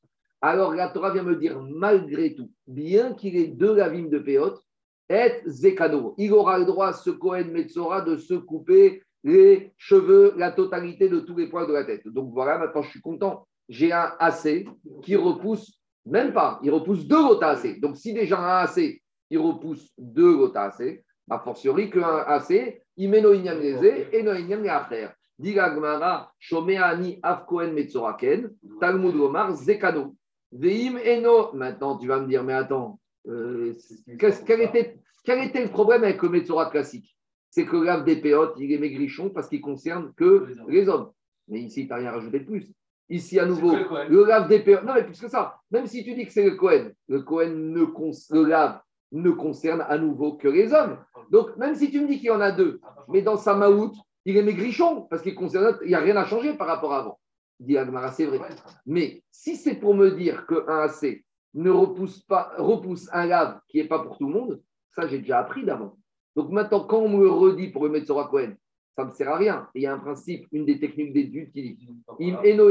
Alors 0.47 0.75
la 0.75 0.89
Torah 0.89 1.09
vient 1.11 1.23
me 1.23 1.35
dire, 1.35 1.59
malgré 1.59 2.35
tout, 2.35 2.51
bien 2.67 3.15
qu'il 3.15 3.35
ait 3.35 3.47
deux 3.47 3.73
lavim 3.73 4.09
de 4.09 4.19
péote, 4.19 4.61
et 5.09 5.41
zekano, 5.47 6.13
il 6.19 6.31
aura 6.33 6.59
le 6.59 6.65
droit, 6.65 6.93
ce 6.93 7.09
Cohen 7.09 7.45
Metzora, 7.45 8.01
de 8.01 8.15
se 8.15 8.35
couper 8.35 9.01
les 9.23 9.73
cheveux, 9.75 10.35
la 10.37 10.51
totalité 10.51 11.09
de 11.09 11.19
tous 11.19 11.35
les 11.35 11.47
poils 11.47 11.67
de 11.67 11.73
la 11.73 11.83
tête. 11.83 12.07
Donc 12.09 12.31
voilà, 12.31 12.59
maintenant 12.59 12.83
je 12.83 12.91
suis 12.91 13.01
content. 13.01 13.47
J'ai 13.69 13.91
un 13.91 14.13
AC 14.19 14.67
qui 15.01 15.15
repousse, 15.15 15.79
même 16.05 16.31
pas, 16.31 16.59
il 16.61 16.69
repousse 16.69 17.07
deux 17.07 17.23
gota 17.23 17.49
AC. 17.49 17.79
Donc 17.79 17.97
si 17.97 18.13
déjà 18.13 18.37
un 18.37 18.65
AC, 18.65 19.01
il 19.31 19.39
repousse 19.39 19.89
deux 19.97 20.35
gota 20.35 20.65
AC, 20.65 21.03
a 21.27 21.39
fortiori 21.39 21.89
qu'un 21.89 22.23
AC, 22.27 22.83
il 22.97 23.09
met 23.09 23.21
no 23.21 23.33
inyam 23.33 23.59
et 23.63 24.21
no 24.21 24.35
inyam 24.35 24.61
les 24.61 25.07
Diga 25.39 25.71
Gmara, 25.71 26.31
Shomeani 26.37 27.19
Afkoen 27.23 27.73
Metzoraken, 27.73 28.51
Talmud 28.79 29.15
Omar, 29.15 29.51
Zekano. 29.55 30.15
Veim 30.57 30.97
Eno. 30.97 31.53
Maintenant, 31.53 31.97
tu 31.97 32.07
vas 32.07 32.19
me 32.19 32.27
dire, 32.27 32.43
mais 32.43 32.53
attends, 32.53 32.99
euh, 33.27 33.73
quel, 34.19 34.61
était, 34.61 34.99
quel 35.23 35.43
était 35.43 35.63
le 35.63 35.69
problème 35.69 36.03
avec 36.03 36.21
le 36.21 36.29
Metzora 36.29 36.69
classique? 36.69 37.15
C'est 37.49 37.65
que 37.65 37.77
le 37.77 37.85
lave 37.85 38.03
des 38.03 38.17
péotes, 38.17 38.55
il 38.57 38.71
est 38.71 38.77
maigrichon 38.77 39.29
parce 39.29 39.47
qu'il 39.47 39.61
concerne 39.61 40.13
que 40.15 40.47
les 40.67 40.89
hommes. 40.89 41.11
Mais 41.47 41.61
ici, 41.61 41.83
tu 41.83 41.89
n'as 41.89 41.97
rien 41.97 42.11
rajouté 42.11 42.39
de 42.39 42.45
plus. 42.45 42.71
Ici, 43.09 43.39
à 43.39 43.45
nouveau, 43.45 43.71
le, 44.09 44.25
lave 44.25 44.47
des 44.47 44.59
péotes. 44.59 44.83
Non, 44.83 44.93
mais 44.93 45.03
plus 45.03 45.19
que 45.19 45.29
ça. 45.29 45.59
Même 45.71 45.87
si 45.87 46.03
tu 46.03 46.15
dis 46.15 46.25
que 46.25 46.33
c'est 46.33 46.43
le 46.43 46.55
Cohen, 46.55 46.91
le 47.07 47.21
Cohen 47.21 47.51
ne 47.51 47.85
le 48.31 48.43
lave 48.43 48.79
ne 49.11 49.29
concerne 49.29 49.85
à 49.87 49.97
nouveau 49.97 50.33
que 50.33 50.47
les 50.47 50.73
hommes. 50.73 50.97
Donc, 51.31 51.55
même 51.57 51.75
si 51.75 51.91
tu 51.91 52.01
me 52.01 52.07
dis 52.07 52.17
qu'il 52.17 52.27
y 52.27 52.31
en 52.31 52.41
a 52.41 52.51
deux, 52.51 52.81
mais 53.07 53.21
dans 53.21 53.37
sa 53.37 53.55
maout, 53.55 53.93
il 54.25 54.37
est 54.37 54.43
maigrichon 54.43 55.03
parce 55.09 55.21
qu'il 55.21 55.35
concerne. 55.35 55.77
Il 55.83 55.89
n'y 55.89 55.95
a 55.95 55.99
rien 55.99 56.17
à 56.17 56.25
changer 56.25 56.55
par 56.55 56.67
rapport 56.67 56.93
à 56.93 56.99
avant. 56.99 57.19
Dit 57.59 57.77
Agmara, 57.77 58.11
c'est 58.11 58.25
vrai. 58.25 58.39
Mais 58.85 59.23
si 59.31 59.55
c'est 59.55 59.75
pour 59.75 59.95
me 59.95 60.11
dire 60.11 60.45
qu'un 60.45 60.65
AC 60.67 61.23
ne 61.53 61.69
repousse 61.69 62.21
pas, 62.21 62.53
repousse 62.57 63.09
un 63.13 63.25
lave 63.25 63.59
qui 63.67 63.77
n'est 63.77 63.87
pas 63.87 63.99
pour 63.99 64.17
tout 64.17 64.27
le 64.27 64.33
monde, 64.33 64.61
ça 64.91 65.07
j'ai 65.07 65.19
déjà 65.19 65.39
appris 65.39 65.63
d'avant. 65.63 65.97
Donc 66.35 66.51
maintenant, 66.51 66.81
quand 66.81 66.99
on 66.99 67.09
me 67.09 67.23
le 67.23 67.29
redit 67.29 67.69
pour 67.69 67.85
le 67.85 67.91
mettre 67.91 68.07
sur 68.07 68.29
Cohen, 68.29 68.53
ça 68.95 69.03
ne 69.03 69.09
me 69.09 69.13
sert 69.13 69.29
à 69.29 69.37
rien. 69.37 69.67
il 69.73 69.83
y 69.83 69.87
a 69.87 69.93
un 69.93 69.99
principe, 69.99 70.47
une 70.51 70.65
des 70.65 70.79
techniques 70.79 71.13
d'étude 71.13 71.51
qui 71.51 71.61
dit 71.61 71.89
Im 72.19 72.39
eno 72.43 72.69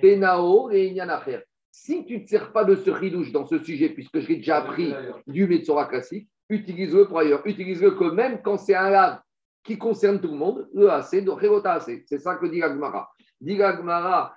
tenao 0.00 0.70
et 0.70 0.94
Si 1.70 2.04
tu 2.04 2.18
ne 2.18 2.24
te 2.24 2.28
sers 2.28 2.52
pas 2.52 2.64
de 2.64 2.74
ce 2.74 2.90
ridouche 2.90 3.32
dans 3.32 3.46
ce 3.46 3.58
sujet, 3.58 3.90
puisque 3.90 4.18
j'ai 4.20 4.36
déjà 4.36 4.58
appris 4.58 4.92
du 5.26 5.46
Metsora 5.46 5.86
classique, 5.86 6.28
utilise-le 6.48 7.06
pour 7.06 7.18
ailleurs. 7.18 7.46
Utilise-le 7.46 7.92
que 7.92 8.04
même 8.10 8.40
quand 8.42 8.58
c'est 8.58 8.74
un 8.74 8.90
lave 8.90 9.20
qui 9.66 9.76
concerne 9.76 10.20
tout 10.20 10.30
le 10.30 10.36
monde, 10.36 10.68
le 10.72 10.90
AC. 10.90 11.22
C'est 12.06 12.18
ça 12.18 12.36
que 12.36 12.46
dit 12.46 12.60
Gagmara. 12.60 13.10
Dit 13.40 13.56
Gagmara, 13.56 14.34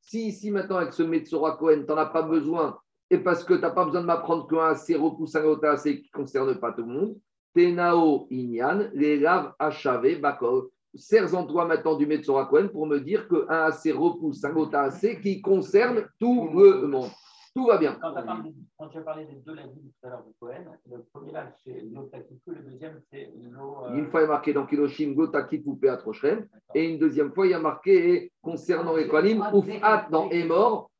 si 0.00 0.26
ici 0.26 0.50
maintenant 0.50 0.76
avec 0.76 0.92
ce 0.92 1.02
Metsora 1.02 1.56
Cohen, 1.56 1.80
tu 1.80 1.86
n'en 1.86 1.96
as 1.96 2.06
pas 2.06 2.22
besoin 2.22 2.78
et 3.08 3.18
parce 3.18 3.44
que 3.44 3.54
tu 3.54 3.60
n'as 3.60 3.70
pas 3.70 3.84
besoin 3.84 4.02
de 4.02 4.06
m'apprendre 4.06 4.46
qu'un 4.46 4.70
AC 4.70 4.94
repousse 4.98 5.34
un 5.36 5.58
AC 5.62 5.82
qui 5.82 6.10
ne 6.12 6.18
concerne 6.18 6.54
pas 6.56 6.72
tout 6.72 6.82
le 6.82 6.92
monde. 6.92 7.16
Tenao 7.54 8.26
Inyan, 8.30 8.90
les 8.92 9.18
laves 9.18 9.52
achavé, 9.58 10.16
bakol. 10.16 10.68
Sers-en 10.94 11.46
toi 11.46 11.64
maintenant 11.64 11.96
du 11.96 12.06
Metzora 12.06 12.46
Cohen 12.46 12.68
pour 12.68 12.86
me 12.86 12.98
dire 13.00 13.26
qu'un 13.28 13.46
AC 13.48 13.92
repousse 13.94 14.44
un 14.44 14.54
AC 14.74 15.20
qui 15.22 15.40
concerne 15.40 16.06
tout 16.18 16.50
le 16.54 16.86
monde. 16.86 17.10
Tout 17.54 17.66
va 17.66 17.76
bien. 17.76 17.98
Quand, 18.00 18.88
tu 18.88 18.98
as 18.98 19.02
parlé 19.02 19.26
des 19.26 19.34
deux 19.34 19.54
lavis 19.54 19.82
tout 19.82 20.06
à 20.06 20.08
l'heure 20.08 20.24
de 20.24 20.32
Cohen, 20.40 20.64
le 20.90 21.04
premier 21.12 21.32
lave 21.32 21.52
c'est 21.62 21.82
l'otakipu, 21.92 22.50
le 22.54 22.62
deuxième 22.62 23.00
c'est 23.10 23.30
l'eau. 23.50 23.84
Euh... 23.84 23.94
Une 23.94 24.06
fois 24.06 24.20
il 24.20 24.24
y 24.24 24.26
a 24.26 24.30
marqué 24.30 24.52
dans 24.54 24.64
Kiloshim 24.64 25.12
Gotakipu 25.12 25.76
Peatrochrem, 25.76 26.46
et 26.74 26.88
une 26.88 26.98
deuxième 26.98 27.32
fois 27.32 27.46
il 27.46 27.50
y 27.50 27.54
a 27.54 27.60
marqué 27.60 28.32
concernant 28.40 28.96
les 28.96 29.06
Kohanim, 29.06 29.44
Oufat 29.52 30.08
dans 30.10 30.30
Emor, 30.30 30.90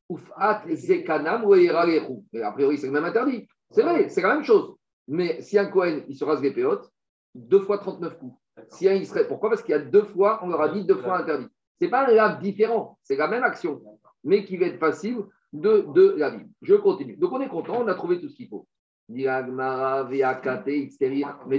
Zekanam 0.69 1.45
ou 1.45 2.25
Mais 2.33 2.43
a 2.43 2.53
priori, 2.53 2.79
c'est 2.79 2.91
même 2.91 3.05
interdit. 3.05 3.49
C'est 3.71 3.83
vrai, 3.83 4.09
c'est 4.09 4.21
la 4.21 4.35
même 4.35 4.45
chose. 4.45 4.75
Mais 5.09 5.41
si 5.41 5.59
un 5.59 5.67
Cohen, 5.67 6.03
il 6.09 6.17
se 6.17 6.25
rase 6.25 6.43
les 6.43 6.53
péotes, 6.53 6.91
deux 7.35 7.61
fois 7.61 7.79
39 7.79 8.19
coups. 8.19 8.37
Si 8.69 8.89
un 8.89 8.95
Israël, 8.95 9.27
pourquoi? 9.27 9.49
Parce 9.49 9.63
qu'il 9.63 9.73
y 9.73 9.79
a 9.79 9.81
deux 9.81 10.05
fois, 10.05 10.41
on 10.43 10.49
leur 10.49 10.61
a 10.61 10.69
dit 10.69 10.85
deux 10.85 10.97
fois 10.97 11.19
interdit. 11.19 11.49
Ce 11.81 11.85
n'est 11.85 11.91
pas 11.91 12.07
un 12.07 12.13
lave 12.13 12.41
différent, 12.41 12.99
c'est 13.03 13.17
la 13.17 13.27
même 13.27 13.43
action, 13.43 13.81
mais 14.23 14.45
qui 14.45 14.57
va 14.57 14.67
être 14.67 14.79
passive 14.79 15.25
de, 15.53 15.87
de 15.95 16.15
la 16.17 16.31
vie. 16.31 16.47
Je 16.63 16.75
continue. 16.75 17.17
Donc 17.17 17.33
on 17.33 17.41
est 17.41 17.49
content, 17.49 17.83
on 17.83 17.89
a 17.89 17.95
trouvé 17.95 18.21
tout 18.21 18.29
ce 18.29 18.37
qu'il 18.37 18.49
faut. 18.49 18.67
Mais 19.09 19.25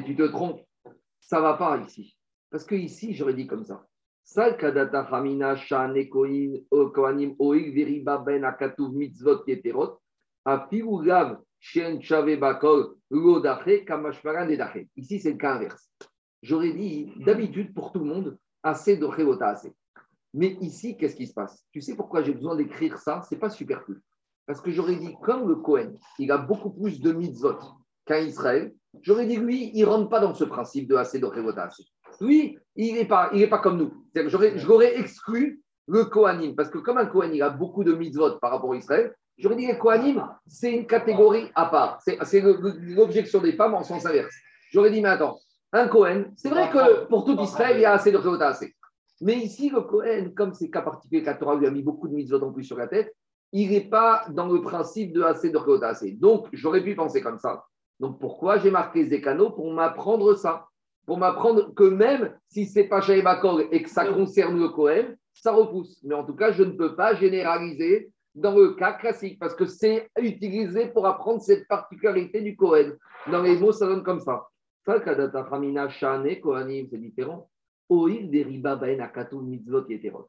tu 0.04 0.16
te 0.16 0.28
trompes, 0.28 0.62
ça 1.20 1.40
va 1.40 1.54
pas 1.54 1.78
ici. 1.78 2.18
Parce 2.50 2.64
que 2.66 2.76
ici, 2.76 3.14
j'aurais 3.14 3.34
dit 3.34 3.48
comme 3.48 3.66
ça. 3.66 3.86
Ben 4.36 4.56
Ici, 14.96 15.20
c'est 15.20 15.32
le 15.32 15.38
cas 15.38 15.56
inverse. 15.56 15.90
J'aurais 16.42 16.74
dit, 16.74 17.12
d'habitude, 17.18 17.74
pour 17.74 17.92
tout 17.92 18.00
le 18.00 18.06
monde, 18.06 18.38
assez 18.64 18.98
de 18.98 19.06
assez. 19.44 19.74
Mais 20.34 20.58
ici, 20.62 20.98
qu'est-ce 20.98 21.16
qui 21.16 21.28
se 21.28 21.34
passe? 21.34 21.64
Tu 21.72 21.82
sais 21.82 21.96
pourquoi 21.96 22.24
j'ai 22.24 22.34
besoin 22.34 22.56
d'écrire 22.56 22.98
ça? 22.98 23.22
C'est 23.30 23.38
pas 23.38 23.50
superflu. 23.50 24.02
Parce 24.46 24.62
que 24.62 24.72
j'aurais 24.72 24.96
dit, 24.96 25.16
comme 25.22 25.48
le 25.48 25.56
Cohen, 25.56 25.94
il 26.20 26.32
a 26.32 26.38
beaucoup 26.38 26.72
plus 26.72 27.00
de 27.00 27.14
mitzvot 27.14 27.60
qu'un 28.06 28.20
Israël, 28.20 28.74
j'aurais 29.02 29.26
dit, 29.26 29.38
lui, 29.38 29.72
il 29.74 29.82
ne 29.82 29.90
rentre 29.90 30.10
pas 30.10 30.20
dans 30.20 30.34
ce 30.34 30.44
principe 30.44 30.90
de 30.90 30.96
assez 30.96 31.20
de. 31.20 31.28
Lui, 32.20 32.58
il 32.76 32.96
n'est 32.96 33.06
pas, 33.06 33.32
pas 33.50 33.60
comme 33.60 33.78
nous. 33.78 33.94
Je 34.16 34.68
l'aurais 34.68 35.00
exclu 35.00 35.62
le 35.88 36.06
Kohanim, 36.06 36.56
parce 36.56 36.70
que 36.70 36.78
comme 36.78 36.98
un 36.98 37.06
Kohen, 37.06 37.34
il 37.34 37.42
a 37.42 37.50
beaucoup 37.50 37.84
de 37.84 37.94
mitzvot 37.94 38.40
par 38.40 38.52
rapport 38.52 38.74
à 38.74 38.78
Israël, 38.78 39.14
j'aurais 39.38 39.56
dit 39.56 39.68
que 39.68 39.76
Kohanim, 39.76 40.26
c'est 40.48 40.72
une 40.72 40.88
catégorie 40.88 41.50
à 41.56 41.66
part. 41.66 42.02
C'est 42.02 42.42
l'objection 42.42 43.40
des 43.42 43.54
femmes 43.54 43.76
en 43.76 43.84
sens 43.84 44.06
inverse. 44.06 44.34
J'aurais 44.72 44.92
dit, 44.92 45.02
mais 45.02 45.10
attends, 45.10 45.38
un 45.72 45.88
Kohen, 45.88 46.34
c'est 46.36 46.50
vrai 46.50 46.70
que 46.70 47.06
pour 47.06 47.26
tout 47.26 47.40
Israël, 47.40 47.78
il 47.78 47.82
y 47.82 47.86
a 47.86 47.94
assez 47.94 48.12
de 48.12 48.44
assez. 48.44 48.76
Mais 49.24 49.38
ici, 49.38 49.70
le 49.70 49.80
Kohen, 49.80 50.34
comme 50.34 50.54
c'est 50.54 50.70
cas 50.70 50.82
particulier, 50.82 51.22
la 51.22 51.56
lui 51.56 51.66
a 51.66 51.72
mis 51.72 51.82
beaucoup 51.82 52.10
de 52.10 52.14
mitzvot 52.14 52.42
en 52.42 52.52
plus 52.52 52.66
sur 52.66 52.78
la 52.78 52.88
tête, 52.88 53.16
il 53.54 53.70
n'est 53.70 53.88
pas 53.88 54.26
dans 54.32 54.48
le 54.52 54.62
principe 54.62 55.14
de 55.14 55.22
assez 55.22 55.50
de 55.50 55.84
assez. 55.86 56.12
Donc, 56.12 56.48
j'aurais 56.52 56.84
pu 56.84 56.94
penser 56.94 57.22
comme 57.22 57.38
ça. 57.40 57.64
Donc, 58.02 58.20
pourquoi 58.20 58.58
j'ai 58.58 58.70
marqué 58.70 59.06
Zekano 59.06 59.52
Pour 59.52 59.72
m'apprendre 59.72 60.36
ça. 60.36 60.68
Pour 61.06 61.18
m'apprendre 61.18 61.74
que 61.74 61.86
même 61.86 62.34
si 62.50 62.66
ce 62.66 62.80
n'est 62.80 62.90
pas 62.90 63.00
Shaïbakor 63.00 63.62
et 63.72 63.82
que 63.82 63.90
ça 63.90 64.06
concerne 64.08 64.60
le 64.60 64.68
Kohen, 64.68 65.16
ça 65.34 65.54
repousse. 65.54 66.04
Mais 66.04 66.16
en 66.16 66.26
tout 66.26 66.36
cas, 66.36 66.52
je 66.52 66.64
ne 66.64 66.72
peux 66.72 66.94
pas 66.98 67.16
généraliser 67.16 68.12
dans 68.36 68.54
le 68.54 68.74
cas 68.74 68.92
classique 68.92 69.40
parce 69.40 69.56
que 69.56 69.66
c'est 69.66 70.10
utilisé 70.20 70.88
pour 70.88 71.06
apprendre 71.06 71.42
cette 71.42 71.66
particularité 71.70 72.42
du 72.42 72.58
Kohen. 72.58 72.98
Dans 73.32 73.42
les 73.42 73.58
mots, 73.58 73.72
ça 73.72 73.86
donne 73.86 74.04
comme. 74.04 74.20
Ça, 74.20 74.50
c'est 76.90 76.98
différent. 76.98 77.50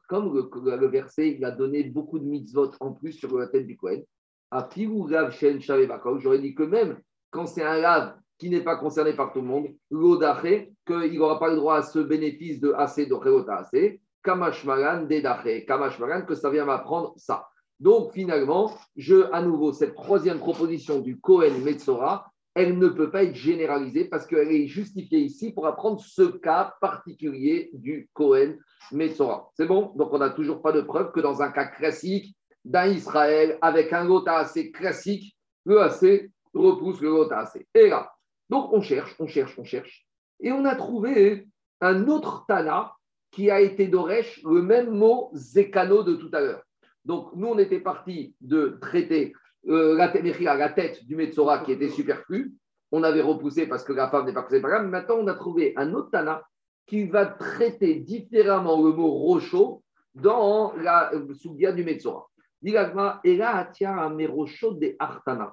Comme 0.07 0.33
le, 0.33 0.87
verset, 0.87 1.35
il 1.37 1.45
a 1.45 1.51
donné 1.51 1.83
beaucoup 1.83 2.19
de 2.19 2.25
mitzvot 2.25 2.71
en 2.79 2.91
plus 2.91 3.13
sur 3.13 3.37
la 3.37 3.47
tête 3.47 3.67
du 3.67 3.77
Kohen. 3.77 4.03
J'aurais 4.51 6.39
dit 6.39 6.55
que 6.55 6.63
même 6.63 6.97
quand 7.31 7.45
c'est 7.45 7.63
un 7.63 7.77
lave 7.77 8.15
qui 8.37 8.49
n'est 8.49 8.63
pas 8.63 8.75
concerné 8.75 9.13
par 9.13 9.31
tout 9.33 9.41
le 9.41 9.47
monde, 9.47 9.67
l'odaché, 9.89 10.73
qu'il 10.85 11.17
n'aura 11.17 11.39
pas 11.39 11.49
le 11.49 11.55
droit 11.55 11.77
à 11.77 11.81
ce 11.81 11.99
bénéfice 11.99 12.59
de 12.59 12.73
assez 12.73 13.05
de 13.05 13.49
assez, 13.49 14.01
kamashmaran 14.23 15.03
dedaché, 15.03 15.65
kamashmaran, 15.65 16.23
que 16.23 16.35
ça 16.35 16.49
vient 16.49 16.65
m'apprendre 16.65 17.13
ça. 17.17 17.47
Donc 17.79 18.13
finalement, 18.13 18.71
je, 18.95 19.31
à 19.31 19.41
nouveau, 19.41 19.73
cette 19.73 19.95
troisième 19.95 20.39
proposition 20.39 20.99
du 20.99 21.19
Kohen 21.19 21.61
Metzora, 21.63 22.31
elle 22.55 22.79
ne 22.79 22.87
peut 22.87 23.11
pas 23.11 23.23
être 23.23 23.35
généralisée 23.35 24.05
parce 24.05 24.25
qu'elle 24.25 24.51
est 24.51 24.65
justifiée 24.65 25.19
ici 25.19 25.51
pour 25.51 25.67
apprendre 25.67 25.99
ce 25.99 26.23
cas 26.23 26.73
particulier 26.79 27.69
du 27.73 28.09
Cohen 28.13 28.55
Metzora. 28.93 29.51
C'est 29.55 29.67
bon? 29.67 29.91
Donc 29.95 30.13
on 30.13 30.19
n'a 30.19 30.29
toujours 30.29 30.61
pas 30.61 30.71
de 30.71 30.81
preuve 30.81 31.11
que 31.11 31.19
dans 31.19 31.41
un 31.41 31.51
cas 31.51 31.65
classique 31.65 32.35
d'un 32.63 32.87
Israël 32.87 33.57
avec 33.61 33.91
un 33.91 34.05
lot 34.05 34.25
assez 34.27 34.71
classique, 34.71 35.35
le 35.65 35.81
AC 35.81 36.31
repousse 36.53 37.01
le 37.01 37.09
lot 37.09 37.31
assez. 37.31 37.67
Et 37.73 37.89
là, 37.89 38.11
donc 38.49 38.71
on 38.71 38.81
cherche, 38.81 39.13
on 39.19 39.27
cherche, 39.27 39.59
on 39.59 39.65
cherche. 39.65 40.07
Et 40.39 40.53
on 40.53 40.63
a 40.63 40.75
trouvé 40.75 41.47
un 41.81 42.07
autre 42.07 42.45
Tana 42.47 42.93
qui 43.31 43.51
a 43.51 43.59
été 43.59 43.87
d'Oresh, 43.87 44.41
le 44.45 44.61
même 44.61 44.91
mot 44.91 45.29
Zekano 45.33 46.03
de 46.03 46.15
tout 46.15 46.29
à 46.31 46.39
l'heure. 46.39 46.63
Donc 47.03 47.35
nous, 47.35 47.47
on 47.47 47.59
était 47.59 47.81
parti 47.81 48.33
de 48.39 48.77
traiter 48.81 49.33
euh, 49.67 49.95
la, 49.95 50.55
la 50.55 50.69
tête 50.69 51.03
du 51.05 51.15
Metzora 51.15 51.59
qui 51.59 51.71
était 51.71 51.89
superflue. 51.89 52.53
On 52.91 53.03
avait 53.03 53.21
repoussé 53.21 53.67
parce 53.67 53.83
que 53.83 53.93
la 53.93 54.09
femme 54.09 54.25
n'est 54.25 54.33
pas 54.33 54.43
causée 54.43 54.61
par 54.61 54.71
là. 54.71 54.81
Maintenant, 54.81 55.15
on 55.19 55.27
a 55.27 55.33
trouvé 55.33 55.73
un 55.75 55.93
autre 55.93 56.11
Tana 56.11 56.43
qui 56.85 57.05
va 57.05 57.25
traiter 57.25 57.95
différemment 57.95 58.81
le 58.83 58.91
mot 58.93 59.09
rocho 59.09 59.83
dans 60.13 60.73
la 60.77 61.11
euh, 61.13 61.71
du 61.73 61.83
Metzora. 61.83 62.27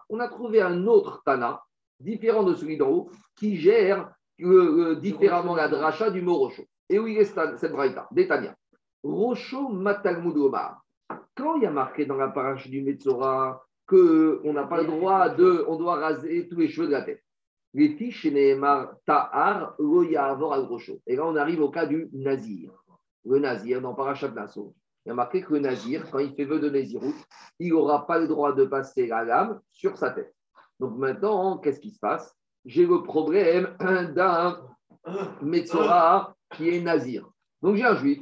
On 0.09 0.21
a 0.21 0.29
trouvé 0.29 0.63
un 0.63 0.87
autre 0.87 1.23
Tana, 1.25 1.63
différent 2.01 2.43
de 2.43 2.55
celui 2.55 2.77
d'en 2.77 2.89
haut, 2.89 3.11
qui 3.37 3.57
gère 3.57 4.11
différemment 4.39 5.55
la 5.55 5.69
dracha 5.69 6.11
du 6.11 6.23
mot 6.23 6.37
rocho. 6.37 6.65
Et 6.89 6.97
est 6.97 7.25
cette 7.57 7.73
braïta 7.73 8.07
Détania. 8.11 8.55
Rocho 9.03 9.69
Matalmud 9.69 10.37
Omar. 10.37 10.83
Quand 11.35 11.57
il 11.57 11.63
y 11.63 11.67
a 11.67 11.71
marqué 11.71 12.07
dans 12.07 12.17
la 12.17 12.29
parache 12.29 12.69
du 12.69 12.83
Metzora 12.83 13.65
qu'on 13.93 14.53
n'a 14.53 14.65
pas 14.65 14.81
le 14.81 14.87
droit 14.87 15.29
de, 15.29 15.65
on 15.69 15.77
doit 15.77 15.97
raser 15.97 16.49
tous 16.49 16.57
les 16.57 16.69
cheveux 16.69 16.87
de 16.87 16.93
la 16.93 17.03
tête. 17.03 17.23
Ta'ar, 19.07 19.77
Et 21.07 21.17
là, 21.17 21.27
on 21.27 21.37
arrive 21.37 21.61
au 21.61 21.71
cas 21.71 21.87
du 21.87 22.09
Nazir. 22.13 22.71
Le 23.25 23.39
Nazir, 23.39 23.81
dans 23.81 23.95
Parachat 23.95 24.31
Nassau, 24.31 24.75
il 25.05 25.09
y 25.09 25.13
a 25.13 25.15
marqué 25.15 25.43
que 25.43 25.53
le 25.53 25.61
Nazir, 25.61 26.11
quand 26.11 26.19
il 26.19 26.35
fait 26.35 26.45
vœu 26.45 26.59
de 26.59 26.71
Nazirout, 26.71 27.15
il 27.59 27.71
n'aura 27.71 28.07
pas 28.07 28.19
le 28.19 28.29
droit 28.29 28.53
de 28.53 28.65
passer 28.65 29.07
la 29.07 29.25
lame 29.25 29.61
sur 29.71 29.97
sa 29.97 30.11
tête. 30.11 30.35
Donc 30.81 30.97
maintenant, 30.97 31.59
qu'est-ce 31.59 31.81
qui 31.81 31.91
se 31.91 31.99
passe? 31.99 32.35
J'ai 32.65 32.87
le 32.87 33.03
problème 33.03 33.77
d'un 34.15 34.61
Metzora 35.43 36.35
qui 36.55 36.71
est 36.71 36.81
Nazir. 36.81 37.29
Donc 37.63 37.77
j'ai 37.77 37.85
un 37.85 37.97
juif, 37.97 38.21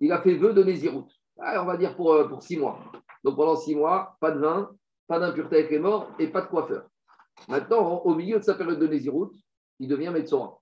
il 0.00 0.12
a 0.12 0.20
fait 0.20 0.34
vœu 0.34 0.52
de 0.52 0.62
Nazirout. 0.62 1.08
on 1.38 1.64
va 1.64 1.76
dire 1.76 1.96
pour, 1.96 2.28
pour 2.28 2.42
six 2.42 2.56
mois. 2.56 2.78
Donc 3.24 3.36
pendant 3.36 3.56
six 3.56 3.74
mois, 3.74 4.16
pas 4.20 4.32
de 4.32 4.40
vin, 4.40 4.70
pas 5.12 5.18
d'impureté 5.18 5.56
avec 5.56 5.70
les 5.70 5.78
morts 5.78 6.10
et 6.18 6.28
pas 6.28 6.40
de 6.40 6.46
coiffeur. 6.46 6.88
Maintenant, 7.46 8.00
au 8.06 8.14
milieu 8.14 8.38
de 8.38 8.44
sa 8.44 8.54
période 8.54 8.78
de 8.78 8.86
Nézirut, 8.86 9.28
il 9.78 9.86
devient 9.86 10.08
Metzora. 10.08 10.58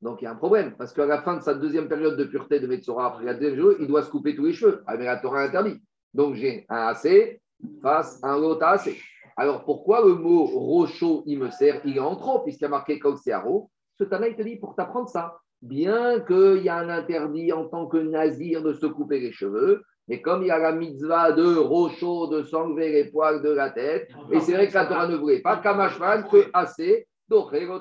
Donc 0.00 0.22
il 0.22 0.24
y 0.24 0.28
a 0.28 0.30
un 0.30 0.36
problème, 0.36 0.76
parce 0.78 0.92
qu'à 0.92 1.04
la 1.04 1.20
fin 1.22 1.36
de 1.36 1.42
sa 1.42 1.54
deuxième 1.54 1.88
période 1.88 2.16
de 2.16 2.22
pureté 2.22 2.60
de 2.60 2.68
Metzora, 2.68 3.06
après 3.06 3.24
la 3.24 3.34
deuxième 3.34 3.56
jour, 3.56 3.72
il 3.80 3.88
doit 3.88 4.04
se 4.04 4.10
couper 4.10 4.36
tous 4.36 4.44
les 4.44 4.52
cheveux. 4.52 4.84
Ah, 4.86 4.96
mais 4.96 5.06
la 5.06 5.16
Torah 5.16 5.42
interdit. 5.42 5.82
Donc 6.14 6.36
j'ai 6.36 6.64
un 6.68 6.92
AC 6.92 7.40
face 7.82 8.22
à 8.22 8.34
un 8.34 8.40
autre 8.40 8.64
AC. 8.64 8.90
Alors 9.36 9.64
pourquoi 9.64 10.06
le 10.06 10.14
mot 10.14 10.44
rocho, 10.44 11.24
il 11.26 11.40
me 11.40 11.50
sert? 11.50 11.80
Il 11.84 11.96
est 11.96 12.00
en 12.00 12.14
trop, 12.14 12.38
puisqu'il 12.44 12.62
y 12.62 12.66
a 12.66 12.68
marqué 12.68 13.00
Aro. 13.32 13.68
Ce 13.98 14.04
Tana, 14.04 14.28
il 14.28 14.36
te 14.36 14.42
dit 14.42 14.58
pour 14.58 14.76
t'apprendre 14.76 15.08
ça. 15.08 15.38
Bien 15.60 16.20
qu'il 16.20 16.62
y 16.62 16.68
a 16.68 16.76
un 16.76 16.88
interdit 16.88 17.52
en 17.52 17.66
tant 17.66 17.88
que 17.88 17.96
nazir 17.96 18.62
de 18.62 18.74
se 18.74 18.86
couper 18.86 19.18
les 19.18 19.32
cheveux, 19.32 19.82
mais 20.12 20.20
comme 20.20 20.42
il 20.42 20.48
y 20.48 20.50
a 20.50 20.58
la 20.58 20.72
mitzvah 20.72 21.32
de 21.32 21.56
rocho, 21.56 22.26
de 22.26 22.42
s'enlever 22.42 22.92
les 22.92 23.04
poils 23.06 23.40
de 23.40 23.48
la 23.48 23.70
tête, 23.70 24.10
et 24.30 24.40
c'est 24.40 24.52
vrai 24.52 24.68
que 24.68 24.74
la 24.74 24.84
Torah 24.84 25.08
ne 25.08 25.16
voulait 25.16 25.40
pas, 25.40 25.56
Kamashman, 25.56 26.28
que 26.30 26.50
assez, 26.52 27.06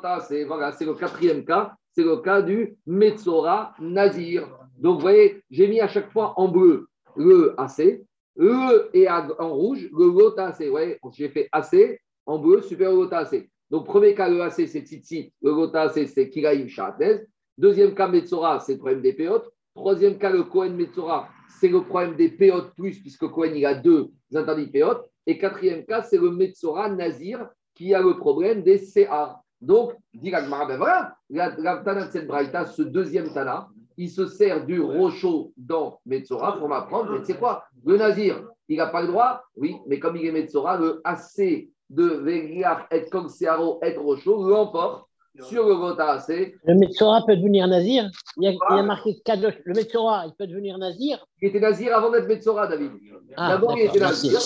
assez. 0.04 0.46
Voilà, 0.46 0.72
c'est 0.72 0.86
le 0.86 0.94
quatrième 0.94 1.44
cas, 1.44 1.74
c'est 1.92 2.06
le 2.06 2.16
cas 2.22 2.42
du 2.42 2.78
Metzora 2.88 3.74
Nazir. 3.82 4.48
Donc, 4.78 4.96
vous 4.96 5.02
voyez, 5.02 5.44
j'ai 5.52 5.68
mis 5.68 5.82
à 5.82 5.90
chaque 5.90 6.10
fois 6.14 6.34
en 6.38 6.48
bleu 6.48 6.88
le 7.18 7.54
assez, 7.58 8.06
le 8.38 8.90
et 8.94 9.10
en 9.10 9.54
rouge, 9.54 9.90
le 9.92 10.06
Lota 10.06 10.46
assez. 10.46 10.68
Vous 10.68 10.72
voyez, 10.72 11.00
j'ai 11.12 11.28
fait 11.28 11.50
assez, 11.52 12.00
en 12.26 12.40
bleu, 12.40 12.62
super 12.62 12.94
Lota 12.94 13.18
assez. 13.18 13.50
Donc, 13.70 13.88
premier 13.88 14.16
cas, 14.16 14.30
le 14.30 14.42
assez, 14.42 14.68
c'est 14.68 14.84
Titi, 14.84 15.34
le 15.42 15.52
Lota 15.52 15.82
assez, 15.82 16.08
c'est 16.08 16.30
Kiraïm 16.30 16.70
Shatez. 16.70 17.26
Deuxième 17.58 17.94
cas, 17.94 18.08
Metzora, 18.08 18.62
c'est 18.62 18.76
le 18.76 18.78
problème 18.78 19.02
des 19.02 19.12
péotes. 19.12 19.52
Troisième 19.76 20.18
cas, 20.18 20.30
le 20.30 20.44
Kohen 20.44 20.78
Metzora, 20.78 21.28
c'est 21.60 21.68
le 21.68 21.84
problème 21.84 22.16
des 22.16 22.30
péotes 22.30 22.74
puisque 22.76 23.28
Cohen, 23.28 23.54
il 23.56 23.66
a 23.66 23.76
deux 23.76 24.12
interdits 24.34 24.68
péotes. 24.68 25.10
Et 25.28 25.38
quatrième 25.38 25.86
cas, 25.86 26.02
c'est 26.02 26.18
le 26.18 26.32
Metzora 26.32 26.89
Nazir 26.89 27.47
qui 27.76 27.93
a 27.93 28.02
le 28.02 28.18
problème 28.18 28.64
des 28.64 28.78
CA. 28.78 29.41
Donc, 29.62 29.93
dit 30.14 30.32
ben 30.32 30.78
voilà, 30.78 31.16
la, 31.30 31.52
Tana 31.78 32.06
de 32.06 32.66
ce 32.72 32.82
deuxième 32.82 33.32
Tana, 33.34 33.70
il 33.97 34.10
se 34.10 34.26
sert 34.26 34.66
du 34.66 34.82
rocho 34.82 35.54
dans 35.56 35.99
Metzora 36.06 36.58
pour 36.58 36.68
m'apprendre, 36.68 37.12
mais 37.12 37.20
tu 37.20 37.26
sais 37.26 37.38
quoi, 37.38 37.66
le 37.86 37.97
Nazir, 37.97 38.43
il 38.68 38.78
n'a 38.78 38.88
pas 38.88 39.02
le 39.02 39.10
droit, 39.10 39.43
oui, 39.56 39.76
mais 39.88 39.99
comme 39.99 40.16
il 40.16 40.26
est 40.26 40.32
Metzora, 40.32 40.78
le 40.78 41.02
AC 41.04 41.70
de 41.91 42.06
Vegliar 42.06 42.88
et 42.89 43.06
Kongsearo 43.10 43.80
et 43.84 43.95
Rocho 43.95 44.47
l'emporte 44.49 45.08
sur 45.40 45.66
le 45.68 45.76
Gota 45.76 46.12
AC. 46.14 46.56
Le 46.64 46.76
Metzora 46.76 47.26
peut 47.26 47.36
devenir 47.36 47.68
Nazir 47.68 48.10
il 48.38 48.44
y, 48.44 48.48
a, 48.48 48.52
il 48.52 48.76
y 48.76 48.80
a 48.80 48.84
marqué 48.84 49.18
Kadosh. 49.24 49.56
Le 49.66 49.74
Metzora, 49.74 50.26
il 50.26 50.34
peut 50.38 50.48
devenir 50.48 50.78
Nazir 50.78 51.26
Il 51.42 51.50
était 51.50 51.60
Nazir 51.60 51.96
avant 51.96 52.12
d'être 52.12 52.28
Metzora, 52.28 52.68
David. 52.68 52.92
Ah, 53.38 53.50
D'abord, 53.50 53.78
il 53.78 53.86
était 53.86 54.00
Nazir. 54.00 54.40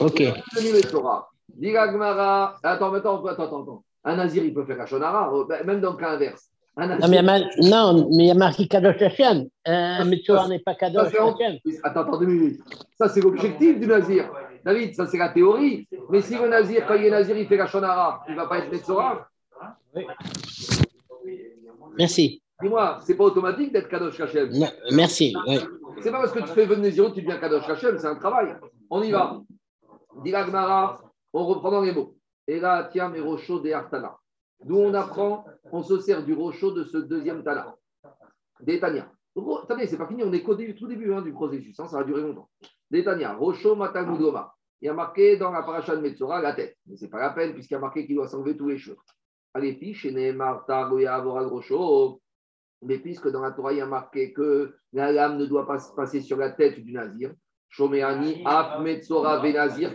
Ok. 0.00 0.20
Il 0.20 0.26
est 0.26 0.34
devenu 0.56 0.72
Metzora. 0.74 1.28
Attends, 2.62 2.94
attends, 2.94 3.24
attends, 3.26 3.44
attends. 3.44 3.84
Un 4.04 4.16
Nazir, 4.16 4.44
il 4.44 4.52
peut 4.52 4.64
faire 4.64 4.80
Hachonara, 4.80 5.32
euh, 5.32 5.44
ben, 5.48 5.64
même 5.64 5.80
dans 5.80 5.92
le 5.92 5.96
cas 5.96 6.10
inverse. 6.10 6.50
Non 6.76 7.08
mais, 7.08 7.22
non, 7.22 8.08
mais 8.16 8.24
il 8.24 8.26
y 8.26 8.30
a 8.30 8.34
marqué 8.34 8.66
Kadosh 8.66 9.00
Hashem. 9.00 9.46
Un 9.64 10.04
Metzora 10.04 10.48
n'est 10.48 10.58
pas 10.58 10.74
Kadosh 10.74 11.14
Hashem. 11.14 11.58
Attends, 11.84 12.00
attends 12.00 12.18
deux 12.18 12.26
minutes. 12.26 12.60
Ça, 12.98 13.08
c'est 13.08 13.20
l'objectif 13.20 13.78
du 13.78 13.86
Nazir. 13.86 14.30
David, 14.64 14.94
ça, 14.94 15.06
c'est 15.06 15.18
la 15.18 15.28
théorie. 15.28 15.86
Mais 16.10 16.20
si 16.20 16.34
le 16.36 16.48
Nazir, 16.48 16.86
quand 16.86 16.94
il 16.94 17.04
est 17.04 17.10
Nazir, 17.10 17.36
il 17.36 17.46
fait 17.46 17.60
Hachonara, 17.60 18.24
il 18.28 18.32
ne 18.34 18.40
va 18.40 18.46
pas 18.46 18.58
être 18.58 18.72
Metzora 18.72 19.28
Merci. 21.96 22.42
Dis-moi, 22.62 22.98
c'est 23.02 23.16
pas 23.16 23.24
automatique 23.24 23.72
d'être 23.72 23.88
Kadosh 23.88 24.16
Kachem. 24.16 24.50
Merci. 24.92 25.34
C'est 26.00 26.10
pas 26.10 26.20
parce 26.20 26.32
que 26.32 26.40
tu 26.40 26.48
fais 26.48 26.66
venir 26.66 26.92
tu 27.12 27.22
deviens 27.22 27.38
Kadosh 27.38 27.66
Kachem, 27.66 27.98
c'est 27.98 28.06
un 28.06 28.16
travail. 28.16 28.56
On 28.90 29.02
y 29.02 29.10
va. 29.10 29.40
Dilagmara, 30.22 31.02
on 31.32 31.44
reprend 31.46 31.70
dans 31.70 31.82
les 31.82 31.92
mots. 31.92 32.16
Et 32.46 32.60
là, 32.60 32.88
tiens, 32.92 33.08
mes 33.08 33.20
rochos 33.20 33.60
des 33.60 33.72
Artana. 33.72 34.16
D'où 34.64 34.76
on 34.76 34.94
apprend, 34.94 35.44
on 35.72 35.82
se 35.82 35.98
sert 36.00 36.24
du 36.24 36.32
rocho 36.32 36.70
de 36.70 36.84
ce 36.84 36.96
deuxième 36.96 37.42
Tana, 37.44 37.74
des 38.60 38.80
Tania. 38.80 39.10
Attendez, 39.36 39.86
c'est 39.86 39.98
pas 39.98 40.06
fini, 40.06 40.22
on 40.22 40.32
est 40.32 40.42
qu'au 40.42 40.54
tout 40.54 40.86
début 40.86 41.12
hein, 41.12 41.20
du 41.20 41.32
processus, 41.32 41.78
hein, 41.80 41.88
ça 41.88 41.98
va 41.98 42.04
durer 42.04 42.22
longtemps. 42.22 42.48
Des 42.90 43.04
Tania, 43.04 43.34
rocho 43.34 43.74
Matamudoma. 43.74 44.54
Il 44.80 44.86
y 44.86 44.88
a 44.88 44.94
marqué 44.94 45.36
dans 45.36 45.50
la 45.50 45.62
paracha 45.62 45.96
de 45.96 46.00
Metzora 46.00 46.40
la 46.40 46.52
tête. 46.52 46.76
Mais 46.86 46.96
ce 46.96 47.04
n'est 47.04 47.10
pas 47.10 47.20
la 47.20 47.30
peine, 47.30 47.52
puisqu'il 47.52 47.74
y 47.74 47.76
a 47.76 47.80
marqué 47.80 48.06
qu'il 48.06 48.16
doit 48.16 48.28
s'enlever 48.28 48.56
tous 48.56 48.68
les 48.68 48.78
cheveux. 48.78 48.96
Mais 52.86 52.98
puisque 52.98 53.28
dans 53.30 53.40
la 53.40 53.50
Torah, 53.52 53.72
il 53.72 53.78
y 53.78 53.80
a 53.80 53.86
marqué 53.86 54.32
que 54.32 54.74
la 54.92 55.12
lame 55.12 55.38
ne 55.38 55.46
doit 55.46 55.66
pas 55.66 55.78
se 55.78 55.92
passer 55.94 56.20
sur 56.20 56.36
la 56.36 56.50
tête 56.50 56.80
du 56.80 56.92
nazir, 56.92 57.32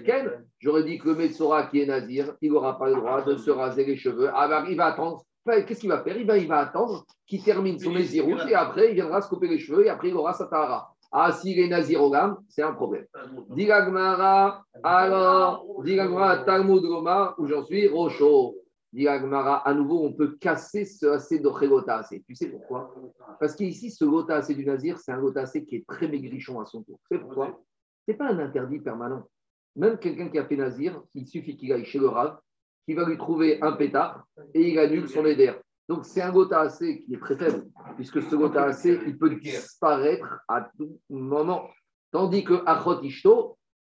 Ken. 0.04 0.46
J'aurais 0.60 0.84
dit 0.84 0.98
que 0.98 1.10
le 1.10 1.16
Metzora 1.16 1.68
qui 1.68 1.82
est 1.82 1.86
nazir, 1.86 2.36
il 2.42 2.52
n'aura 2.52 2.78
pas 2.78 2.90
le 2.90 2.96
droit 2.96 3.22
de 3.22 3.38
se 3.38 3.52
raser 3.52 3.86
les 3.86 3.96
cheveux. 3.96 4.30
Alors, 4.36 4.68
il 4.70 4.76
va 4.76 4.88
attendre. 4.88 5.24
Qu'est-ce 5.46 5.80
qu'il 5.80 5.90
va 5.90 6.04
faire? 6.04 6.18
Il 6.18 6.28
va, 6.28 6.38
il 6.38 6.48
va 6.48 6.60
attendre 6.60 7.06
qu'il 7.26 7.42
termine 7.42 7.80
son 7.80 7.92
rouge 7.92 8.46
et 8.50 8.56
après, 8.56 8.90
il 8.90 8.96
viendra 8.96 9.22
se 9.22 9.30
couper 9.30 9.48
les 9.48 9.60
cheveux 9.60 9.86
et 9.86 9.90
après, 9.90 10.10
il 10.10 10.16
aura 10.16 10.34
sa 10.34 10.46
Tahara. 10.46 10.94
Ah, 11.12 11.32
s'il 11.32 11.60
est 11.60 11.70
nazir 11.70 12.04
au 12.04 12.14
c'est 12.50 12.62
un 12.62 12.74
problème. 12.74 13.06
Digagmara, 13.50 14.64
alors, 14.84 15.66
Digagmara, 15.84 16.40
Talmud 16.40 16.84
Roma, 16.86 17.34
où 17.38 17.48
j'en 17.48 17.64
suis, 17.64 17.88
Rocho. 17.88 18.56
Digagmara, 18.92 19.68
à 19.68 19.74
nouveau, 19.74 20.04
on 20.04 20.14
peut 20.14 20.36
casser 20.38 20.84
ce 20.84 21.06
assez 21.06 21.40
de 21.40 21.90
assez. 21.90 22.24
Tu 22.24 22.36
sais 22.36 22.48
pourquoi? 22.48 22.94
Parce 23.40 23.56
qu'ici, 23.56 23.92
ce 23.92 24.04
gota 24.04 24.38
assez 24.38 24.56
du 24.56 24.66
nazir, 24.66 24.98
c'est 24.98 25.12
un 25.12 25.20
gota 25.20 25.42
assez 25.42 25.64
qui 25.64 25.76
est 25.76 25.88
très 25.88 26.08
maigrichon 26.08 26.60
à 26.60 26.66
son 26.66 26.82
tour. 26.84 27.00
Tu 27.10 27.16
sais 27.16 27.22
pourquoi? 27.22 27.62
Ce 28.06 28.12
n'est 28.12 28.18
pas 28.18 28.32
un 28.32 28.40
interdit 28.40 28.80
permanent. 28.80 29.28
Même 29.76 30.00
quelqu'un 30.00 30.30
qui 30.30 30.40
a 30.40 30.46
fait 30.46 30.56
nazir, 30.56 31.02
il 31.14 31.28
suffit 31.28 31.56
qu'il 31.56 31.72
aille 31.72 31.86
chez 31.86 32.00
le 32.00 32.08
Rav, 32.08 32.40
qu'il 32.86 32.96
va 32.96 33.08
lui 33.08 33.18
trouver 33.18 33.62
un 33.62 33.74
pétard 33.74 34.26
et 34.56 34.72
il 34.72 34.80
annule 34.80 35.08
son 35.08 35.26
éder. 35.26 35.54
Donc, 35.88 36.06
c'est 36.06 36.22
un 36.22 36.32
gota 36.32 36.62
assez 36.62 37.02
qui 37.02 37.14
est 37.14 37.20
très 37.20 37.36
faible, 37.36 37.68
puisque 37.96 38.22
ce 38.22 38.36
gota 38.36 38.64
assez, 38.64 39.00
il 39.06 39.18
peut 39.18 39.36
disparaître 39.36 40.40
à 40.48 40.70
tout 40.78 41.00
moment. 41.10 41.70
Tandis 42.12 42.44
que 42.44 42.64
Achot 42.66 43.02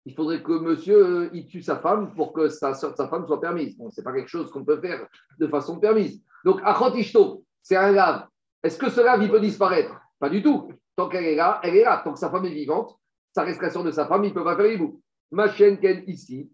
il 0.05 0.13
faudrait 0.13 0.43
que 0.43 0.51
monsieur 0.51 1.03
euh, 1.03 1.29
il 1.33 1.47
tue 1.47 1.61
sa 1.61 1.77
femme 1.77 2.13
pour 2.13 2.31
que 2.31 2.47
sa 2.47 2.73
sa 2.73 3.07
femme 3.07 3.25
soit 3.25 3.41
permise. 3.41 3.75
Bon, 3.77 3.89
ce 3.89 3.99
n'est 3.99 4.03
pas 4.03 4.13
quelque 4.13 4.29
chose 4.29 4.51
qu'on 4.51 4.63
peut 4.63 4.79
faire 4.79 5.07
de 5.39 5.47
façon 5.47 5.79
permise. 5.79 6.21
Donc, 6.43 6.61
Achot 6.63 6.95
Ishto, 6.95 7.43
c'est 7.61 7.75
un 7.75 7.91
lave. 7.91 8.27
Est-ce 8.61 8.77
que 8.77 8.89
ce 8.89 9.01
lave, 9.01 9.23
il 9.23 9.31
peut 9.31 9.39
disparaître? 9.39 9.99
Pas 10.19 10.29
du 10.29 10.43
tout. 10.43 10.71
Tant 10.95 11.09
qu'elle 11.09 11.25
est 11.25 11.35
là, 11.35 11.59
elle 11.63 11.75
est 11.75 11.83
là. 11.83 12.01
Tant 12.03 12.13
que 12.13 12.19
sa 12.19 12.29
femme 12.29 12.45
est 12.45 12.53
vivante, 12.53 12.95
ça 13.33 13.43
reste 13.43 13.61
la 13.61 13.69
soeur 13.71 13.83
de 13.83 13.91
sa 13.91 14.05
femme, 14.05 14.23
il 14.23 14.29
ne 14.29 14.33
peut 14.33 14.43
pas 14.43 14.55
faire 14.55 14.65
les 14.65 14.77
bouts. 14.77 15.01
Ma 15.31 15.49
chaîne 15.49 15.77
ici, 16.07 16.51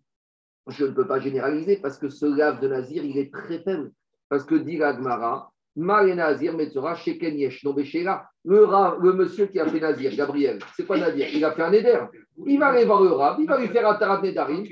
je 0.67 0.85
ne 0.85 0.91
peux 0.91 1.05
pas 1.05 1.19
généraliser 1.19 1.77
parce 1.77 1.97
que 1.97 2.09
ce 2.09 2.25
lave 2.25 2.61
de 2.61 2.69
Nazir, 2.69 3.03
il 3.03 3.17
est 3.17 3.31
très 3.31 3.59
faible. 3.59 3.91
Parce 4.29 4.45
que 4.45 4.55
dit 4.55 4.77
l'Agmara, 4.77 5.51
Nazir, 5.75 6.55
Metzora, 6.55 6.95
Sheken 6.95 7.37
Yesh, 7.37 7.63
le, 7.63 8.67
le 9.01 9.13
monsieur 9.13 9.45
qui 9.47 9.59
a 9.59 9.67
fait 9.67 9.79
Nazir, 9.79 10.15
Gabriel, 10.15 10.59
c'est 10.75 10.85
quoi 10.85 10.97
Nazir? 10.97 11.27
Il 11.33 11.43
a 11.45 11.51
fait 11.51 11.63
un 11.63 11.71
éder. 11.71 11.99
Il 12.45 12.59
va 12.59 12.67
aller 12.67 12.85
voir 12.85 13.01
le 13.01 13.11
Rav, 13.11 13.37
il 13.39 13.47
va 13.47 13.59
lui 13.59 13.67
faire 13.67 13.87
un 13.87 13.95
tarat 13.95 14.21
Nedarim. 14.21 14.65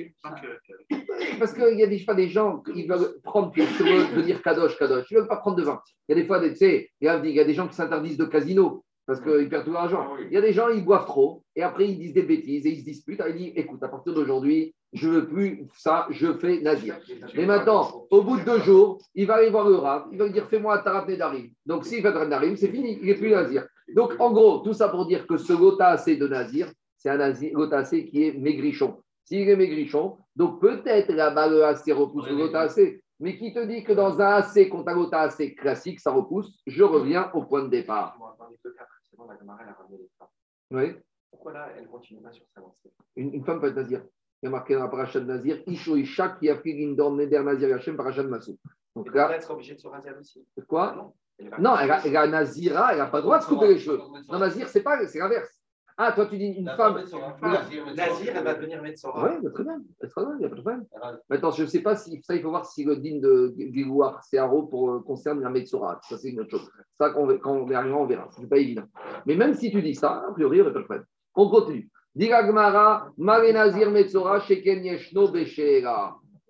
Parce 1.37 1.53
qu'il 1.53 1.79
y 1.79 1.83
a 1.83 1.87
des, 1.87 1.99
pas 1.99 2.15
des 2.15 2.29
gens 2.29 2.59
qui 2.59 2.87
veulent 2.87 3.19
prendre 3.23 3.51
pour 3.51 3.63
de 3.63 4.21
dire 4.21 4.41
Kadosh, 4.41 4.77
Kadosh. 4.77 5.05
Ils 5.11 5.15
ne 5.15 5.19
veulent 5.19 5.29
pas 5.29 5.37
prendre 5.37 5.57
de 5.57 5.63
vin. 5.63 5.79
Il 6.07 6.15
y 6.15 6.19
a 6.19 6.21
des 6.21 6.27
fois, 6.27 6.41
tu 6.41 6.55
sais, 6.55 6.89
il 6.99 7.05
y 7.05 7.09
a 7.09 7.19
des 7.19 7.53
gens 7.53 7.67
qui 7.67 7.75
s'interdisent 7.75 8.17
de 8.17 8.25
casino 8.25 8.83
parce 9.09 9.21
qu'ils 9.21 9.49
perdent 9.49 9.65
tout 9.65 9.71
l'argent. 9.71 10.07
Ah 10.13 10.21
il 10.21 10.33
y 10.33 10.37
a 10.37 10.41
des 10.41 10.53
gens, 10.53 10.69
ils 10.69 10.85
boivent 10.85 11.07
trop 11.07 11.43
et 11.55 11.63
après 11.63 11.87
ils 11.87 11.97
disent 11.97 12.13
des 12.13 12.21
bêtises 12.21 12.65
et 12.67 12.69
ils 12.69 12.81
se 12.81 12.85
disputent. 12.85 13.23
il 13.27 13.35
dit 13.35 13.53
écoute, 13.55 13.81
à 13.81 13.87
partir 13.87 14.13
d'aujourd'hui, 14.13 14.75
je 14.93 15.07
ne 15.07 15.13
veux 15.13 15.27
plus 15.27 15.67
ça, 15.77 16.07
je 16.09 16.33
fais 16.33 16.61
Nazir. 16.61 16.99
Mais 17.35 17.45
maintenant, 17.45 18.07
au 18.09 18.23
bout 18.23 18.39
de 18.39 18.45
deux 18.45 18.59
jours, 18.59 19.01
il 19.13 19.27
va 19.27 19.35
aller 19.35 19.49
voir 19.49 19.69
le 19.69 19.75
Rav, 19.75 20.07
il 20.11 20.17
va 20.17 20.25
lui 20.25 20.33
dire 20.33 20.47
fais-moi 20.47 20.79
un 20.79 20.83
tarat 20.83 21.05
Nedarim. 21.05 21.49
Donc 21.65 21.85
s'il 21.85 22.01
fait 22.01 22.07
un 22.07 22.25
Nedarim, 22.25 22.55
c'est 22.55 22.69
fini, 22.69 22.97
il 23.01 23.07
n'est 23.07 23.15
plus 23.15 23.31
Nazir. 23.31 23.67
Donc 23.95 24.13
en 24.19 24.31
gros, 24.31 24.59
tout 24.59 24.73
ça 24.73 24.89
pour 24.89 25.05
dire 25.05 25.27
que 25.27 25.37
ce 25.37 25.81
assez 25.81 26.17
de 26.17 26.27
Nazir, 26.27 26.71
c'est 26.97 27.09
un 27.09 27.19
assez 27.19 28.05
qui 28.05 28.25
est 28.25 28.33
maigrichon. 28.33 29.01
S'il 29.25 29.47
est 29.47 29.55
maigrichon, 29.55 30.17
donc 30.35 30.59
peut-être 30.59 31.13
là-bas 31.13 31.47
le 31.47 31.63
assez 31.63 31.91
repousse 31.91 32.27
le 32.27 32.55
assez. 32.55 33.03
Mais 33.19 33.37
qui 33.37 33.53
te 33.53 33.63
dit 33.65 33.83
que 33.83 33.91
dans 33.91 34.19
un 34.21 34.37
AC 34.37 34.69
contre 34.69 34.89
un 34.89 35.09
assez 35.11 35.53
classique, 35.53 35.99
ça 35.99 36.11
repousse 36.11 36.57
Je 36.65 36.83
reviens 36.83 37.29
au 37.33 37.43
point 37.43 37.63
de 37.63 37.67
départ. 37.67 38.17
Oui. 40.71 40.95
Pourquoi 41.29 41.53
là, 41.53 41.69
elle 41.77 41.87
continue 41.87 42.21
pas 42.21 42.31
sur 42.31 42.45
sa 42.53 42.61
lancée? 42.61 42.91
Une, 43.15 43.33
une 43.33 43.43
femme 43.43 43.59
peut 43.59 43.67
être 43.67 43.75
nazir. 43.75 44.01
Il 44.41 44.45
y 44.45 44.47
a 44.47 44.51
marqué 44.51 44.73
dans 44.73 44.83
la 44.83 44.87
paracha 44.87 45.19
de 45.19 45.25
Nazir, 45.25 45.61
Isho 45.67 45.97
Isha 45.97 46.29
qui 46.39 46.49
a 46.49 46.55
pris 46.55 46.79
l'indor 46.79 47.11
Neder 47.11 47.43
Nazir 47.43 47.75
Hachem 47.75 47.97
paracha 47.97 48.23
de 48.23 48.29
Massou. 48.29 48.57
Donc 48.95 49.13
là. 49.13 49.27
Elle 49.29 49.37
être 49.37 49.51
obligée 49.51 49.75
de 49.75 49.79
se 49.79 49.87
raser 49.87 50.11
aussi. 50.19 50.45
Quoi 50.67 50.95
Non, 50.95 51.13
non 51.59 51.77
elle, 51.77 51.91
a, 51.91 52.05
elle 52.05 52.17
a 52.17 52.27
Nazira, 52.27 52.91
elle 52.91 52.99
n'a 52.99 53.07
pas 53.07 53.17
le 53.17 53.23
droit 53.23 53.37
de 53.37 53.43
se 53.43 53.49
couper 53.49 53.67
les 53.67 53.79
cheveux. 53.79 53.99
Non, 54.29 54.39
Nazir, 54.39 54.67
c'est 54.69 54.81
pas, 54.81 55.05
c'est 55.07 55.19
l'inverse. 55.19 55.59
Ah, 56.01 56.13
toi, 56.13 56.27
tu 56.27 56.37
dis 56.37 56.45
une 56.45 56.69
femme. 56.77 57.03
Nazir, 57.93 58.33
elle 58.33 58.43
va 58.45 58.53
devenir 58.53 58.81
Metzora. 58.81 59.37
Oui, 59.41 59.51
très 59.51 59.63
bien. 59.63 59.81
Elle 59.99 60.09
sera 60.09 60.21
là, 60.21 60.29
il 60.35 60.39
n'y 60.39 60.45
a 60.45 60.49
pas 60.49 60.55
de 60.55 60.61
problème. 60.61 60.85
Maintenant, 61.29 61.51
je 61.51 61.63
ne 61.63 61.67
sais 61.67 61.81
pas 61.81 61.97
si. 61.97 62.21
Ça, 62.23 62.35
il 62.35 62.41
faut 62.41 62.51
voir 62.51 62.65
si 62.65 62.85
le 62.85 62.95
din 62.95 63.19
de 63.19 63.53
Gilouar, 63.57 64.23
c'est 64.23 64.39
pour 64.69 64.91
euh, 64.91 64.99
concerne 65.01 65.41
la 65.41 65.49
Metzora. 65.49 65.99
Ça, 66.07 66.17
c'est 66.17 66.29
une 66.29 66.39
autre 66.39 66.51
chose. 66.51 66.71
Ça, 66.97 67.09
quand 67.09 67.27
on 67.27 67.69
arrivera, 67.71 67.99
on 67.99 68.05
verra. 68.05 68.29
Ce 68.31 68.39
n'est 68.39 68.47
pas 68.47 68.59
évident. 68.59 68.85
Mais 69.25 69.35
même 69.35 69.53
si 69.55 69.71
tu 69.71 69.81
dis 69.81 69.93
ça, 69.93 70.23
a 70.25 70.31
priori, 70.31 70.59
il 70.59 70.61
n'y 70.61 70.69
a 70.69 70.71
pas 70.71 70.79
de 70.79 70.85
problème. 70.85 71.05
On 71.35 71.49
continue. 71.49 71.89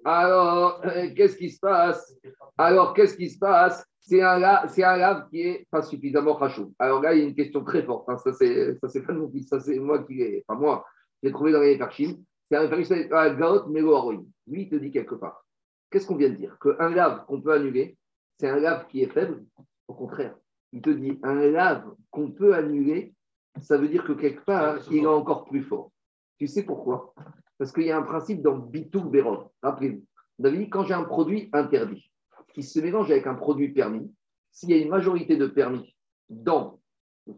Alors, 0.06 0.82
euh, 0.86 1.10
qu'est-ce 1.16 1.36
qui 1.36 1.50
se 1.50 1.60
passe? 1.60 2.16
Alors, 2.58 2.94
qu'est-ce 2.94 3.18
qui 3.18 3.30
se 3.30 3.38
passe? 3.38 3.86
C'est 4.00 4.22
un, 4.22 4.40
lave 4.40 5.30
qui 5.30 5.44
n'est 5.44 5.68
pas 5.70 5.82
suffisamment 5.84 6.34
rachou. 6.34 6.74
Alors 6.80 7.02
là, 7.02 7.14
il 7.14 7.20
y 7.20 7.22
a 7.24 7.28
une 7.28 7.36
question 7.36 7.64
très 7.64 7.84
forte. 7.84 8.10
Hein. 8.10 8.18
Ça, 8.18 8.34
c'est, 8.34 8.80
pas 8.80 9.14
de 9.14 9.20
mon. 9.20 9.32
Ça, 9.42 9.60
c'est 9.60 9.78
moi 9.78 10.04
qui 10.04 10.16
l'ai. 10.16 10.44
Enfin, 10.48 10.60
moi, 10.60 10.86
j'ai 11.22 11.32
trouvé 11.32 11.52
dans 11.52 11.62
les 11.62 11.78
Farchim. 11.78 12.16
C'est 12.50 12.58
un 12.58 12.68
Farchim, 12.70 13.36
Gaot 13.38 13.68
Melo 13.68 14.12
Lui, 14.48 14.64
il 14.64 14.70
te 14.70 14.78
dit 14.78 14.92
quelque 14.92 15.16
part. 15.16 15.46
Qu'est-ce 15.92 16.08
qu'on 16.08 16.16
vient 16.16 16.30
de 16.30 16.36
dire? 16.36 16.58
Qu'un 16.60 16.90
lave 16.90 17.26
qu'on 17.26 17.42
peut 17.42 17.54
annuler, 17.54 17.98
c'est 18.40 18.48
un 18.48 18.58
lave 18.58 18.88
qui 18.88 19.04
est 19.04 19.14
faible? 19.14 19.44
Au 19.88 19.94
contraire, 19.94 20.36
il 20.72 20.82
te 20.82 20.90
dit 20.90 21.20
un 21.24 21.36
lave 21.36 21.84
qu'on 22.10 22.32
peut 22.32 22.56
annuler, 22.56 23.14
ça 23.62 23.78
veut 23.78 23.88
dire 23.88 24.04
que 24.04 24.14
quelque 24.14 24.44
part, 24.46 24.78
il 24.92 25.04
est 25.04 25.08
encore 25.08 25.46
plus 25.46 25.64
fort. 25.64 25.92
Tu 26.38 26.48
sais 26.48 26.64
pourquoi? 26.64 27.14
Parce 27.58 27.72
qu'il 27.72 27.84
y 27.84 27.92
a 27.92 27.98
un 27.98 28.04
principe 28.04 28.42
dans 28.42 28.58
Bitou 28.58 29.02
Berov. 29.04 29.50
Rappelez-vous. 29.62 30.04
David, 30.38 30.70
quand 30.70 30.86
j'ai 30.86 30.94
un 30.94 31.04
produit 31.04 31.50
interdit, 31.52 32.12
qui 32.54 32.64
se 32.64 32.80
mélange 32.80 33.12
avec 33.12 33.28
un 33.28 33.36
produit 33.36 33.74
permis, 33.74 34.14
s'il 34.52 34.72
y 34.72 34.74
a 34.74 34.78
une 34.78 34.90
majorité 34.90 35.36
de 35.36 35.48
permis 35.48 35.96
dans, 36.30 36.80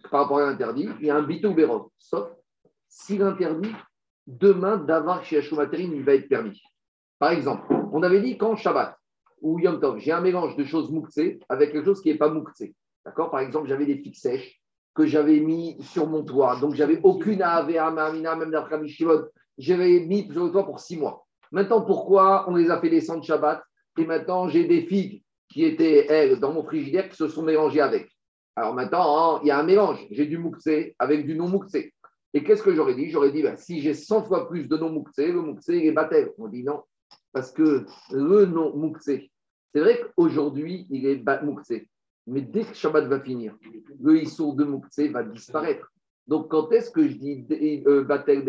par 0.09 0.22
rapport 0.22 0.39
à 0.39 0.45
l'interdit, 0.45 0.89
il 0.99 1.07
y 1.07 1.09
a 1.09 1.16
un 1.16 1.24
bitou 1.24 1.53
bérov. 1.53 1.89
Sauf 1.97 2.30
si 2.88 3.18
l'interdit, 3.18 3.74
demain, 4.28 4.78
d'avoir 4.78 5.24
chez 5.24 5.41
Matérine, 5.55 5.93
il 5.93 6.03
va 6.03 6.14
être 6.14 6.30
permis. 6.30 6.62
Par 7.18 7.32
exemple, 7.32 7.66
on 7.91 8.03
avait 8.03 8.22
dit 8.22 8.38
quand 8.38 8.55
Shabbat 8.55 8.97
ou 9.41 9.59
Yom 9.59 9.80
Tov, 9.80 9.99
j'ai 9.99 10.12
un 10.12 10.22
mélange 10.22 10.55
de 10.55 10.64
choses 10.64 10.91
mouktsé 10.91 11.39
avec 11.49 11.72
quelque 11.72 11.86
chose 11.86 12.01
qui 12.01 12.12
n'est 12.12 12.18
pas 12.18 12.30
mouktsé. 12.30 12.76
D'accord? 13.05 13.32
Par 13.32 13.39
exemple, 13.39 13.68
j'avais 13.68 13.86
des 13.86 13.97
figues 13.97 14.16
sèches 14.16 14.61
que 14.94 15.06
j'avais 15.06 15.39
mis 15.39 15.82
sur 15.82 16.08
mon 16.08 16.24
toit. 16.24 16.58
Donc, 16.60 16.76
j'avais 16.76 17.00
aucune 17.04 17.42
AVA, 17.42 17.92
même 17.92 18.52
d'après 18.52 18.80
Mishivot. 18.80 19.30
J'avais 19.58 20.02
mis 20.02 20.30
sur 20.32 20.46
le 20.46 20.52
toit 20.52 20.66
pour 20.66 20.80
six 20.80 20.98
mois. 20.98 21.26
Maintenant, 21.52 21.82
pourquoi 21.82 22.50
on 22.50 22.56
les 22.56 22.70
a 22.70 22.80
fait 22.80 22.89
descendre 22.89 23.24
Shabbat 23.24 23.62
et 23.98 24.06
maintenant 24.06 24.48
j'ai 24.48 24.66
des 24.66 24.84
figues 24.84 25.22
qui 25.50 25.66
étaient, 25.66 26.08
elles, 26.08 26.39
dans 26.39 26.54
mon 26.54 26.64
frigidaire 26.64 27.10
qui 27.10 27.18
se 27.18 27.28
sont 27.28 27.44
mélangées 27.44 27.82
avec. 27.82 28.10
Alors 28.56 28.74
maintenant, 28.74 29.36
hein, 29.36 29.39
il 29.44 29.48
y 29.48 29.52
a 29.52 29.60
un 29.60 29.64
mélange. 29.64 30.06
J'ai 30.12 30.26
du 30.26 30.38
mouxé 30.38 30.96
avec 30.98 31.26
du 31.26 31.36
non 31.36 31.50
mouxé. 31.50 31.94
Et 32.34 32.44
qu'est-ce 32.44 32.64
que 32.64 32.74
j'aurais 32.74 32.96
dit? 32.96 33.10
J'aurais 33.10 33.32
dit, 33.32 33.44
ben, 33.44 33.58
si 33.58 33.82
j'ai 33.82 33.94
100 33.94 34.24
fois 34.24 34.48
plus 34.48 34.70
de 34.70 34.78
non 34.78 34.89
mouxé, 34.89 35.32
le 35.32 35.42
mouxé, 35.42 35.78
il 35.78 35.86
est 35.88 35.92
battel. 35.92 36.32
On 36.38 36.48
dit 36.48 36.64
non, 36.64 36.84
parce 37.34 37.52
que 37.52 37.86
le 38.12 38.46
non 38.46 38.76
mouxé, 38.78 39.30
c'est 39.74 39.82
vrai 39.82 40.00
qu'aujourd'hui, 40.00 40.88
il 40.89 41.06
est 41.06 41.44
mouxé. 41.44 41.89
Mais 42.28 42.41
dès 42.41 42.63
que 42.63 42.74
Shabbat 42.74 43.05
va 43.05 43.19
finir, 43.19 43.55
le 43.99 44.22
issour 44.22 44.55
de 44.55 44.63
mouxé 44.63 45.09
va 45.09 45.24
disparaître. 45.24 45.91
Donc, 46.28 46.49
quand 46.49 46.72
est-ce 46.72 46.91
que 46.91 47.07
je 47.07 47.15
dis 47.15 47.45
euh, 47.88 48.03
Batel 48.03 48.43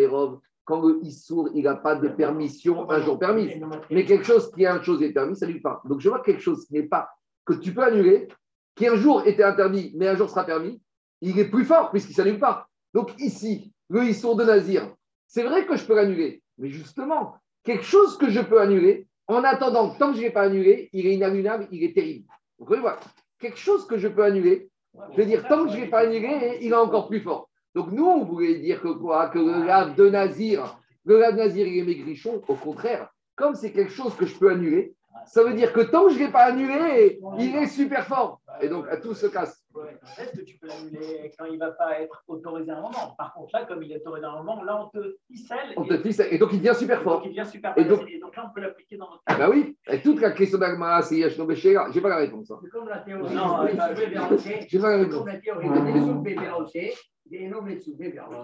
quand 0.65 0.81
le 0.81 1.01
Issour, 1.05 1.51
il 1.55 1.65
n'a 1.65 1.75
pas 1.75 1.97
de 1.97 2.09
permission 2.09 2.89
un 2.91 3.01
jour 3.01 3.19
permis. 3.19 3.51
Mais 3.91 4.05
quelque 4.05 4.25
chose 4.25 4.51
qui 4.53 4.65
est 4.65 4.69
une 4.69 4.83
chose 4.83 5.03
est 5.03 5.13
permis, 5.13 5.37
ça 5.37 5.47
lui 5.47 5.61
pas. 5.61 5.83
Donc 5.85 6.01
je 6.01 6.09
vois 6.09 6.21
quelque 6.21 6.41
chose 6.41 6.67
qui 6.67 6.75
n'est 6.75 6.85
pas, 6.85 7.09
que 7.45 7.55
tu 7.55 7.75
peux 7.75 7.83
annuler, 7.83 8.29
qui 8.77 8.87
un 8.87 8.97
jour 8.97 9.27
était 9.27 9.43
interdit, 9.43 9.93
mais 9.97 10.09
un 10.09 10.17
jour 10.17 10.31
sera 10.31 10.45
permis, 10.45 10.81
il 11.21 11.39
est 11.39 11.49
plus 11.49 11.65
fort 11.65 11.91
puisqu'il 11.91 12.13
ne 12.13 12.17
s'annule 12.17 12.39
pas. 12.39 12.69
Donc 12.95 13.13
ici, 13.19 13.73
le 13.89 14.05
Issour 14.05 14.37
de 14.37 14.45
Nazir, 14.45 14.95
c'est 15.27 15.43
vrai 15.43 15.67
que 15.67 15.77
je 15.77 15.85
peux 15.85 15.97
l'annuler, 15.97 16.43
mais 16.59 16.69
justement, 16.69 17.37
quelque 17.65 17.85
chose 17.85 18.17
que 18.17 18.31
je 18.31 18.41
peux 18.41 18.61
annuler, 18.61 19.09
en 19.29 19.45
attendant, 19.45 19.91
tant 19.91 20.11
que 20.11 20.15
je 20.15 20.23
ne 20.23 20.27
l'ai 20.27 20.33
pas 20.33 20.43
annulé, 20.43 20.91
il 20.93 21.07
est 21.07 21.15
inannulable, 21.15 21.69
il 21.71 21.83
est 21.85 21.95
terrible. 21.95 22.27
Voyez, 22.59 22.83
quelque 23.43 23.59
chose 23.59 23.87
que 23.87 23.99
je 23.99 24.09
peux 24.09 24.25
annuler, 24.25 24.71
je 25.13 25.17
veux 25.17 25.27
dire, 25.27 25.47
tant 25.49 25.65
que 25.65 25.73
je 25.73 25.77
ne 25.77 25.83
l'ai 25.83 25.91
pas 25.91 26.01
annulé, 26.01 26.59
il 26.63 26.71
est 26.71 26.77
encore 26.77 27.09
plus 27.09 27.21
fort. 27.21 27.51
Donc 27.75 27.91
nous, 27.91 28.07
on 28.07 28.25
voulait 28.25 28.57
dire 28.57 28.81
que 28.81 28.89
quoi? 28.89 29.29
Que 29.29 29.39
le 29.39 29.67
lave 29.67 29.95
de 29.97 30.09
Nazir, 30.09 30.79
le 31.05 31.19
lave 31.19 31.35
de 31.35 31.39
Nazir, 31.39 31.67
il 31.67 31.79
est 31.79 31.85
maigrichon. 31.85 32.43
Au 32.47 32.55
contraire, 32.55 33.09
comme 33.35 33.55
c'est 33.55 33.73
quelque 33.73 33.93
chose 33.93 34.15
que 34.15 34.27
je 34.27 34.39
peux 34.39 34.51
annuler, 34.51 34.95
ça 35.27 35.43
veut 35.43 35.55
dire 35.55 35.73
que 35.73 35.81
tant 35.81 36.05
que 36.05 36.11
je 36.11 36.19
ne 36.19 36.27
l'ai 36.27 36.33
pas 36.33 36.45
annulé, 36.45 37.21
il 37.39 37.57
est 37.57 37.67
super 37.67 38.07
fort. 38.07 38.41
Et 38.61 38.69
donc, 38.69 38.87
à 38.89 38.97
tout 38.97 39.15
se 39.15 39.27
casse. 39.27 39.62
Est-ce 40.19 40.39
que 40.39 40.45
tu 40.45 40.59
peux 40.59 40.67
l'annuler 40.67 41.33
quand 41.39 41.45
il 41.47 41.55
ne 41.55 41.59
va 41.59 41.73
pas 41.73 42.01
être 42.01 42.23
autorisé 42.29 42.71
à 42.71 42.79
un 42.79 42.83
moment 42.83 43.15
Par 43.17 43.35
contre, 43.35 43.51
là, 43.53 43.65
comme 43.65 43.83
il 43.83 43.93
est 43.93 43.97
autorisé 43.97 44.27
à 44.27 44.31
un 44.31 44.37
moment, 44.43 44.63
là, 44.63 44.85
on 44.85 44.89
te 44.99 45.17
ficelle. 45.27 45.73
On 45.77 45.85
te 45.85 45.97
ficelle. 45.99 46.29
Et 46.31 46.39
donc, 46.39 46.51
il 46.53 46.59
devient 46.59 46.77
super 46.77 47.03
fort. 47.03 47.21
Donc, 47.21 47.27
il 47.27 47.37
devient 47.37 47.49
super 47.49 47.75
fort. 47.75 47.85
Et 47.85 47.89
donc, 47.89 48.09
et 48.09 48.19
donc 48.19 48.37
là, 48.37 48.47
on 48.49 48.55
peut 48.55 48.61
l'appliquer 48.61 48.97
dans 48.97 49.11
notre 49.11 49.23
cas. 49.25 49.37
bah 49.39 49.51
oui. 49.51 49.77
Et 49.91 50.01
toute 50.01 50.21
la 50.21 50.31
question 50.33 50.59
d'Agmara, 50.59 51.03
c'est 51.03 51.17
Yashno 51.17 51.45
Béchéra. 51.47 51.91
Je 51.91 51.97
n'ai 51.97 52.01
pas 52.01 52.09
la 52.09 52.17
réponse. 52.17 52.53
C'est 52.63 52.71
comme 52.71 52.89
la 52.89 52.99
théorie. 52.99 53.35
Non, 53.35 53.67
je 53.67 53.73
n'ai 53.73 53.77
pas 53.77 54.91
la 54.91 54.97
réponse. 54.99 55.19
Comme 55.19 55.27
la 55.29 55.39
théorie. 55.39 55.67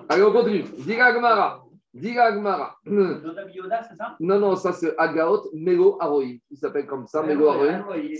Allez, 0.08 0.22
on 0.22 0.32
continue. 0.32 0.62
Diga 0.78 1.06
Agmara. 1.06 1.67
Diga 1.94 2.26
Agmara. 2.26 2.76
c'est 2.84 3.96
ça? 3.96 4.16
Non, 4.20 4.38
non, 4.38 4.56
ça 4.56 4.72
c'est 4.72 4.94
Agaot 4.98 5.50
Melo 5.54 5.96
Aroï. 6.00 6.40
Il 6.50 6.58
s'appelle 6.58 6.86
comme 6.86 7.06
ça, 7.06 7.22
Melo 7.22 7.48
Aroï. 7.48 8.16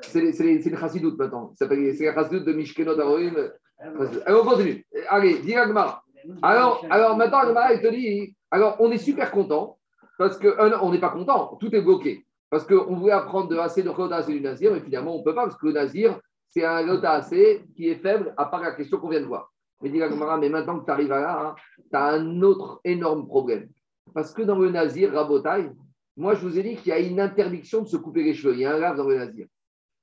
C'est 0.00 0.44
les 0.44 0.76
chassidoutes 0.76 1.18
maintenant. 1.18 1.52
C'est 1.56 1.68
les 1.68 1.96
chassidoutes 1.96 2.44
de 2.44 2.52
Mishkenot 2.52 2.98
Aroï. 2.98 3.32
Allez, 3.78 4.40
on 4.40 4.44
continue. 4.44 4.86
Allez, 5.08 5.38
Diga 5.40 5.62
Agmara. 5.62 6.02
Alors, 6.42 6.84
alors 6.90 7.16
maintenant, 7.16 7.38
Agmara, 7.38 7.74
il 7.74 7.80
te 7.80 7.88
dit 7.88 8.34
alors, 8.50 8.76
on 8.78 8.90
est 8.90 8.98
super 8.98 9.30
content 9.30 9.78
parce 10.18 10.38
que 10.38 10.48
euh, 10.48 10.78
on 10.80 10.90
n'est 10.90 11.00
pas 11.00 11.10
content, 11.10 11.56
tout 11.60 11.74
est 11.74 11.82
bloqué. 11.82 12.24
Parce 12.48 12.64
qu'on 12.64 12.96
voulait 12.96 13.12
apprendre 13.12 13.48
de 13.48 13.56
assez 13.56 13.82
de 13.82 13.90
Chota 13.90 14.16
assez 14.16 14.32
du 14.32 14.40
Nazir, 14.40 14.72
mais 14.72 14.80
finalement, 14.80 15.16
on 15.16 15.18
ne 15.18 15.24
peut 15.24 15.34
pas 15.34 15.44
parce 15.44 15.58
que 15.58 15.66
le 15.66 15.72
Nazir, 15.72 16.18
c'est 16.48 16.64
un 16.64 16.88
assez 17.04 17.64
qui 17.74 17.88
est 17.88 17.96
faible, 17.96 18.32
à 18.36 18.46
part 18.46 18.62
la 18.62 18.72
question 18.72 18.98
qu'on 18.98 19.08
vient 19.08 19.20
de 19.20 19.26
voir. 19.26 19.52
Mais 19.82 19.90
dit 19.90 19.98
mais 19.98 20.48
maintenant 20.48 20.80
que 20.80 20.84
tu 20.86 20.90
arrives 20.90 21.08
là, 21.08 21.48
hein, 21.48 21.54
tu 21.78 21.96
as 21.96 22.06
un 22.06 22.42
autre 22.42 22.80
énorme 22.84 23.26
problème. 23.26 23.68
Parce 24.14 24.32
que 24.32 24.42
dans 24.42 24.58
le 24.58 24.70
Nazir, 24.70 25.12
Rabotai, 25.12 25.70
moi 26.16 26.34
je 26.34 26.46
vous 26.46 26.58
ai 26.58 26.62
dit 26.62 26.76
qu'il 26.76 26.88
y 26.88 26.92
a 26.92 26.98
une 26.98 27.20
interdiction 27.20 27.82
de 27.82 27.88
se 27.88 27.96
couper 27.96 28.22
les 28.22 28.34
cheveux. 28.34 28.54
Il 28.54 28.60
y 28.60 28.64
a 28.64 28.74
un 28.74 28.78
lave 28.78 28.96
dans 28.96 29.08
le 29.08 29.16
Nazir. 29.16 29.46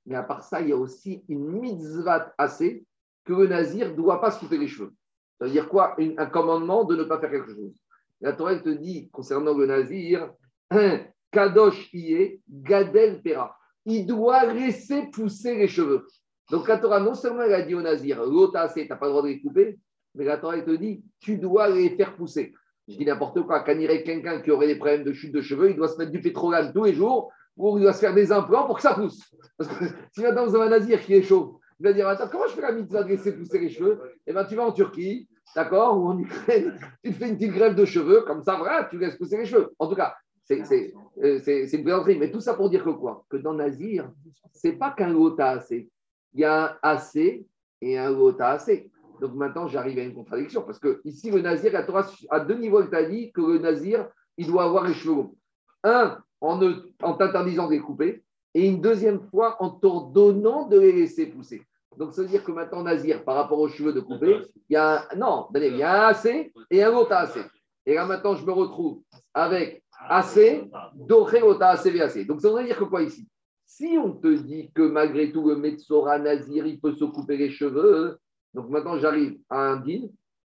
Mais 0.06 0.14
à 0.14 0.22
part 0.22 0.44
ça, 0.44 0.60
il 0.60 0.68
y 0.68 0.72
a 0.72 0.76
aussi 0.76 1.24
une 1.28 1.48
mitzvah 1.60 2.32
assez 2.38 2.84
que 3.24 3.32
le 3.32 3.46
Nazir 3.46 3.90
ne 3.90 3.94
doit 3.94 4.20
pas 4.20 4.30
se 4.30 4.38
couper 4.38 4.58
les 4.58 4.68
cheveux. 4.68 4.92
Ça 5.38 5.46
veut 5.46 5.50
dire 5.50 5.68
quoi? 5.68 5.96
Un 5.98 6.26
commandement 6.26 6.84
de 6.84 6.94
ne 6.94 7.04
pas 7.04 7.18
faire 7.18 7.30
quelque 7.30 7.52
chose. 7.52 7.74
La 8.20 8.32
Torah 8.32 8.56
te 8.56 8.68
dit, 8.68 9.10
concernant 9.10 9.56
le 9.56 9.66
Nazir, 9.66 10.30
Kadosh 11.32 11.90
est 11.92 12.40
Gadel 12.48 13.20
Pera. 13.22 13.56
Il 13.84 14.06
doit 14.06 14.46
laisser 14.52 15.08
pousser 15.10 15.56
les 15.56 15.68
cheveux. 15.68 16.06
Donc 16.50 16.68
la 16.68 16.78
Torah, 16.78 17.00
non 17.00 17.14
seulement 17.14 17.42
elle 17.42 17.54
a 17.54 17.62
dit 17.62 17.74
au 17.74 17.82
Nazir, 17.82 18.24
l'ota 18.24 18.68
tu 18.68 18.86
n'as 18.86 18.96
pas 18.96 19.06
le 19.06 19.12
droit 19.12 19.22
de 19.22 19.28
les 19.28 19.40
couper, 19.40 19.78
mais 20.14 20.24
la 20.24 20.36
Torah, 20.36 20.56
elle 20.56 20.64
te 20.64 20.70
dit, 20.70 21.02
tu 21.20 21.38
dois 21.38 21.68
les 21.68 21.90
faire 21.90 22.14
pousser. 22.14 22.52
Je 22.86 22.96
dis 22.96 23.04
n'importe 23.04 23.42
quoi, 23.42 23.60
quand 23.60 23.72
il 23.72 23.90
y 23.90 24.04
quelqu'un 24.04 24.40
qui 24.40 24.50
aurait 24.50 24.66
des 24.66 24.76
problèmes 24.76 25.04
de 25.04 25.12
chute 25.12 25.32
de 25.32 25.40
cheveux, 25.40 25.70
il 25.70 25.76
doit 25.76 25.88
se 25.88 25.96
mettre 25.96 26.12
du 26.12 26.20
pétrole 26.20 26.54
tous 26.72 26.84
les 26.84 26.94
jours, 26.94 27.32
ou 27.56 27.78
il 27.78 27.82
doit 27.82 27.92
se 27.92 28.00
faire 28.00 28.14
des 28.14 28.30
implants 28.30 28.66
pour 28.66 28.76
que 28.76 28.82
ça 28.82 28.94
pousse. 28.94 29.34
Parce 29.56 29.70
que 29.70 29.84
si 30.12 30.22
maintenant 30.22 30.46
vous 30.46 30.54
avez 30.54 30.66
un 30.66 30.78
Nazir 30.78 31.00
qui 31.00 31.14
est 31.14 31.22
chaud, 31.22 31.60
il 31.80 31.84
va 31.84 31.92
dire, 31.92 32.06
attends, 32.06 32.28
comment 32.28 32.46
je 32.46 32.52
fais 32.52 32.60
la 32.60 32.72
mitzvah 32.72 33.02
de 33.02 33.08
laisser 33.08 33.32
pousser 33.32 33.58
les 33.58 33.70
cheveux? 33.70 34.00
Eh 34.26 34.32
bien, 34.32 34.44
tu 34.44 34.54
vas 34.54 34.64
en 34.64 34.72
Turquie, 34.72 35.28
d'accord, 35.56 35.98
ou 35.98 36.08
en 36.08 36.18
Ukraine, 36.18 36.78
tu 37.02 37.12
te 37.12 37.16
fais 37.16 37.28
une 37.28 37.36
petite 37.36 37.52
grève 37.52 37.74
de 37.74 37.84
cheveux, 37.84 38.22
comme 38.22 38.42
ça, 38.42 38.56
voilà, 38.56 38.84
tu 38.84 38.98
laisses 38.98 39.16
pousser 39.16 39.38
les 39.38 39.46
cheveux. 39.46 39.72
En 39.78 39.88
tout 39.88 39.96
cas, 39.96 40.14
c'est 40.44 40.92
euh, 41.22 41.38
une 41.46 41.84
plaisanterie. 41.84 42.18
Mais 42.18 42.30
tout 42.30 42.40
ça 42.40 42.54
pour 42.54 42.68
dire 42.68 42.84
que 42.84 42.90
quoi? 42.90 43.24
Que 43.30 43.38
dans 43.38 43.54
Nazir, 43.54 44.10
c'est 44.52 44.74
pas 44.74 44.90
qu'un 44.90 45.08
lota 45.08 45.50
assez 45.50 45.88
il 46.34 46.40
y 46.40 46.44
a 46.44 46.64
un 46.64 46.76
assez 46.82 47.46
et 47.80 47.98
un 47.98 48.10
lota 48.10 48.50
assez. 48.50 48.90
Donc 49.20 49.34
maintenant, 49.34 49.68
j'arrive 49.68 49.98
à 49.98 50.02
une 50.02 50.14
contradiction 50.14 50.62
parce 50.62 50.78
que 50.78 51.00
ici, 51.04 51.30
le 51.30 51.40
nazir, 51.40 51.72
la 51.72 51.84
Torah, 51.84 52.06
à 52.30 52.40
deux 52.40 52.56
niveaux, 52.56 52.82
il 52.82 52.90
t'a 52.90 53.04
dit 53.04 53.32
que 53.32 53.40
le 53.40 53.58
nazir, 53.58 54.08
il 54.36 54.46
doit 54.46 54.64
avoir 54.64 54.84
les 54.84 54.94
cheveux 54.94 55.14
longs. 55.14 55.36
Un, 55.84 56.18
en, 56.40 56.60
en 57.02 57.14
t'interdisant 57.14 57.66
de 57.66 57.72
les 57.72 57.80
couper, 57.80 58.24
et 58.54 58.68
une 58.68 58.80
deuxième 58.80 59.20
fois, 59.20 59.56
en 59.60 59.70
t'ordonnant 59.70 60.66
de 60.68 60.78
les 60.78 60.92
laisser 60.92 61.26
pousser. 61.26 61.62
Donc, 61.96 62.12
ça 62.12 62.22
veut 62.22 62.28
dire 62.28 62.42
que 62.42 62.52
maintenant, 62.52 62.82
nazir, 62.82 63.24
par 63.24 63.36
rapport 63.36 63.58
aux 63.58 63.68
cheveux 63.68 63.92
de 63.92 64.00
couper, 64.00 64.40
il 64.68 64.74
y 64.74 64.76
a 64.76 65.06
un, 65.10 65.16
non, 65.16 65.48
il 65.54 65.76
y 65.76 65.82
a 65.82 66.06
un 66.06 66.08
assez 66.08 66.52
et 66.70 66.82
un 66.82 66.90
lota 66.90 67.20
assez. 67.20 67.40
Et 67.86 67.94
là, 67.94 68.06
maintenant, 68.06 68.34
je 68.34 68.44
me 68.44 68.52
retrouve 68.52 69.00
avec 69.32 69.82
assez, 70.08 70.70
doré, 70.94 71.40
lota 71.40 71.70
assez, 71.70 72.00
assez. 72.00 72.24
Donc, 72.24 72.40
ça 72.40 72.52
veut 72.52 72.64
dire 72.64 72.78
que 72.78 72.84
quoi 72.84 73.02
ici? 73.02 73.28
Si 73.76 73.98
on 73.98 74.12
te 74.12 74.28
dit 74.28 74.70
que 74.72 74.82
malgré 74.82 75.32
tout, 75.32 75.48
le 75.48 75.56
Metzora 75.56 76.20
Nazir, 76.20 76.64
il 76.64 76.80
peut 76.80 76.94
se 76.94 77.04
couper 77.04 77.36
les 77.36 77.50
cheveux, 77.50 78.18
donc 78.52 78.68
maintenant 78.68 78.98
j'arrive 78.98 79.38
à 79.50 79.72
un 79.72 79.82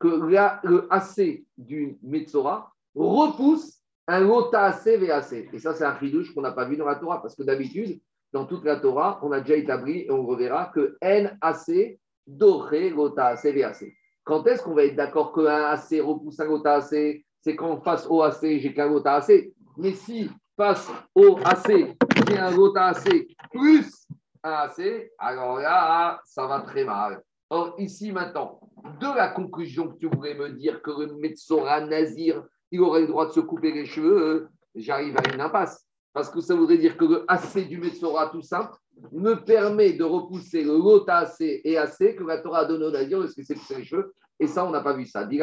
que 0.01 0.09
le 0.09 0.93
AC 0.93 1.45
du 1.57 1.99
Metzora 2.03 2.73
repousse 2.97 3.79
un 4.09 4.21
Lota 4.21 4.65
AC 4.65 4.99
VAC. 4.99 5.49
Et 5.53 5.59
ça, 5.61 5.73
c'est 5.75 5.85
un 5.85 5.97
chidouche 6.01 6.35
qu'on 6.35 6.41
n'a 6.41 6.51
pas 6.51 6.65
vu 6.65 6.77
dans 6.77 6.87
la 6.87 6.97
Torah, 6.97 7.23
parce 7.23 7.37
que 7.37 7.45
d'habitude, 7.45 8.01
dans 8.33 8.45
toute 8.45 8.65
la 8.65 8.77
Torah, 8.81 9.21
on 9.23 9.31
a 9.31 9.41
déjà 9.41 9.55
établi, 9.57 10.01
et 10.01 10.11
on 10.11 10.27
reverra, 10.27 10.73
que 10.75 10.97
NAC 11.01 12.01
doré 12.27 12.91
Lota 12.91 13.27
AC 13.27 13.47
VAC. 13.55 13.85
Quand 14.25 14.45
est-ce 14.49 14.65
qu'on 14.65 14.75
va 14.75 14.85
être 14.85 14.97
d'accord 14.97 15.33
qu'un 15.33 15.47
AC 15.47 16.01
repousse 16.03 16.41
un 16.41 16.47
Lota 16.47 16.75
AC 16.75 17.23
C'est 17.41 17.55
quand 17.55 17.81
face 17.83 18.05
au 18.11 18.23
AC, 18.23 18.41
j'ai 18.41 18.75
qu'un 18.75 18.89
Lota 18.89 19.15
AC. 19.15 19.53
Mais 19.77 19.93
si 19.93 20.29
face 20.57 20.91
au 21.15 21.39
AC, 21.45 21.97
j'ai 22.29 22.39
un 22.39 22.57
autre 22.57 22.79
AC 22.79 23.27
plus 23.51 24.07
un 24.45 24.51
AC, 24.51 25.11
alors 25.19 25.59
là, 25.59 26.21
ça 26.25 26.47
va 26.47 26.61
très 26.63 26.85
mal. 26.85 27.23
Or, 27.51 27.75
ici 27.79 28.13
maintenant, 28.13 28.61
de 29.01 29.17
la 29.17 29.29
conclusion 29.29 29.89
que 29.89 29.99
tu 29.99 30.07
voudrais 30.07 30.35
me 30.35 30.51
dire 30.51 30.83
que 30.83 30.91
le 30.91 31.15
Metsora 31.17 31.83
Nazir, 31.83 32.43
il 32.71 32.81
aurait 32.81 33.03
le 33.03 33.07
droit 33.07 33.27
de 33.27 33.33
se 33.33 33.41
couper 33.41 33.73
les 33.73 33.87
cheveux, 33.87 34.49
j'arrive 34.75 35.17
à 35.17 35.35
une 35.35 35.41
impasse. 35.41 35.87
Parce 36.15 36.29
que 36.29 36.41
ça 36.41 36.55
voudrait 36.55 36.79
dire 36.79 36.97
que 36.97 37.05
le 37.05 37.25
AC 37.29 37.69
du 37.69 37.79
Metsora, 37.79 38.29
tout 38.31 38.43
simple, 38.43 38.75
me 39.13 39.35
permet 39.35 39.95
de 39.95 40.05
repousser 40.05 40.63
le 40.63 40.77
lot 40.77 41.09
AC 41.09 41.41
et 41.41 41.79
AC 41.79 42.17
que 42.17 42.25
la 42.25 42.39
Torah 42.39 42.61
a 42.61 42.65
donné 42.65 42.85
au 42.85 42.91
Nazir, 42.91 43.19
parce 43.19 43.35
que 43.35 43.43
c'est 43.43 43.55
les 43.77 43.85
cheveux. 43.85 44.13
Et 44.39 44.47
ça, 44.47 44.67
on 44.67 44.71
n'a 44.71 44.81
pas 44.81 44.93
vu 44.93 45.07
ça. 45.07 45.27
C'est 45.31 45.39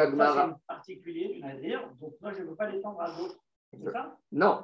particulier 0.67 1.33
du 1.33 1.41
Nazir, 1.41 1.89
donc 2.01 2.13
moi, 2.21 2.33
je 2.33 2.41
ne 2.43 2.49
veux 2.49 2.55
pas 2.55 2.69
l'étendre 2.69 3.01
à 3.01 3.17
d'autres. 3.17 3.39
Ça? 3.91 4.17
Non, 4.31 4.63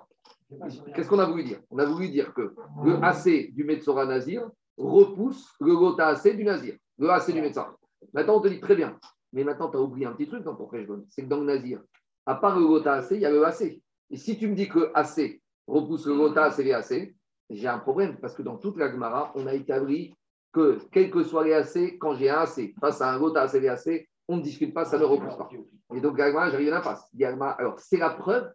Qu'est-ce 0.93 1.09
qu'on 1.09 1.19
a 1.19 1.25
voulu 1.25 1.43
dire? 1.43 1.59
On 1.71 1.79
a 1.79 1.85
voulu 1.85 2.09
dire 2.09 2.33
que 2.33 2.53
le 2.83 3.03
AC 3.03 3.51
du 3.53 3.63
Metzora 3.63 4.05
Nazir 4.05 4.49
repousse 4.77 5.53
le 5.59 5.75
Gota 5.75 6.07
AC 6.07 6.35
du 6.35 6.43
Nazir, 6.43 6.75
le 6.97 7.09
AC 7.09 7.31
du 7.31 7.41
Metzora. 7.41 7.75
Maintenant, 8.13 8.37
on 8.37 8.41
te 8.41 8.47
dit 8.47 8.59
très 8.59 8.75
bien, 8.75 8.97
mais 9.33 9.43
maintenant, 9.43 9.69
tu 9.69 9.77
as 9.77 9.81
oublié 9.81 10.05
un 10.05 10.13
petit 10.13 10.27
truc 10.27 10.43
dans 10.43 10.55
ton 10.55 10.69
c'est 11.09 11.23
que 11.23 11.27
dans 11.27 11.39
le 11.39 11.45
Nazir, 11.45 11.81
à 12.25 12.35
part 12.35 12.59
le 12.59 12.65
Gota 12.65 12.93
AC, 12.95 13.11
il 13.11 13.21
y 13.21 13.25
a 13.25 13.31
le 13.31 13.43
AC. 13.45 13.81
Et 14.11 14.17
si 14.17 14.37
tu 14.37 14.47
me 14.47 14.55
dis 14.55 14.69
que 14.69 14.91
AC 14.93 15.41
repousse 15.67 16.05
le 16.05 16.15
Gota 16.15 16.45
AC 16.45 16.59
et 16.59 16.73
AC, 16.73 17.15
j'ai 17.49 17.67
un 17.67 17.79
problème, 17.79 18.17
parce 18.19 18.35
que 18.35 18.43
dans 18.43 18.57
toute 18.57 18.77
la 18.77 18.91
Gemara, 18.91 19.31
on 19.35 19.47
a 19.47 19.53
établi 19.53 20.13
que, 20.51 20.77
quels 20.91 21.11
que 21.11 21.23
soient 21.23 21.43
les 21.43 21.53
AC, 21.53 21.97
quand 21.99 22.13
j'ai 22.15 22.29
un 22.29 22.41
AC 22.41 22.73
face 22.79 23.01
à 23.01 23.11
un 23.11 23.19
Gota 23.19 23.41
AC 23.41 23.55
et 23.55 23.69
AC, 23.69 24.07
on 24.27 24.37
ne 24.37 24.41
discute 24.41 24.73
pas, 24.73 24.85
ça 24.85 24.97
ne 24.97 25.03
repousse 25.03 25.35
pas. 25.35 25.49
Et 25.95 26.01
donc, 26.01 26.17
Gemara, 26.17 26.51
j'arrive 26.51 26.69
à 26.69 26.75
la 26.75 26.81
face. 26.81 27.09
Alors, 27.57 27.79
c'est 27.79 27.97
la 27.97 28.11
preuve 28.11 28.51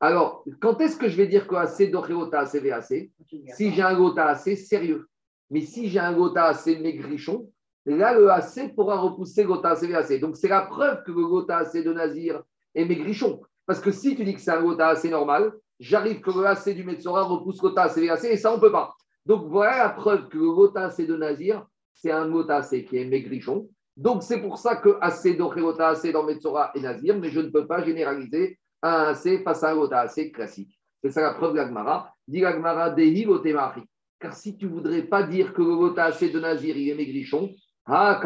alors, 0.00 0.44
quand 0.60 0.80
est-ce 0.80 0.96
que 0.96 1.08
je 1.08 1.16
vais 1.16 1.26
dire 1.26 1.46
que 1.46 1.54
AC 1.54 1.90
Doréota 1.90 2.40
AC 2.40 2.56
VAC 2.56 3.10
Si 3.54 3.72
j'ai 3.72 3.82
un 3.82 3.94
gota 3.94 4.26
assez 4.26 4.56
sérieux. 4.56 5.08
Mais 5.50 5.60
si 5.60 5.88
j'ai 5.88 5.98
un 5.98 6.12
gota 6.12 6.46
assez 6.46 6.78
maigrichon, 6.78 7.50
là, 7.86 8.12
le 8.12 8.30
AC 8.30 8.74
pourra 8.74 8.98
repousser 8.98 9.44
gota 9.44 9.70
AC 9.70 9.84
VAC. 9.84 10.20
Donc, 10.20 10.36
c'est 10.36 10.48
la 10.48 10.62
preuve 10.62 11.02
que 11.04 11.12
le 11.12 11.26
gota 11.26 11.58
AC 11.58 11.82
de 11.82 11.92
Nazir 11.92 12.42
est 12.74 12.84
maigrichon. 12.84 13.40
Parce 13.66 13.80
que 13.80 13.90
si 13.90 14.16
tu 14.16 14.24
dis 14.24 14.34
que 14.34 14.40
c'est 14.40 14.50
un 14.50 14.62
gota 14.62 14.88
assez 14.88 15.08
normal, 15.08 15.52
j'arrive 15.80 16.20
que 16.20 16.30
le 16.30 16.44
AC 16.46 16.70
du 16.70 16.84
Metsora 16.84 17.22
repousse 17.22 17.60
gota 17.60 17.84
AC 17.84 17.98
VAC 17.98 18.24
et 18.24 18.36
ça, 18.36 18.52
on 18.52 18.56
ne 18.56 18.60
peut 18.60 18.72
pas. 18.72 18.94
Donc, 19.26 19.46
voilà 19.48 19.78
la 19.78 19.90
preuve 19.90 20.28
que 20.28 20.36
le 20.36 20.52
gota 20.52 20.86
AC 20.86 21.06
de 21.06 21.16
Nazir, 21.16 21.64
c'est 21.94 22.10
un 22.10 22.28
gota 22.28 22.56
AC 22.56 22.84
qui 22.84 22.98
est 22.98 23.06
maigrichon. 23.06 23.68
Donc, 23.96 24.22
c'est 24.22 24.40
pour 24.40 24.58
ça 24.58 24.76
que 24.76 24.98
AC 25.00 25.36
Doréota 25.36 25.88
AC 25.88 26.10
dans 26.12 26.24
Metsora 26.24 26.72
est 26.74 26.80
Nazir, 26.80 27.16
mais 27.18 27.30
je 27.30 27.40
ne 27.40 27.48
peux 27.48 27.66
pas 27.66 27.82
généraliser 27.82 28.58
un 28.84 29.08
AC 29.08 29.42
face 29.42 29.64
à 29.64 29.74
autre 29.76 29.94
AC 29.94 30.30
classique. 30.32 30.78
C'est 31.02 31.10
ça 31.10 31.22
la 31.22 31.34
preuve 31.34 31.52
de 31.52 31.56
l'Agmara. 31.58 32.12
Dit 32.28 32.40
l'Agmara, 32.40 32.90
Dehi 32.90 33.26
Car 34.20 34.34
si 34.34 34.56
tu 34.56 34.66
ne 34.66 34.70
voudrais 34.70 35.02
pas 35.02 35.22
dire 35.22 35.52
que 35.52 35.62
le 35.62 35.76
Gota 35.76 36.04
AC 36.04 36.30
de 36.30 36.40
Nazir, 36.40 36.76
il 36.76 36.90
est 36.90 36.94
maigrichon, 36.94 37.50
ha, 37.86 38.20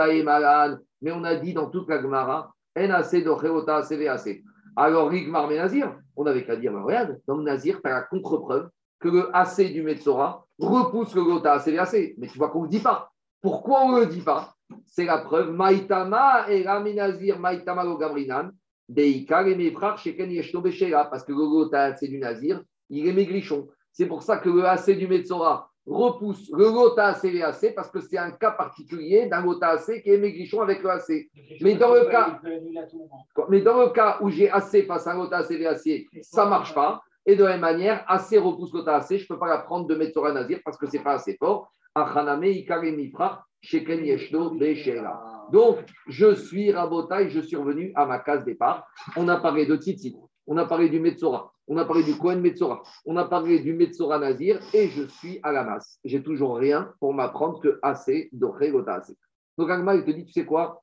mais 1.00 1.12
on 1.12 1.24
a 1.24 1.36
dit 1.36 1.54
dans 1.54 1.70
toute 1.70 1.88
l'Agmara, 1.88 2.52
NAC 2.76 3.10
de 3.12 3.70
AC 3.70 3.92
VAC. 3.92 4.42
Alors, 4.76 5.08
Rigmar 5.10 5.48
Nazir, 5.48 5.96
on 6.16 6.26
avait 6.26 6.44
qu'à 6.44 6.56
dire, 6.56 6.72
ben, 6.72 6.82
regarde, 6.82 7.20
dans 7.26 7.36
le 7.36 7.42
Nazir, 7.44 7.80
tu 7.82 7.90
as 7.90 7.94
la 7.94 8.02
contre-preuve 8.02 8.68
que 9.00 9.08
le 9.08 9.36
AC 9.36 9.72
du 9.72 9.82
Metzora 9.82 10.44
repousse 10.58 11.14
le 11.14 11.24
Gota 11.24 11.54
AC 11.54 11.68
VAC. 11.68 12.14
Mais 12.18 12.26
tu 12.28 12.38
vois 12.38 12.50
qu'on 12.50 12.60
ne 12.60 12.64
le 12.64 12.70
dit 12.70 12.80
pas. 12.80 13.10
Pourquoi 13.40 13.82
on 13.82 13.92
ne 13.92 14.00
le 14.00 14.06
dit 14.06 14.20
pas? 14.20 14.54
C'est 14.86 15.04
la 15.04 15.18
preuve. 15.18 15.52
Maïtama 15.52 16.50
et 16.50 16.62
Rami 16.64 16.94
Maïtama 18.88 19.42
lo 19.42 20.60
Gabrinan, 20.60 21.08
parce 21.10 21.24
que 21.24 21.32
le 21.32 21.46
Gota 21.46 21.96
c'est 21.96 22.08
du 22.08 22.18
Nazir, 22.18 22.62
il 22.90 23.06
est 23.06 23.12
maigrichon. 23.12 23.68
C'est 23.92 24.06
pour 24.06 24.22
ça 24.22 24.38
que 24.38 24.48
le 24.48 24.64
AC 24.64 24.90
du 24.90 25.06
Metzora 25.06 25.70
repousse 25.86 26.50
le 26.52 26.70
Gota 26.70 27.08
AC 27.08 27.24
et 27.24 27.42
AC 27.42 27.74
parce 27.74 27.90
que 27.90 28.00
c'est 28.00 28.18
un 28.18 28.30
cas 28.30 28.50
particulier 28.52 29.26
d'un 29.26 29.42
Gota 29.42 29.70
AC 29.70 30.02
qui 30.02 30.10
est 30.10 30.18
maigrichon 30.18 30.60
avec 30.60 30.82
le 30.82 30.90
AC. 30.90 31.28
Mais 31.60 31.74
dans 31.74 31.94
le 31.94 32.04
cas, 32.06 32.40
mais 33.48 33.60
dans 33.60 33.80
le 33.80 33.90
cas 33.90 34.18
où 34.20 34.30
j'ai 34.30 34.50
AC 34.50 34.86
face 34.86 35.06
à 35.06 35.12
un 35.12 35.16
Gota 35.16 35.38
AC 35.38 35.50
et 35.52 35.66
AC, 35.66 36.06
ça 36.22 36.44
ne 36.44 36.50
marche 36.50 36.74
pas. 36.74 37.00
Et 37.26 37.36
de 37.36 37.44
la 37.44 37.50
même 37.50 37.60
manière, 37.60 38.04
AC 38.08 38.38
repousse 38.38 38.70
Gota 38.70 38.96
AC, 38.96 39.16
je 39.16 39.22
ne 39.22 39.28
peux 39.28 39.38
pas 39.38 39.48
la 39.48 39.58
prendre 39.58 39.86
de 39.86 39.94
Metzora 39.94 40.32
Nazir 40.32 40.60
parce 40.64 40.76
que 40.78 40.86
ce 40.86 40.96
n'est 40.96 41.02
pas 41.02 41.14
assez 41.14 41.36
fort. 41.36 41.70
Donc, 45.52 45.78
je 46.06 46.34
suis 46.34 46.70
Rabotai, 46.72 47.30
je 47.30 47.40
suis 47.40 47.56
revenu 47.56 47.92
à 47.94 48.06
ma 48.06 48.18
case 48.18 48.44
départ. 48.44 48.86
On 49.16 49.28
a 49.28 49.38
parlé 49.38 49.66
de 49.66 49.76
Tzitzit, 49.76 50.16
on 50.46 50.56
a 50.56 50.66
parlé 50.66 50.88
du 50.88 51.00
Metzora, 51.00 51.52
on 51.66 51.76
a 51.76 51.84
parlé 51.84 52.02
du 52.02 52.16
Kohen 52.16 52.40
Metzora, 52.40 52.82
on 53.04 53.16
a 53.16 53.24
parlé 53.24 53.60
du 53.60 53.74
Metzora 53.74 54.18
Nazir 54.18 54.60
et 54.72 54.88
je 54.88 55.04
suis 55.04 55.40
à 55.42 55.52
la 55.52 55.64
masse. 55.64 55.98
J'ai 56.04 56.22
toujours 56.22 56.56
rien 56.56 56.92
pour 57.00 57.14
m'apprendre 57.14 57.60
que 57.60 57.78
assez 57.82 58.28
d'Orégota 58.32 58.94
assez. 58.94 59.16
Donc, 59.56 59.70
Agma, 59.70 59.96
il 59.96 60.04
te 60.04 60.10
dit, 60.10 60.24
tu 60.24 60.32
sais 60.32 60.44
quoi? 60.44 60.82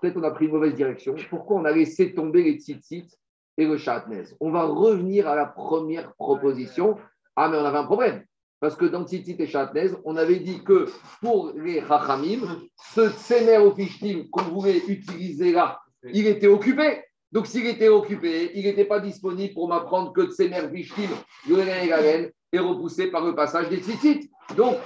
Peut-être 0.00 0.16
on 0.16 0.22
a 0.22 0.30
pris 0.30 0.46
une 0.46 0.52
mauvaise 0.52 0.74
direction. 0.74 1.14
Pourquoi 1.30 1.58
on 1.58 1.64
a 1.64 1.72
laissé 1.72 2.14
tomber 2.14 2.42
les 2.42 2.58
Tzitzit 2.58 3.08
et 3.56 3.66
le 3.66 3.76
Chatnez 3.76 4.24
On 4.40 4.50
va 4.50 4.64
revenir 4.64 5.28
à 5.28 5.36
la 5.36 5.46
première 5.46 6.14
proposition. 6.14 6.96
Ah, 7.36 7.48
mais 7.48 7.58
on 7.58 7.64
avait 7.64 7.78
un 7.78 7.84
problème. 7.84 8.24
Parce 8.60 8.74
que 8.74 8.86
dans 8.86 9.06
Tzitzit 9.06 9.36
et 9.38 9.46
Chatnez, 9.46 9.90
on 10.04 10.16
avait 10.16 10.40
dit 10.40 10.62
que 10.64 10.86
pour 11.20 11.52
les 11.54 11.80
Chachamim, 11.80 12.40
ce 12.94 13.08
Tsemer 13.10 13.58
au 13.58 13.72
qu'on 14.30 14.42
voulait 14.42 14.82
utiliser 14.88 15.52
là, 15.52 15.80
il 16.12 16.26
était 16.26 16.48
occupé. 16.48 17.02
Donc 17.30 17.46
s'il 17.46 17.66
était 17.66 17.88
occupé, 17.88 18.50
il 18.54 18.64
n'était 18.64 18.84
pas 18.84 19.00
disponible 19.00 19.54
pour 19.54 19.68
m'apprendre 19.68 20.12
que 20.12 20.30
Tsemer 20.30 20.66
Vishtim, 20.72 21.10
le 21.48 22.32
est 22.50 22.58
repoussé 22.58 23.10
par 23.10 23.24
le 23.24 23.34
passage 23.34 23.68
des 23.68 23.78
Tzitzit. 23.78 24.30
Donc, 24.56 24.76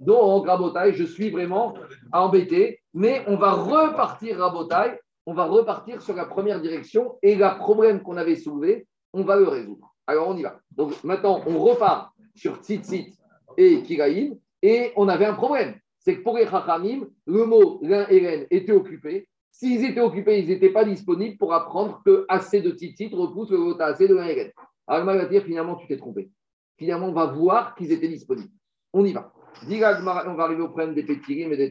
donc, 0.00 0.46
Rabotai, 0.46 0.92
je 0.94 1.04
suis 1.04 1.30
vraiment 1.30 1.74
embêté, 2.12 2.80
mais 2.92 3.22
on 3.28 3.36
va 3.36 3.52
repartir, 3.52 4.38
Rabotai, 4.38 4.98
on 5.26 5.34
va 5.34 5.44
repartir 5.44 6.02
sur 6.02 6.14
la 6.14 6.24
première 6.24 6.60
direction 6.60 7.16
et 7.22 7.36
le 7.36 7.58
problème 7.58 8.02
qu'on 8.02 8.16
avait 8.16 8.36
soulevé, 8.36 8.86
on 9.12 9.22
va 9.22 9.36
le 9.36 9.48
résoudre. 9.48 9.94
Alors, 10.06 10.28
on 10.28 10.36
y 10.36 10.42
va. 10.42 10.58
Donc, 10.72 10.92
maintenant, 11.04 11.40
on 11.46 11.58
repart 11.58 12.12
sur 12.34 12.56
Tzitzit 12.56 13.14
et 13.56 13.82
Kiraïm 13.82 14.36
et 14.62 14.92
on 14.96 15.08
avait 15.08 15.26
un 15.26 15.34
problème. 15.34 15.74
C'est 15.98 16.16
que 16.16 16.22
pour 16.22 16.36
les 16.36 16.46
Chachamim, 16.46 17.06
le 17.26 17.44
mot 17.44 17.80
l'un 17.82 18.06
et 18.08 18.46
était 18.50 18.72
occupé. 18.72 19.28
S'ils 19.50 19.84
étaient 19.84 20.00
occupés, 20.00 20.40
ils 20.40 20.48
n'étaient 20.48 20.72
pas 20.72 20.84
disponibles 20.84 21.36
pour 21.38 21.54
apprendre 21.54 22.02
que 22.04 22.26
assez 22.28 22.60
de 22.60 22.70
Tzitzit 22.70 23.14
repousse 23.14 23.50
le 23.50 23.58
mot 23.58 23.80
assez 23.80 24.08
de 24.08 24.14
l'un 24.14 24.26
et 24.26 24.34
l'un. 24.34 24.50
Alors, 24.86 25.06
va 25.06 25.24
dire 25.26 25.44
finalement, 25.44 25.76
tu 25.76 25.86
t'es 25.86 25.96
trompé. 25.96 26.30
Finalement, 26.76 27.08
on 27.08 27.12
va 27.12 27.26
voir 27.26 27.74
qu'ils 27.74 27.92
étaient 27.92 28.08
disponibles. 28.08 28.52
On 28.92 29.04
y 29.04 29.12
va. 29.12 29.32
On 29.62 30.34
va 30.34 30.42
arriver 30.44 30.62
au 30.62 30.68
problème 30.68 30.94
des 30.94 31.04
Pétirim 31.04 31.52
et 31.52 31.56
des 31.56 31.70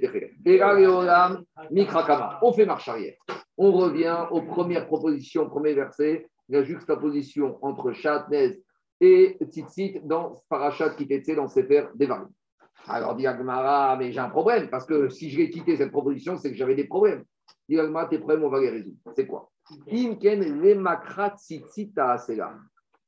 Mikrakama. 1.72 2.39
On 2.41 2.53
fait 2.53 2.66
marche 2.66 2.88
arrière. 2.88 3.16
On 3.57 3.72
revient 3.72 4.26
aux 4.32 4.41
premières 4.41 4.88
propositions, 4.88 5.49
premier 5.49 5.74
verset, 5.74 6.28
la 6.49 6.64
juxtaposition 6.64 7.57
entre 7.61 7.91
Chatnez 7.91 8.61
et 9.04 9.38
Tzitzit 9.49 9.99
dans 10.06 10.36
Parachat 10.47 10.91
Kitetse, 10.91 11.36
dans 11.36 11.47
Sefer 11.47 11.88
Devarim. 11.95 12.30
Alors, 12.88 13.16
dit 13.16 13.26
mais 13.97 14.12
j'ai 14.12 14.20
un 14.20 14.30
problème, 14.30 14.70
parce 14.70 14.86
que 14.86 15.10
si 15.10 15.30
je 15.30 15.38
vais 15.38 15.49
quitter 15.49 15.76
cette 15.78 15.91
proposition, 15.91 16.38
c'est 16.38 16.51
que 16.51 16.58
j'avais 16.58 16.76
des 16.76 16.86
problèmes. 16.86 17.24
Dit 17.68 17.78
tes 18.10 18.20
problèmes, 18.20 18.43
on 18.43 18.49
va 18.49 18.60
les 18.62 18.70
résoudre. 18.70 18.97
C'est 19.16 19.28
quoi? 19.28 19.49
Imken 19.91 20.62
le 20.62 20.76
makrat 20.76 21.36
tzitzita 21.38 22.14
asela. 22.14 22.56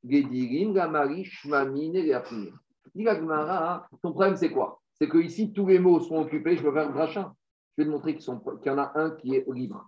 Gedirim 0.04 0.72
gamari 0.72 1.24
shmamine 1.24 2.00
leafnir. 2.02 2.52
Dit 2.94 3.04
ton 4.02 4.12
problème, 4.12 4.36
c'est 4.36 4.50
quoi? 4.50 4.80
C'est 4.98 5.08
que 5.08 5.18
ici, 5.18 5.52
tous 5.52 5.66
les 5.66 5.78
mots 5.78 6.00
sont 6.00 6.16
occupés, 6.16 6.56
je 6.56 6.62
veux 6.62 6.72
faire 6.72 6.88
un 6.88 6.92
drachin. 6.92 7.34
Je 7.76 7.82
vais 7.82 7.88
te 7.88 7.92
montrer 7.92 8.16
qu'il 8.16 8.32
y 8.66 8.70
en 8.70 8.78
a 8.78 8.92
un 8.94 9.10
qui 9.10 9.34
est 9.34 9.44
libre. 9.52 9.86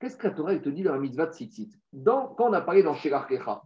Qu'est-ce 0.00 0.16
que 0.16 0.26
la 0.26 0.32
Torah 0.32 0.56
te 0.56 0.68
dit 0.68 0.82
dans 0.82 0.92
la 0.92 0.98
mitzvah 0.98 1.26
de 1.26 1.32
tzitzit? 1.32 1.70
Quand 2.04 2.34
on 2.38 2.52
a 2.52 2.60
parlé 2.60 2.82
dans 2.82 2.94
Shelarkecha 2.94 3.62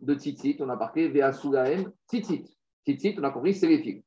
de 0.00 0.14
tzitzit, 0.14 0.56
on 0.60 0.68
a 0.68 0.76
parlé 0.76 1.08
Veasulaem 1.08 1.90
tzitzit. 2.08 2.46
Tzitzit, 2.84 3.18
on 3.18 3.24
a 3.24 3.30
compris, 3.30 3.54
c'est 3.54 3.68
les 3.68 3.82
fils. 3.82 4.02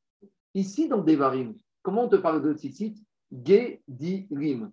Ici, 0.54 0.88
dans 0.88 1.02
Devarim, 1.02 1.56
comment 1.82 2.06
on 2.06 2.10
te 2.10 2.16
parle 2.16 2.42
de 2.42 2.54
tzitzit? 2.54 2.96
Gedirim. 3.32 4.72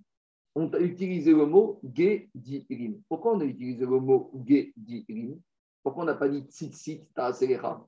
On 0.54 0.72
a 0.72 0.78
utilisé 0.78 1.32
le 1.32 1.46
mot 1.46 1.80
Gedirim. 1.82 3.00
Pourquoi 3.08 3.34
on 3.34 3.40
a 3.40 3.44
utilisé 3.44 3.84
le 3.84 3.98
mot 3.98 4.30
Gedirim? 4.46 5.40
Pourquoi 5.82 6.04
on 6.04 6.06
n'a 6.06 6.14
pas 6.14 6.28
dit 6.28 6.44
tzitzit 6.48 7.02
ta'aselecha? 7.14 7.84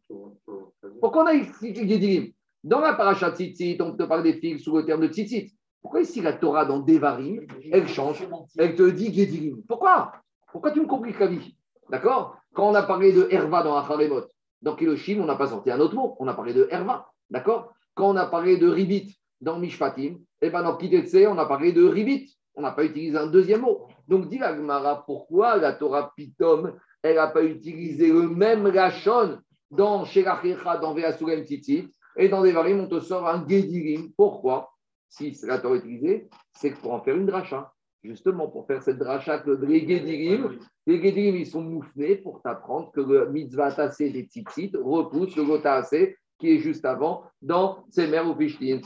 Pourquoi 1.01 1.23
on 1.23 1.27
a 1.27 1.35
utilisé 1.35 1.87
Gedirim? 1.87 2.33
Dans 2.65 2.81
la 2.81 2.95
paracha 2.95 3.33
tzitzit, 3.33 3.81
on 3.81 3.97
te 3.97 4.03
parle 4.03 4.25
des 4.25 4.35
fils 4.35 4.63
sous 4.63 4.77
le 4.77 4.85
terme 4.85 5.03
de 5.03 5.09
tzitzit. 5.09 5.55
Pourquoi 5.81 6.01
ici 6.01 6.21
la 6.21 6.33
Torah 6.33 6.65
dans 6.65 6.81
Devarim, 6.81 7.47
elle 7.71 7.87
change 7.87 8.27
Elle 8.59 8.75
te 8.75 8.91
dit 8.91 9.15
Gedirim? 9.15 9.63
Pourquoi? 9.69 10.13
Pourquoi 10.51 10.73
tu 10.73 10.81
me 10.81 10.87
compliques 10.87 11.21
la 11.21 11.29
vie? 11.29 11.57
D'accord? 11.89 12.37
Quand 12.57 12.71
on 12.71 12.75
a 12.75 12.83
parlé 12.83 13.13
de 13.13 13.29
Herva 13.31 13.63
dans 13.63 13.77
Acharemot, 13.77 14.23
dans 14.63 14.75
Kiloshim, 14.75 15.21
on 15.21 15.27
n'a 15.27 15.37
pas 15.37 15.49
sorti 15.49 15.71
un 15.71 15.79
autre 15.79 15.95
mot, 15.95 16.17
on 16.19 16.27
a 16.27 16.33
parlé 16.33 16.55
de 16.55 16.67
Herva. 16.71 17.07
D'accord? 17.29 17.75
Quand 17.95 18.09
on 18.09 18.17
a 18.17 18.25
parlé 18.25 18.57
de 18.57 18.67
Ribit 18.67 19.15
dans 19.43 19.59
Mishpatim, 19.59 20.17
et 20.41 20.47
eh 20.47 20.51
ben 20.51 20.63
dans 20.63 20.75
Kitetse, 20.75 21.29
on 21.29 21.37
a 21.37 21.45
parlé 21.45 21.73
de 21.73 21.87
Ribit. 21.87 22.35
On 22.55 22.63
n'a 22.63 22.73
pas 22.73 22.85
utilisé 22.85 23.19
un 23.19 23.27
deuxième 23.27 23.61
mot. 23.61 23.89
Donc, 24.09 24.29
dit 24.29 24.43
Agmara, 24.43 25.05
pourquoi 25.05 25.59
la 25.59 25.75
Torah 25.75 26.15
Pitom, 26.17 26.73
elle 27.03 27.17
n'a 27.17 27.27
pas 27.27 27.43
utilisé 27.43 28.09
le 28.11 28.27
même 28.27 28.67
Rachon 28.67 29.39
dans 29.71 30.07
Shelachecha, 30.07 30.79
dans 30.79 30.95
Veasurem 30.95 31.45
Titit, 31.45 31.91
et 32.17 32.31
dans 32.31 32.43
Devarim, 32.43 32.81
on 32.81 32.89
te 32.89 33.01
sort 33.01 33.29
un 33.29 33.47
Gedirim. 33.47 34.13
Pourquoi? 34.17 34.73
Si 35.11 35.39
la 35.43 35.59
Torah 35.59 35.77
utilisée, 35.77 36.31
c'est 36.55 36.71
pour 36.71 36.95
en 36.95 37.03
faire 37.03 37.17
une 37.17 37.27
dracha 37.27 37.71
justement 38.07 38.49
pour 38.49 38.67
faire 38.67 38.83
cette 38.83 38.99
dracha 38.99 39.39
que 39.39 39.51
les 39.51 39.81
Gedirim, 39.81 40.59
les 40.87 41.03
Gedirim, 41.03 41.37
ils 41.37 41.47
sont 41.47 41.63
moufnés 41.63 42.17
pour 42.17 42.41
t'apprendre 42.43 42.91
que 42.93 43.01
le 43.01 43.31
mitzvah 43.31 43.73
tassé 43.73 44.11
des 44.11 44.23
tzitzit 44.23 44.73
repousse 44.75 45.37
le 45.37 45.45
gotassé 45.45 46.17
qui 46.39 46.53
est 46.53 46.59
juste 46.59 46.85
avant 46.85 47.25
dans 47.43 47.85
Semer 47.91 48.21
ou 48.21 48.35
Pishtin. 48.35 48.81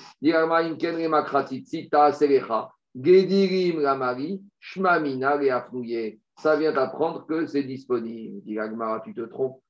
Gedirim 2.94 3.80
la 3.80 3.94
Marie, 3.94 4.42
Shmamina 4.58 5.36
le 5.36 6.18
Ça 6.36 6.56
vient 6.56 6.72
d'apprendre 6.72 7.26
que 7.26 7.46
c'est 7.46 7.62
disponible. 7.62 8.42
Dit 8.44 8.58
tu 9.04 9.14
te 9.14 9.20
trompes. 9.22 9.60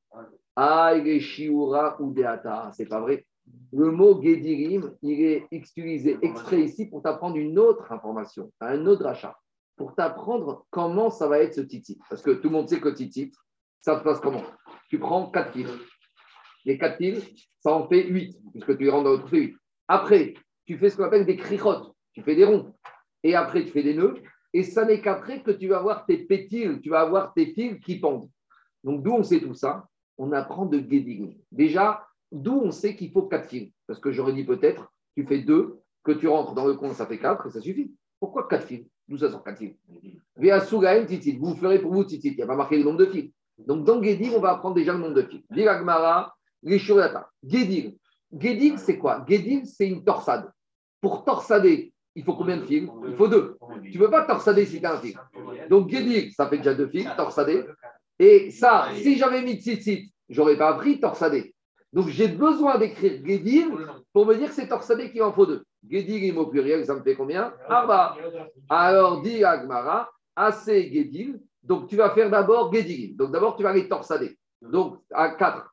Ah, 0.56 0.92
ou 0.94 2.12
Deata. 2.12 2.70
C'est 2.74 2.86
pas 2.86 3.00
vrai. 3.00 3.26
Le 3.72 3.90
mot 3.90 4.20
Gedirim, 4.20 4.96
il 5.02 5.20
est 5.20 5.46
utilisé 5.52 6.18
exprès 6.22 6.62
ici 6.62 6.86
pour 6.86 7.02
t'apprendre 7.02 7.36
une 7.36 7.58
autre 7.58 7.92
information, 7.92 8.52
un 8.60 8.84
autre 8.86 9.06
achat, 9.06 9.36
pour 9.76 9.94
t'apprendre 9.94 10.66
comment 10.70 11.10
ça 11.10 11.28
va 11.28 11.38
être 11.38 11.54
ce 11.54 11.60
titit. 11.60 11.98
Parce 12.08 12.22
que 12.22 12.32
tout 12.32 12.48
le 12.48 12.54
monde 12.54 12.68
sait 12.68 12.80
que 12.80 12.88
titit, 12.88 13.32
ça 13.80 13.98
se 13.98 14.02
passe 14.02 14.20
comment? 14.20 14.42
Tu 14.88 14.98
prends 14.98 15.30
4 15.30 15.52
fils. 15.52 15.70
Les 16.64 16.78
4 16.78 16.96
fils, 16.96 17.24
ça 17.60 17.72
en 17.72 17.88
fait 17.88 18.02
8, 18.02 18.36
puisque 18.52 18.76
tu 18.76 18.84
les 18.84 18.90
rends 18.90 19.02
dans 19.02 19.12
le 19.12 19.26
8. 19.26 19.54
Après, 19.86 20.34
tu 20.66 20.76
fais 20.76 20.90
ce 20.90 20.96
qu'on 20.96 21.04
appelle 21.04 21.26
des 21.26 21.36
crichottes, 21.36 21.94
tu 22.12 22.22
fais 22.22 22.34
des 22.34 22.44
ronds. 22.44 22.74
Et 23.22 23.34
après, 23.34 23.64
tu 23.64 23.70
fais 23.70 23.82
des 23.82 23.94
nœuds. 23.94 24.20
Et 24.52 24.64
ça 24.64 24.84
n'est 24.84 25.00
qu'après 25.00 25.42
que 25.42 25.52
tu 25.52 25.68
vas 25.68 25.78
avoir 25.78 26.06
tes 26.06 26.18
pétiles, 26.18 26.80
tu 26.82 26.90
vas 26.90 27.02
avoir 27.02 27.32
tes 27.34 27.54
fils 27.54 27.78
qui 27.80 28.00
pendent. 28.00 28.28
Donc, 28.82 29.02
d'où 29.02 29.12
on 29.12 29.22
sait 29.22 29.40
tout 29.40 29.54
ça? 29.54 29.86
On 30.18 30.32
apprend 30.32 30.66
de 30.66 30.78
Gedirim. 30.78 31.34
Déjà, 31.52 32.04
D'où 32.32 32.60
on 32.64 32.70
sait 32.70 32.96
qu'il 32.96 33.10
faut 33.10 33.22
quatre 33.22 33.48
fils. 33.48 33.72
Parce 33.86 33.98
que 33.98 34.12
j'aurais 34.12 34.32
dit 34.32 34.44
peut-être, 34.44 34.92
tu 35.16 35.26
fais 35.26 35.38
deux, 35.38 35.80
que 36.04 36.12
tu 36.12 36.28
rentres 36.28 36.54
dans 36.54 36.66
le 36.66 36.74
coin, 36.74 36.94
ça 36.94 37.06
fait 37.06 37.18
quatre, 37.18 37.46
et 37.46 37.50
ça 37.50 37.60
suffit. 37.60 37.92
Pourquoi 38.18 38.46
quatre 38.48 38.66
fils 38.66 38.86
D'où 39.08 39.18
ça 39.18 39.30
sort 39.30 39.42
quatre 39.42 39.58
fils 39.58 39.74
titit. 41.06 41.36
Vous 41.36 41.54
ferez 41.56 41.80
pour 41.80 41.92
vous 41.92 42.04
titit. 42.04 42.28
Il 42.28 42.36
n'y 42.36 42.42
a 42.42 42.46
pas 42.46 42.56
marqué 42.56 42.78
le 42.78 42.84
nombre 42.84 42.98
de 42.98 43.06
fils. 43.06 43.30
Donc 43.58 43.84
dans 43.84 44.00
Guédir, 44.00 44.32
on 44.36 44.40
va 44.40 44.52
apprendre 44.52 44.74
déjà 44.74 44.92
le 44.92 45.00
nombre 45.00 45.14
de 45.14 45.22
fils. 45.22 45.42
Diragmara, 45.50 46.34
Guédir. 46.64 47.92
Guédir, 48.32 48.78
c'est 48.78 48.98
quoi? 48.98 49.20
Guédir, 49.20 49.62
c'est 49.64 49.88
une 49.88 50.04
torsade. 50.04 50.50
Pour 51.00 51.24
torsader, 51.24 51.92
il 52.14 52.24
faut 52.24 52.34
combien 52.34 52.58
de 52.58 52.64
fils 52.64 52.88
Il 53.06 53.16
faut 53.16 53.28
deux. 53.28 53.56
Tu 53.82 53.98
ne 53.98 54.04
peux 54.04 54.10
pas 54.10 54.24
torsader 54.24 54.66
si 54.66 54.80
tu 54.80 54.86
as 54.86 54.94
un 54.94 55.00
fil. 55.00 55.18
Donc 55.68 55.88
Guédir, 55.88 56.32
ça 56.34 56.48
fait 56.48 56.58
déjà 56.58 56.74
deux 56.74 56.88
fils, 56.88 57.08
torsader. 57.16 57.64
Et 58.18 58.50
ça, 58.50 58.88
si 58.94 59.16
j'avais 59.16 59.42
mis 59.42 59.54
tzitzit, 59.54 60.12
j'aurais 60.28 60.56
pas 60.56 60.68
appris 60.68 61.00
torsader. 61.00 61.54
Donc 61.92 62.08
j'ai 62.08 62.28
besoin 62.28 62.78
d'écrire 62.78 63.24
Gedir 63.26 63.66
pour 64.12 64.26
me 64.26 64.34
dire 64.34 64.48
que 64.48 64.54
c'est 64.54 64.68
Torsadé 64.68 65.10
qui 65.10 65.20
en 65.20 65.32
faut 65.32 65.46
deux. 65.46 65.64
Gedir 65.88 66.36
au 66.38 66.46
pluriel, 66.46 66.84
ça 66.84 66.94
me 66.94 67.02
fait 67.02 67.16
combien? 67.16 67.52
Arba. 67.68 68.16
Alors 68.68 69.22
dit 69.22 69.42
Agmara, 69.44 70.10
assez 70.36 70.92
Gedir. 70.92 71.34
Donc 71.62 71.88
tu 71.88 71.96
vas 71.96 72.10
faire 72.10 72.30
d'abord 72.30 72.72
Gedir. 72.72 73.16
Donc 73.16 73.32
d'abord 73.32 73.56
tu 73.56 73.62
vas 73.62 73.72
les 73.72 73.88
torsader. 73.88 74.38
Donc 74.62 75.00
à 75.12 75.30
4. 75.30 75.66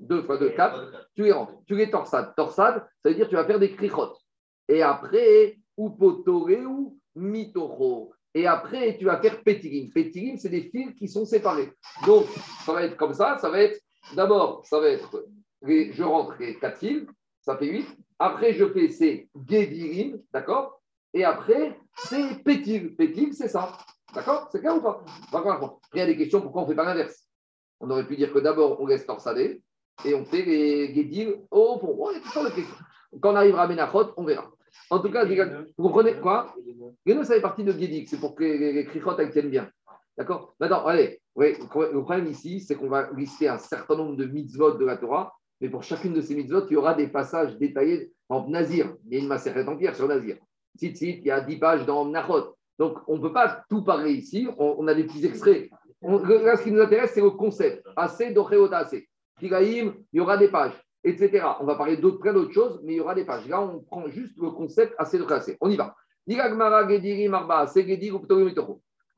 2 0.00 0.22
fois 0.22 0.38
2, 0.38 0.50
4. 0.50 1.08
Tu 1.14 1.22
les 1.24 1.32
rentres. 1.32 1.52
Tu 1.66 1.76
les 1.76 1.90
torsades. 1.90 2.34
Torsade, 2.34 2.86
ça 3.02 3.08
veut 3.08 3.14
dire 3.14 3.26
que 3.26 3.30
tu 3.30 3.36
vas 3.36 3.44
faire 3.44 3.58
des 3.58 3.72
krichot. 3.72 4.14
Et 4.68 4.82
après, 4.82 5.58
ou 5.76 6.98
mitocho. 7.14 8.12
Et 8.34 8.46
après, 8.46 8.96
tu 8.98 9.04
vas 9.04 9.20
faire 9.20 9.42
pétirim. 9.42 9.90
Pétirim, 9.92 10.36
c'est 10.38 10.48
des 10.48 10.70
fils 10.70 10.94
qui 10.94 11.08
sont 11.08 11.24
séparés. 11.24 11.72
Donc, 12.06 12.26
ça 12.64 12.72
va 12.72 12.82
être 12.82 12.96
comme 12.96 13.14
ça. 13.14 13.38
Ça 13.38 13.50
va 13.50 13.60
être, 13.60 13.80
d'abord, 14.14 14.64
ça 14.64 14.80
va 14.80 14.88
être 14.88 15.24
je 15.62 16.02
rentre 16.02 16.36
les 16.38 16.58
4 16.58 16.78
fils, 16.78 17.06
ça 17.40 17.56
fait 17.56 17.66
8. 17.66 17.86
Après, 18.18 18.52
je 18.54 18.68
fais 18.68 18.88
ces 18.88 19.28
Gedirim, 19.48 20.20
d'accord? 20.32 20.80
Et 21.14 21.24
après, 21.24 21.78
c'est 21.96 22.42
Pétil. 22.42 22.94
Pétil, 22.96 23.34
c'est 23.34 23.48
ça. 23.48 23.76
D'accord? 24.14 24.48
C'est 24.50 24.60
clair 24.60 24.76
ou 24.76 24.80
pas? 24.80 25.04
Après, 25.32 25.78
il 25.94 25.98
y 25.98 26.02
a 26.02 26.06
des 26.06 26.16
questions, 26.16 26.40
pourquoi 26.40 26.62
on 26.62 26.64
ne 26.64 26.70
fait 26.70 26.76
pas 26.76 26.84
l'inverse? 26.84 27.28
On 27.80 27.90
aurait 27.90 28.06
pu 28.06 28.16
dire 28.16 28.32
que 28.32 28.38
d'abord, 28.38 28.80
on 28.80 28.86
laisse 28.86 29.06
torsader 29.06 29.62
et 30.04 30.14
on 30.14 30.24
fait 30.24 30.42
les 30.42 30.92
Guédir 30.92 31.34
au 31.50 31.78
fond. 31.78 31.94
Oh, 31.98 32.10
il 32.12 32.16
y 32.16 32.46
a 32.46 32.50
questions. 32.50 32.76
Quand 33.20 33.32
on 33.32 33.36
arrivera 33.36 33.62
à 33.62 33.68
Menachot, 33.68 34.12
on 34.16 34.24
verra. 34.24 34.50
En 34.90 35.00
tout 35.00 35.10
cas, 35.10 35.24
vous 35.24 35.88
comprenez 35.88 36.14
quoi? 36.20 36.54
Les 37.04 37.14
ça 37.24 37.34
fait 37.34 37.40
partie 37.40 37.64
de 37.64 37.72
Guédic, 37.72 38.08
c'est 38.08 38.20
pour 38.20 38.34
que 38.34 38.44
les, 38.44 38.72
les, 38.72 38.88
elles 39.18 39.30
tiennent 39.30 39.50
bien. 39.50 39.70
D'accord? 40.16 40.54
Maintenant, 40.60 40.86
allez, 40.86 41.20
le 41.36 42.00
problème 42.02 42.28
ici, 42.28 42.60
c'est 42.60 42.74
qu'on 42.74 42.88
va 42.88 43.10
lister 43.12 43.48
un 43.48 43.58
certain 43.58 43.96
nombre 43.96 44.16
de 44.16 44.24
mitzvot 44.24 44.72
de 44.72 44.84
la 44.84 44.96
Torah, 44.96 45.34
mais 45.60 45.68
pour 45.70 45.82
chacune 45.82 46.12
de 46.12 46.20
ces 46.20 46.34
mitzvot, 46.34 46.66
il 46.68 46.74
y 46.74 46.76
aura 46.76 46.94
des 46.94 47.08
passages 47.08 47.56
détaillés. 47.58 48.12
En 48.28 48.48
Nazir, 48.48 48.94
il 49.06 49.14
y 49.14 49.16
a 49.16 49.20
une 49.20 49.28
macérette 49.28 49.68
en 49.68 49.76
pierre 49.76 49.94
sur 49.94 50.08
Nazir. 50.08 50.36
Tzitzit, 50.76 51.18
il 51.20 51.26
y 51.26 51.30
a 51.30 51.40
10 51.40 51.56
pages 51.58 51.86
dans 51.86 52.04
Nachot. 52.04 52.56
Donc, 52.78 52.98
on 53.06 53.16
ne 53.16 53.22
peut 53.22 53.32
pas 53.32 53.64
tout 53.70 53.82
parler 53.82 54.12
ici. 54.12 54.46
On, 54.58 54.86
a 54.86 54.94
des 54.94 55.04
petits 55.04 55.24
extraits. 55.24 55.70
là, 56.02 56.56
ce 56.56 56.62
qui 56.62 56.72
nous 56.72 56.80
intéresse, 56.80 57.12
c'est 57.14 57.22
le 57.22 57.30
concept. 57.30 57.86
Assez, 57.96 58.32
docheota, 58.32 58.78
assez. 58.78 59.08
il 59.40 59.92
y 60.12 60.20
aura 60.20 60.36
des 60.36 60.48
pages, 60.48 60.74
etc. 61.04 61.46
On 61.60 61.64
va 61.64 61.76
parler 61.76 61.96
d'autres, 61.96 62.18
plein 62.18 62.34
d'autres 62.34 62.52
choses, 62.52 62.80
mais 62.84 62.94
il 62.94 62.96
y 62.96 63.00
aura 63.00 63.14
des 63.14 63.24
pages. 63.24 63.48
Là, 63.48 63.62
on 63.62 63.80
prend 63.80 64.08
juste 64.08 64.36
le 64.38 64.50
concept 64.50 64.94
assez, 64.98 65.16
docheota, 65.18 65.36
assez. 65.36 65.56
On 65.60 65.70
y 65.70 65.76
va. 65.76 65.94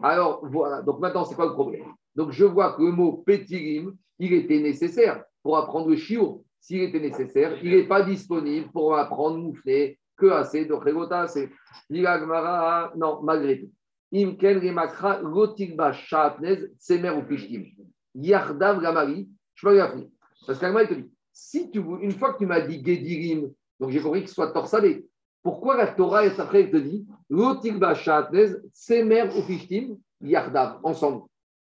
Alors, 0.00 0.46
voilà. 0.46 0.82
Donc, 0.82 1.00
maintenant, 1.00 1.24
c'est 1.24 1.34
quoi 1.34 1.46
le 1.46 1.52
problème? 1.52 1.86
Donc, 2.14 2.30
je 2.30 2.44
vois 2.44 2.74
que 2.74 2.82
le 2.82 2.92
mot 2.92 3.24
pétirim, 3.26 3.96
il 4.20 4.32
était 4.34 4.60
nécessaire 4.60 5.24
pour 5.42 5.56
apprendre 5.58 5.88
le 5.88 5.96
chiour. 5.96 6.42
S'il 6.60 6.82
était 6.82 7.00
nécessaire, 7.00 7.56
il 7.62 7.70
n'est 7.70 7.86
pas 7.86 8.02
disponible 8.02 8.70
pour 8.72 8.96
apprendre 8.96 9.38
moufler 9.38 9.98
que 10.16 10.26
assez 10.26 10.64
de 10.64 10.74
Regota, 10.74 11.28
c'est 11.28 11.50
non, 11.90 13.22
malgré 13.22 13.60
tout. 13.60 13.70
Imken 14.12 14.58
Remakra, 14.58 15.20
Lotikba, 15.20 15.92
Shatnez, 15.92 16.58
Semer 16.78 17.10
ou 17.10 17.22
Pishtim. 17.22 17.64
Yardav 18.14 18.80
Gamari, 18.82 19.28
je 19.54 19.68
peux 19.68 19.76
pas 19.76 19.94
Parce 20.46 20.58
qu'Agma, 20.58 20.82
il 20.82 20.88
te 20.88 20.94
dit, 20.94 21.10
si 21.32 21.70
tu, 21.70 21.78
une 21.78 22.12
fois 22.12 22.32
que 22.32 22.38
tu 22.38 22.46
m'as 22.46 22.60
dit 22.60 22.82
Gedirim, 22.84 23.52
donc 23.78 23.90
j'ai 23.90 24.00
compris 24.00 24.20
qu'il 24.20 24.30
soit 24.30 24.50
torsadé, 24.50 25.06
pourquoi 25.42 25.76
la 25.76 25.86
Torah, 25.86 26.22
après, 26.22 26.62
elle 26.62 26.70
te 26.70 26.76
dit 26.78 27.06
Lotikba, 27.30 27.94
Shatnez, 27.94 28.54
Semer 28.72 29.28
ou 29.36 29.42
Pishtim, 29.42 29.98
Yardav, 30.20 30.80
ensemble? 30.82 31.26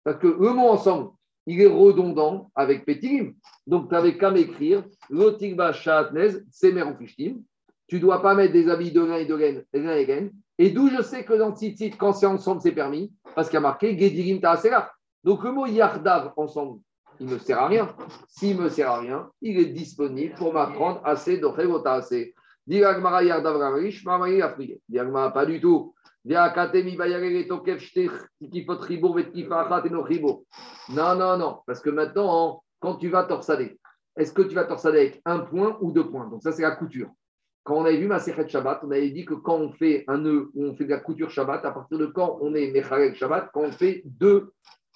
Parce 0.04 0.18
que 0.18 0.28
le 0.28 0.54
mot 0.54 0.70
ensemble, 0.70 1.12
il 1.52 1.62
est 1.62 1.68
redondant 1.68 2.52
avec 2.56 2.86
Petirim. 2.86 3.34
Donc, 3.68 3.90
tu 3.90 3.96
n'avais 3.96 4.18
qu'à 4.18 4.32
m'écrire 4.32 4.84
Lotikba, 5.10 5.74
Shatnez, 5.74 6.40
Semer 6.50 6.84
ou 6.84 6.96
tu 7.92 7.98
ne 7.98 8.00
dois 8.00 8.22
pas 8.22 8.36
mettre 8.36 8.54
des 8.54 8.70
habits 8.70 8.94
de 8.94 9.02
lin 9.02 9.18
et 9.18 9.26
de 9.26 9.36
laine, 9.36 9.66
lin 9.74 9.96
et 9.96 10.06
laine. 10.06 10.32
Et 10.58 10.70
d'où 10.70 10.90
je 10.90 11.02
sais 11.02 11.26
que 11.26 11.34
dans 11.34 11.54
Tzitzit, 11.54 11.92
quand 11.98 12.14
c'est 12.14 12.26
ensemble, 12.26 12.62
c'est 12.62 12.72
permis, 12.72 13.12
parce 13.36 13.50
qu'il 13.50 13.56
y 13.56 13.58
a 13.58 13.62
marqué 13.62 14.00
Gedirim 14.00 14.40
Ta'asera. 14.40 14.90
Donc 15.26 15.44
le 15.44 15.52
mot 15.52 15.66
Yardav 15.66 16.32
ensemble, 16.38 16.80
il 17.20 17.28
ne 17.28 17.38
sert 17.38 17.60
à 17.60 17.68
rien. 17.68 17.94
S'il 18.30 18.56
ne 18.56 18.64
me 18.64 18.70
sert 18.70 18.90
à 18.90 19.00
rien, 19.00 19.30
il 19.42 19.60
est 19.60 19.74
disponible 19.74 20.36
pour 20.36 20.54
m'apprendre 20.54 21.02
assez 21.04 21.38
de 21.38 21.46
Revota 21.46 21.96
assez. 21.96 22.34
Diagmara 22.66 23.26
Yardav 23.26 23.58
Ramarish, 23.58 24.06
Mamari 24.06 24.42
Afrique. 24.42 24.82
Diagmara, 24.88 25.34
pas 25.34 25.46
du 25.46 25.60
tout. 25.60 25.94
Non, 30.90 31.16
non, 31.16 31.38
non, 31.38 31.60
parce 31.66 31.80
que 31.80 31.90
maintenant, 31.90 32.64
quand 32.80 32.96
tu 32.96 33.10
vas 33.10 33.24
torsader, 33.24 33.80
est-ce 34.18 34.34
que 34.34 34.44
tu 34.44 34.54
vas 34.54 34.66
torsader 34.66 35.00
avec 35.00 35.22
un 35.26 35.40
point 35.40 35.78
ou 35.82 35.92
deux 35.92 36.08
points? 36.10 36.28
Donc 36.28 36.44
ça, 36.44 36.52
c'est 36.52 36.62
la 36.62 36.76
couture. 36.76 37.10
Quand 37.64 37.76
on 37.76 37.86
avait 37.86 37.98
vu 37.98 38.08
ma 38.08 38.20
Sechet 38.20 38.50
Shabbat, 38.50 38.82
on 38.84 38.92
avait 38.92 39.10
dit 39.10 39.26
que 39.26 39.36
quand 39.36 39.56
on 39.56 39.72
fait 39.72 40.04
un 40.08 40.18
nœud 40.18 40.52
ou 40.56 40.66
on 40.66 40.76
fait 40.76 40.86
de 40.86 40.90
la 40.90 41.00
couture 41.00 41.30
Shabbat, 41.30 41.64
à 41.64 41.72
partir 41.72 41.98
de 41.98 42.08
quand 42.08 42.38
on 42.42 42.54
est 42.56 42.72
Mechalek 42.72 43.16
Shabbat, 43.16 43.50
quand 43.54 43.62
on 43.62 43.72
fait 43.72 44.02
deux, 44.06 44.52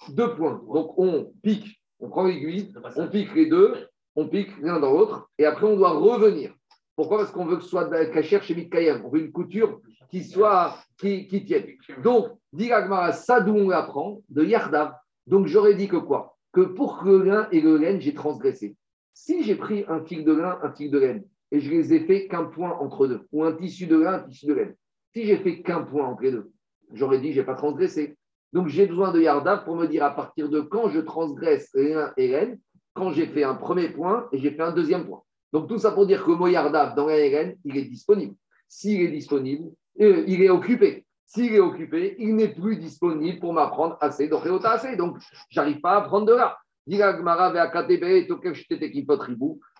deux 0.08 0.34
points. 0.34 0.60
Donc 0.66 0.98
on 0.98 1.32
pique, 1.42 1.80
on 2.00 2.08
prend 2.08 2.24
l'aiguille, 2.24 2.72
on 2.96 3.08
pique 3.08 3.34
les 3.34 3.46
deux, 3.46 3.88
on 4.16 4.28
pique 4.28 4.50
l'un 4.60 4.80
dans 4.80 4.92
l'autre, 4.92 5.28
et 5.38 5.46
après 5.46 5.66
on 5.66 5.76
doit 5.76 5.90
revenir. 5.90 6.54
Pourquoi? 6.96 7.18
Parce 7.18 7.30
qu'on 7.30 7.44
veut 7.46 7.56
que 7.56 7.62
ce 7.62 7.68
soit 7.68 7.84
de 7.84 7.92
la 7.92 8.06
cachère 8.06 8.42
chez 8.42 8.54
Mikayem. 8.54 9.02
On 9.04 9.10
veut 9.10 9.20
une 9.20 9.32
couture 9.32 9.80
qui 10.10 10.24
soit 10.24 10.76
qui, 10.98 11.44
tienne. 11.44 11.66
Donc, 12.02 12.28
dit 12.52 12.70
ça 13.12 13.40
d'où 13.40 13.54
on 13.54 13.68
l'apprend 13.68 14.22
De 14.28 14.44
Yardav. 14.44 14.94
Donc 15.26 15.46
j'aurais 15.46 15.74
dit 15.74 15.88
que 15.88 15.96
quoi? 15.96 16.36
Que 16.52 16.60
pour 16.60 16.98
que 16.98 17.08
le 17.08 17.24
lin 17.24 17.48
et 17.50 17.60
le 17.60 17.76
laine, 17.76 18.00
j'ai 18.00 18.14
transgressé. 18.14 18.76
Si 19.12 19.42
j'ai 19.42 19.56
pris 19.56 19.84
un 19.88 20.04
fil 20.04 20.24
de 20.24 20.32
lin, 20.32 20.58
un 20.62 20.72
fil 20.72 20.90
de 20.90 20.98
laine, 20.98 21.24
et 21.50 21.60
je 21.60 21.70
les 21.70 21.94
ai 21.94 22.00
fait 22.00 22.28
qu'un 22.28 22.44
point 22.44 22.72
entre 22.78 23.06
deux, 23.06 23.26
ou 23.32 23.44
un 23.44 23.52
tissu 23.52 23.86
de 23.86 23.96
lin, 23.96 24.14
un 24.14 24.20
tissu 24.20 24.46
de 24.46 24.54
laine. 24.54 24.74
Si 25.14 25.24
j'ai 25.24 25.38
fait 25.38 25.62
qu'un 25.62 25.82
point 25.82 26.06
entre 26.06 26.22
les 26.22 26.32
deux, 26.32 26.50
j'aurais 26.92 27.20
dit, 27.20 27.32
je 27.32 27.40
n'ai 27.40 27.46
pas 27.46 27.54
transgressé. 27.54 28.16
Donc 28.52 28.68
j'ai 28.68 28.86
besoin 28.86 29.12
de 29.12 29.20
Yardav 29.20 29.64
pour 29.64 29.76
me 29.76 29.86
dire 29.86 30.04
à 30.04 30.14
partir 30.14 30.48
de 30.48 30.60
quand 30.60 30.88
je 30.88 31.00
transgresse 31.00 31.70
lin 31.74 32.12
et 32.16 32.28
laine, 32.28 32.58
quand 32.94 33.10
j'ai 33.10 33.26
fait 33.26 33.42
un 33.42 33.54
premier 33.54 33.90
point 33.90 34.28
et 34.32 34.38
j'ai 34.38 34.52
fait 34.52 34.62
un 34.62 34.72
deuxième 34.72 35.06
point. 35.06 35.22
Donc 35.52 35.68
tout 35.68 35.78
ça 35.78 35.90
pour 35.90 36.06
dire 36.06 36.24
que 36.24 36.30
le 36.30 36.36
mot 36.36 36.46
Yardav 36.46 36.94
dans 36.94 37.06
lin 37.06 37.16
et 37.16 37.30
laine, 37.30 37.56
il 37.64 37.76
est 37.76 37.84
disponible. 37.84 38.34
S'il 38.68 39.00
est 39.00 39.08
disponible, 39.08 39.70
il 39.98 40.42
est 40.42 40.50
occupé. 40.50 41.04
S'il 41.26 41.54
est 41.54 41.60
occupé, 41.60 42.16
il 42.18 42.36
n'est 42.36 42.54
plus 42.54 42.76
disponible 42.76 43.40
pour 43.40 43.52
m'apprendre 43.52 43.98
assez, 44.00 44.28
donc 44.28 44.42
assez. 44.64 44.96
Donc, 44.96 45.18
j'arrive 45.50 45.80
pas 45.80 45.92
à 45.92 45.96
apprendre 45.98 46.26
de 46.26 46.34
là 46.34 46.56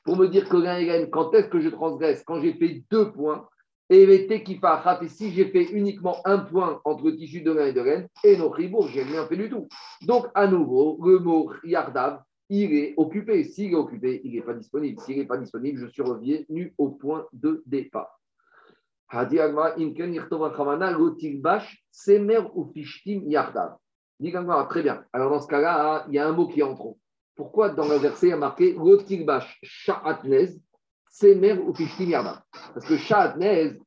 pour 0.04 0.16
me 0.16 0.26
dire 0.26 0.48
que 0.48 1.04
quand 1.06 1.34
est-ce 1.34 1.46
que 1.48 1.60
je 1.60 1.68
transgresse? 1.68 2.24
Quand 2.26 2.40
j'ai 2.40 2.54
fait 2.54 2.82
deux 2.90 3.12
points, 3.12 3.46
et 3.88 4.28
si 5.06 5.30
j'ai 5.30 5.44
fait 5.44 5.62
uniquement 5.70 6.16
un 6.24 6.38
point 6.38 6.80
entre 6.84 7.08
tissu 7.12 7.42
de 7.42 7.52
lin 7.52 7.66
et 7.66 7.72
de 7.72 7.80
laine, 7.80 8.08
et 8.24 8.36
non 8.36 8.52
je 8.52 8.88
j'ai 8.88 9.04
rien 9.04 9.24
fait 9.26 9.36
du 9.36 9.48
tout. 9.48 9.68
Donc, 10.02 10.26
à 10.34 10.48
nouveau, 10.48 10.98
le 11.04 11.20
mot 11.20 11.52
yardav, 11.62 12.24
il 12.48 12.74
est 12.74 12.94
occupé. 12.96 13.44
S'il 13.44 13.70
est 13.70 13.76
occupé, 13.76 14.20
il 14.24 14.32
n'est 14.32 14.42
pas 14.42 14.54
disponible. 14.54 15.00
S'il 15.02 15.18
n'est 15.18 15.26
pas 15.26 15.36
disponible, 15.36 15.78
je 15.78 15.86
suis 15.86 16.02
revenu 16.02 16.74
au 16.76 16.88
point 16.88 17.26
de 17.32 17.62
départ. 17.66 18.18
Yardav. 23.28 23.76
Très 24.68 24.82
bien. 24.82 25.04
Alors, 25.12 25.30
dans 25.30 25.40
ce 25.40 25.46
cas-là, 25.46 26.06
il 26.08 26.14
y 26.14 26.18
a 26.18 26.26
un 26.26 26.32
mot 26.32 26.48
qui 26.48 26.60
est 26.60 26.64
en 26.64 26.74
trop. 26.74 26.98
Pourquoi 27.36 27.68
dans 27.68 27.86
le 27.86 27.96
verset 27.96 28.28
il 28.28 28.30
y 28.30 28.32
a 28.32 28.36
marqué 28.36 28.74
Semer 31.10 31.52
ou 31.52 31.72
Pishtim 31.72 32.08
Yarda 32.08 32.44
Parce 32.74 32.86
que 32.86 32.96
Sha'atnez, 32.96 33.78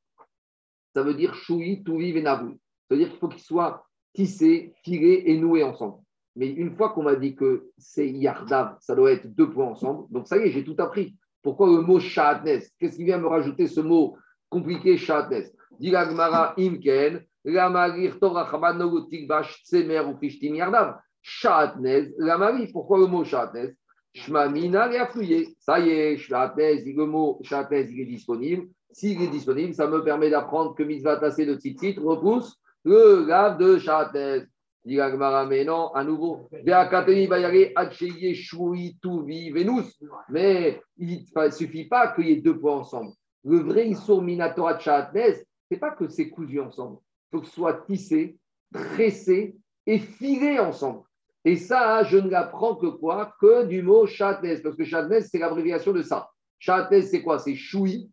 ça 0.94 1.04
veut 1.04 1.16
dire 1.16 1.34
Choui, 1.34 1.84
Touvi, 1.84 2.12
Venavu. 2.12 2.52
Ça 2.88 2.96
veut 2.96 2.98
dire 2.98 3.10
qu'il 3.10 3.20
faut 3.20 3.28
qu'il 3.28 3.42
soit 3.42 3.86
tissé, 4.14 4.74
filé 4.84 5.24
et 5.26 5.38
noué 5.38 5.64
ensemble. 5.64 5.98
Mais 6.36 6.48
une 6.48 6.76
fois 6.76 6.90
qu'on 6.90 7.04
m'a 7.04 7.16
dit 7.16 7.36
que 7.36 7.70
c'est 7.78 8.10
Yardav, 8.10 8.78
ça 8.80 8.96
doit 8.96 9.12
être 9.12 9.28
deux 9.28 9.50
points 9.50 9.68
ensemble, 9.68 10.06
donc 10.12 10.28
ça 10.28 10.38
y 10.38 10.42
est, 10.42 10.52
j'ai 10.52 10.64
tout 10.64 10.76
appris. 10.78 11.16
Pourquoi 11.42 11.68
le 11.68 11.82
mot 11.82 12.00
Sha'atnez? 12.00 12.62
Qu'est-ce 12.80 12.98
qui 12.98 13.04
vient 13.04 13.18
me 13.18 13.28
rajouter 13.28 13.68
ce 13.68 13.82
mot 13.82 14.16
compliqué 14.50 14.98
Sha'atnez 14.98 15.52
Dilagmara 15.80 16.54
Imken, 16.58 17.24
Ramagir 17.46 18.20
Torah 18.20 18.50
Chabano 18.50 19.08
Tikbash 19.08 19.64
Semer 19.64 20.02
ou 20.02 20.18
Pishtim 20.18 20.56
Yardav. 20.56 21.00
Shatnez, 21.22 22.14
la 22.18 22.38
Marie. 22.38 22.68
Pourquoi 22.72 23.00
le 23.00 23.08
mot 23.08 23.24
Shatnez 23.24 23.76
Shmamina 24.14 24.92
et 24.92 24.98
affouillé. 24.98 25.56
Ça 25.60 25.80
y 25.80 25.90
est, 25.90 26.18
Shatnez, 26.18 26.84
le 26.84 27.06
mot 27.06 27.40
Shatnez, 27.44 27.88
il 27.92 28.02
est 28.02 28.06
disponible. 28.06 28.68
S'il 28.92 29.22
est 29.22 29.28
disponible, 29.28 29.74
ça 29.74 29.88
me 29.88 30.04
permet 30.04 30.30
d'apprendre 30.30 30.76
que 30.76 30.84
Mitzvah 30.84 31.18
Tassé 31.18 31.46
de 31.46 31.56
Tzitzit 31.56 31.98
repousse 32.00 32.60
le 32.84 33.24
grave 33.26 33.58
de 33.58 33.78
Shatnez. 33.78 34.44
Dit 34.86 34.98
mais 34.98 35.66
non, 35.66 35.94
à 35.94 36.04
nouveau. 36.04 36.50
Mais 40.30 40.82
il 40.98 41.26
ne 41.36 41.50
suffit 41.52 41.86
pas 41.86 42.08
qu'il 42.14 42.28
y 42.28 42.32
ait 42.32 42.42
deux 42.42 42.58
points 42.58 42.78
ensemble. 42.78 43.12
Le 43.44 43.60
vrai 43.60 43.90
Issour 43.90 44.22
Minatora 44.22 44.80
Shatnez, 44.80 45.36
ce 45.36 45.44
n'est 45.72 45.80
pas 45.80 45.92
que 45.92 46.08
c'est 46.08 46.30
cousu 46.30 46.60
ensemble. 46.60 46.98
Il 47.32 47.38
faut 47.38 47.42
que 47.42 47.48
ce 47.48 47.54
soit 47.54 47.86
tissé, 47.86 48.38
tressé 48.74 49.56
et 49.86 50.00
filé 50.00 50.60
ensemble. 50.60 51.04
Et 51.46 51.56
ça, 51.56 52.04
je 52.04 52.18
ne 52.18 52.30
l'apprends 52.30 52.76
que 52.76 52.88
quoi? 52.88 53.34
Que 53.40 53.66
du 53.66 53.82
mot 53.82 54.06
chatnez, 54.06 54.58
parce 54.58 54.76
que 54.76 54.84
chatnez, 54.84 55.22
c'est 55.22 55.40
l'abréviation 55.40 55.94
de 55.94 56.02
ça. 56.02 56.30
Chatnez, 56.60 57.04
c'est 57.04 57.22
quoi? 57.22 57.40
C'est 57.40 57.56
choui. 57.56 58.12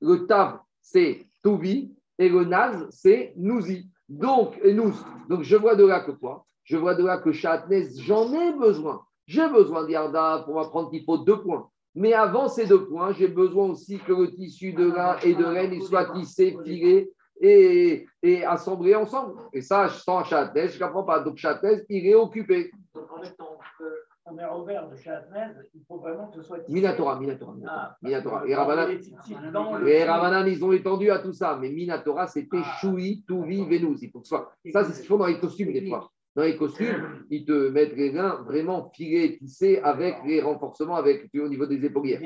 Le 0.00 0.26
tav, 0.26 0.58
c'est 0.82 1.24
touvi. 1.42 1.94
Et 2.18 2.28
le 2.28 2.44
naz, 2.44 2.86
c'est 2.90 3.32
nouzi. 3.36 3.90
Donc, 4.08 4.60
nous. 4.64 4.94
Donc, 5.28 5.42
je 5.42 5.56
vois 5.56 5.76
de 5.76 5.84
là 5.84 6.00
que 6.00 6.10
quoi? 6.10 6.46
Je 6.64 6.76
vois 6.76 6.94
de 6.94 7.04
là 7.04 7.18
que 7.18 7.32
chatnez, 7.32 7.88
j'en 7.98 8.32
ai 8.32 8.52
besoin. 8.52 9.04
J'ai 9.26 9.48
besoin 9.48 9.86
d'Yarda 9.86 10.42
pour 10.44 10.56
m'apprendre 10.56 10.90
qu'il 10.90 11.04
faut 11.04 11.18
deux 11.18 11.40
points. 11.40 11.70
Mais 11.94 12.12
avant 12.12 12.48
ces 12.48 12.66
deux 12.66 12.86
points, 12.86 13.12
j'ai 13.12 13.28
besoin 13.28 13.66
aussi 13.66 13.98
que 13.98 14.12
le 14.12 14.30
tissu 14.30 14.72
de 14.72 14.90
lin 14.90 15.16
et 15.22 15.34
de 15.34 15.44
laine 15.44 15.80
soit 15.80 16.12
tissé, 16.12 16.56
filé 16.64 17.12
et, 17.40 18.06
et 18.22 18.44
assemblés 18.44 18.94
ensemble. 18.94 19.34
Et 19.52 19.60
ça, 19.60 19.88
sans 19.88 20.24
Châtenay, 20.24 20.68
je 20.68 20.78
ne 20.78 20.86
comprends 20.86 21.04
pas. 21.04 21.20
Donc 21.20 21.36
Châtenay, 21.36 21.84
il 21.88 22.06
est 22.06 22.14
occupé. 22.14 22.72
Donc 22.94 23.12
en 23.12 23.22
fait, 23.22 23.36
on 24.26 24.38
est 24.38 24.46
ouvert 24.46 24.88
de 24.88 24.96
il 25.74 25.82
faut 25.86 25.98
vraiment 25.98 26.28
que 26.28 26.36
ce 26.36 26.42
soit. 26.42 26.58
Minatora, 26.68 27.20
Minatora. 27.20 27.54
Ah, 27.68 27.96
Minatora. 28.02 28.46
Et 28.46 30.04
Ravanan, 30.04 30.46
ils 30.46 30.64
ont 30.64 30.72
étendu 30.72 31.10
à 31.10 31.18
tout 31.18 31.32
ça. 31.32 31.58
Mais 31.60 31.70
Minatora, 31.70 32.26
c'était 32.26 32.62
ah. 32.64 32.76
Choui, 32.80 33.22
Touvi, 33.28 33.64
Vénus. 33.66 34.00
Il 34.02 34.10
faut 34.10 34.20
que 34.20 34.26
ce 34.26 34.30
soit. 34.30 34.52
Ça, 34.72 34.84
c'est 34.84 34.94
ce 34.94 35.00
qu'ils 35.00 35.08
font 35.08 35.18
dans 35.18 35.26
les 35.26 35.38
costumes 35.38 35.72
des 35.72 35.86
fois. 35.88 36.10
Dans 36.34 36.42
les 36.42 36.56
costumes, 36.56 37.24
ils 37.30 37.44
te 37.44 37.68
mettent 37.68 37.96
les 37.96 38.10
reins 38.10 38.42
vraiment 38.44 38.90
filés, 38.94 39.38
tissés, 39.38 39.78
avec 39.82 40.16
les 40.26 40.42
renforcements 40.42 40.96
avec, 40.96 41.30
au 41.34 41.48
niveau 41.48 41.66
des 41.66 41.84
épaulières. 41.84 42.20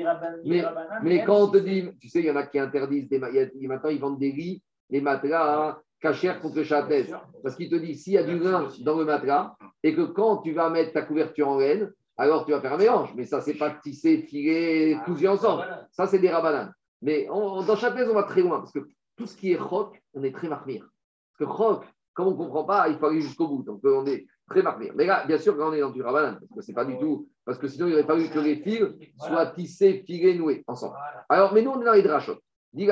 Mais, 0.45 0.63
mais 1.03 1.23
quand 1.23 1.43
on 1.43 1.47
te 1.47 1.57
dit, 1.57 1.89
tu 2.01 2.09
sais, 2.09 2.19
il 2.19 2.25
y 2.25 2.31
en 2.31 2.35
a 2.35 2.43
qui 2.43 2.57
interdisent, 2.57 3.07
des, 3.07 3.19
maintenant 3.19 3.89
ils 3.89 3.99
vendent 3.99 4.19
des 4.19 4.31
lits, 4.31 4.63
des 4.89 5.01
matelas 5.01 5.79
cachers 6.01 6.39
contre 6.41 6.57
le 6.57 6.63
châtelaise. 6.63 7.15
Parce 7.43 7.55
qu'ils 7.55 7.69
te 7.69 7.75
disent, 7.75 8.03
s'il 8.03 8.13
y 8.13 8.17
a 8.17 8.23
du 8.23 8.39
lin 8.39 8.67
dans 8.81 8.97
le 8.97 9.05
matelas, 9.05 9.55
et 9.83 9.93
que 9.93 10.01
quand 10.01 10.37
tu 10.37 10.53
vas 10.53 10.69
mettre 10.69 10.93
ta 10.93 11.03
couverture 11.03 11.47
en 11.47 11.59
laine, 11.59 11.91
alors 12.17 12.45
tu 12.45 12.51
vas 12.51 12.61
faire 12.61 12.73
un 12.73 12.77
mélange. 12.77 13.13
Mais 13.15 13.25
ça, 13.25 13.41
c'est 13.41 13.53
pas 13.53 13.69
tissé, 13.69 14.23
filé, 14.23 14.97
ah, 14.99 15.05
cousu 15.05 15.27
ensemble. 15.27 15.65
Ça, 15.91 16.07
c'est 16.07 16.19
des 16.19 16.29
rabananes. 16.29 16.73
Mais 17.01 17.27
dans 17.27 17.75
châtelaise, 17.75 18.09
on 18.09 18.15
va 18.15 18.23
très 18.23 18.41
loin, 18.41 18.59
parce 18.59 18.71
que 18.71 18.79
tout 19.15 19.27
ce 19.27 19.37
qui 19.37 19.51
est 19.51 19.57
roc, 19.57 20.01
on 20.15 20.23
est 20.23 20.33
très 20.33 20.49
marmire. 20.49 20.89
Parce 21.37 21.51
que 21.51 21.55
roc, 21.55 21.85
comme 22.19 22.27
on 22.27 22.31
ne 22.31 22.37
comprend 22.37 22.65
pas, 22.65 22.89
il 22.89 22.97
faut 22.97 23.05
aller 23.05 23.21
jusqu'au 23.21 23.47
bout. 23.47 23.63
Donc, 23.63 23.79
on 23.85 24.05
est 24.05 24.25
très 24.49 24.61
marmire. 24.61 24.91
Mais 24.93 25.05
là, 25.05 25.25
bien 25.25 25.37
sûr, 25.37 25.55
quand 25.55 25.69
on 25.69 25.73
est 25.73 25.79
dans 25.79 25.89
du 25.89 26.01
rabanan, 26.01 26.37
parce 26.37 26.51
que 26.53 26.61
c'est 26.61 26.73
pas 26.73 26.83
du 26.83 26.97
tout. 26.97 27.29
Parce 27.45 27.57
que 27.57 27.69
sinon, 27.69 27.87
il 27.87 27.91
n'y 27.91 27.95
aurait 27.95 28.05
pas 28.05 28.19
eu 28.19 28.27
que 28.27 28.39
les 28.39 28.57
fils 28.57 28.83
soient 29.17 29.45
tissés, 29.47 30.03
filés, 30.05 30.37
noués 30.37 30.65
ensemble. 30.67 30.97
Alors, 31.29 31.53
mais 31.53 31.61
nous, 31.61 31.71
on 31.71 31.81
est 31.81 31.85
dans 31.85 31.93
les 31.93 32.01
drachot. 32.01 32.35
Et 32.77 32.85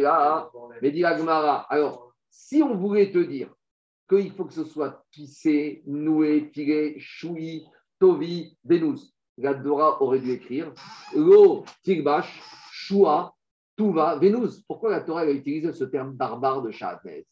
là, 0.00 0.50
mais 0.80 0.90
dit 0.90 1.04
alors, 1.04 2.14
si 2.30 2.62
on 2.62 2.76
voulait 2.76 3.12
te 3.12 3.18
dire 3.18 3.54
qu'il 4.08 4.32
faut 4.32 4.46
que 4.46 4.54
ce 4.54 4.64
soit 4.64 5.04
tissé, 5.12 5.82
noué, 5.86 6.50
filé, 6.54 6.96
choui, 6.98 7.66
tovi, 8.00 8.56
benous, 8.64 9.12
la 9.36 9.52
Dora 9.52 10.02
aurait 10.02 10.20
dû 10.20 10.32
écrire 10.32 10.72
Lo, 11.14 11.64
tigbash, 11.82 12.40
choua, 12.70 13.34
Touva, 13.76 14.16
Vénus. 14.16 14.60
Pourquoi 14.68 14.90
la 14.90 15.00
Torah 15.00 15.22
a 15.22 15.30
utilisé 15.30 15.72
ce 15.72 15.84
terme 15.84 16.12
barbare 16.12 16.62
de 16.62 16.70
Shahatnez 16.70 17.26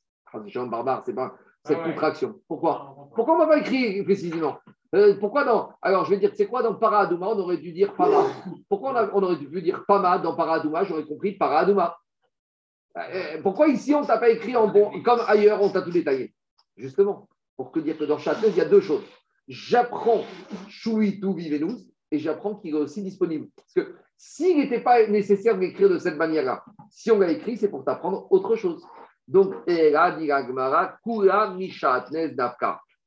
barbare, 0.67 1.03
c'est 1.05 1.15
pas 1.15 1.35
cette 1.65 1.79
ah 1.81 1.85
contraction. 1.85 2.41
Pourquoi? 2.49 3.09
Pourquoi 3.15 3.35
on 3.35 3.39
ne 3.39 3.43
va 3.45 3.49
pas 3.49 3.59
écrire 3.59 4.05
précisément? 4.05 4.59
Euh, 4.95 5.15
Pourquoi 5.21 5.45
non 5.45 5.69
Alors, 5.83 6.05
je 6.05 6.11
vais 6.11 6.17
dire, 6.17 6.33
c'est 6.35 6.47
quoi 6.47 6.63
dans 6.63 6.75
Paradouma 6.75 7.29
On 7.29 7.39
aurait 7.39 7.59
dû 7.59 7.73
dire 7.73 7.95
Pama. 7.95 8.25
Pourquoi 8.69 9.11
on, 9.13 9.23
aurait 9.23 9.37
dû 9.37 9.63
dire 9.63 9.85
Pama 9.87 10.19
dans 10.19 10.35
Paradouma 10.35 10.85
J'aurais 10.85 11.05
compris 11.05 11.33
Paradouma. 11.33 11.99
Euh, 12.97 13.41
pourquoi 13.43 13.69
ici, 13.69 13.95
on 13.95 14.01
ne 14.01 14.07
t'a 14.07 14.19
pas 14.19 14.31
écrit 14.31 14.57
en 14.57 14.67
bon, 14.67 14.91
comme 15.03 15.21
ailleurs, 15.27 15.63
on 15.63 15.71
t'a 15.71 15.83
tout 15.83 15.93
détaillé? 15.93 16.35
Justement, 16.77 17.29
pour 17.57 17.71
te 17.71 17.79
dire 17.79 17.97
que 17.97 18.05
dans 18.05 18.19
Shahatnez, 18.19 18.49
il 18.49 18.57
y 18.57 18.61
a 18.61 18.65
deux 18.65 18.81
choses. 18.81 19.05
J'apprends 19.47 20.23
Choui 20.69 21.21
Touvi 21.21 21.49
Vénus 21.49 21.89
et 22.11 22.19
j'apprends 22.19 22.57
qu'il 22.57 22.75
est 22.75 22.79
aussi 22.79 23.03
disponible. 23.03 23.49
Parce 23.55 23.73
que 23.75 23.95
s'il 24.23 24.59
n'était 24.59 24.83
pas 24.83 25.07
nécessaire 25.07 25.57
d'écrire 25.57 25.89
de 25.89 25.97
cette 25.97 26.19
manière-là, 26.19 26.63
si 26.91 27.11
on 27.11 27.19
l'a 27.19 27.31
écrit, 27.31 27.57
c'est 27.57 27.71
pour 27.71 27.87
t'apprendre 27.87 28.31
autre 28.31 28.55
chose. 28.55 28.87
Donc, 29.27 29.55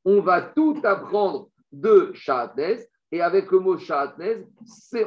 on 0.05 0.21
va 0.21 0.41
tout 0.41 0.81
apprendre 0.83 1.49
de 1.71 2.11
Shatnez. 2.15 2.77
Et 3.13 3.21
avec 3.21 3.51
le 3.51 3.59
mot 3.59 3.77
Shatnez, 3.77 4.47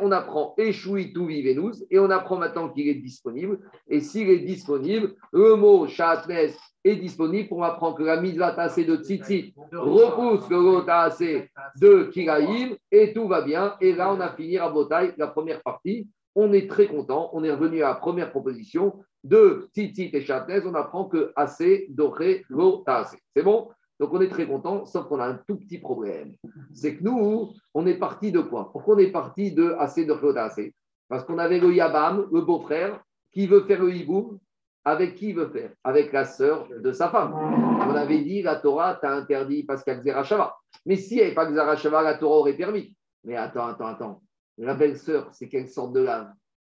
on 0.00 0.12
apprend 0.12 0.54
Eshui 0.58 1.12
Tuvi 1.12 1.42
Venus 1.42 1.84
et 1.90 1.98
on 1.98 2.08
apprend 2.08 2.36
maintenant 2.36 2.68
qu'il 2.68 2.86
est 2.86 2.94
disponible. 2.94 3.58
Et 3.88 4.00
s'il 4.00 4.30
est 4.30 4.38
disponible, 4.38 5.16
le 5.32 5.56
mot 5.56 5.88
Shatnez 5.88 6.52
est 6.84 6.94
disponible 6.94 7.48
pour 7.48 7.64
apprendre 7.64 7.96
que 7.96 8.04
la 8.04 8.20
mitzvah 8.20 8.52
tassé 8.52 8.84
de 8.84 8.94
tzitzit 8.94 9.54
repousse 9.72 10.48
le 10.48 10.60
mot 10.60 10.82
tassé 10.82 11.50
de 11.80 12.04
kiraïm 12.12 12.76
et 12.92 13.12
tout 13.12 13.26
va 13.26 13.42
bien. 13.42 13.74
Et 13.80 13.92
là, 13.92 14.12
on 14.12 14.20
a 14.20 14.28
fini 14.28 14.56
à 14.56 14.68
Botaï, 14.68 15.12
la 15.16 15.26
première 15.26 15.60
partie. 15.64 16.08
On 16.36 16.52
est 16.52 16.70
très 16.70 16.86
content. 16.86 17.30
On 17.32 17.42
est 17.42 17.50
revenu 17.50 17.82
à 17.82 17.88
la 17.88 17.94
première 17.96 18.30
proposition 18.30 19.00
de 19.24 19.68
tzitzit 19.74 20.10
et 20.12 20.20
chatnez. 20.20 20.60
On 20.64 20.74
apprend 20.74 21.06
que 21.06 21.32
assez 21.34 21.86
doré 21.88 22.44
lo 22.50 22.84
tassé. 22.86 23.18
C'est 23.34 23.42
bon? 23.42 23.66
Donc 23.98 24.12
on 24.12 24.20
est 24.20 24.28
très 24.28 24.46
content, 24.46 24.84
sauf 24.84 25.08
qu'on 25.08 25.20
a 25.20 25.26
un 25.26 25.40
tout 25.48 25.56
petit 25.56 25.78
problème. 25.78 26.34
C'est 26.74 26.96
que 26.96 27.04
nous, 27.04 27.52
on 27.72 27.86
est 27.86 27.98
parti 27.98 28.30
de 28.30 28.40
quoi? 28.40 28.70
Pourquoi 28.70 28.96
on 28.96 28.98
est 28.98 29.10
parti 29.10 29.52
de 29.52 29.74
assez 29.78 30.04
de 30.04 30.36
assez 30.36 30.74
Parce 31.08 31.24
qu'on 31.24 31.38
avait 31.38 31.60
le 31.60 31.72
Yabam, 31.72 32.26
le 32.30 32.40
beau-frère, 32.42 33.00
qui 33.32 33.46
veut 33.46 33.62
faire 33.62 33.82
le 33.82 33.94
hiboum 33.94 34.38
avec 34.84 35.16
qui 35.16 35.30
il 35.30 35.36
veut 35.36 35.48
faire? 35.48 35.72
Avec 35.82 36.12
la 36.12 36.24
sœur 36.24 36.68
de 36.68 36.92
sa 36.92 37.08
femme. 37.08 37.34
On 37.34 37.94
avait 37.94 38.20
dit, 38.20 38.42
la 38.42 38.56
Torah 38.56 38.94
t'a 38.94 39.12
interdit 39.12 39.64
parce 39.64 39.82
qu'il 39.82 40.00
y 40.04 40.10
a. 40.10 40.56
Mais 40.84 40.96
si 40.96 41.16
n'y 41.16 41.22
avait 41.22 41.34
pas 41.34 41.76
Shava, 41.76 42.02
la 42.02 42.14
Torah 42.14 42.36
aurait 42.36 42.56
permis. 42.56 42.94
Mais 43.24 43.34
attends, 43.34 43.66
attends, 43.66 43.86
attends. 43.86 44.22
La 44.58 44.74
belle-sœur, 44.74 45.28
c'est 45.32 45.48
quelle 45.48 45.68
sorte 45.68 45.92
de 45.92 46.00
lave? 46.00 46.30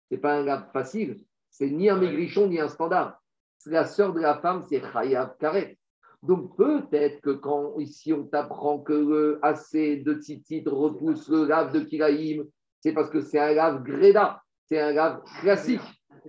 Ce 0.10 0.16
n'est 0.16 0.22
pas 0.22 0.34
un 0.34 0.44
lave 0.44 0.72
facile. 0.74 1.24
C'est 1.52 1.70
ni 1.70 1.90
un 1.90 1.98
maigrichon, 1.98 2.48
ni 2.48 2.60
un 2.60 2.68
standard. 2.68 3.22
La 3.68 3.86
sœur 3.86 4.14
de 4.14 4.20
la 4.20 4.40
femme, 4.40 4.64
c'est 4.68 4.82
Chayav 4.82 5.38
Karet. 5.38 5.78
Donc 6.22 6.58
peut-être 6.58 7.22
que 7.22 7.30
quand 7.30 7.78
ici 7.80 8.12
on 8.12 8.24
t'apprend 8.24 8.80
que 8.80 8.94
le 8.94 9.40
assez 9.42 9.98
de 9.98 10.14
tzitzit 10.16 10.64
repousse 10.66 11.30
le 11.30 11.46
lave 11.46 11.72
de 11.72 11.80
Kiraïm, 11.80 12.44
c'est 12.82 12.94
parce 12.94 13.10
que 13.10 13.22
c'est 13.22 13.40
un 13.40 13.54
lave 13.54 13.84
Greda, 13.84 14.42
c'est 14.66 14.80
un 14.80 14.92
lave 14.92 15.22
classique. 15.42 15.82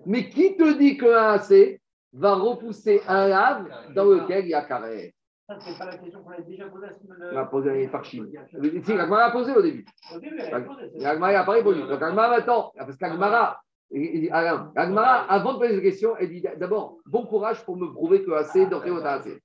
Mais 0.07 0.28
qui 0.28 0.57
te 0.57 0.78
dit 0.78 0.97
qu'un 0.97 1.32
AC 1.32 1.80
va 2.12 2.34
repousser 2.34 3.03
un 3.07 3.28
lave 3.28 3.68
dans 3.95 4.05
lequel 4.05 4.45
il 4.45 4.51
y 4.51 4.55
a 4.55 4.62
carré? 4.62 5.14
Ça, 5.49 5.59
c'est 5.59 5.76
pas 5.76 5.86
la 5.86 5.97
question 5.97 6.22
qu'on 6.22 6.30
a 6.30 6.41
déjà 6.41 6.66
posée 6.68 6.86
à 6.86 6.93
ce 6.93 7.34
On 7.34 7.36
a 7.36 7.45
posé 7.47 7.88
par 7.88 8.05
Chine. 8.05 8.28
Si, 8.84 8.95
l'Agmara 8.95 9.24
a 9.24 9.30
posé 9.32 9.53
au 9.53 9.61
début. 9.61 9.84
Au 10.14 10.20
début, 10.20 10.36
elle 10.38 10.55
a 10.55 10.61
posé. 10.61 10.91
L'Agmara 10.95 11.32
n'a 11.32 11.45
pas 11.45 11.53
répondu. 11.53 11.80
Donc 11.80 12.01
l'Agmara 12.01 12.36
maintenant, 12.36 12.72
parce 12.76 12.97
qu'Agmara, 12.97 13.61
Agmara, 14.76 15.24
avant 15.28 15.55
de 15.55 15.59
poser 15.59 15.74
cette 15.74 15.82
question, 15.82 16.16
elle 16.16 16.28
dit 16.28 16.45
d'abord, 16.57 16.99
bon 17.05 17.26
courage 17.26 17.64
pour 17.64 17.76
me 17.76 17.93
prouver 17.93 18.22
que 18.22 18.30
AC 18.30 18.68
donc 18.68 18.86
AC. 18.86 19.41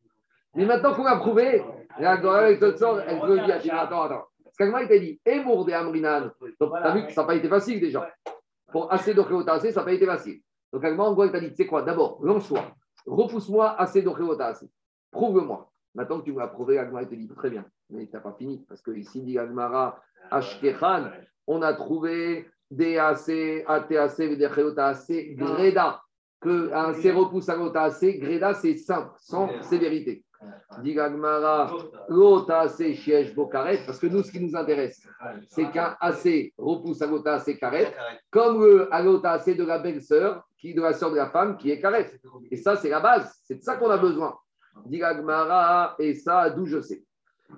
Mais 0.55 0.65
maintenant 0.65 0.93
qu'on 0.93 1.05
a 1.05 1.17
prouvé, 1.17 1.63
l'Agmara 1.99 2.39
avec 2.39 2.59
toute 2.59 2.77
sorte, 2.77 3.03
elle 3.07 3.19
veut 3.21 3.39
dire, 3.41 3.59
attends, 3.79 4.03
attends. 4.03 4.25
Parce 4.43 4.57
qu'Agmara 4.57 4.87
t'a 4.87 4.97
dit, 4.97 5.19
Emour 5.25 5.65
de 5.65 5.73
Amrinan. 5.73 6.31
Donc, 6.59 6.71
tu 6.71 6.83
as 6.83 6.93
vu 6.93 7.05
que 7.05 7.11
ça 7.11 7.21
n'a 7.21 7.27
pas 7.27 7.35
été 7.35 7.49
facile 7.49 7.79
déjà 7.79 8.09
pour 8.71 8.91
assez 8.91 9.13
de 9.13 9.49
assez, 9.49 9.71
ça 9.71 9.81
n'a 9.81 9.85
pas 9.85 9.93
été 9.93 10.05
facile. 10.05 10.41
Donc, 10.73 10.83
en 10.83 11.13
gros, 11.13 11.25
il 11.25 11.31
t'a 11.31 11.39
dit, 11.39 11.49
tu 11.49 11.55
sais 11.55 11.65
quoi, 11.65 11.81
d'abord, 11.81 12.19
lance-toi, 12.21 12.61
repousse-moi 13.05 13.79
assez 13.79 14.01
de 14.01 14.41
assez. 14.41 14.69
Prouve-moi. 15.11 15.71
Maintenant 15.93 16.19
que 16.19 16.25
tu 16.25 16.33
m'as 16.33 16.47
prouvé, 16.47 16.77
Agmara 16.77 17.05
te 17.05 17.15
dit, 17.15 17.27
très 17.29 17.49
bien, 17.49 17.65
mais 17.89 18.05
tu 18.05 18.13
n'as 18.13 18.19
pas 18.19 18.33
fini, 18.33 18.65
parce 18.67 18.81
que 18.81 18.91
ici, 18.91 19.21
dit 19.21 19.39
Agmara, 19.39 20.01
Ashkechan, 20.29 21.09
on 21.47 21.61
a 21.61 21.73
trouvé 21.73 22.49
des 22.69 22.97
AC, 22.97 23.63
ATAC, 23.65 24.17
des 24.17 24.45
assez, 24.77 25.35
Greda, 25.35 26.01
que 26.41 26.73
un 26.73 26.93
C 26.93 27.11
repousse 27.11 27.47
à 27.47 27.57
assez, 27.81 28.17
Greda, 28.17 28.53
c'est 28.53 28.75
simple, 28.75 29.13
sans 29.19 29.49
sévérité. 29.61 30.24
Digagmara, 30.81 31.71
l'ota 32.09 32.61
assez 32.61 32.93
chiège 32.93 33.33
bokaret, 33.33 33.81
parce 33.85 33.99
que 33.99 34.07
nous, 34.07 34.23
ce 34.23 34.31
qui 34.31 34.39
nous 34.39 34.55
intéresse, 34.55 35.01
c'est 35.49 35.69
qu'un 35.71 35.95
assez 35.99 36.53
repousse 36.57 37.01
à 37.01 37.07
l'ota 37.07 37.33
assez 37.33 37.57
karet, 37.57 37.95
comme 38.29 38.63
le 38.63 38.93
à 38.93 39.31
assez 39.31 39.55
de 39.55 39.63
la 39.63 39.79
belle-sœur, 39.79 40.43
qui 40.57 40.73
de 40.73 40.81
la 40.81 40.93
sœur 40.93 41.11
de 41.11 41.17
la 41.17 41.29
femme, 41.29 41.57
qui 41.57 41.71
est 41.71 41.79
karet. 41.79 42.11
Et 42.51 42.57
ça, 42.57 42.75
c'est 42.75 42.89
la 42.89 42.99
base, 42.99 43.33
c'est 43.43 43.55
de 43.55 43.61
ça 43.61 43.77
qu'on 43.77 43.89
a 43.89 43.97
besoin. 43.97 44.37
Digagmara, 44.85 45.95
et 45.99 46.13
ça, 46.15 46.49
d'où 46.49 46.65
je 46.65 46.81
sais. 46.81 47.03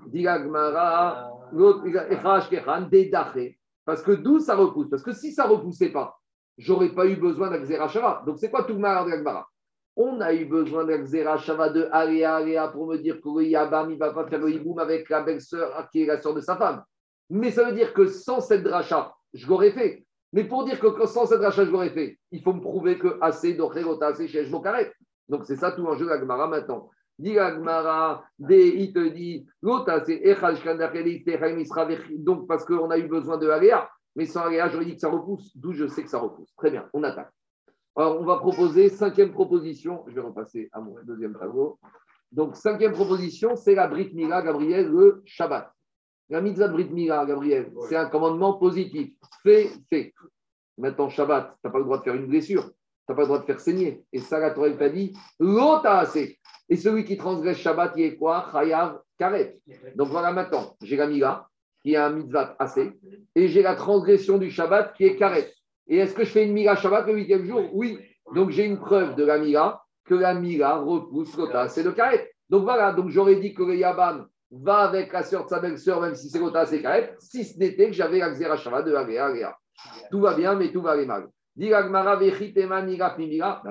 Digagmara, 0.07 1.31
parce 3.85 4.01
que 4.01 4.11
d'où 4.11 4.39
ça 4.39 4.55
repousse? 4.55 4.89
Parce 4.89 5.03
que 5.03 5.13
si 5.13 5.31
ça 5.31 5.45
repoussait 5.45 5.91
pas, 5.91 6.19
j'aurais 6.57 6.89
pas 6.89 7.05
eu 7.05 7.15
besoin 7.15 7.49
d'Axerachava. 7.49 8.23
Donc, 8.25 8.37
c'est 8.37 8.49
quoi 8.49 8.63
tout 8.63 8.73
le 8.73 8.79
mal 8.79 9.05
de 9.05 9.23
on 9.97 10.21
a 10.21 10.31
eu 10.31 10.45
besoin 10.45 10.85
d'un 10.85 11.37
Shava 11.37 11.69
de 11.69 11.89
Aléa 11.91 12.67
pour 12.67 12.87
me 12.87 12.97
dire 12.97 13.19
que 13.19 13.29
le 13.35 13.45
Yabam, 13.45 13.89
il 13.89 13.97
va 13.97 14.13
pas 14.13 14.27
faire 14.27 14.39
le 14.39 14.79
avec 14.79 15.09
la 15.09 15.23
belle-sœur 15.23 15.89
qui 15.91 16.03
est 16.03 16.05
la 16.05 16.21
sœur 16.21 16.35
de 16.35 16.41
sa 16.41 16.55
femme. 16.55 16.83
Mais 17.31 17.49
ça 17.49 17.65
veut 17.65 17.75
dire 17.75 17.93
que 17.93 18.05
sans 18.05 18.39
cette 18.39 18.63
dracha, 18.63 19.11
je 19.33 19.47
l'aurais 19.47 19.71
fait. 19.71 20.05
Mais 20.33 20.43
pour 20.43 20.65
dire 20.65 20.79
que 20.79 21.05
sans 21.07 21.25
cette 21.25 21.39
dracha, 21.39 21.65
je 21.65 21.71
l'aurais 21.71 21.89
fait, 21.89 22.19
il 22.31 22.43
faut 22.43 22.53
me 22.53 22.61
prouver 22.61 22.99
que 22.99 23.17
assez 23.21 23.55
d'Ochrerota, 23.55 24.07
assez 24.07 24.27
chez 24.27 24.47
Donc 25.29 25.45
c'est 25.45 25.55
ça 25.55 25.71
tout 25.71 25.81
l'enjeu 25.81 26.05
de 26.05 26.11
la 26.11 26.47
maintenant. 26.47 26.91
Dit 27.17 27.33
la 27.33 28.23
il 28.39 28.93
te 28.93 29.09
dit, 29.09 29.47
donc 29.63 29.87
parce 32.47 32.65
qu'on 32.65 32.91
a 32.91 32.97
eu 32.99 33.07
besoin 33.07 33.37
de 33.37 33.49
Aléa, 33.49 33.89
mais 34.15 34.27
sans 34.27 34.41
Aléa, 34.41 34.69
j'aurais 34.69 34.85
dit 34.85 34.93
que 34.93 35.01
ça 35.01 35.09
repousse, 35.09 35.57
d'où 35.57 35.73
je 35.73 35.87
sais 35.87 36.03
que 36.03 36.09
ça 36.09 36.19
repousse. 36.19 36.53
Très 36.55 36.69
bien, 36.69 36.87
on 36.93 37.01
attaque. 37.01 37.31
Alors, 37.97 38.21
on 38.21 38.25
va 38.25 38.37
proposer 38.37 38.89
cinquième 38.89 39.31
proposition. 39.31 40.03
Je 40.07 40.13
vais 40.13 40.21
repasser 40.21 40.69
à 40.71 40.79
mon 40.79 40.95
deuxième 41.03 41.33
tableau. 41.33 41.79
Donc, 42.31 42.55
cinquième 42.55 42.91
proposition, 42.91 43.55
c'est 43.55 43.73
la 43.73 43.87
Brit 43.87 44.11
Mila, 44.13 44.43
Gabriel, 44.43 44.87
le 44.87 45.23
Shabbat. 45.25 45.73
La 46.29 46.41
mitzvah 46.41 46.67
de 46.67 46.73
Brit 46.73 46.91
Mila, 46.91 47.25
Gabriel, 47.25 47.71
c'est 47.89 47.95
un 47.95 48.05
commandement 48.05 48.53
positif. 48.53 49.13
Fais, 49.41 49.71
fais. 49.89 50.13
Maintenant, 50.77 51.09
Shabbat, 51.09 51.55
tu 51.59 51.67
n'as 51.67 51.71
pas 51.71 51.79
le 51.79 51.85
droit 51.85 51.97
de 51.97 52.03
faire 52.03 52.13
une 52.13 52.27
blessure. 52.27 52.65
Tu 52.65 52.73
n'as 53.09 53.15
pas 53.15 53.21
le 53.21 53.27
droit 53.27 53.39
de 53.39 53.45
faire 53.45 53.59
saigner. 53.59 54.03
Et 54.13 54.19
ça, 54.19 54.37
la 54.37 54.51
Torah 54.51 54.69
t'a 54.69 54.89
dit, 54.89 55.17
l'ota 55.39 55.97
assez. 55.97 56.37
Et 56.69 56.75
celui 56.75 57.03
qui 57.03 57.17
transgresse 57.17 57.57
Shabbat, 57.57 57.93
il 57.95 58.03
est 58.03 58.17
quoi? 58.17 58.47
Chayav 58.51 59.01
Karet. 59.17 59.59
Donc 59.95 60.09
voilà 60.09 60.31
maintenant, 60.31 60.75
j'ai 60.83 60.97
la 60.97 61.07
Mila, 61.07 61.49
qui 61.81 61.93
est 61.93 61.97
un 61.97 62.11
mitzvah 62.11 62.55
assez, 62.59 62.91
et 63.33 63.47
j'ai 63.47 63.63
la 63.63 63.75
transgression 63.75 64.37
du 64.37 64.51
Shabbat, 64.51 64.93
qui 64.93 65.05
est 65.05 65.15
Karet. 65.15 65.51
Et 65.87 65.97
est-ce 65.97 66.13
que 66.13 66.23
je 66.23 66.29
fais 66.29 66.45
une 66.45 66.53
Mila 66.53 66.75
Shabbat 66.75 67.07
le 67.07 67.13
huitième 67.13 67.45
jour 67.45 67.63
Oui. 67.73 67.99
Donc 68.33 68.49
j'ai 68.49 68.65
une 68.65 68.79
preuve 68.79 69.15
de 69.15 69.23
la 69.23 69.37
Mila 69.37 69.81
que 70.05 70.15
la 70.15 70.33
Mila 70.33 70.77
repousse 70.77 71.35
le 71.37 71.47
c'est 71.69 71.83
le 71.83 71.91
karet. 71.91 72.31
Donc 72.49 72.63
voilà, 72.63 72.93
donc 72.93 73.09
j'aurais 73.09 73.35
dit 73.35 73.53
que 73.53 73.63
le 73.63 73.75
Yaban 73.75 74.25
va 74.51 74.79
avec 74.79 75.11
la 75.11 75.23
sœur 75.23 75.43
de 75.45 75.49
sa 75.49 75.59
belle-sœur, 75.59 76.01
même 76.01 76.15
si 76.15 76.29
c'est 76.29 76.39
Gota 76.39 76.61
assez 76.61 76.81
si 77.19 77.43
ce 77.43 77.59
n'était 77.59 77.87
que 77.87 77.93
j'avais 77.93 78.19
la 78.19 78.29
Xera 78.29 78.81
de 78.83 78.95
Agea, 78.95 79.25
Agea. 79.25 79.57
Tout 80.09 80.21
va 80.21 80.33
bien, 80.33 80.55
mais 80.55 80.71
tout 80.71 80.81
va 80.81 80.91
aller 80.91 81.05
mal. 81.05 81.27
Ben 81.55 81.73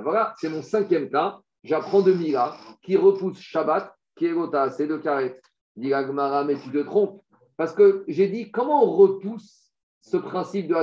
voilà, 0.02 0.34
c'est 0.38 0.48
mon 0.48 0.62
cinquième 0.62 1.08
cas. 1.08 1.38
J'apprends 1.64 2.02
de 2.02 2.12
Mila 2.12 2.56
qui 2.82 2.96
repousse 2.96 3.40
Shabbat, 3.40 3.92
qui 4.16 4.26
est 4.26 4.32
Gota, 4.32 4.70
c'est 4.70 4.86
de 4.86 4.96
Karet. 4.96 5.40
Dit 5.76 5.92
mais 6.46 6.56
tu 6.56 6.70
te 6.70 6.78
trompes. 6.78 7.22
Parce 7.56 7.72
que 7.72 8.04
j'ai 8.08 8.28
dit, 8.28 8.50
comment 8.50 8.84
on 8.84 8.90
repousse 8.92 9.65
ce 10.06 10.16
principe 10.16 10.68
de 10.68 10.74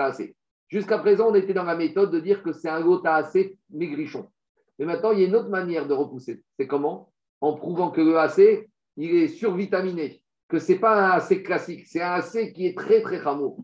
assez 0.00 0.34
Jusqu'à 0.68 0.98
présent, 0.98 1.28
on 1.30 1.34
était 1.34 1.52
dans 1.52 1.64
la 1.64 1.76
méthode 1.76 2.10
de 2.10 2.20
dire 2.20 2.42
que 2.42 2.52
c'est 2.52 2.70
un 2.70 2.80
Gota 2.80 3.14
assez 3.14 3.58
maigrichon. 3.70 4.30
Mais 4.78 4.86
maintenant, 4.86 5.12
il 5.12 5.20
y 5.20 5.24
a 5.24 5.28
une 5.28 5.36
autre 5.36 5.50
manière 5.50 5.86
de 5.86 5.92
repousser. 5.92 6.42
C'est 6.58 6.66
comment? 6.66 7.12
En 7.42 7.52
prouvant 7.52 7.90
que 7.90 8.00
le 8.00 8.18
AC, 8.18 8.66
il 8.96 9.14
est 9.14 9.28
survitaminé, 9.28 10.22
que 10.48 10.58
ce 10.58 10.72
n'est 10.72 10.78
pas 10.78 10.94
un 10.94 11.10
AC 11.18 11.42
classique, 11.42 11.86
c'est 11.86 12.00
un 12.00 12.12
AC 12.12 12.52
qui 12.54 12.66
est 12.66 12.76
très, 12.76 13.02
très 13.02 13.18
rameau. 13.18 13.58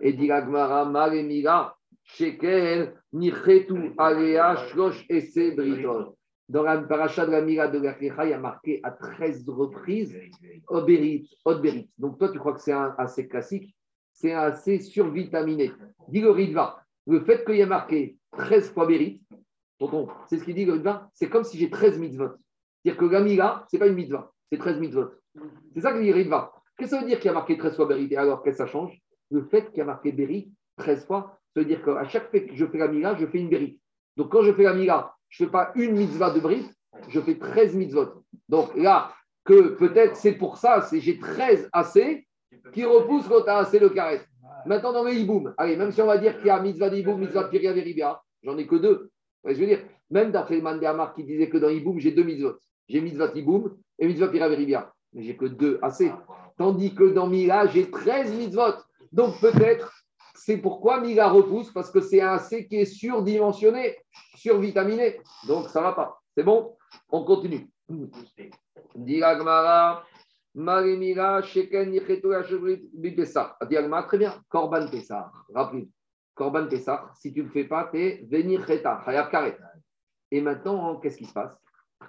Et 0.00 0.12
dit 0.12 0.30
Agmara, 0.30 0.84
Maremira, 0.84 1.76
Shekel, 2.04 2.94
Nichetu, 3.12 3.94
Alea, 3.98 4.56
Shlosh, 4.68 5.04
Esse, 5.08 5.56
Briton. 5.56 6.14
Dans 6.48 6.62
la 6.62 6.78
paracha 6.78 7.26
de 7.26 7.32
la 7.32 7.40
Mira 7.40 7.68
de 7.68 7.80
la 7.80 7.96
il 8.00 8.30
y 8.30 8.32
a 8.32 8.38
marqué 8.38 8.78
à 8.84 8.92
13 8.92 9.44
reprises 9.48 10.16
Oberit. 10.68 11.28
Donc 11.98 12.18
toi, 12.18 12.28
tu 12.28 12.38
crois 12.38 12.52
que 12.52 12.60
c'est 12.60 12.72
un 12.72 12.94
AC 12.96 13.28
classique? 13.28 13.74
C'est 14.14 14.32
AC 14.32 14.80
survitaminé. 14.80 15.72
Dis 16.08 16.20
le 16.20 16.30
Ridva. 16.30 16.82
Le 17.06 17.20
fait 17.20 17.44
qu'il 17.44 17.56
y 17.56 17.60
ait 17.60 17.66
marqué 17.66 18.16
13 18.38 18.72
fois 18.72 18.86
Berit, 18.86 19.20
c'est 20.28 20.38
ce 20.38 20.44
qu'il 20.44 20.54
dit 20.54 20.64
le 20.64 20.74
Ridva, 20.74 21.10
c'est 21.12 21.28
comme 21.28 21.44
si 21.44 21.58
j'ai 21.58 21.68
13 21.68 21.98
mitzvot. 21.98 22.30
C'est-à-dire 22.82 22.98
que 22.98 23.04
la 23.12 23.20
Mira, 23.20 23.66
ce 23.70 23.76
n'est 23.76 23.80
pas 23.80 23.86
une 23.88 23.94
mitzvah, 23.94 24.32
c'est 24.50 24.58
13 24.58 24.78
mitzvot. 24.78 25.10
C'est 25.74 25.80
ça 25.80 25.92
que 25.92 26.00
dit 26.00 26.12
Ridva. 26.12 26.52
Qu'est-ce 26.76 26.90
que 26.90 26.96
ça 26.96 27.02
veut 27.02 27.08
dire 27.08 27.18
qu'il 27.18 27.26
y 27.26 27.30
a 27.30 27.34
marqué 27.34 27.58
13 27.58 27.76
fois 27.76 27.86
Berit 27.86 28.16
alors 28.16 28.42
qu'est-ce 28.42 28.58
que 28.58 28.64
ça 28.64 28.70
change? 28.70 28.98
Le 29.30 29.42
fait 29.42 29.68
qu'il 29.68 29.78
y 29.78 29.80
a 29.82 29.84
marqué 29.84 30.12
Berit 30.12 30.50
13 30.78 31.06
fois, 31.06 31.38
ça 31.52 31.60
veut 31.60 31.66
dire 31.66 31.84
qu'à 31.84 32.04
chaque 32.08 32.30
fois 32.30 32.40
que 32.40 32.54
je 32.54 32.66
fais 32.66 32.78
la 32.78 32.88
Mira, 32.88 33.16
je 33.16 33.26
fais 33.26 33.38
une 33.38 33.50
Berit. 33.50 33.80
Donc 34.16 34.30
quand 34.30 34.42
je 34.42 34.52
fais 34.52 34.62
la 34.62 34.74
Mira, 34.74 35.16
je 35.28 35.42
ne 35.42 35.48
fais 35.48 35.52
pas 35.52 35.72
une 35.74 35.96
mitzvah 35.96 36.30
de 36.30 36.40
Brit, 36.40 36.70
je 37.08 37.20
fais 37.20 37.36
13 37.36 37.74
mitzvot. 37.74 38.24
Donc 38.48 38.74
là, 38.76 39.12
que 39.44 39.70
peut-être 39.70 40.16
c'est 40.16 40.34
pour 40.34 40.56
ça, 40.56 40.86
j'ai 40.92 41.18
13 41.18 41.68
AC 41.72 42.24
qui 42.72 42.84
repoussent 42.84 43.28
quand 43.28 43.42
tu 43.42 43.48
as 43.48 43.58
assez 43.58 43.78
le 43.78 43.90
carré. 43.90 44.20
Maintenant, 44.66 44.92
dans 44.92 45.04
les 45.04 45.20
hiboum, 45.20 45.54
allez, 45.58 45.76
même 45.76 45.92
si 45.92 46.00
on 46.00 46.06
va 46.06 46.18
dire 46.18 46.36
qu'il 46.38 46.46
y 46.46 46.50
a 46.50 46.60
mitzvah 46.60 46.90
d'hiboum, 46.90 47.20
mitzvah 47.20 47.44
Piria 47.44 47.72
Veribia, 47.72 48.20
j'en 48.42 48.56
ai 48.56 48.66
que 48.66 48.76
deux. 48.76 49.10
je 49.44 49.54
veux 49.54 49.66
dire, 49.66 49.80
même 50.10 50.30
d'après 50.30 50.58
le 50.58 50.86
Amar 50.86 51.14
qui 51.14 51.24
disait 51.24 51.48
que 51.48 51.58
dans 51.58 51.68
hiboum, 51.68 51.98
j'ai 51.98 52.12
deux 52.12 52.24
mitzvot. 52.24 52.56
J'ai 52.88 53.00
mitzvah 53.00 53.28
d'hiboum 53.28 53.76
et 53.98 54.06
mitzvah 54.06 54.28
Piria 54.28 54.48
Veribia. 54.48 54.92
Mais 55.12 55.22
j'ai 55.22 55.36
que 55.36 55.46
deux 55.46 55.78
AC. 55.82 56.12
Tandis 56.56 56.94
que 56.94 57.04
dans 57.04 57.26
Mila, 57.26 57.66
j'ai 57.66 57.90
13 57.90 58.32
mitzvot. 58.34 58.74
Donc 59.12 59.40
peut-être 59.40 59.92
c'est 60.34 60.58
pourquoi 60.58 61.00
Mila 61.00 61.28
repousse, 61.28 61.72
parce 61.72 61.90
que 61.90 62.00
c'est 62.00 62.20
un 62.20 62.38
C 62.38 62.66
qui 62.66 62.76
est 62.76 62.84
surdimensionné, 62.84 63.96
survitaminé. 64.36 65.20
Donc 65.46 65.68
ça 65.68 65.80
ne 65.80 65.84
va 65.84 65.92
pas. 65.92 66.20
C'est 66.36 66.42
bon? 66.42 66.76
On 67.10 67.24
continue. 67.24 67.70
Diragmara, 68.94 70.04
Marimira, 70.54 71.42
Sheken, 71.42 71.90
Bipesa. 72.94 73.56
Diagma, 73.68 74.02
très 74.04 74.18
bien. 74.18 74.34
Korban 74.48 74.88
Pessah. 74.88 75.30
Rappelez. 75.54 75.88
Korban 76.34 76.66
Pessah, 76.68 77.10
si 77.14 77.32
tu 77.32 77.40
ne 77.40 77.44
le 77.44 77.50
fais 77.50 77.64
pas, 77.64 77.88
tu 77.92 78.00
es 78.00 78.26
Venir 78.30 78.66
Cheta, 78.66 79.02
Hayab 79.06 79.30
Karet. 79.30 79.58
Et 80.30 80.40
maintenant, 80.40 80.96
qu'est-ce 80.98 81.18
qui 81.18 81.26
se 81.26 81.32
passe? 81.32 81.56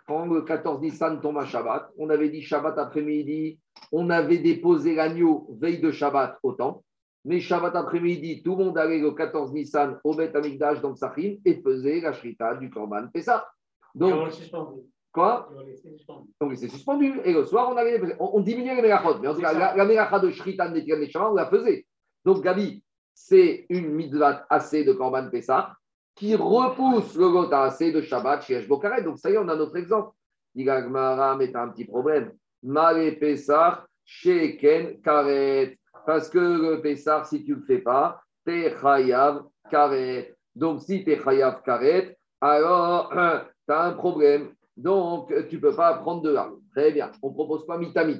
Quand 0.08 0.26
le 0.26 0.42
14 0.42 0.82
Nissan 0.82 1.22
tombe 1.22 1.38
à 1.38 1.46
Shabbat, 1.46 1.90
on 1.98 2.10
avait 2.10 2.30
dit 2.30 2.42
Shabbat 2.42 2.78
après-midi, 2.78 3.60
on 3.92 4.10
avait 4.10 4.40
déposé 4.40 4.96
l'agneau 4.96 5.48
veille 5.60 5.80
de 5.80 5.92
Shabbat 5.92 6.38
au 6.44 6.54
temple. 6.54 6.84
Mais 7.24 7.40
Shabbat 7.40 7.76
après-midi, 7.76 8.44
tout 8.44 8.56
le 8.56 8.66
monde 8.66 8.78
allait 8.78 9.00
le 9.00 9.12
14 9.12 9.54
Nissan 9.54 10.00
au 10.04 10.16
Beth 10.16 10.36
Amikdash 10.36 10.82
dans 10.82 10.96
Sachim 10.96 11.38
et 11.46 11.62
faisait 11.62 12.02
la 12.02 12.14
shrita 12.14 12.56
du 12.56 12.70
Korban 12.70 13.08
Pessah. 13.08 13.48
Donc, 13.94 14.32
quoi 15.16 15.50
Donc, 16.42 16.56
c'est 16.56 16.68
suspendu. 16.68 17.20
Et 17.24 17.34
le 17.34 17.46
soir, 17.46 17.70
on, 17.72 17.78
avait, 17.78 18.00
on, 18.20 18.38
on 18.38 18.42
diminuait 18.42 18.76
les 18.76 18.82
mélachot. 18.82 19.18
Mais 19.20 19.30
en 19.30 19.34
tout 19.34 19.42
cas, 19.42 19.54
la, 19.54 19.76
la 19.76 20.20
de 20.20 20.30
shrita 20.30 20.68
de 20.68 20.80
Neshama, 20.80 21.32
on 21.32 21.34
la 21.34 21.48
faisait. 21.48 21.88
Donc, 22.26 22.44
Gabi, 22.44 22.84
c'est 23.14 23.66
une 23.70 23.92
mitzvah 23.92 24.46
assez 24.50 24.84
de 24.84 24.94
Korban 24.94 25.30
Pessah 25.32 25.74
qui 26.16 26.36
repousse 26.36 27.16
le 27.16 27.30
gota 27.30 27.64
assez 27.64 27.92
de 27.92 28.02
Shabbat 28.02 28.44
chez 28.44 28.56
Eshbokaret. 28.56 29.04
Donc, 29.04 29.18
ça 29.18 29.32
y 29.32 29.34
est, 29.34 29.38
on 29.38 29.48
a 29.48 29.56
notre 29.56 29.78
exemple. 29.78 30.12
Digagmara, 30.54 31.36
mais 31.38 31.56
un 31.56 31.70
petit 31.70 31.86
problème. 31.86 32.32
Mare 32.64 33.18
Pessah, 33.20 33.86
Sheken 34.04 35.02
Karet. 35.02 35.78
Parce 36.06 36.30
que 36.30 36.38
le 36.38 36.82
Pessar, 36.82 37.26
si 37.26 37.44
tu 37.44 37.52
ne 37.52 37.56
le 37.58 37.64
fais 37.64 37.80
pas, 37.80 38.22
t'es 38.46 38.76
chayav 38.80 39.44
karet. 39.72 40.36
Donc, 40.56 40.82
si 40.82 41.04
tu 41.04 41.12
es 41.12 41.22
chayav 41.22 41.64
karet, 41.64 42.18
alors 42.42 43.10
tu 43.68 43.74
as 43.74 43.82
un 43.82 43.94
problème. 43.94 44.55
Donc, 44.78 45.34
tu 45.50 45.56
ne 45.56 45.62
peux 45.62 45.76
pas 45.76 45.96
prendre 45.96 46.22
de 46.22 46.32
là. 46.32 46.52
Très 46.76 46.92
bien. 46.92 47.12
On 47.22 47.30
ne 47.30 47.34
propose 47.34 47.66
pas 47.66 47.78
mitami, 47.78 48.20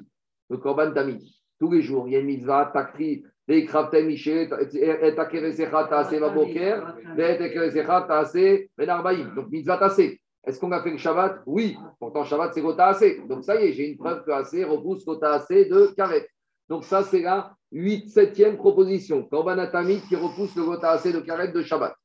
le 0.50 0.58
korban 0.58 0.92
tami. 0.94 1.42
Tous 1.60 1.72
les 1.72 1.82
jours, 1.82 2.08
il 2.08 2.14
y 2.14 2.16
a 2.16 2.20
une 2.20 2.28
mitzvah, 2.28 2.72
takri, 2.74 3.24
les 3.48 3.66
kraften 3.66 4.06
miché, 4.08 4.50
et 4.74 5.16
takeresecha 5.16 5.86
taase 5.86 6.20
baboker, 6.20 6.82
et 7.18 7.38
takeresecha 7.38 8.02
taase 8.08 8.70
benarbaïm. 8.78 9.34
Donc, 9.36 9.50
mitzvah 9.50 9.78
taase. 9.78 10.18
Est-ce 10.48 10.60
qu'on 10.60 10.72
a 10.72 10.82
fait 10.84 10.92
le 10.92 10.98
Shabbat? 10.98 11.42
Oui. 11.48 11.76
Pourtant, 12.00 12.24
Shabbat, 12.24 12.54
c'est 12.54 12.62
gota 12.62 12.88
assez. 12.88 13.20
Donc, 13.28 13.44
ça 13.44 13.60
y 13.60 13.66
est, 13.66 13.74
j'ai 13.74 13.90
une 13.90 13.98
preuve 13.98 14.24
que 14.24 14.32
assez 14.32 14.64
repousse 14.64 15.04
gota 15.04 15.34
assez 15.34 15.66
de 15.66 15.88
karet. 15.98 16.28
Donc, 16.70 16.84
ça, 16.84 17.02
c'est 17.02 17.22
la 17.22 17.56
8, 17.72 18.08
7e 18.08 18.56
proposition. 18.56 19.24
Korbanatami 19.24 20.02
qui 20.02 20.16
repousse 20.16 20.56
le 20.56 20.64
gota 20.64 20.92
assez 20.92 21.12
de 21.12 21.20
karet 21.20 21.52
de 21.52 21.64
Shabbat. 21.64 21.96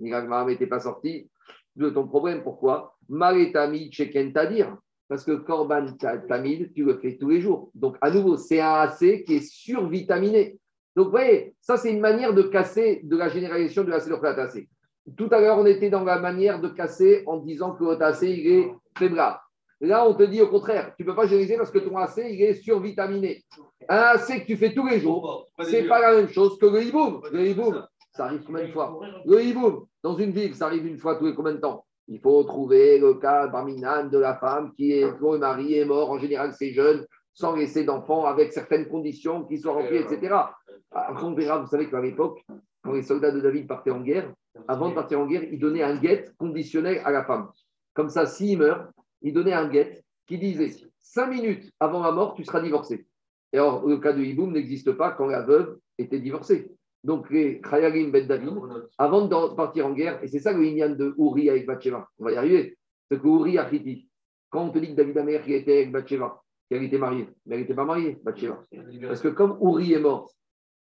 Niragmar 0.00 0.46
n'était 0.46 0.66
pas 0.66 0.80
sorti 0.80 1.30
de 1.76 1.90
ton 1.90 2.06
problème. 2.06 2.42
Pourquoi? 2.42 2.96
Maretami 3.10 3.90
Cheken 3.92 4.32
Tadir. 4.32 4.76
Parce 5.08 5.24
que 5.24 5.32
Korban 5.32 5.86
Tamid, 6.28 6.72
tu 6.72 6.84
le 6.84 6.96
fais 6.98 7.16
tous 7.16 7.28
les 7.28 7.40
jours. 7.40 7.72
Donc, 7.74 7.96
à 8.00 8.10
nouveau, 8.10 8.36
c'est 8.36 8.60
un 8.60 8.74
AC 8.74 9.24
qui 9.24 9.34
est 9.34 9.44
survitaminé. 9.44 10.56
Donc, 10.94 11.06
vous 11.06 11.10
voyez, 11.10 11.52
ça, 11.60 11.76
c'est 11.76 11.92
une 11.92 12.00
manière 12.00 12.32
de 12.32 12.42
casser 12.42 13.00
de 13.02 13.16
la 13.16 13.28
généralisation 13.28 13.82
de 13.82 13.90
de 13.90 14.40
AC. 14.40 14.68
Tout 15.16 15.28
à 15.32 15.40
l'heure, 15.40 15.58
on 15.58 15.66
était 15.66 15.90
dans 15.90 16.04
la 16.04 16.20
manière 16.20 16.60
de 16.60 16.68
casser 16.68 17.24
en 17.26 17.38
disant 17.38 17.72
que 17.74 17.82
le 17.82 18.00
AC, 18.00 18.22
il 18.22 18.46
est 18.46 18.74
faiblard. 18.96 19.50
Là, 19.80 20.06
on 20.06 20.14
te 20.14 20.22
dit 20.22 20.42
au 20.42 20.48
contraire, 20.48 20.92
tu 20.96 21.02
ne 21.02 21.08
peux 21.08 21.16
pas 21.16 21.26
génériser 21.26 21.56
parce 21.56 21.70
que 21.70 21.78
ton 21.78 21.96
AC, 21.96 22.18
il 22.18 22.42
est 22.42 22.54
survitaminé. 22.54 23.42
Un 23.88 23.96
AC 23.96 24.42
que 24.42 24.46
tu 24.46 24.56
fais 24.56 24.74
tous 24.74 24.86
les 24.86 25.00
jours, 25.00 25.46
ce 25.58 25.70
n'est 25.70 25.88
pas 25.88 26.00
la 26.00 26.14
même 26.16 26.28
chose 26.28 26.58
que 26.58 26.66
le 26.66 26.84
hiboum. 26.84 27.22
Le 27.32 27.48
hiboum, 27.48 27.84
ça 28.12 28.26
arrive 28.26 28.42
combien 28.44 28.66
de 28.66 28.72
fois? 28.72 29.00
Le 29.24 29.42
hiboum, 29.42 29.86
dans 30.02 30.16
une 30.16 30.32
ville, 30.32 30.54
ça 30.54 30.66
arrive 30.66 30.86
une 30.86 30.98
fois 30.98 31.16
tous 31.16 31.26
les 31.26 31.34
combien 31.34 31.54
de 31.54 31.60
temps? 31.60 31.84
Il 32.10 32.18
faut 32.18 32.42
trouver 32.42 32.98
le 32.98 33.14
cas 33.14 33.46
barminane 33.46 34.10
de 34.10 34.18
la 34.18 34.34
femme 34.34 34.72
qui 34.74 34.92
est, 34.92 35.18
dont 35.20 35.32
le 35.32 35.38
mari 35.38 35.74
est 35.74 35.84
mort, 35.84 36.10
en 36.10 36.18
général 36.18 36.52
c'est 36.52 36.72
jeune, 36.72 37.06
sans 37.32 37.54
laisser 37.54 37.84
d'enfants, 37.84 38.24
avec 38.24 38.52
certaines 38.52 38.88
conditions 38.88 39.44
qui 39.44 39.58
soient 39.58 39.74
remplies, 39.74 39.98
etc. 39.98 40.34
Après, 40.90 41.24
on 41.24 41.34
verra, 41.34 41.58
vous 41.58 41.68
savez 41.68 41.88
qu'à 41.88 42.00
l'époque, 42.00 42.44
quand 42.82 42.92
les 42.92 43.02
soldats 43.02 43.30
de 43.30 43.40
David 43.40 43.68
partaient 43.68 43.92
en 43.92 44.00
guerre, 44.00 44.32
avant 44.66 44.88
de 44.88 44.94
partir 44.94 45.20
en 45.20 45.26
guerre, 45.26 45.44
ils 45.44 45.60
donnaient 45.60 45.84
un 45.84 45.96
guet 45.96 46.24
conditionnel 46.36 47.00
à 47.04 47.12
la 47.12 47.24
femme. 47.24 47.48
Comme 47.94 48.08
ça, 48.08 48.26
s'il 48.26 48.58
meurt, 48.58 48.90
il 49.22 49.32
donnait 49.32 49.52
un 49.52 49.68
guet 49.68 50.02
qui 50.26 50.36
disait 50.36 50.74
cinq 51.00 51.28
minutes 51.28 51.70
avant 51.78 52.00
ma 52.00 52.10
mort, 52.10 52.34
tu 52.34 52.44
seras 52.44 52.60
divorcé. 52.60 53.06
Et 53.52 53.58
alors, 53.58 53.86
le 53.86 53.98
cas 53.98 54.12
de 54.12 54.22
Hiboum 54.22 54.52
n'existe 54.52 54.92
pas 54.92 55.12
quand 55.12 55.26
la 55.26 55.42
veuve 55.42 55.78
était 55.96 56.18
divorcée. 56.18 56.72
Donc, 57.02 57.30
les 57.30 57.60
Ben 57.62 58.26
David, 58.26 58.50
avant 58.98 59.26
de 59.26 59.54
partir 59.54 59.86
en 59.86 59.92
guerre, 59.92 60.22
et 60.22 60.28
c'est 60.28 60.38
ça 60.38 60.52
le 60.52 60.64
Inyan 60.64 60.90
de 60.90 61.14
Uri 61.18 61.48
avec 61.48 61.66
Bathsheba, 61.66 62.08
on 62.18 62.24
va 62.24 62.32
y 62.32 62.36
arriver, 62.36 62.76
c'est 63.10 63.20
que 63.20 63.26
Uri 63.26 63.56
a 63.58 63.64
critiqué. 63.64 64.06
Quand 64.50 64.64
on 64.64 64.70
te 64.70 64.78
dit 64.78 64.88
que 64.88 64.96
David 64.96 65.16
Amer 65.18 65.42
qui 65.42 65.54
était 65.54 65.78
avec 65.78 65.92
Bathsheba, 65.92 66.42
qu'elle 66.68 66.82
était 66.82 66.98
mariée, 66.98 67.28
mais 67.46 67.54
elle 67.54 67.62
n'était 67.62 67.74
pas 67.74 67.84
mariée, 67.84 68.18
Bathsheba. 68.22 68.64
Parce 69.02 69.22
que 69.22 69.28
comme 69.28 69.56
Uri 69.62 69.94
est 69.94 70.00
mort, 70.00 70.30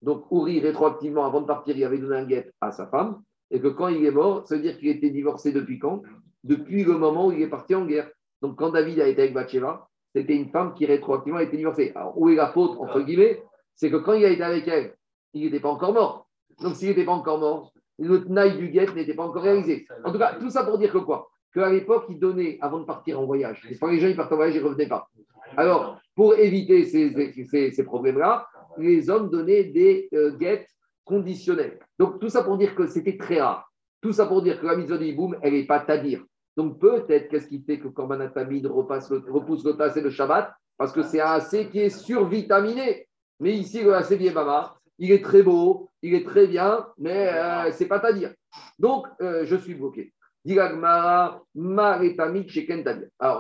donc 0.02 0.26
Uri, 0.32 0.60
rétroactivement, 0.62 1.26
avant 1.26 1.42
de 1.42 1.48
partir, 1.48 1.76
il 1.76 1.84
avait 1.84 1.98
donné 1.98 2.16
un 2.16 2.26
guet 2.26 2.52
à 2.62 2.72
sa 2.72 2.88
femme, 2.88 3.22
et 3.52 3.60
que 3.60 3.68
quand 3.68 3.90
il 3.90 4.06
est 4.06 4.12
mort, 4.12 4.48
ça 4.48 4.56
veut 4.56 4.62
dire 4.62 4.78
qu'il 4.78 4.88
était 4.90 5.10
divorcé 5.10 5.52
depuis 5.52 5.80
quand? 5.80 6.02
Depuis 6.44 6.84
le 6.84 6.98
moment 6.98 7.28
où 7.28 7.32
il 7.32 7.42
est 7.42 7.50
parti 7.50 7.76
en 7.76 7.86
guerre. 7.86 8.10
Donc, 8.42 8.58
quand 8.58 8.70
David 8.70 9.00
a 9.00 9.08
été 9.08 9.24
avec 9.24 9.34
Bathsheba, 9.34 9.88
c'était 10.16 10.36
une 10.36 10.50
femme 10.50 10.74
qui 10.74 10.86
rétroactivement 10.86 11.40
a 11.40 11.44
été 11.44 11.58
divorcée. 11.58 11.92
Alors, 11.96 12.18
où 12.18 12.30
est 12.30 12.36
la 12.36 12.48
faute, 12.48 12.78
entre 12.80 13.02
guillemets? 13.02 13.44
C'est 13.76 13.92
que 13.92 13.98
quand 13.98 14.14
il 14.14 14.24
a 14.24 14.30
été 14.30 14.44
avec 14.44 14.68
elle, 14.68 14.96
il 15.36 15.46
n'était 15.46 15.60
pas 15.60 15.70
encore 15.70 15.94
mort. 15.94 16.28
Donc, 16.62 16.76
s'il 16.76 16.90
n'était 16.90 17.06
pas 17.06 17.12
encore 17.12 17.40
mort, 17.40 17.74
le 18.00 18.24
tenaille 18.24 18.58
du 18.58 18.70
guet 18.70 18.88
n'était 18.94 19.14
pas 19.14 19.24
encore 19.24 19.44
réalisé. 19.44 19.86
En 20.04 20.12
tout 20.12 20.18
cas, 20.18 20.36
tout 20.40 20.50
ça 20.50 20.64
pour 20.64 20.78
dire 20.78 20.92
que 20.92 20.98
quoi? 20.98 21.30
Qu'à 21.54 21.70
l'époque, 21.70 22.06
il 22.10 22.20
donnait 22.20 22.58
avant 22.62 22.80
de 22.80 22.86
partir 22.86 23.20
en 23.20 23.26
voyage. 23.26 23.66
Et 23.70 23.78
quand 23.78 23.88
les 23.88 24.00
gens 24.00 24.08
ils 24.08 24.16
partent 24.16 24.34
en 24.34 24.38
voyage, 24.38 24.56
ils 24.56 24.64
ne 24.64 24.68
revenaient 24.68 24.88
pas. 24.88 25.08
Alors, 25.56 26.00
pour 26.16 26.36
éviter 26.36 26.86
ces, 26.86 27.84
problèmes-là, 27.84 28.48
les 28.78 29.10
hommes 29.10 29.30
donnaient 29.30 29.66
des 29.66 30.10
euh, 30.14 30.32
guettes 30.38 30.68
conditionnelles. 31.06 31.80
Donc, 32.00 32.20
tout 32.20 32.30
ça 32.30 32.44
pour 32.44 32.58
dire 32.58 32.76
que 32.76 32.88
c'était 32.88 33.18
très 33.18 33.42
rare. 33.42 33.70
Tout 34.02 34.12
ça 34.12 34.26
pour 34.26 34.42
dire 34.42 34.60
que 34.60 34.66
la 34.66 34.76
mise 34.76 34.88
de 34.88 35.02
Hiboum, 35.02 35.38
elle 35.42 35.54
n'est 35.54 35.66
pas 35.66 35.80
tadir. 35.80 36.24
Donc 36.58 36.80
peut-être 36.80 37.28
qu'est-ce 37.30 37.48
qui 37.48 37.62
fait 37.62 37.80
que 37.80 37.88
Korban 37.88 38.20
Atamid 38.22 38.66
repousse 38.66 39.66
le 39.66 39.74
tassé 39.74 40.02
de 40.02 40.10
Shabbat? 40.10 40.54
Parce 40.78 40.92
que 40.92 41.04
c'est 41.04 41.22
un 41.22 41.32
AC 41.34 41.70
qui 41.70 41.80
est 41.80 41.90
survitaminé. 41.90 43.08
Mais 43.40 43.54
ici, 43.54 43.84
le 43.84 43.94
AC 43.94 44.18
Bama, 44.34 44.76
il 44.98 45.12
est 45.12 45.24
très 45.24 45.44
beau, 45.44 45.90
il 46.02 46.14
est 46.14 46.26
très 46.26 46.48
bien, 46.48 46.88
mais 46.98 47.30
euh, 47.32 47.72
c'est 47.72 47.88
pas 47.88 48.06
à 48.06 48.14
dire. 48.14 48.34
Donc, 48.80 49.08
euh, 49.22 49.46
je 49.46 49.56
suis 49.56 49.74
bloqué. 49.74 50.14
Alors, 50.48 51.44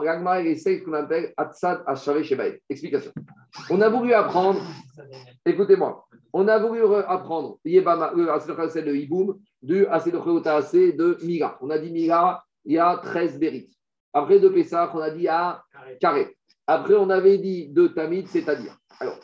l'Agmara, 0.03 0.41
il 0.41 0.47
essaye 0.47 0.79
ce 0.79 0.83
qu'on 0.83 0.93
appelle 0.93 1.33
Atsad 1.37 1.83
Ashave 1.85 2.23
Shebaï. 2.23 2.59
Explication. 2.67 3.11
On 3.69 3.79
a 3.81 3.89
voulu 3.89 4.11
apprendre, 4.13 4.59
écoutez-moi, 5.45 6.03
on 6.33 6.47
a 6.47 6.57
voulu 6.57 6.81
apprendre 7.07 7.59
Yebama, 7.63 8.11
le 8.15 8.31
AC 8.31 8.47
de 8.47 8.95
Iboum, 8.95 9.37
du 9.61 9.85
de 9.85 10.97
de 10.97 11.17
Mira. 11.23 11.59
On 11.61 11.69
a 11.69 11.77
dit 11.77 11.91
Mira, 11.91 12.43
il 12.65 12.73
y 12.73 12.79
a 12.79 12.97
13 12.97 13.37
bérites. 13.37 13.71
Après 14.11 14.39
de 14.39 14.49
Pessah, 14.49 14.91
on 14.95 14.99
a 14.99 15.11
dit 15.11 15.27
à 15.27 15.63
carré. 16.01 16.35
Après, 16.65 16.95
on 16.95 17.11
avait 17.11 17.37
dit 17.37 17.67
de 17.67 17.87
Tamid, 17.87 18.27
c'est-à-dire. 18.27 18.75
Alors, 18.99 19.19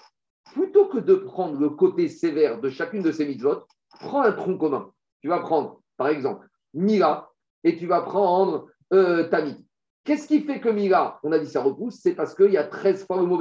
plutôt 0.54 0.88
que 0.88 0.98
de 0.98 1.16
prendre 1.16 1.60
le 1.60 1.70
côté 1.70 2.08
sévère 2.08 2.60
de 2.60 2.70
chacune 2.70 3.02
de 3.02 3.12
ces 3.12 3.26
mitzvot, 3.26 3.64
prends 4.00 4.22
un 4.22 4.32
tronc 4.32 4.58
commun. 4.58 4.92
Tu 5.22 5.28
vas 5.28 5.40
prendre, 5.40 5.82
par 5.98 6.08
exemple, 6.08 6.48
Mila 6.74 7.30
et 7.64 7.78
tu 7.78 7.88
vas 7.88 8.02
prendre 8.02 8.68
euh, 8.94 9.28
Tamid. 9.30 9.58
Qu'est-ce 10.04 10.28
qui 10.28 10.42
fait 10.42 10.60
que 10.60 10.70
Mila, 10.70 11.20
on 11.24 11.32
a 11.32 11.40
dit 11.40 11.48
ça 11.48 11.62
repousse? 11.62 12.00
C'est 12.02 12.16
parce 12.16 12.34
qu'il 12.34 12.52
y 12.52 12.58
a 12.58 12.64
13 12.64 13.06
fois 13.06 13.18
le 13.18 13.26
mot 13.26 13.40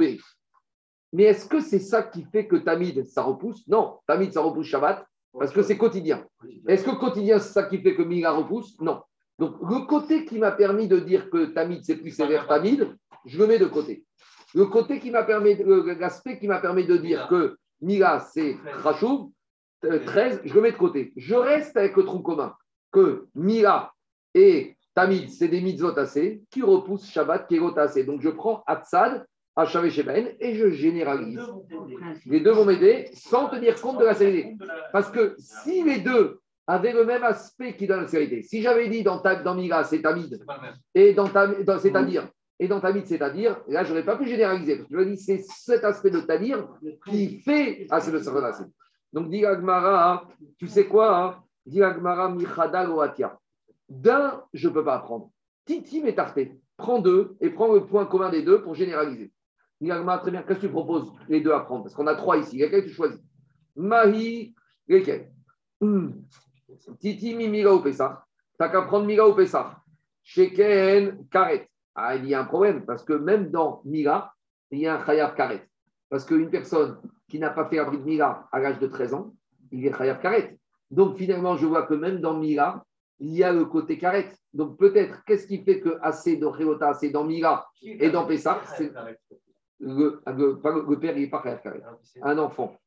Mais 1.13 1.23
est-ce 1.23 1.47
que 1.47 1.59
c'est 1.59 1.79
ça 1.79 2.03
qui 2.03 2.23
fait 2.23 2.47
que 2.47 2.57
Tamid, 2.57 3.05
ça 3.05 3.23
repousse? 3.23 3.67
Non, 3.67 3.99
Tamid, 4.07 4.31
ça 4.31 4.41
repousse 4.41 4.67
Shabbat, 4.67 5.03
parce 5.37 5.51
que 5.51 5.63
c'est 5.63 5.77
quotidien. 5.77 6.25
Est-ce 6.67 6.83
que 6.83 6.91
quotidien, 6.91 7.39
c'est 7.39 7.53
ça 7.53 7.63
qui 7.63 7.79
fait 7.79 7.95
que 7.95 8.03
Mila 8.03 8.31
repousse? 8.31 8.79
Non. 8.79 9.01
Donc, 9.39 9.55
le 9.61 9.87
côté 9.87 10.25
qui 10.25 10.37
m'a 10.37 10.51
permis 10.51 10.87
de 10.87 10.99
dire 10.99 11.31
que 11.31 11.45
Tamid, 11.45 11.83
c'est 11.83 11.95
plus 11.95 12.11
sévère 12.11 12.47
Tamid, 12.47 12.95
je 13.25 13.39
le 13.39 13.47
mets 13.47 13.57
de 13.57 13.65
côté. 13.65 14.05
Le 14.53 14.65
côté 14.65 14.99
qui 14.99 15.11
m'a 15.11 15.23
permis, 15.23 15.55
l'aspect 15.99 16.37
qui 16.37 16.47
m'a 16.47 16.59
permis 16.59 16.85
de 16.85 16.97
dire 16.97 17.27
que 17.27 17.57
Mila, 17.81 18.19
c'est 18.33 18.57
Rachou, 18.83 19.33
13, 19.81 20.41
je 20.43 20.53
le 20.53 20.61
mets 20.61 20.71
de 20.71 20.77
côté. 20.77 21.13
Je 21.15 21.35
reste 21.35 21.75
avec 21.77 21.95
le 21.95 22.05
tronc 22.05 22.21
commun 22.21 22.53
que 22.91 23.27
Mila 23.35 23.91
et 24.33 24.75
Tamid, 24.93 25.29
c'est 25.29 25.47
des 25.47 25.61
mitzvot 25.61 25.97
assez 25.97 26.43
qui 26.51 26.61
repoussent 26.61 27.09
Shabbat, 27.09 27.47
qui 27.47 27.55
est 27.55 28.03
Donc, 28.03 28.21
je 28.21 28.29
prends 28.29 28.63
Atsad, 28.67 29.25
Hachavé 29.55 29.89
Sheben, 29.89 30.35
et 30.39 30.55
je 30.55 30.69
généralise. 30.69 31.39
Les 32.25 32.41
deux 32.41 32.51
vont 32.51 32.65
m'aider 32.65 33.09
sans 33.13 33.47
tenir 33.47 33.79
compte 33.81 33.99
de 33.99 34.05
la 34.05 34.13
série. 34.13 34.57
Parce 34.91 35.09
que 35.09 35.35
si 35.37 35.83
les 35.83 35.99
deux 35.99 36.39
avait 36.67 36.93
le 36.93 37.05
même 37.05 37.23
aspect 37.23 37.75
qui 37.75 37.87
donne 37.87 38.01
la 38.01 38.07
sécurité. 38.07 38.43
Si 38.43 38.61
j'avais 38.61 38.87
dit 38.87 39.03
dans, 39.03 39.21
dans 39.21 39.55
Mira, 39.55 39.83
c'est 39.83 40.01
Tamid, 40.01 40.43
et 40.93 41.13
dans, 41.13 41.27
dans 41.27 41.79
c'est-à-dire, 41.79 42.29
et 42.61 42.67
dans 42.67 42.79
Tamid, 42.79 43.07
c'est-à-dire, 43.07 43.59
là, 43.67 43.83
je 43.83 43.89
n'aurais 43.89 44.05
pas 44.05 44.15
pu 44.15 44.27
généraliser. 44.27 44.77
Parce 44.77 44.87
que 44.87 44.99
je 44.99 45.03
dis, 45.09 45.17
c'est 45.17 45.39
cet 45.39 45.83
aspect 45.83 46.11
de 46.11 46.19
Tadir 46.19 46.67
qui 47.07 47.39
fait 47.39 47.87
assez 47.89 48.11
de 48.11 48.19
Sarvanasi. 48.19 48.61
Donc, 49.11 49.31
dit 49.31 49.43
Agmara, 49.43 50.27
tu 50.59 50.67
sais 50.67 50.85
quoi 50.85 51.17
hein? 51.17 51.43
Dit 51.65 51.81
Agmara, 51.81 52.29
Michada 52.29 52.83
Loatia. 52.83 53.39
D'un, 53.89 54.43
je 54.53 54.69
ne 54.69 54.73
peux 54.75 54.83
pas 54.83 54.97
apprendre. 54.97 55.31
Titi 55.65 56.03
tarté. 56.13 56.55
Prends 56.77 56.99
deux 56.99 57.35
et 57.41 57.49
prends 57.49 57.73
le 57.73 57.83
point 57.83 58.05
commun 58.05 58.29
des 58.29 58.43
deux 58.43 58.61
pour 58.61 58.75
généraliser. 58.75 59.31
Dit 59.81 59.91
Agmara, 59.91 60.19
très 60.19 60.29
bien, 60.29 60.43
qu'est-ce 60.43 60.59
que 60.59 60.67
tu 60.67 60.71
proposes 60.71 61.11
les 61.29 61.41
deux 61.41 61.53
à 61.53 61.61
prendre? 61.61 61.81
Parce 61.85 61.95
qu'on 61.95 62.05
a 62.05 62.13
trois 62.13 62.37
ici. 62.37 62.59
Lesquels 62.59 62.85
tu 62.85 62.91
choisis? 62.91 63.19
Mahi, 63.75 64.53
lesquels 64.87 65.31
hmm. 65.79 66.11
Titi 66.99 67.33
mi 67.33 67.47
Mila 67.47 67.73
ou 67.73 67.81
Pessah? 67.81 68.23
T'as 68.59 68.69
qu'à 68.69 68.83
prendre 68.83 69.07
Mila 69.07 69.27
ou 69.27 69.33
Pessah. 69.33 69.81
Sheken 70.21 71.27
Karet. 71.31 71.70
Ah, 71.95 72.15
il 72.15 72.25
y 72.25 72.33
a 72.33 72.41
un 72.41 72.45
problème 72.45 72.85
parce 72.85 73.03
que 73.03 73.13
même 73.13 73.49
dans 73.49 73.81
Mila, 73.85 74.33
il 74.71 74.79
y 74.79 74.87
a 74.87 74.95
un 74.95 75.03
Khayab 75.03 75.35
Karet. 75.35 75.67
Parce 76.09 76.25
qu'une 76.25 76.49
personne 76.49 76.99
qui 77.27 77.39
n'a 77.39 77.49
pas 77.49 77.65
fait 77.65 77.79
abri 77.79 77.97
de 77.97 78.03
Mila 78.03 78.47
à 78.51 78.59
l'âge 78.59 78.79
de 78.79 78.87
13 78.87 79.13
ans, 79.13 79.33
il 79.71 79.85
est 79.85 79.91
Khayab 79.91 80.21
Karet. 80.21 80.57
Donc 80.89 81.17
finalement, 81.17 81.55
je 81.57 81.65
vois 81.65 81.83
que 81.83 81.93
même 81.93 82.19
dans 82.19 82.35
Mila, 82.35 82.83
il 83.19 83.33
y 83.33 83.43
a 83.43 83.51
le 83.51 83.65
côté 83.65 83.97
Karet. 83.97 84.31
Donc 84.53 84.77
peut-être, 84.77 85.23
qu'est-ce 85.25 85.47
qui 85.47 85.63
fait 85.63 85.79
que 85.79 85.97
assez 86.01 86.37
de 86.37 86.45
Réota, 86.45 86.89
assez 86.89 87.09
dans 87.09 87.23
Mila 87.23 87.65
et 87.81 88.09
dans 88.09 88.25
Pessah, 88.25 88.61
c'est 88.77 88.91
le, 89.79 90.21
le, 90.27 90.95
père, 90.99 91.17
il 91.17 91.23
n'est 91.23 91.29
pas 91.29 91.41
Khayab 91.41 91.61
Karet. 91.61 91.83
Un 92.21 92.37
enfant 92.37 92.77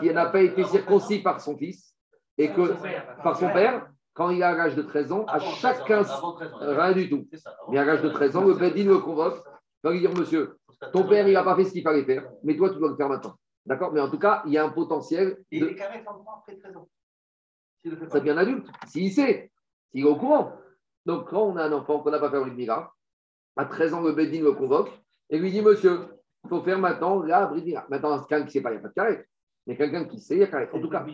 qui 0.00 0.12
n'a 0.12 0.26
pas 0.26 0.42
été 0.42 0.64
circoncis 0.64 1.20
par 1.20 1.40
son 1.40 1.56
fils 1.56 1.96
et 2.36 2.48
que 2.48 3.22
par 3.22 3.36
son 3.36 3.48
père, 3.48 3.88
quand 4.14 4.30
il 4.30 4.42
a 4.42 4.54
l'âge 4.54 4.76
de 4.76 4.82
13 4.82 5.12
ans, 5.12 5.24
à 5.26 5.38
chacun, 5.40 6.02
rien 6.60 6.92
du 6.92 7.10
tout. 7.10 7.28
Mais 7.70 7.78
à 7.78 7.84
l'âge 7.84 8.02
de 8.02 8.08
13 8.08 8.36
ans, 8.36 8.44
le 8.44 8.54
Bedin 8.54 8.84
le 8.84 8.98
convoque, 8.98 9.42
il 9.44 9.86
va 9.86 9.92
lui 9.92 10.00
dire 10.00 10.14
Monsieur, 10.14 10.56
ton 10.92 11.06
père, 11.06 11.28
il 11.28 11.34
n'a 11.34 11.42
pas 11.42 11.56
fait 11.56 11.64
ce 11.64 11.72
qu'il 11.72 11.82
fallait 11.82 12.04
faire, 12.04 12.28
mais 12.42 12.56
toi, 12.56 12.70
tu 12.70 12.78
dois 12.78 12.90
le 12.90 12.96
faire 12.96 13.08
maintenant. 13.08 13.34
D'accord? 13.66 13.92
Mais 13.92 14.00
en 14.00 14.10
tout 14.10 14.18
cas, 14.18 14.42
il 14.46 14.52
y 14.52 14.58
a 14.58 14.64
un 14.64 14.70
potentiel. 14.70 15.38
Il 15.50 15.64
est 15.64 15.74
carré 15.74 16.02
après 16.06 16.56
13 16.56 16.76
ans. 16.76 16.88
Ça 18.08 18.20
devient 18.20 18.30
un 18.30 18.38
adulte, 18.38 18.66
s'il 18.86 19.12
sait, 19.12 19.50
s'il 19.90 20.06
est 20.06 20.08
au 20.08 20.16
courant. 20.16 20.52
Donc, 21.04 21.28
quand 21.28 21.42
on 21.42 21.56
a 21.56 21.64
un 21.64 21.72
enfant 21.72 21.98
qu'on 22.00 22.10
n'a 22.10 22.18
pas 22.18 22.30
fait 22.30 22.42
le 22.42 22.50
mira, 22.52 22.94
à 23.56 23.64
13 23.66 23.94
ans, 23.94 24.00
le 24.00 24.12
Bedin 24.12 24.42
le 24.42 24.52
convoque 24.52 24.90
et 25.28 25.38
lui 25.38 25.50
dit 25.50 25.60
Monsieur, 25.60 26.08
il 26.44 26.48
faut 26.48 26.62
faire 26.62 26.78
maintenant 26.78 27.22
la 27.22 27.50
Mira. 27.50 27.86
Maintenant, 27.88 28.18
quelqu'un 28.20 28.40
qui 28.40 28.46
ne 28.46 28.50
sait 28.50 28.62
pas, 28.62 28.70
il 28.70 28.74
n'y 28.74 28.78
a 28.78 28.82
pas 28.82 28.88
de 28.88 28.94
carré. 28.94 29.24
Mais 29.66 29.76
quelqu'un 29.76 30.04
qui 30.04 30.20
sait, 30.20 30.34
il 30.34 30.40
y 30.40 30.44
a 30.44 30.46
carré. 30.46 30.68
En 30.72 30.80
tout 30.80 30.90
cas. 30.90 31.04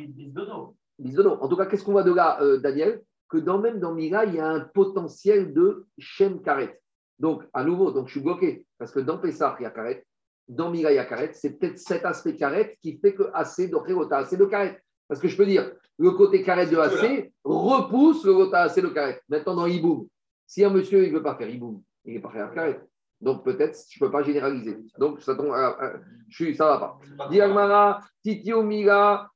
En 1.41 1.49
tout 1.49 1.57
cas, 1.57 1.67
qu'est-ce 1.67 1.85
qu'on 1.85 1.93
voit 1.93 2.03
de 2.03 2.13
là, 2.13 2.41
euh, 2.43 2.59
Daniel? 2.59 3.03
Que 3.29 3.39
dans, 3.39 3.59
même 3.59 3.79
dans 3.79 3.95
Mira, 3.95 4.25
il 4.25 4.35
y 4.35 4.41
a 4.41 4.49
un 4.49 4.61
potentiel 4.61 5.53
de 5.53 5.87
Shem 5.99 6.43
Karet. 6.43 6.81
Donc, 7.19 7.45
à 7.53 7.65
nouveau, 7.65 7.93
donc 7.93 8.09
je 8.09 8.13
suis 8.13 8.21
bloqué. 8.21 8.67
Parce 8.79 8.93
que 8.93 9.01
dans 9.01 9.19
Pessah, 9.19 9.57
il 9.61 9.63
y 9.63 9.67
a 9.67 9.71
Karet. 9.71 10.05
Dans 10.49 10.71
Mira, 10.71 10.91
il 10.93 10.97
y 10.97 10.99
a 10.99 11.05
Karet. 11.05 11.31
C'est 11.35 11.59
peut-être 11.59 11.79
cet 11.79 12.05
aspect 12.05 12.37
Karet 12.37 12.77
qui 12.83 12.99
fait 12.99 13.15
que 13.15 13.31
assez 13.33 13.69
de 13.69 13.77
Rota, 13.77 14.19
assez 14.19 14.37
de 14.37 14.45
Karet. 14.45 14.83
Parce 15.09 15.21
que 15.21 15.29
je 15.29 15.37
peux 15.37 15.47
dire, 15.47 15.73
le 15.99 16.11
côté 16.13 16.43
Karet 16.43 16.67
de 16.67 16.77
AC 16.77 17.33
repousse 17.45 18.25
le 18.25 18.33
Rota, 18.33 18.63
assez 18.63 18.83
de 18.83 18.89
Karet. 18.89 19.21
Maintenant, 19.29 19.55
dans 19.55 19.67
Iboum, 19.67 20.07
si 20.47 20.65
un 20.65 20.71
monsieur 20.71 21.07
ne 21.07 21.13
veut 21.13 21.23
pas 21.23 21.37
faire 21.37 21.49
Iboum, 21.49 21.83
il 22.05 22.15
n'est 22.15 22.21
pas 22.21 22.31
faire 22.31 22.53
Karet. 22.53 22.81
Donc 23.21 23.45
peut-être, 23.45 23.79
je 23.89 24.03
ne 24.03 24.07
peux 24.07 24.11
pas 24.11 24.23
généraliser. 24.23 24.79
Donc 24.99 25.21
ça 25.21 25.35
tombe, 25.35 25.53
euh, 25.53 25.73
euh, 25.83 25.99
je 26.29 26.45
suis, 26.45 26.57
ça 26.57 26.65
ne 26.65 26.71
va 26.71 26.79
pas. 26.79 27.29
Diagmara, 27.29 28.01
Titio 28.23 28.63
Mira, 28.63 29.31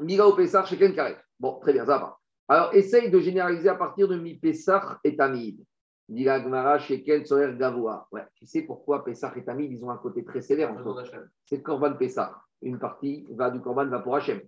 Mila 0.00 0.26
au 0.26 0.34
Pessar, 0.34 0.66
Sheken 0.66 0.94
Karet. 0.94 1.16
Bon, 1.38 1.58
très 1.60 1.72
bien, 1.72 1.84
ça 1.84 1.98
va. 1.98 2.18
Alors, 2.48 2.74
essaye 2.74 3.10
de 3.10 3.20
généraliser 3.20 3.68
à 3.68 3.74
partir 3.74 4.08
de 4.08 4.16
mi 4.16 4.34
Pessar 4.34 4.98
et 5.04 5.16
Tamid. 5.16 5.64
Dila 6.08 6.40
Gmara, 6.40 6.78
Sheken, 6.78 7.24
Soher, 7.24 7.54
Gavoa. 7.56 8.08
Ouais, 8.10 8.24
tu 8.34 8.46
sais 8.46 8.62
pourquoi 8.62 9.04
Pessar 9.04 9.36
et 9.36 9.44
Tamid, 9.44 9.70
ils 9.70 9.84
ont 9.84 9.90
un 9.90 9.98
côté 9.98 10.24
très 10.24 10.40
sévère. 10.40 10.74
C'est 11.44 11.56
le 11.56 11.62
Korban 11.62 11.94
Pessar. 11.94 12.48
Une 12.62 12.78
partie 12.78 13.26
va 13.30 13.50
du 13.50 13.60
Korban 13.60 13.86
va 13.86 14.00
pour 14.00 14.16
Hachem. 14.16 14.40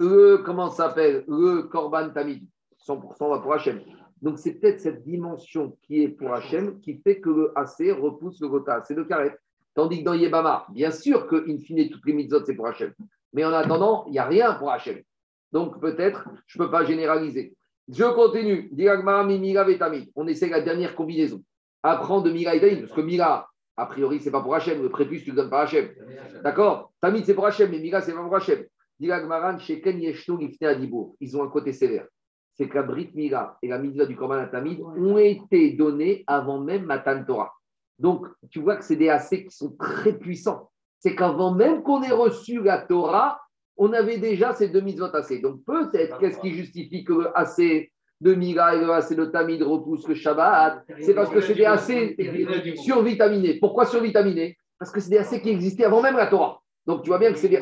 Le, 0.00 0.38
comment 0.38 0.70
ça 0.70 0.88
s'appelle? 0.88 1.24
Le 1.28 1.62
Korban 1.64 2.10
Tamid. 2.10 2.48
100% 2.86 3.28
va 3.28 3.38
pour 3.40 3.52
Hachem. 3.52 3.80
Donc, 4.22 4.38
c'est 4.38 4.54
peut-être 4.54 4.80
cette 4.80 5.04
dimension 5.04 5.76
qui 5.82 6.02
est 6.02 6.08
pour 6.08 6.32
Hachem 6.32 6.80
qui 6.80 6.94
fait 7.02 7.20
que 7.20 7.28
le 7.28 7.52
AC 7.58 7.92
repousse 8.00 8.40
le 8.40 8.48
Gota. 8.48 8.82
C'est 8.82 8.94
le 8.94 9.04
Karet. 9.04 9.36
Tandis 9.74 10.00
que 10.00 10.04
dans 10.04 10.14
Yebama, 10.14 10.66
bien 10.70 10.90
sûr 10.90 11.26
que, 11.26 11.36
in 11.50 11.58
fine, 11.58 11.90
toutes 11.90 12.06
les 12.06 12.14
mitzvot, 12.14 12.42
c'est 12.46 12.54
pour 12.54 12.66
Hachem. 12.66 12.94
Mais 13.36 13.44
en 13.44 13.52
attendant, 13.52 14.04
il 14.06 14.12
n'y 14.12 14.18
a 14.18 14.24
rien 14.24 14.54
pour 14.54 14.72
Hachem. 14.72 15.00
Donc 15.52 15.78
peut-être, 15.78 16.26
je 16.46 16.58
ne 16.58 16.64
peux 16.64 16.70
pas 16.70 16.84
généraliser. 16.84 17.54
Je 17.86 18.04
continue. 18.04 18.72
On 20.16 20.26
essaie 20.26 20.48
la 20.48 20.62
dernière 20.62 20.96
combinaison. 20.96 21.42
Apprendre 21.82 22.24
de 22.24 22.32
Mira 22.32 22.54
et 22.54 22.60
Tamid, 22.60 22.80
parce 22.80 22.94
que 22.94 23.02
Mira, 23.02 23.48
a 23.76 23.86
priori, 23.86 24.20
ce 24.20 24.24
n'est 24.24 24.30
pas 24.32 24.40
pour 24.40 24.54
Hachem. 24.54 24.82
Le 24.82 24.88
prépuce, 24.88 25.22
tu 25.22 25.30
ne 25.30 25.36
le 25.36 25.42
donnes 25.42 25.50
pas 25.50 25.60
à 25.60 25.64
Hachem. 25.64 25.90
D'accord? 26.42 26.92
Tamid, 27.00 27.26
c'est 27.26 27.34
pour 27.34 27.44
Hachem, 27.44 27.70
mais 27.70 27.78
Mira, 27.78 28.00
c'est 28.00 28.14
pas 28.14 28.22
pour 28.22 28.34
Hachem. 28.34 28.64
Ils 28.98 29.12
ont 31.36 31.42
un 31.44 31.48
côté 31.48 31.74
sévère. 31.74 32.06
C'est 32.54 32.68
que 32.70 32.74
la 32.74 32.82
Brit 32.84 33.10
Mira 33.14 33.58
et 33.60 33.68
la 33.68 33.78
Mitzvah 33.78 34.06
du 34.06 34.16
Korban 34.16 34.48
Tamid 34.48 34.80
ont 34.80 35.18
été 35.18 35.72
donnés 35.72 36.24
avant 36.26 36.58
même 36.58 36.86
Matan 36.86 37.22
Torah. 37.22 37.52
Donc, 37.98 38.26
tu 38.50 38.60
vois 38.60 38.76
que 38.76 38.84
c'est 38.84 38.96
des 38.96 39.10
AC 39.10 39.28
qui 39.28 39.50
sont 39.50 39.76
très 39.76 40.14
puissants 40.14 40.70
c'est 40.98 41.14
qu'avant 41.14 41.54
même 41.54 41.82
qu'on 41.82 42.02
ait 42.02 42.10
reçu 42.10 42.62
la 42.62 42.78
Torah, 42.78 43.40
on 43.76 43.92
avait 43.92 44.18
déjà 44.18 44.54
ces 44.54 44.68
deux 44.68 44.80
mitzvot 44.80 45.14
assez. 45.14 45.40
Donc 45.40 45.60
peut-être, 45.64 46.18
qu'est-ce 46.18 46.40
qui 46.40 46.52
justifie 46.52 47.04
que 47.04 47.12
le 47.12 47.38
assez 47.38 47.92
de 48.20 48.34
Mira 48.34 48.74
et 48.74 48.80
le 48.80 48.90
assez 48.90 49.14
de 49.14 49.26
Tamid 49.26 49.62
repoussent 49.62 50.08
le 50.08 50.14
Shabbat? 50.14 50.82
C'est 51.00 51.14
parce 51.14 51.30
que 51.30 51.40
c'est 51.40 51.54
des 51.54 51.66
assez 51.66 52.16
survitaminés. 52.76 53.58
Pourquoi 53.60 53.84
survitaminés 53.84 54.56
Parce 54.78 54.90
que 54.90 55.00
c'est 55.00 55.10
des 55.10 55.18
assez 55.18 55.40
qui 55.42 55.50
existaient 55.50 55.84
avant 55.84 56.02
même 56.02 56.16
la 56.16 56.26
Torah. 56.26 56.60
Donc 56.86 57.02
tu 57.02 57.10
vois 57.10 57.18
bien 57.18 57.32
que 57.32 57.38
c'est 57.38 57.48
bien. 57.48 57.60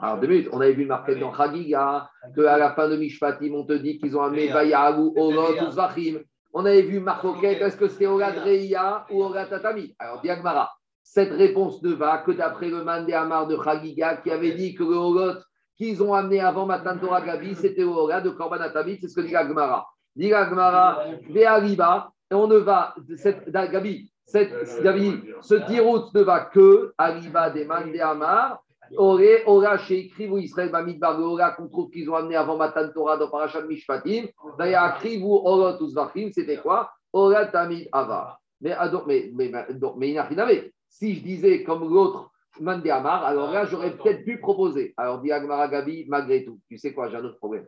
Alors, 0.00 0.20
deux 0.20 0.26
minutes, 0.26 0.48
on 0.52 0.60
avait 0.60 0.74
vu 0.74 0.84
marqué 0.84 1.14
dans 1.16 1.34
Chagiga 1.34 2.08
qu'à 2.34 2.58
la 2.58 2.74
fin 2.74 2.88
de 2.88 2.96
Mishpatim, 2.96 3.54
on 3.54 3.64
te 3.64 3.72
dit 3.72 3.98
qu'ils 3.98 4.16
ont 4.16 4.22
amené 4.22 4.48
Vayahu, 4.48 5.12
Olot, 5.16 5.70
Zvachim. 5.70 6.20
On 6.58 6.64
avait 6.64 6.80
vu 6.80 7.00
Marcoquet, 7.00 7.58
est-ce 7.60 7.76
que 7.76 7.86
c'était 7.86 8.06
Orat 8.06 8.30
Reia 8.30 9.04
ou 9.10 9.22
Orat 9.22 9.44
Tatami 9.44 9.94
Alors, 9.98 10.22
Diagmara, 10.22 10.72
cette 11.02 11.32
réponse 11.32 11.82
ne 11.82 11.92
va 11.92 12.16
que 12.16 12.30
d'après 12.30 12.70
le 12.70 12.82
Mandé 12.82 13.12
Amar 13.12 13.46
de 13.46 13.62
Chagiga 13.62 14.16
qui 14.16 14.30
avait 14.30 14.52
dit 14.52 14.74
que 14.74 14.82
le 14.82 14.96
Hogot 14.96 15.38
qu'ils 15.76 16.02
ont 16.02 16.14
amené 16.14 16.40
avant 16.40 16.64
Matan 16.64 16.96
Torah 16.96 17.20
Gabi, 17.20 17.54
c'était 17.56 17.84
Orat 17.84 18.22
de 18.22 18.30
Korban 18.30 18.56
Atami, 18.56 18.96
c'est 18.98 19.08
ce 19.08 19.14
que 19.14 19.20
dit 19.20 19.28
Diagmara. 19.28 19.86
Gmara, 20.16 21.04
Ve'ariba, 21.28 22.10
et 22.30 22.34
on 22.34 22.46
ne 22.46 22.56
va, 22.56 22.94
cette, 23.16 23.50
Gabi, 23.50 24.10
cette, 24.24 24.82
Gabi, 24.82 25.24
ce 25.42 25.56
tirout 25.56 26.10
ne 26.14 26.22
va 26.22 26.40
que 26.40 26.94
Ariba 26.96 27.50
des 27.50 27.66
Mandé 27.66 28.00
Amar, 28.00 28.62
Oré, 28.96 29.42
Ora, 29.46 29.78
chez 29.78 30.08
Krivou 30.08 30.38
Israël, 30.38 30.70
Bamidbar, 30.70 31.20
Ora, 31.20 31.52
qu'on 31.52 31.68
trouve 31.68 31.90
qu'ils 31.90 32.08
ont 32.10 32.14
amené 32.14 32.36
avant 32.36 32.56
Matan 32.56 32.88
Torah 32.92 33.16
dans 33.16 33.30
Parashat 33.30 33.62
Mishpatim, 33.62 34.26
d'ailleurs, 34.58 34.94
Krivou, 34.98 35.34
Orot, 35.34 35.82
Uzvachim, 35.82 36.30
c'était 36.32 36.58
quoi? 36.58 36.90
Ora, 37.12 37.46
Tamid, 37.46 37.88
Ava. 37.92 38.38
Mais, 38.60 38.72
ah, 38.72 38.90
mais, 39.06 39.30
mais, 39.34 39.50
mais, 39.96 40.14
mais, 40.46 40.72
si 40.88 41.14
je 41.14 41.22
disais 41.22 41.62
comme 41.62 41.88
l'autre, 41.88 42.30
Mandé 42.60 42.90
Amar, 42.90 43.24
alors 43.24 43.52
là, 43.52 43.66
j'aurais 43.66 43.94
peut-être 43.96 44.24
pu 44.24 44.38
proposer. 44.38 44.94
Alors, 44.96 45.20
dit 45.20 45.28
Gabi, 45.28 46.06
malgré 46.08 46.44
tout, 46.44 46.58
tu 46.68 46.78
sais 46.78 46.94
quoi, 46.94 47.10
j'ai 47.10 47.16
un 47.16 47.24
autre 47.24 47.36
problème. 47.36 47.66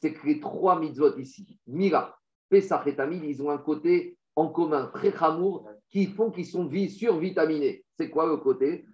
C'est 0.00 0.12
que 0.12 0.26
les 0.26 0.40
trois 0.40 0.78
mitzvot 0.80 1.16
ici, 1.18 1.58
Mira, 1.66 2.16
Pesach 2.48 2.86
et 2.86 2.96
Tamid, 2.96 3.22
ils 3.22 3.40
ont 3.42 3.50
un 3.50 3.58
côté 3.58 4.18
en 4.36 4.48
commun 4.48 4.90
très 4.92 5.16
chamour 5.16 5.68
qui 5.90 6.06
font 6.06 6.30
qu'ils 6.30 6.46
sont 6.46 6.68
survitaminés. 6.88 7.84
C'est 7.96 8.10
quoi 8.10 8.26
le 8.26 8.38
côté? 8.38 8.84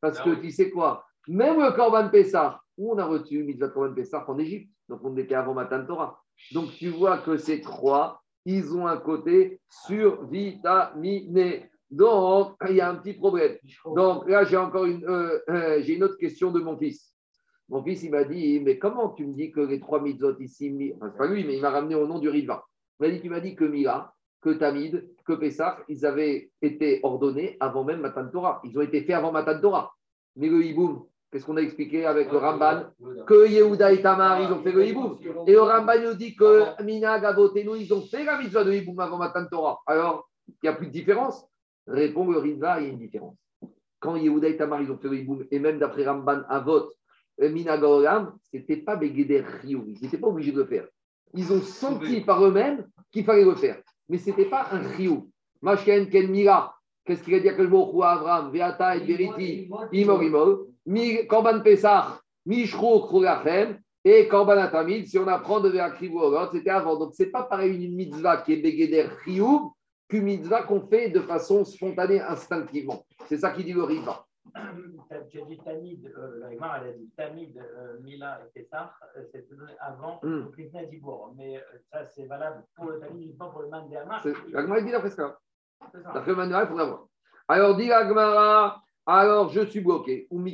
Parce 0.00 0.20
que 0.20 0.40
tu 0.40 0.50
sais 0.50 0.70
quoi? 0.70 1.04
Même 1.28 1.60
le 1.60 1.76
Korban 1.76 2.08
Pessah, 2.08 2.60
où 2.76 2.92
on 2.92 2.98
a 2.98 3.04
reçu 3.04 3.44
Mitzvah 3.44 3.68
Korban 3.68 3.94
Pessah 3.94 4.24
en 4.28 4.38
Égypte, 4.38 4.70
donc 4.88 5.00
on 5.04 5.16
était 5.16 5.34
avant 5.34 5.54
Matan 5.54 5.86
Torah. 5.86 6.20
Donc 6.52 6.72
tu 6.72 6.88
vois 6.88 7.18
que 7.18 7.36
ces 7.36 7.60
trois, 7.60 8.22
ils 8.44 8.74
ont 8.74 8.86
un 8.86 8.96
côté 8.96 9.60
survitaminé. 9.68 11.70
Donc, 11.90 12.56
il 12.68 12.76
y 12.76 12.80
a 12.80 12.88
un 12.88 12.94
petit 12.94 13.14
problème. 13.14 13.56
Donc 13.84 14.28
là, 14.28 14.44
j'ai 14.44 14.56
encore 14.56 14.84
une, 14.84 15.04
euh, 15.04 15.40
euh, 15.48 15.82
j'ai 15.82 15.96
une 15.96 16.04
autre 16.04 16.18
question 16.18 16.52
de 16.52 16.60
mon 16.60 16.78
fils. 16.78 17.12
Mon 17.68 17.82
fils, 17.82 18.04
il 18.04 18.10
m'a 18.10 18.24
dit, 18.24 18.60
mais 18.60 18.78
comment 18.78 19.10
tu 19.10 19.26
me 19.26 19.34
dis 19.34 19.50
que 19.50 19.60
les 19.60 19.80
trois 19.80 20.00
mitzvot 20.00 20.38
ici, 20.38 20.92
enfin, 20.96 21.10
c'est 21.10 21.18
pas 21.18 21.26
lui, 21.26 21.44
mais 21.44 21.56
il 21.56 21.62
m'a 21.62 21.70
ramené 21.70 21.96
au 21.96 22.06
nom 22.06 22.18
du 22.18 22.28
Riva. 22.28 22.64
Il 22.98 23.06
m'a 23.06 23.12
dit, 23.12 23.20
tu 23.20 23.28
m'as 23.28 23.40
dit 23.40 23.56
que 23.56 23.64
Mila, 23.64 24.14
que 24.40 24.50
Tamid, 24.50 25.08
que 25.30 25.38
Pessah, 25.38 25.78
ils 25.88 26.04
avaient 26.04 26.50
été 26.60 27.00
ordonnés 27.02 27.56
avant 27.60 27.84
même 27.84 28.00
Matan 28.00 28.28
Torah. 28.28 28.60
Ils 28.64 28.76
ont 28.76 28.82
été 28.82 29.02
faits 29.02 29.16
avant 29.16 29.32
Matan 29.32 29.60
Torah. 29.60 29.92
Mais 30.36 30.48
le 30.48 30.64
Hiboum, 30.64 31.04
qu'est-ce 31.30 31.44
qu'on 31.44 31.56
a 31.56 31.60
expliqué 31.60 32.04
avec 32.04 32.30
le 32.32 32.38
Ramban 32.38 32.84
Que 33.26 33.48
Yehuda 33.48 33.92
et 33.92 34.02
Tamar, 34.02 34.40
ils 34.42 34.52
ont 34.52 34.62
fait 34.62 34.72
le 34.72 34.86
Hiboum. 34.86 35.18
Et 35.46 35.52
le 35.52 35.60
Ramban 35.60 36.00
nous 36.04 36.14
dit 36.14 36.34
que 36.34 36.82
Mina, 36.82 37.18
Gavotenu, 37.20 37.78
ils 37.78 37.92
ont 37.92 38.02
fait 38.02 38.24
la 38.24 38.38
mitzvah 38.38 38.64
de 38.64 38.72
Hiboum 38.72 38.98
avant 38.98 39.18
Matan 39.18 39.46
Torah. 39.46 39.80
Alors, 39.86 40.28
il 40.48 40.54
n'y 40.64 40.68
a 40.68 40.72
plus 40.72 40.88
de 40.88 40.92
différence 40.92 41.46
Répond 41.86 42.30
le 42.30 42.38
Riva, 42.38 42.80
il 42.80 42.86
y 42.86 42.90
a 42.90 42.92
une 42.92 42.98
différence. 42.98 43.36
Quand 43.98 44.16
Yehuda 44.16 44.48
et 44.48 44.56
Tamar, 44.56 44.82
ils 44.82 44.90
ont 44.90 44.98
fait 44.98 45.08
le 45.08 45.18
Hiboum, 45.18 45.44
et 45.50 45.58
même 45.58 45.78
d'après 45.78 46.06
Ramban, 46.06 46.42
Avot, 46.48 46.90
Mina 47.38 47.78
Gaolam, 47.78 48.34
ce 48.50 48.58
n'était 48.58 48.76
pas 48.76 48.96
Begeder 48.96 49.42
Rioui. 49.62 49.96
Ils 49.96 50.04
n'étaient 50.04 50.18
pas 50.18 50.28
obligés 50.28 50.52
de 50.52 50.58
le 50.58 50.66
faire. 50.66 50.86
Ils 51.34 51.52
ont 51.52 51.60
senti 51.60 52.20
par 52.20 52.44
eux-mêmes 52.44 52.86
qu'il 53.12 53.24
fallait 53.24 53.44
le 53.44 53.54
faire 53.54 53.80
mais 54.10 54.18
ce 54.18 54.30
n'était 54.30 54.46
pas 54.46 54.66
un 54.72 54.80
riou. 54.80 55.30
Mashken 55.62 56.08
Ken 56.10 56.28
Mira, 56.28 56.74
qu'est-ce 57.04 57.22
qu'il 57.22 57.34
a 57.34 57.40
dit 57.40 57.48
à 57.48 57.54
Kelbo 57.54 58.02
Avram, 58.02 58.50
Veata 58.50 58.96
et 58.96 59.00
Veriti, 59.00 59.70
Imor 59.92 60.22
Imor, 60.22 60.58
Korban 61.28 61.60
Pesach, 61.60 62.20
Mishro 62.44 63.06
Krogachem, 63.06 63.78
et 64.04 64.26
Korban 64.28 64.58
Atamid, 64.58 65.06
si 65.06 65.18
on 65.18 65.28
apprend 65.28 65.60
de 65.60 65.68
Veakrivu 65.68 66.18
c'était 66.52 66.70
avant. 66.70 66.96
Donc 66.96 67.14
ce 67.14 67.22
n'est 67.22 67.30
pas 67.30 67.44
pareil 67.44 67.84
une 67.84 67.94
mitzvah 67.94 68.38
qui 68.38 68.54
est 68.54 68.56
Begeder 68.56 69.08
Rioub 69.24 69.72
qu'une 70.08 70.24
mitzvah 70.24 70.62
qu'on 70.62 70.80
fait 70.80 71.10
de 71.10 71.20
façon 71.20 71.64
spontanée, 71.64 72.20
instinctivement. 72.20 73.04
C'est 73.28 73.38
ça 73.38 73.50
qui 73.50 73.62
dit 73.62 73.72
le 73.72 73.84
Riva. 73.84 74.26
Tu 75.30 75.40
as 75.40 75.44
dit 75.44 75.58
Tamid, 75.58 76.06
euh, 76.06 76.40
la 76.40 76.50
elle 76.50 76.88
a 76.88 76.92
dit 76.92 77.08
Tamid, 77.16 77.56
euh, 77.56 77.98
Mila 78.00 78.40
et 78.44 78.60
Pessah, 78.60 78.92
euh, 79.16 79.22
c'est 79.30 79.46
avant 79.80 80.18
mm. 80.22 80.50
le 80.56 80.86
Dibour. 80.86 81.32
Mais 81.36 81.58
euh, 81.58 81.60
ça, 81.92 82.04
c'est 82.06 82.26
valable 82.26 82.64
pour 82.74 82.86
le 82.86 82.98
Tamid, 83.00 83.36
pas 83.36 83.46
pour 83.46 83.62
le 83.62 83.68
Mandéama. 83.68 84.20
La 84.50 84.62
Gemara 84.62 84.80
dit 84.80 84.90
d'après 84.90 85.10
ça. 85.10 85.38
D'après 85.94 86.30
le 86.30 86.36
Mandéama, 86.36 86.64
il 86.64 86.68
faudra 86.68 86.86
voir. 86.86 87.06
Alors, 87.48 87.76
dit 87.76 87.88
la 87.88 88.08
Gemara, 88.08 88.82
alors 89.06 89.50
je 89.50 89.66
suis 89.66 89.80
bloqué. 89.80 90.26
Donc, 90.30 90.44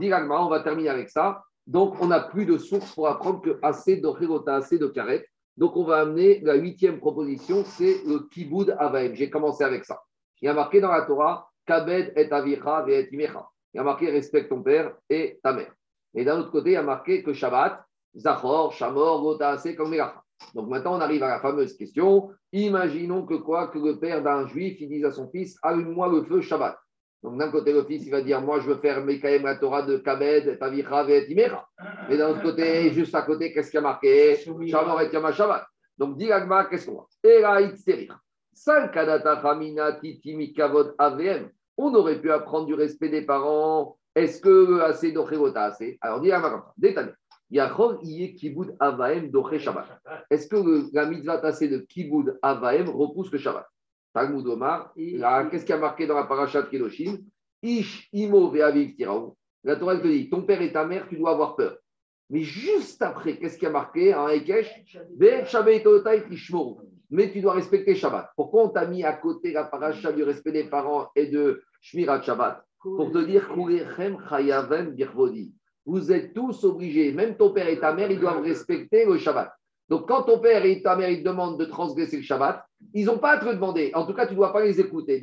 dit 0.00 0.08
la 0.08 0.20
Gemara, 0.20 0.46
on 0.46 0.48
va 0.48 0.60
terminer 0.60 0.90
avec 0.90 1.10
ça. 1.10 1.42
Donc, 1.66 2.00
on 2.00 2.06
n'a 2.06 2.20
plus 2.20 2.46
de 2.46 2.58
source 2.58 2.94
pour 2.94 3.08
apprendre 3.08 3.40
que 3.40 3.58
assez 3.62 3.96
de 3.96 4.50
assez 4.50 4.78
de 4.78 4.86
Karet. 4.86 5.26
Donc, 5.56 5.76
on 5.76 5.84
va 5.84 6.00
amener 6.00 6.40
la 6.40 6.54
huitième 6.54 6.98
proposition, 6.98 7.64
c'est 7.64 8.02
le 8.06 8.28
Kiboud 8.28 8.76
Avaim. 8.78 9.14
J'ai 9.14 9.30
commencé 9.30 9.64
avec 9.64 9.84
ça. 9.84 10.00
Il 10.42 10.46
y 10.46 10.48
a 10.48 10.54
marqué 10.54 10.80
dans 10.80 10.90
la 10.90 11.02
Torah, 11.02 11.50
Kabed 11.66 12.12
et 12.16 12.32
avicha 12.32 12.84
et 12.88 13.08
imecha. 13.12 13.46
Il 13.72 13.76
y 13.76 13.80
a 13.80 13.84
marqué 13.84 14.10
respecte 14.10 14.48
ton 14.48 14.62
père 14.62 14.94
et 15.08 15.38
ta 15.42 15.52
mère. 15.52 15.72
Et 16.14 16.24
d'un 16.24 16.40
autre 16.40 16.50
côté, 16.50 16.70
il 16.70 16.74
y 16.74 16.76
a 16.76 16.82
marqué 16.82 17.22
que 17.22 17.32
Shabbat, 17.32 17.84
Zachor, 18.16 18.72
Shamor, 18.72 19.22
Gota, 19.22 19.58
c'est 19.58 19.76
comme. 19.76 19.94
Donc 20.54 20.68
maintenant, 20.68 20.96
on 20.96 21.00
arrive 21.00 21.22
à 21.22 21.28
la 21.28 21.40
fameuse 21.40 21.76
question. 21.76 22.30
Imaginons 22.52 23.26
que 23.26 23.34
quoi 23.34 23.68
Que 23.68 23.78
le 23.78 23.98
père 23.98 24.22
d'un 24.22 24.46
juif, 24.46 24.80
il 24.80 24.88
dise 24.88 25.04
à 25.04 25.12
son 25.12 25.28
fils 25.30 25.56
Allume-moi 25.62 26.08
le 26.08 26.24
feu 26.24 26.40
Shabbat. 26.40 26.76
Donc 27.22 27.38
d'un 27.38 27.50
côté, 27.50 27.72
le 27.72 27.84
fils, 27.84 28.04
il 28.06 28.10
va 28.10 28.22
dire 28.22 28.40
Moi, 28.40 28.60
je 28.60 28.66
veux 28.66 28.76
faire 28.76 29.04
Mekaem 29.04 29.44
la 29.44 29.56
Torah 29.56 29.82
de 29.82 29.98
Kabed, 29.98 30.58
Tavicha, 30.58 31.08
et 31.08 31.30
Imecha. 31.30 31.68
Mais 32.08 32.16
d'un 32.16 32.30
autre 32.30 32.42
côté, 32.42 32.90
juste 32.92 33.14
à 33.14 33.22
côté, 33.22 33.52
qu'est-ce 33.52 33.70
qu'il 33.70 33.78
y 33.78 33.78
a 33.78 33.82
marqué? 33.82 34.36
Shamor 34.36 35.02
et 35.02 35.12
Yama 35.12 35.32
Shabbat. 35.32 35.66
Donc, 35.98 36.16
dit 36.16 36.28
qu'est-ce 36.70 36.86
qu'on 36.86 36.92
voit? 36.92 37.08
On 41.76 41.94
aurait 41.94 42.20
pu 42.20 42.30
apprendre 42.30 42.66
du 42.66 42.74
respect 42.74 43.08
des 43.08 43.22
parents. 43.22 43.96
Est-ce 44.14 44.40
que 44.40 44.80
assez 44.80 45.12
d'ochévota 45.12 45.64
assez? 45.64 45.96
Alors, 46.00 46.20
dis 46.20 46.30
à 46.32 46.62
détaillé. 46.76 47.10
Est-ce 50.30 50.46
que 50.46 50.94
la 50.94 51.06
mitzvah 51.06 51.40
assez 51.44 51.68
de 51.68 51.78
Kiboud 51.78 52.38
Avaem 52.42 52.88
repousse 52.88 53.32
le 53.32 53.38
Shabbat? 53.38 53.66
Talmud 54.12 54.46
Omar, 54.46 54.92
qu'est-ce 54.94 55.64
qui 55.64 55.72
a 55.72 55.78
marqué 55.78 56.06
dans 56.06 56.16
la 56.16 56.24
parashat 56.24 56.64
Kedoshim? 56.64 57.18
Ish 57.62 58.08
Imo 58.12 58.50
Ve'aviv 58.50 58.94
Tiraou. 58.94 59.36
La 59.64 59.76
Torah 59.76 59.96
te 59.96 60.06
dit 60.06 60.28
ton 60.28 60.42
père 60.42 60.60
et 60.62 60.72
ta 60.72 60.84
mère, 60.86 61.08
tu 61.08 61.16
dois 61.16 61.30
avoir 61.32 61.56
peur. 61.56 61.76
Mais 62.30 62.40
juste 62.40 63.02
après, 63.02 63.38
qu'est-ce 63.38 63.58
qui 63.58 63.66
a 63.66 63.70
marqué 63.70 64.14
en 64.14 64.28
Ekesh 64.28 64.70
mais 67.10 67.30
tu 67.30 67.40
dois 67.40 67.54
respecter 67.54 67.94
Shabbat. 67.94 68.30
Pourquoi 68.36 68.64
on 68.64 68.68
t'a 68.68 68.86
mis 68.86 69.04
à 69.04 69.12
côté 69.12 69.52
la 69.52 69.64
paracha 69.64 70.12
du 70.12 70.22
respect 70.22 70.52
des 70.52 70.64
parents 70.64 71.08
et 71.16 71.26
de 71.26 71.62
Shmirat 71.80 72.22
Shabbat 72.22 72.64
Pour 72.80 73.10
te 73.10 73.18
dire 73.18 73.48
vous 75.86 76.12
êtes 76.12 76.34
tous 76.34 76.64
obligés, 76.64 77.12
même 77.12 77.36
ton 77.36 77.50
père 77.52 77.68
et 77.68 77.80
ta 77.80 77.92
mère, 77.92 78.10
ils 78.10 78.20
doivent 78.20 78.42
respecter 78.42 79.06
le 79.06 79.18
Shabbat. 79.18 79.52
Donc 79.88 80.06
quand 80.06 80.22
ton 80.22 80.38
père 80.38 80.64
et 80.64 80.82
ta 80.82 80.94
mère 80.94 81.10
ils 81.10 81.22
te 81.22 81.28
demandent 81.28 81.58
de 81.58 81.64
transgresser 81.64 82.18
le 82.18 82.22
Shabbat, 82.22 82.64
ils 82.94 83.06
n'ont 83.06 83.18
pas 83.18 83.32
à 83.32 83.38
te 83.38 83.46
le 83.46 83.54
demander. 83.54 83.90
En 83.94 84.06
tout 84.06 84.14
cas, 84.14 84.26
tu 84.26 84.34
ne 84.34 84.36
dois 84.36 84.52
pas 84.52 84.62
les 84.62 84.78
écouter. 84.80 85.20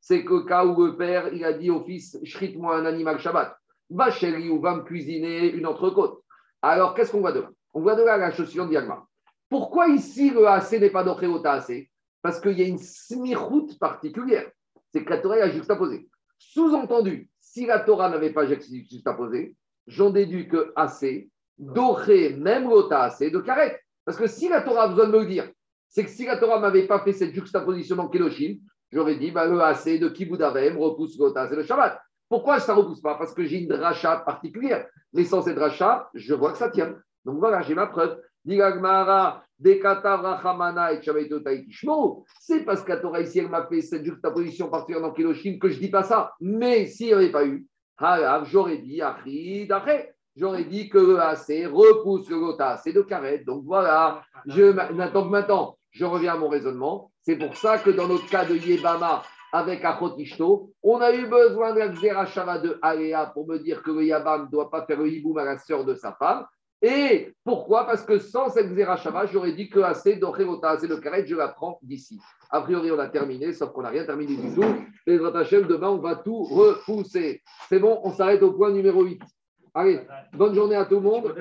C'est 0.00 0.24
que 0.24 0.46
cas 0.46 0.64
où 0.64 0.84
le 0.84 0.96
père 0.96 1.34
il 1.34 1.44
a 1.44 1.52
dit 1.52 1.70
au 1.70 1.80
fils, 1.80 2.18
shrite-moi 2.24 2.76
un 2.76 2.86
animal 2.86 3.18
Shabbat. 3.18 3.56
Va 3.90 4.10
chérie 4.10 4.48
ou 4.48 4.60
va 4.60 4.76
me 4.76 4.82
cuisiner 4.82 5.52
une 5.52 5.66
entrecôte. 5.66 6.22
Alors 6.62 6.94
qu'est-ce 6.94 7.12
qu'on 7.12 7.20
voit 7.20 7.32
de 7.32 7.40
là 7.40 7.50
On 7.74 7.82
voit 7.82 7.94
de 7.94 8.02
là 8.02 8.16
la 8.16 8.30
chaussure 8.30 8.66
d'Yagma. 8.66 9.04
Pourquoi 9.48 9.88
ici 9.88 10.30
le 10.30 10.46
AC 10.46 10.72
n'est 10.72 10.90
pas 10.90 11.04
d'Ochéota 11.04 11.52
AC 11.52 11.90
Parce 12.22 12.40
qu'il 12.40 12.58
y 12.58 12.62
a 12.62 12.66
une 12.66 12.78
smichoute 12.78 13.78
particulière. 13.78 14.50
C'est 14.92 15.04
que 15.04 15.10
la 15.10 15.18
Torah 15.18 15.36
a 15.36 15.50
juxtaposé. 15.50 16.08
Sous-entendu, 16.38 17.28
si 17.40 17.66
la 17.66 17.80
Torah 17.80 18.08
n'avait 18.08 18.32
pas 18.32 18.46
juxtaposé, 18.46 19.56
j'en 19.86 20.10
déduis 20.10 20.48
que 20.48 20.72
AC, 20.76 21.28
d'Oché, 21.58 22.34
même 22.36 22.68
l'Ota 22.68 23.02
AC, 23.02 23.30
de 23.30 23.38
Karet. 23.38 23.80
Parce 24.04 24.18
que 24.18 24.26
si 24.26 24.48
la 24.48 24.62
Torah 24.62 24.84
a 24.84 24.88
besoin 24.88 25.06
de 25.06 25.12
me 25.12 25.20
le 25.20 25.26
dire, 25.26 25.50
c'est 25.88 26.04
que 26.04 26.10
si 26.10 26.26
la 26.26 26.36
Torah 26.36 26.58
m'avait 26.58 26.86
pas 26.86 27.00
fait 27.00 27.12
cette 27.12 27.32
juxtaposition 27.32 27.96
dans 27.96 28.08
Keloshim, 28.08 28.58
j'aurais 28.90 29.16
dit 29.16 29.30
bah, 29.30 29.46
le 29.46 29.60
AC 29.60 29.98
de 29.98 30.08
Kiboudavem 30.08 30.76
repousse 30.76 31.18
l'Ota 31.18 31.42
AC 31.42 31.52
le 31.52 31.62
Shabbat. 31.62 32.00
Pourquoi 32.28 32.58
ça 32.58 32.74
ne 32.74 32.78
repousse 32.78 33.00
pas? 33.00 33.14
Parce 33.16 33.32
que 33.32 33.44
j'ai 33.44 33.60
une 33.60 33.68
dracha 33.68 34.16
particulière. 34.16 34.86
Sans 35.24 35.42
cette 35.42 35.54
dracha, 35.54 36.10
je 36.14 36.34
vois 36.34 36.52
que 36.52 36.58
ça 36.58 36.70
tient. 36.70 36.96
Donc 37.24 37.38
voilà, 37.38 37.62
j'ai 37.62 37.74
ma 37.74 37.86
preuve. 37.86 38.20
C'est 42.40 42.64
parce 42.64 42.84
qu'à 42.84 42.96
Torah 42.98 43.20
ici, 43.20 43.38
elle 43.38 43.48
m'a 43.48 43.66
fait 43.66 43.80
cette 43.80 44.04
juxtaposition 44.04 44.68
particulière 44.68 45.02
dans 45.02 45.12
Kiloshim 45.12 45.58
que 45.58 45.68
je 45.68 45.76
ne 45.76 45.80
dis 45.80 45.90
pas 45.90 46.02
ça. 46.02 46.34
Mais 46.40 46.86
s'il 46.86 47.06
n'y 47.06 47.12
avait 47.14 47.32
pas 47.32 47.46
eu, 47.46 47.66
j'aurais 48.44 48.78
dit, 48.78 49.00
j'aurais 50.36 50.64
dit 50.64 50.88
que 50.90 50.98
le 50.98 51.20
AC 51.20 51.66
repousse 51.72 52.28
le 52.28 52.38
Gota, 52.38 52.76
c'est 52.76 52.92
de 52.92 53.02
carré. 53.02 53.38
Donc 53.46 53.64
voilà, 53.64 54.22
je, 54.46 54.72
donc 55.12 55.30
maintenant, 55.30 55.78
je 55.90 56.04
reviens 56.04 56.34
à 56.34 56.36
mon 56.36 56.48
raisonnement. 56.48 57.10
C'est 57.22 57.36
pour 57.36 57.56
ça 57.56 57.78
que 57.78 57.90
dans 57.90 58.08
notre 58.08 58.28
cas 58.28 58.44
de 58.44 58.56
Yébama 58.56 59.22
avec 59.52 59.84
Achotishto, 59.84 60.72
on 60.82 61.00
a 61.00 61.12
eu 61.12 61.26
besoin 61.26 61.72
de 61.72 61.78
la 61.78 62.26
Shava 62.26 62.58
de 62.58 62.76
Aléa 62.82 63.26
pour 63.26 63.46
me 63.46 63.58
dire 63.58 63.82
que 63.82 63.92
le 63.92 64.04
Yabam 64.04 64.46
ne 64.46 64.50
doit 64.50 64.68
pas 64.68 64.84
faire 64.84 64.98
le 64.98 65.08
hiboum 65.08 65.38
à 65.38 65.44
la 65.44 65.58
sœur 65.58 65.84
de 65.84 65.94
sa 65.94 66.12
femme. 66.12 66.44
Et 66.86 67.32
pourquoi? 67.42 67.86
Parce 67.86 68.02
que 68.02 68.18
sans 68.18 68.50
cette 68.50 68.68
Shama, 68.98 69.24
j'aurais 69.24 69.52
dit 69.52 69.70
que 69.70 69.80
assez 69.80 70.16
d'Orevota, 70.16 70.76
c'est 70.78 70.86
le 70.86 70.98
carré, 70.98 71.26
je 71.26 71.34
la 71.34 71.48
prends 71.48 71.78
d'ici. 71.80 72.20
A 72.50 72.60
priori, 72.60 72.90
on 72.90 72.98
a 72.98 73.08
terminé, 73.08 73.54
sauf 73.54 73.72
qu'on 73.72 73.80
n'a 73.80 73.88
rien 73.88 74.04
terminé 74.04 74.36
du 74.36 74.54
tout. 74.54 74.66
Les 75.06 75.16
demain, 75.16 75.88
on 75.88 75.96
va 75.96 76.16
tout 76.16 76.42
repousser. 76.42 77.40
C'est 77.70 77.78
bon, 77.78 78.00
on 78.04 78.12
s'arrête 78.12 78.42
au 78.42 78.52
point 78.52 78.70
numéro 78.70 79.02
8. 79.02 79.18
Allez, 79.72 80.00
bonne 80.34 80.54
journée 80.54 80.76
à 80.76 80.84
tout 80.84 80.96
le 80.96 81.00
monde. 81.00 81.32